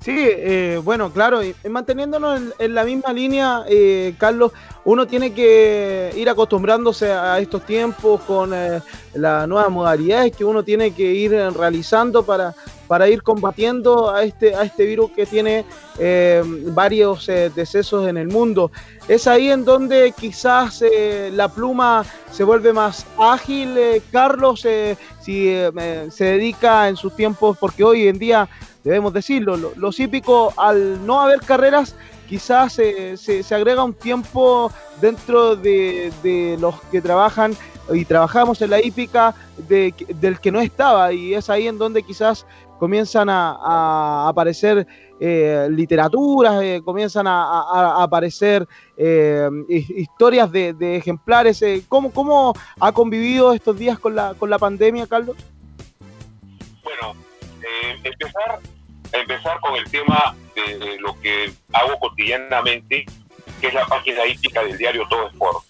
Sí, 0.01 0.15
eh, 0.17 0.79
bueno, 0.81 1.11
claro, 1.11 1.43
y 1.43 1.53
manteniéndonos 1.69 2.39
en, 2.39 2.53
en 2.57 2.73
la 2.73 2.85
misma 2.85 3.11
línea, 3.11 3.65
eh, 3.67 4.15
Carlos, 4.17 4.53
uno 4.85 5.05
tiene 5.05 5.33
que 5.33 6.11
ir 6.15 6.29
acostumbrándose 6.29 7.11
a 7.11 7.37
estos 7.39 7.65
tiempos 7.65 8.21
con 8.21 8.53
eh, 8.53 8.81
las 9.13 9.47
nuevas 9.47 9.69
modalidades 9.69 10.35
que 10.35 10.45
uno 10.45 10.63
tiene 10.63 10.91
que 10.91 11.03
ir 11.03 11.33
eh, 11.33 11.49
realizando 11.49 12.23
para, 12.23 12.55
para 12.87 13.09
ir 13.09 13.21
combatiendo 13.21 14.09
a 14.09 14.23
este, 14.23 14.55
a 14.55 14.63
este 14.63 14.85
virus 14.85 15.11
que 15.11 15.25
tiene 15.25 15.65
eh, 15.99 16.41
varios 16.67 17.27
decesos 17.53 18.07
en 18.07 18.17
el 18.17 18.29
mundo. 18.29 18.71
Es 19.07 19.27
ahí 19.27 19.51
en 19.51 19.65
donde 19.65 20.13
quizás 20.17 20.83
la 21.33 21.49
pluma 21.49 22.05
se 22.31 22.43
vuelve 22.43 22.71
más 22.71 23.05
ágil, 23.17 23.77
Carlos, 24.11 24.61
si 25.21 25.53
se 26.09 26.23
dedica 26.23 26.87
en 26.87 26.95
sus 26.95 27.15
tiempos, 27.15 27.57
porque 27.59 27.83
hoy 27.83 28.07
en 28.07 28.17
día 28.17 28.47
debemos 28.83 29.13
decirlo, 29.13 29.57
lo- 29.57 29.73
los 29.75 29.99
hípicos 29.99 30.53
al 30.57 31.05
no 31.05 31.21
haber 31.21 31.39
carreras 31.41 31.95
quizás 32.27 32.73
se, 32.73 33.17
se 33.17 33.55
agrega 33.55 33.83
un 33.83 33.93
tiempo 33.93 34.71
dentro 35.01 35.55
de, 35.55 36.11
de 36.21 36.57
los 36.59 36.79
que 36.91 37.01
trabajan 37.01 37.55
y 37.91 38.05
trabajamos 38.05 38.61
en 38.61 38.69
la 38.69 38.79
hípica 38.83 39.33
de- 39.67 39.93
del 40.19 40.39
que 40.39 40.51
no 40.51 40.59
estaba 40.61 41.11
y 41.11 41.33
es 41.33 41.49
ahí 41.49 41.67
en 41.67 41.77
donde 41.79 42.03
quizás 42.03 42.45
comienzan 42.77 43.29
a, 43.29 44.27
aparecer 44.29 44.85
eh, 45.19 45.67
literaturas, 45.71 46.61
eh, 46.63 46.81
comienzan 46.85 47.27
a, 47.27 47.41
a- 47.61 48.03
aparecer 48.03 48.65
eh, 48.95 49.49
hi- 49.67 49.85
historias 49.97 50.49
de, 50.51 50.73
de 50.73 50.95
ejemplares. 50.95 51.61
eh, 51.63 51.83
¿cómo, 51.89 52.11
¿Cómo 52.11 52.53
ha 52.79 52.91
convivido 52.93 53.51
estos 53.53 53.77
días 53.77 53.99
con 53.99 54.15
la, 54.15 54.33
con 54.35 54.49
la 54.49 54.57
pandemia, 54.59 55.07
Carlos? 55.07 55.35
Bueno, 56.83 57.15
eh, 57.63 57.99
empezar, 58.03 58.59
empezar 59.11 59.59
con 59.59 59.75
el 59.75 59.89
tema 59.89 60.35
de 60.55 60.97
lo 60.99 61.19
que 61.19 61.51
hago 61.73 61.99
cotidianamente, 61.99 63.05
que 63.61 63.67
es 63.67 63.73
la 63.73 63.85
página 63.85 64.25
hípica 64.25 64.63
del 64.63 64.77
diario 64.77 65.07
Todo 65.09 65.27
Sport. 65.29 65.65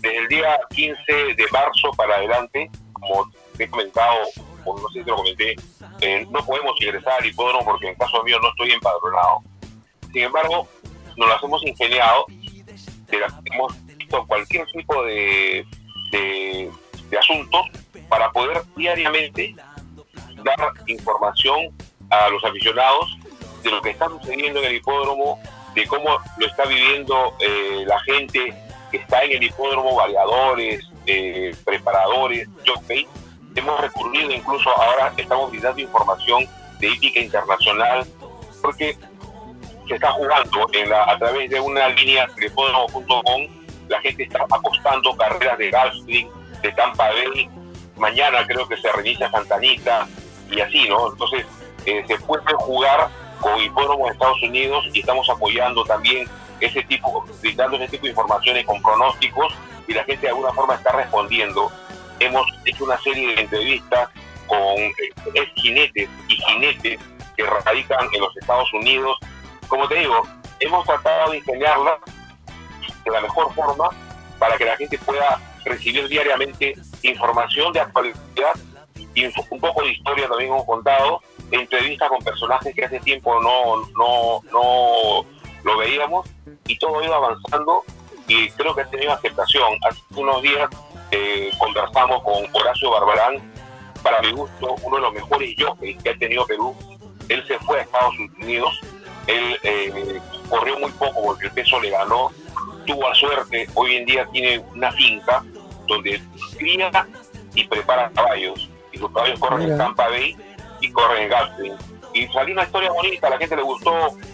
Desde 0.00 0.18
el 0.18 0.28
día 0.28 0.58
15 0.70 1.02
de 1.36 1.46
marzo 1.50 1.90
para 1.96 2.16
adelante, 2.16 2.70
como 2.92 3.30
he 3.58 3.68
comentado, 3.68 4.18
o 4.64 4.78
no 4.78 4.88
sé 4.88 5.02
si 5.02 5.08
lo 5.08 5.16
comenté, 5.16 5.56
eh, 6.00 6.26
no 6.30 6.44
podemos 6.44 6.80
ingresar 6.80 7.14
al 7.20 7.26
hipódromo 7.26 7.64
porque 7.64 7.88
en 7.88 7.94
caso 7.96 8.22
mío 8.22 8.38
no 8.40 8.48
estoy 8.50 8.72
empadronado. 8.72 9.42
Sin 10.12 10.22
embargo, 10.22 10.68
nos 11.16 11.28
las 11.28 11.42
hemos 11.42 11.64
ingeniado, 11.64 12.26
de 12.28 13.18
hemos 13.52 13.86
visto 13.86 14.26
cualquier 14.26 14.66
tipo 14.68 15.02
de, 15.04 15.66
de 16.12 17.18
asuntos 17.18 17.66
para 18.08 18.30
poder 18.30 18.62
diariamente 18.76 19.54
dar 20.46 20.72
información 20.86 21.72
a 22.10 22.28
los 22.28 22.42
aficionados 22.44 23.18
de 23.62 23.70
lo 23.70 23.82
que 23.82 23.90
está 23.90 24.08
sucediendo 24.08 24.60
en 24.60 24.66
el 24.66 24.76
hipódromo, 24.76 25.40
de 25.74 25.86
cómo 25.86 26.18
lo 26.38 26.46
está 26.46 26.64
viviendo 26.64 27.34
eh, 27.40 27.84
la 27.86 27.98
gente 28.00 28.54
que 28.90 28.98
está 28.98 29.22
en 29.24 29.32
el 29.32 29.42
hipódromo, 29.42 29.96
variadores, 29.96 30.88
eh, 31.06 31.54
preparadores, 31.64 32.48
jockeys, 32.66 33.06
hemos 33.54 33.80
recurrido 33.80 34.30
incluso 34.30 34.70
ahora, 34.70 35.12
estamos 35.16 35.50
brindando 35.50 35.80
información 35.80 36.46
de 36.78 36.88
ética 36.88 37.20
internacional, 37.20 38.06
porque 38.62 38.96
se 39.88 39.94
está 39.94 40.12
jugando 40.12 40.68
en 40.72 40.90
la, 40.90 41.04
a 41.04 41.18
través 41.18 41.50
de 41.50 41.60
una 41.60 41.88
línea 41.88 42.26
telefónico.com, 42.34 43.46
la 43.88 44.00
gente 44.00 44.24
está 44.24 44.44
apostando 44.50 45.16
carreras 45.16 45.58
de 45.58 45.70
Gulfstream, 45.70 46.28
de 46.62 46.72
Tampa 46.72 47.08
Bay, 47.08 47.48
mañana 47.96 48.46
creo 48.46 48.68
que 48.68 48.76
se 48.76 48.90
reinicia 48.92 49.30
Santanita 49.30 50.06
y 50.50 50.60
así, 50.60 50.88
¿no? 50.88 51.10
Entonces, 51.12 51.46
eh, 51.84 52.04
se 52.06 52.18
puede 52.18 52.42
jugar 52.54 53.08
con 53.40 53.60
hipódromos 53.60 54.08
de 54.08 54.12
Estados 54.12 54.42
Unidos 54.42 54.84
y 54.92 55.00
estamos 55.00 55.28
apoyando 55.28 55.84
también 55.84 56.28
ese 56.60 56.82
tipo, 56.84 57.24
brindando 57.40 57.76
ese 57.76 57.88
tipo 57.88 58.04
de 58.04 58.10
informaciones 58.10 58.64
con 58.64 58.80
pronósticos 58.82 59.54
y 59.86 59.92
la 59.92 60.04
gente 60.04 60.22
de 60.22 60.28
alguna 60.28 60.52
forma 60.52 60.74
está 60.74 60.92
respondiendo. 60.92 61.70
Hemos 62.18 62.46
hecho 62.64 62.84
una 62.84 62.98
serie 62.98 63.34
de 63.34 63.42
entrevistas 63.42 64.08
con 64.46 64.78
eh, 64.78 64.94
ex 65.34 65.52
jinetes 65.54 66.08
y 66.28 66.36
jinetes 66.36 67.00
que 67.36 67.44
radican 67.44 68.08
en 68.12 68.20
los 68.20 68.36
Estados 68.36 68.72
Unidos. 68.72 69.18
Como 69.68 69.86
te 69.88 69.96
digo, 69.96 70.22
hemos 70.60 70.86
tratado 70.86 71.30
de 71.32 71.38
ingeniarla 71.38 71.98
de 73.04 73.10
la 73.10 73.20
mejor 73.20 73.52
forma 73.54 73.88
para 74.38 74.56
que 74.56 74.64
la 74.64 74.76
gente 74.76 74.98
pueda 74.98 75.40
recibir 75.64 76.08
diariamente 76.08 76.74
información 77.02 77.72
de 77.72 77.80
actualidad 77.80 78.54
y 79.16 79.24
un 79.24 79.60
poco 79.60 79.82
de 79.82 79.92
historia 79.92 80.28
también 80.28 80.52
hemos 80.52 80.66
contado, 80.66 81.22
entrevistas 81.50 82.08
con 82.10 82.22
personajes 82.22 82.74
que 82.74 82.84
hace 82.84 83.00
tiempo 83.00 83.40
no, 83.40 83.76
no, 83.96 84.42
no 84.52 85.26
lo 85.64 85.78
veíamos 85.78 86.28
y 86.66 86.78
todo 86.78 87.02
ido 87.02 87.14
avanzando 87.14 87.82
y 88.28 88.50
creo 88.50 88.74
que 88.74 88.82
ha 88.82 88.90
tenido 88.90 89.12
aceptación. 89.12 89.78
Hace 89.88 90.00
unos 90.16 90.42
días 90.42 90.68
eh, 91.10 91.50
conversamos 91.58 92.22
con 92.22 92.44
Horacio 92.52 92.90
Barbarán, 92.90 93.52
para 94.02 94.20
mi 94.20 94.32
gusto, 94.32 94.76
uno 94.82 94.96
de 94.96 95.02
los 95.02 95.14
mejores 95.14 95.54
jockeys 95.58 96.02
que 96.02 96.10
ha 96.10 96.18
tenido 96.18 96.46
Perú. 96.46 96.76
Él 97.30 97.42
se 97.48 97.58
fue 97.60 97.78
a 97.78 97.82
Estados 97.82 98.14
Unidos, 98.38 98.78
él 99.26 99.58
eh, 99.62 100.20
corrió 100.50 100.78
muy 100.78 100.90
poco 100.92 101.22
porque 101.24 101.46
el 101.46 101.52
peso 101.52 101.80
le 101.80 101.88
ganó, 101.88 102.30
tuvo 102.86 103.12
suerte, 103.14 103.66
hoy 103.74 103.96
en 103.96 104.04
día 104.04 104.28
tiene 104.30 104.58
una 104.74 104.92
finca 104.92 105.42
donde 105.86 106.20
cría 106.58 106.90
y 107.54 107.64
prepara 107.64 108.10
caballos. 108.14 108.65
Y 108.96 108.98
sus 108.98 109.12
caballos 109.12 109.38
corren 109.38 109.70
en 109.70 109.76
Tampa 109.76 110.08
Bay 110.08 110.34
y 110.80 110.90
corren 110.90 111.24
en 111.24 111.28
Gatlin. 111.28 111.72
Y 112.14 112.26
salió 112.28 112.54
una 112.54 112.64
historia 112.64 112.90
bonita, 112.90 113.26
a 113.26 113.30
la 113.30 113.38
gente 113.38 113.56
le 113.56 113.62
gustó, 113.62 113.92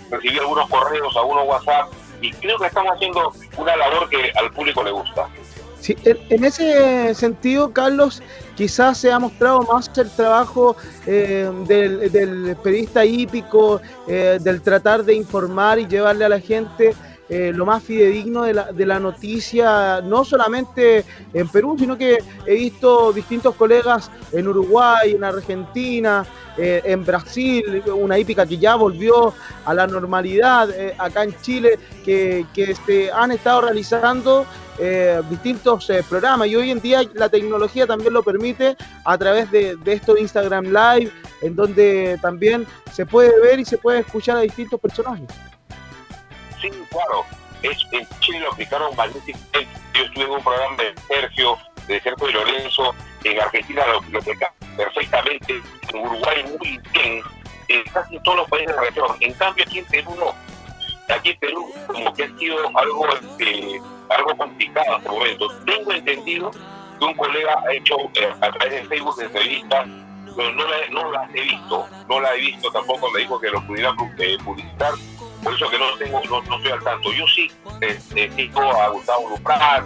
recibí 0.09 0.39
algunos 0.39 0.69
correos, 0.69 1.17
algunos 1.17 1.49
WhatsApp, 1.49 1.89
y 2.21 2.31
creo 2.31 2.57
que 2.59 2.67
estamos 2.67 2.93
haciendo 2.95 3.33
una 3.57 3.77
labor 3.77 4.09
que 4.09 4.31
al 4.37 4.53
público 4.53 4.85
le 4.85 4.93
gusta. 4.93 5.27
Sí, 5.81 5.97
en, 6.05 6.17
en 6.31 6.45
ese 6.45 7.13
sentido, 7.13 7.73
Carlos, 7.73 8.23
quizás 8.55 8.99
se 8.99 9.11
ha 9.11 9.19
mostrado 9.19 9.63
más 9.63 9.91
el 9.97 10.09
trabajo 10.13 10.77
eh, 11.09 11.51
del, 11.67 12.13
del 12.13 12.57
periodista 12.63 13.05
hípico, 13.05 13.81
eh, 14.07 14.39
del 14.41 14.63
tratar 14.63 15.03
de 15.03 15.15
informar 15.15 15.81
y 15.81 15.89
llevarle 15.89 16.25
a 16.25 16.29
la 16.29 16.39
gente 16.39 16.95
eh, 17.35 17.51
lo 17.51 17.65
más 17.65 17.83
fidedigno 17.83 18.43
de 18.43 18.53
la, 18.53 18.73
de 18.73 18.85
la 18.85 19.01
noticia, 19.01 20.03
no 20.03 20.23
solamente 20.23 21.03
en 21.33 21.49
Perú, 21.49 21.77
sino 21.79 21.97
que 21.97 22.19
he 22.45 22.55
visto 22.57 23.11
distintos 23.11 23.55
colegas 23.55 24.11
en 24.33 24.49
Uruguay, 24.49 25.13
en 25.13 25.25
Argentina, 25.25 26.27
eh, 26.59 26.83
en 26.85 27.03
Brasil, 27.07 27.83
una 27.87 28.19
hípica 28.19 28.45
que 28.45 28.59
ya 28.59 28.75
volvió 28.75 29.33
a 29.65 29.73
la 29.73 29.87
normalidad, 29.87 30.69
eh, 30.73 30.95
acá 30.99 31.25
en 31.25 31.35
Chile, 31.41 31.79
que, 32.05 32.45
que 32.53 32.75
se 32.75 33.11
han 33.11 33.33
estado 33.33 33.63
realizando 33.63 34.45
distintos 35.31 35.89
programas 36.09 36.49
y 36.49 36.57
hoy 36.57 36.71
en 36.71 36.81
día 36.81 37.03
la 37.15 37.29
tecnología 37.29 37.87
también 37.87 38.13
lo 38.13 38.23
permite 38.23 38.77
a 39.05 39.17
través 39.17 39.51
de, 39.51 39.77
de 39.77 39.93
esto 39.93 40.15
de 40.15 40.23
Instagram 40.23 40.65
Live, 40.65 41.13
en 41.41 41.55
donde 41.55 42.19
también 42.21 42.67
se 42.93 43.07
puede 43.07 43.39
ver 43.41 43.61
y 43.61 43.65
se 43.65 43.79
puede 43.79 44.01
escuchar 44.01 44.39
a 44.39 44.41
distintos 44.41 44.81
personajes. 44.81 45.29
Sí, 46.63 46.71
claro. 46.91 47.25
Es, 47.63 47.79
en 47.93 48.09
Chile 48.21 48.41
lo 48.41 48.53
aplicaron 48.53 48.95
magníficamente. 48.97 49.69
Yo 49.95 50.05
estuve 50.05 50.25
en 50.25 50.31
un 50.31 50.43
programa 50.43 50.77
de 50.77 50.95
Sergio, 51.09 51.59
de 51.87 52.01
Sergio 52.01 52.27
de 52.27 52.33
Lorenzo, 52.33 52.95
en 53.25 53.41
Argentina 53.41 53.87
lo, 53.87 54.01
lo 54.11 54.21
perfectamente, 54.77 55.61
en 55.89 55.97
Uruguay 55.99 56.45
muy 56.59 56.81
bien, 56.93 57.23
en 57.69 57.83
casi 57.93 58.19
todos 58.21 58.39
los 58.39 58.49
países 58.49 58.69
de 58.69 58.75
la 58.75 58.83
región. 58.83 59.17
En 59.21 59.33
cambio 59.35 59.65
aquí 59.65 59.79
en 59.79 59.87
Perú 59.87 60.17
no. 60.19 60.35
Aquí 61.15 61.31
en 61.31 61.39
Perú 61.39 61.73
como 61.87 62.15
que 62.15 62.25
ha 62.25 62.39
sido 62.39 62.57
algo, 62.79 63.09
este, 63.15 63.81
algo 64.09 64.37
complicado 64.37 64.87
en 64.87 64.97
este 64.99 65.09
momento. 65.09 65.49
Tengo 65.65 65.93
entendido 65.93 66.51
que 66.99 67.05
un 67.05 67.15
colega 67.15 67.63
ha 67.67 67.73
hecho 67.73 67.97
eh, 68.15 68.33
a 68.41 68.51
través 68.51 68.71
de 68.71 68.85
Facebook 68.85 69.21
entrevistas, 69.21 69.89
pero 70.37 70.53
no 70.53 70.65
la, 70.67 70.89
no 70.91 71.13
las 71.13 71.35
he 71.35 71.41
visto, 71.43 71.89
no 72.09 72.21
la 72.21 72.35
he 72.35 72.39
visto 72.39 72.71
tampoco, 72.71 73.11
me 73.11 73.21
dijo 73.21 73.39
que 73.41 73.51
lo 73.51 73.65
pudiera 73.67 73.95
eh, 74.19 74.39
publicitar, 74.45 74.95
por 75.43 75.55
eso 75.55 75.69
que 75.71 75.79
no 75.79 75.97
tengo, 75.99 76.21
no, 76.29 76.43
no 76.43 76.57
estoy 76.57 76.73
al 76.73 76.83
tanto. 76.83 77.13
Yo 77.13 77.27
sí 77.29 77.51
eh, 77.81 77.99
eh, 78.15 78.51
a 78.55 78.89
Gustavo 78.89 79.29
Luprat, 79.31 79.85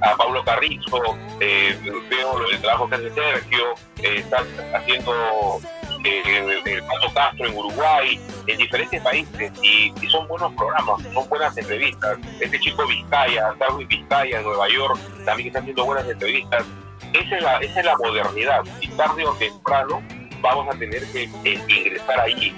a 0.00 0.16
Pablo 0.16 0.44
Carrizo, 0.44 1.18
eh, 1.40 1.76
veo 2.08 2.48
el 2.48 2.60
trabajo 2.60 2.88
que 2.88 2.94
hace 2.96 3.10
Sergio, 3.14 3.74
eh, 4.02 4.18
está 4.18 4.44
haciendo 4.74 5.60
eh, 6.04 6.22
el, 6.24 6.72
el 6.72 6.82
Pato 6.84 7.12
Castro 7.12 7.46
en 7.46 7.56
Uruguay, 7.56 8.20
en 8.46 8.58
diferentes 8.58 9.00
países, 9.02 9.52
y, 9.62 9.92
son 10.08 10.28
buenos 10.28 10.52
programas, 10.54 11.02
son 11.12 11.28
buenas 11.28 11.56
entrevistas. 11.56 12.18
Este 12.40 12.58
chico 12.60 12.86
Vizcaya, 12.86 13.54
Darwin 13.58 13.88
Vizcaya 13.88 14.38
en 14.38 14.44
Nueva 14.44 14.68
York, 14.68 14.98
también 15.24 15.48
está 15.48 15.58
haciendo 15.60 15.84
buenas 15.84 16.08
entrevistas. 16.08 16.64
Esa 17.12 17.36
es 17.36 17.42
la, 17.42 17.58
esa 17.58 17.80
es 17.80 17.86
la 17.86 17.96
modernidad, 17.96 18.62
y 18.80 18.88
tarde 18.88 19.26
o 19.26 19.34
temprano 19.34 20.02
vamos 20.40 20.74
a 20.74 20.78
tener 20.78 21.04
que 21.10 21.24
eh, 21.44 21.60
ingresar 21.68 22.20
ahí. 22.20 22.54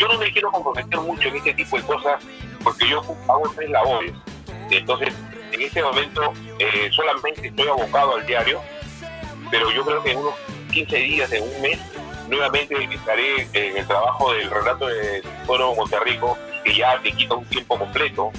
Yo 0.00 0.08
no 0.08 0.16
me 0.16 0.32
quiero 0.32 0.50
comprometer 0.50 0.98
mucho 1.00 1.28
en 1.28 1.36
este 1.36 1.52
tipo 1.52 1.76
de 1.76 1.82
cosas, 1.82 2.24
porque 2.64 2.88
yo 2.88 3.02
hago 3.28 3.52
tres 3.54 3.68
labores. 3.68 4.12
Entonces, 4.70 5.12
en 5.52 5.60
este 5.60 5.82
momento 5.82 6.32
eh, 6.58 6.88
solamente 6.90 7.48
estoy 7.48 7.68
abocado 7.68 8.16
al 8.16 8.24
diario, 8.24 8.62
pero 9.50 9.70
yo 9.70 9.84
creo 9.84 10.02
que 10.02 10.12
en 10.12 10.18
unos 10.18 10.34
15 10.72 10.96
días, 10.96 11.30
en 11.32 11.42
un 11.42 11.60
mes, 11.60 11.78
nuevamente 12.30 12.82
estaré 12.82 13.46
en 13.52 13.76
el 13.76 13.86
trabajo 13.86 14.32
del 14.32 14.50
relato 14.50 14.86
de 14.86 15.22
Foro 15.44 15.74
Monterrico, 15.74 16.38
que 16.64 16.74
ya 16.74 16.98
te 17.02 17.12
quita 17.12 17.34
un 17.34 17.44
tiempo 17.44 17.78
completo. 17.78 18.32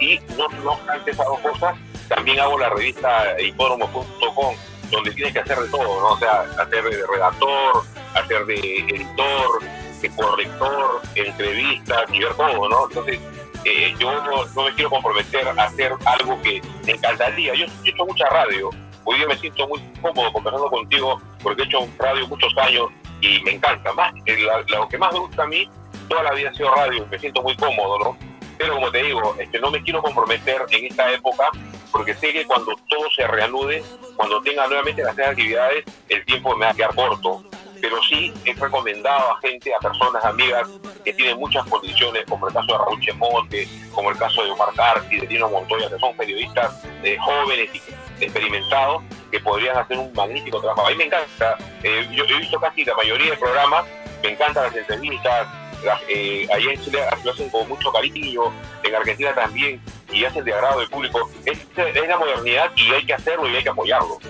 Y 0.00 0.18
no, 0.38 0.48
no 0.64 0.78
esas 1.04 1.26
dos 1.26 1.40
cosas, 1.40 1.76
también 2.08 2.40
hago 2.40 2.58
la 2.58 2.70
revista 2.70 3.38
hipódromo.com, 3.38 4.56
donde 4.90 5.10
tienes 5.10 5.34
que 5.34 5.40
hacer 5.40 5.58
de 5.58 5.68
todo, 5.68 6.00
¿no? 6.00 6.08
O 6.12 6.18
sea, 6.18 6.46
hacer 6.58 6.84
de 6.84 7.06
redactor, 7.06 7.82
hacer 8.14 8.46
de 8.46 8.54
editor, 8.54 9.60
de 10.02 10.10
corrector, 10.10 11.00
entrevistas, 11.14 12.04
y 12.12 12.20
todo, 12.20 12.68
¿no? 12.68 12.88
Entonces, 12.88 13.20
eh, 13.64 13.94
yo 13.98 14.12
no, 14.22 14.64
me 14.64 14.74
quiero 14.74 14.90
comprometer 14.90 15.46
a 15.46 15.52
hacer 15.62 15.92
algo 16.04 16.42
que 16.42 16.60
me 16.84 16.92
encantaría. 16.92 17.54
Yo, 17.54 17.66
yo 17.66 17.72
he 17.84 17.90
hecho 17.90 18.04
mucha 18.04 18.28
radio. 18.28 18.70
Hoy 19.04 19.18
día 19.18 19.26
me 19.26 19.38
siento 19.38 19.66
muy 19.68 19.80
cómodo 20.00 20.32
conversando 20.32 20.68
contigo 20.68 21.20
porque 21.42 21.62
he 21.62 21.64
hecho 21.66 21.88
radio 21.98 22.26
muchos 22.28 22.56
años 22.58 22.86
y 23.20 23.40
me 23.42 23.52
encanta. 23.52 23.92
Más, 23.92 24.12
eh, 24.26 24.46
lo 24.68 24.88
que 24.88 24.98
más 24.98 25.12
me 25.12 25.20
gusta 25.20 25.44
a 25.44 25.46
mí 25.46 25.68
toda 26.08 26.24
la 26.24 26.32
vida 26.32 26.50
ha 26.50 26.54
sido 26.54 26.74
radio. 26.74 27.06
Me 27.10 27.18
siento 27.18 27.42
muy 27.42 27.56
cómodo, 27.56 27.98
¿no? 27.98 28.16
Pero 28.58 28.74
como 28.74 28.90
te 28.90 29.02
digo, 29.02 29.34
este, 29.38 29.60
no 29.60 29.70
me 29.70 29.82
quiero 29.82 30.02
comprometer 30.02 30.62
en 30.70 30.86
esta 30.86 31.10
época 31.12 31.44
porque 31.90 32.14
sé 32.14 32.32
que 32.32 32.44
cuando 32.46 32.74
todo 32.88 33.10
se 33.14 33.26
reanude, 33.26 33.84
cuando 34.16 34.40
tenga 34.42 34.66
nuevamente 34.66 35.02
las 35.02 35.18
actividades, 35.18 35.84
el 36.08 36.24
tiempo 36.24 36.56
me 36.56 36.66
va 36.66 36.72
a 36.72 36.74
quedar 36.74 36.94
corto. 36.94 37.44
Pero 37.82 38.00
sí 38.04 38.32
he 38.44 38.54
recomendado 38.54 39.32
a 39.32 39.40
gente, 39.40 39.74
a 39.74 39.78
personas, 39.80 40.24
amigas 40.24 40.68
que 41.04 41.12
tienen 41.12 41.36
muchas 41.36 41.66
condiciones, 41.66 42.24
como 42.28 42.46
el 42.46 42.54
caso 42.54 42.72
de 42.72 42.78
Raúl 42.78 43.00
Chemonte, 43.00 43.68
como 43.92 44.10
el 44.10 44.16
caso 44.16 44.44
de 44.44 44.50
Omar 44.52 44.68
Carti, 44.76 45.18
de 45.18 45.26
Dino 45.26 45.50
Montoya, 45.50 45.90
que 45.90 45.98
son 45.98 46.16
periodistas 46.16 46.80
eh, 47.02 47.18
jóvenes 47.20 47.70
y 47.74 48.24
experimentados 48.24 49.02
que 49.32 49.40
podrían 49.40 49.76
hacer 49.76 49.98
un 49.98 50.12
magnífico 50.12 50.60
trabajo. 50.60 50.86
A 50.86 50.90
mí 50.90 50.96
me 50.96 51.04
encanta, 51.06 51.58
eh, 51.82 52.08
yo 52.12 52.24
he 52.24 52.38
visto 52.38 52.60
casi 52.60 52.84
la 52.84 52.94
mayoría 52.94 53.32
de 53.32 53.36
programas, 53.36 53.84
me 54.22 54.30
encantan 54.30 54.62
las 54.62 54.76
entrevistas, 54.76 55.48
las, 55.84 56.00
eh, 56.08 56.46
allá 56.54 56.72
en 56.72 56.80
Chile 56.84 57.00
lo 57.24 57.32
hacen 57.32 57.50
con 57.50 57.68
mucho 57.68 57.90
cariño, 57.90 58.42
en 58.84 58.94
Argentina 58.94 59.34
también, 59.34 59.82
y 60.12 60.24
hacen 60.24 60.44
de 60.44 60.54
agrado 60.54 60.78
del 60.78 60.88
público. 60.88 61.28
Es, 61.44 61.58
es 61.76 62.08
la 62.08 62.16
modernidad 62.16 62.70
y 62.76 62.92
hay 62.92 63.04
que 63.04 63.14
hacerlo 63.14 63.48
y 63.48 63.56
hay 63.56 63.62
que 63.64 63.70
apoyarlo. 63.70 64.20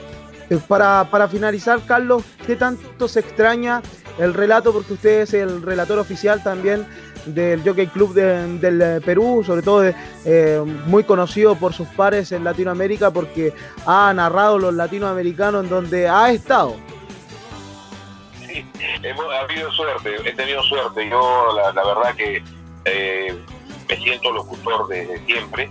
Eh, 0.53 0.59
Para, 0.69 1.09
para 1.11 1.29
finalizar, 1.29 1.81
Carlos, 1.87 2.23
¿qué 2.47 2.57
tanto 2.57 3.09
se 3.09 3.21
extraña 3.21 3.81
el 4.19 4.35
relato? 4.35 4.73
Porque 4.73 4.93
usted 4.95 5.21
es 5.23 5.35
el 5.35 5.63
relator 5.63 5.99
oficial 5.99 6.43
también 6.43 6.87
del 7.27 7.63
Jockey 7.63 7.87
Club 7.87 8.13
de- 8.15 8.59
del 8.59 8.83
eh, 8.83 9.01
Perú, 9.05 9.43
sobre 9.47 9.63
todo 9.63 9.81
de, 9.81 9.95
eh, 10.25 10.61
muy 10.87 11.05
conocido 11.05 11.55
por 11.55 11.73
sus 11.73 11.87
pares 11.89 12.33
en 12.33 12.43
Latinoamérica 12.45 13.11
porque 13.13 13.55
ha 13.87 14.13
narrado 14.13 14.59
los 14.59 14.75
latinoamericanos 14.75 15.65
en 15.65 15.71
donde 15.71 16.09
ha 16.09 16.31
estado. 16.33 16.75
Hemos 19.03 19.25
habido 19.35 19.71
suerte, 19.73 20.17
he 20.29 20.33
tenido 20.35 20.63
suerte. 20.65 21.09
Yo, 21.09 21.47
la, 21.57 21.73
la 21.73 21.85
verdad 21.85 22.15
que 22.17 22.43
eh, 22.85 23.35
me 23.89 23.97
siento 23.97 24.31
locutor 24.33 24.87
desde 24.89 25.25
siempre. 25.25 25.71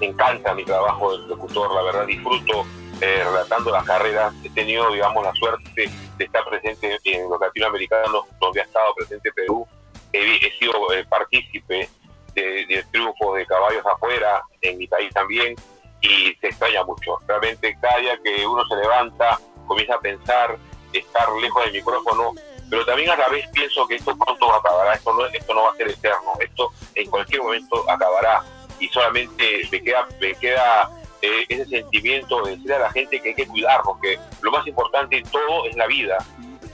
Me 0.00 0.06
encanta 0.06 0.54
mi 0.54 0.64
trabajo 0.64 1.12
de 1.16 1.26
locutor, 1.28 1.72
la 1.74 1.82
verdad 1.82 2.06
disfruto 2.06 2.64
eh, 3.00 3.22
relatando 3.24 3.70
las 3.70 3.84
carreras. 3.84 4.34
He 4.44 4.50
tenido, 4.50 4.90
digamos, 4.92 5.24
la 5.24 5.34
suerte 5.34 5.90
de 6.16 6.24
estar 6.24 6.44
presente 6.48 6.98
en 7.04 7.28
los 7.28 7.40
latinoamericanos, 7.40 8.24
donde 8.40 8.60
ha 8.60 8.64
estado 8.64 8.94
presente 8.94 9.32
Perú. 9.32 9.66
He, 10.12 10.50
sido 10.58 10.92
eh, 10.92 11.04
partícipe 11.08 11.88
de, 12.34 12.42
de 12.42 12.84
triunfos 12.90 13.36
de 13.36 13.46
caballos 13.46 13.84
afuera, 13.86 14.42
en 14.62 14.78
mi 14.78 14.86
país 14.86 15.12
también, 15.12 15.54
y 16.00 16.34
se 16.40 16.48
extraña 16.48 16.84
mucho. 16.84 17.18
Realmente 17.26 17.76
cada 17.80 17.98
día 17.98 18.18
que 18.22 18.46
uno 18.46 18.66
se 18.66 18.76
levanta, 18.76 19.38
comienza 19.66 19.94
a 19.94 20.00
pensar, 20.00 20.56
estar 20.92 21.28
lejos 21.40 21.64
del 21.64 21.72
micrófono, 21.74 22.32
pero 22.70 22.84
también 22.84 23.10
a 23.10 23.16
la 23.16 23.28
vez 23.28 23.46
pienso 23.52 23.86
que 23.86 23.96
esto 23.96 24.16
pronto 24.16 24.52
acabará, 24.52 24.94
esto 24.94 25.12
no, 25.12 25.26
esto 25.26 25.54
no 25.54 25.64
va 25.64 25.72
a 25.72 25.76
ser 25.76 25.88
eterno, 25.88 26.32
esto 26.40 26.72
en 26.94 27.10
cualquier 27.10 27.42
momento 27.42 27.90
acabará 27.90 28.42
y 28.78 28.88
solamente 28.88 29.62
me 29.70 29.82
queda, 29.82 30.08
me 30.20 30.34
queda 30.34 30.90
eh, 31.22 31.44
ese 31.48 31.66
sentimiento 31.66 32.42
de 32.42 32.56
decir 32.56 32.72
a 32.72 32.78
la 32.78 32.90
gente 32.90 33.20
que 33.20 33.30
hay 33.30 33.34
que 33.34 33.46
cuidarnos, 33.46 33.98
que 34.00 34.18
lo 34.42 34.50
más 34.50 34.66
importante 34.66 35.18
en 35.18 35.24
todo 35.28 35.66
es 35.66 35.76
la 35.76 35.86
vida, 35.86 36.18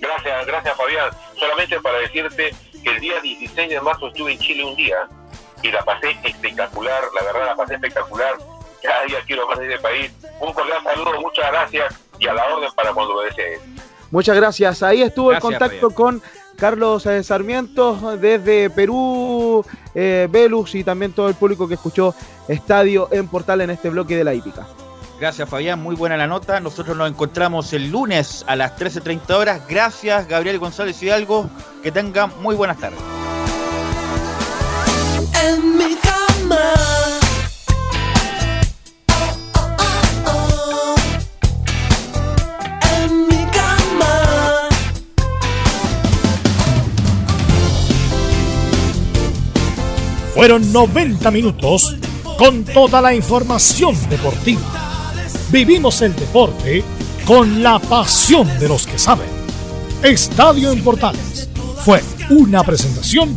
Gracias, 0.00 0.46
gracias 0.46 0.76
Fabián. 0.76 1.10
Solamente 1.38 1.80
para 1.80 1.98
decirte 2.00 2.54
que 2.82 2.90
el 2.90 3.00
día 3.00 3.20
16 3.20 3.68
de 3.68 3.80
marzo 3.80 4.08
estuve 4.08 4.32
en 4.32 4.38
Chile 4.38 4.64
un 4.64 4.76
día 4.76 4.96
y 5.66 5.72
la 5.72 5.84
pasé 5.84 6.16
espectacular, 6.24 7.02
la 7.14 7.24
verdad 7.24 7.46
la 7.46 7.56
pasé 7.56 7.74
espectacular. 7.74 8.34
Cada 8.82 9.04
día 9.04 9.18
quiero 9.26 9.48
más 9.48 9.58
de 9.58 9.66
este 9.66 9.82
país. 9.82 10.12
Un 10.40 10.52
cordial 10.52 10.82
saludo, 10.82 11.20
muchas 11.20 11.50
gracias 11.50 11.94
y 12.18 12.26
a 12.26 12.34
la 12.34 12.44
orden 12.54 12.70
para 12.74 12.92
cuando 12.92 13.14
lo 13.14 13.22
desees. 13.22 13.60
Muchas 14.10 14.36
gracias. 14.36 14.82
Ahí 14.82 15.02
estuvo 15.02 15.30
Gracias, 15.30 15.52
el 15.52 15.58
contacto 15.58 15.90
con 15.90 16.22
Carlos 16.56 17.04
eh, 17.06 17.22
Sarmiento 17.22 18.16
desde 18.16 18.70
Perú, 18.70 19.64
eh, 19.94 20.28
Velus 20.30 20.74
y 20.74 20.84
también 20.84 21.12
todo 21.12 21.28
el 21.28 21.34
público 21.34 21.66
que 21.66 21.74
escuchó 21.74 22.14
Estadio 22.46 23.08
en 23.10 23.26
Portal 23.28 23.60
en 23.62 23.70
este 23.70 23.90
bloque 23.90 24.16
de 24.16 24.24
la 24.24 24.34
hípica. 24.34 24.66
Gracias 25.18 25.48
Fabián, 25.48 25.80
muy 25.80 25.96
buena 25.96 26.16
la 26.16 26.26
nota. 26.26 26.60
Nosotros 26.60 26.96
nos 26.96 27.10
encontramos 27.10 27.72
el 27.72 27.90
lunes 27.90 28.44
a 28.46 28.54
las 28.54 28.78
13.30 28.78 29.34
horas. 29.34 29.62
Gracias 29.66 30.28
Gabriel 30.28 30.58
González 30.58 31.02
Hidalgo. 31.02 31.48
Que 31.82 31.90
tengan 31.90 32.30
muy 32.42 32.54
buenas 32.54 32.78
tardes. 32.78 33.00
Fueron 50.34 50.70
90 50.70 51.30
minutos 51.30 51.96
con 52.36 52.62
toda 52.64 53.00
la 53.00 53.14
información 53.14 53.96
deportiva. 54.10 54.60
Vivimos 55.50 56.02
el 56.02 56.14
deporte 56.14 56.84
con 57.26 57.62
la 57.62 57.78
pasión 57.78 58.46
de 58.60 58.68
los 58.68 58.86
que 58.86 58.98
saben. 58.98 59.26
Estadio 60.02 60.70
en 60.72 60.84
Portales 60.84 61.48
fue 61.78 62.02
una 62.30 62.62
presentación 62.62 63.36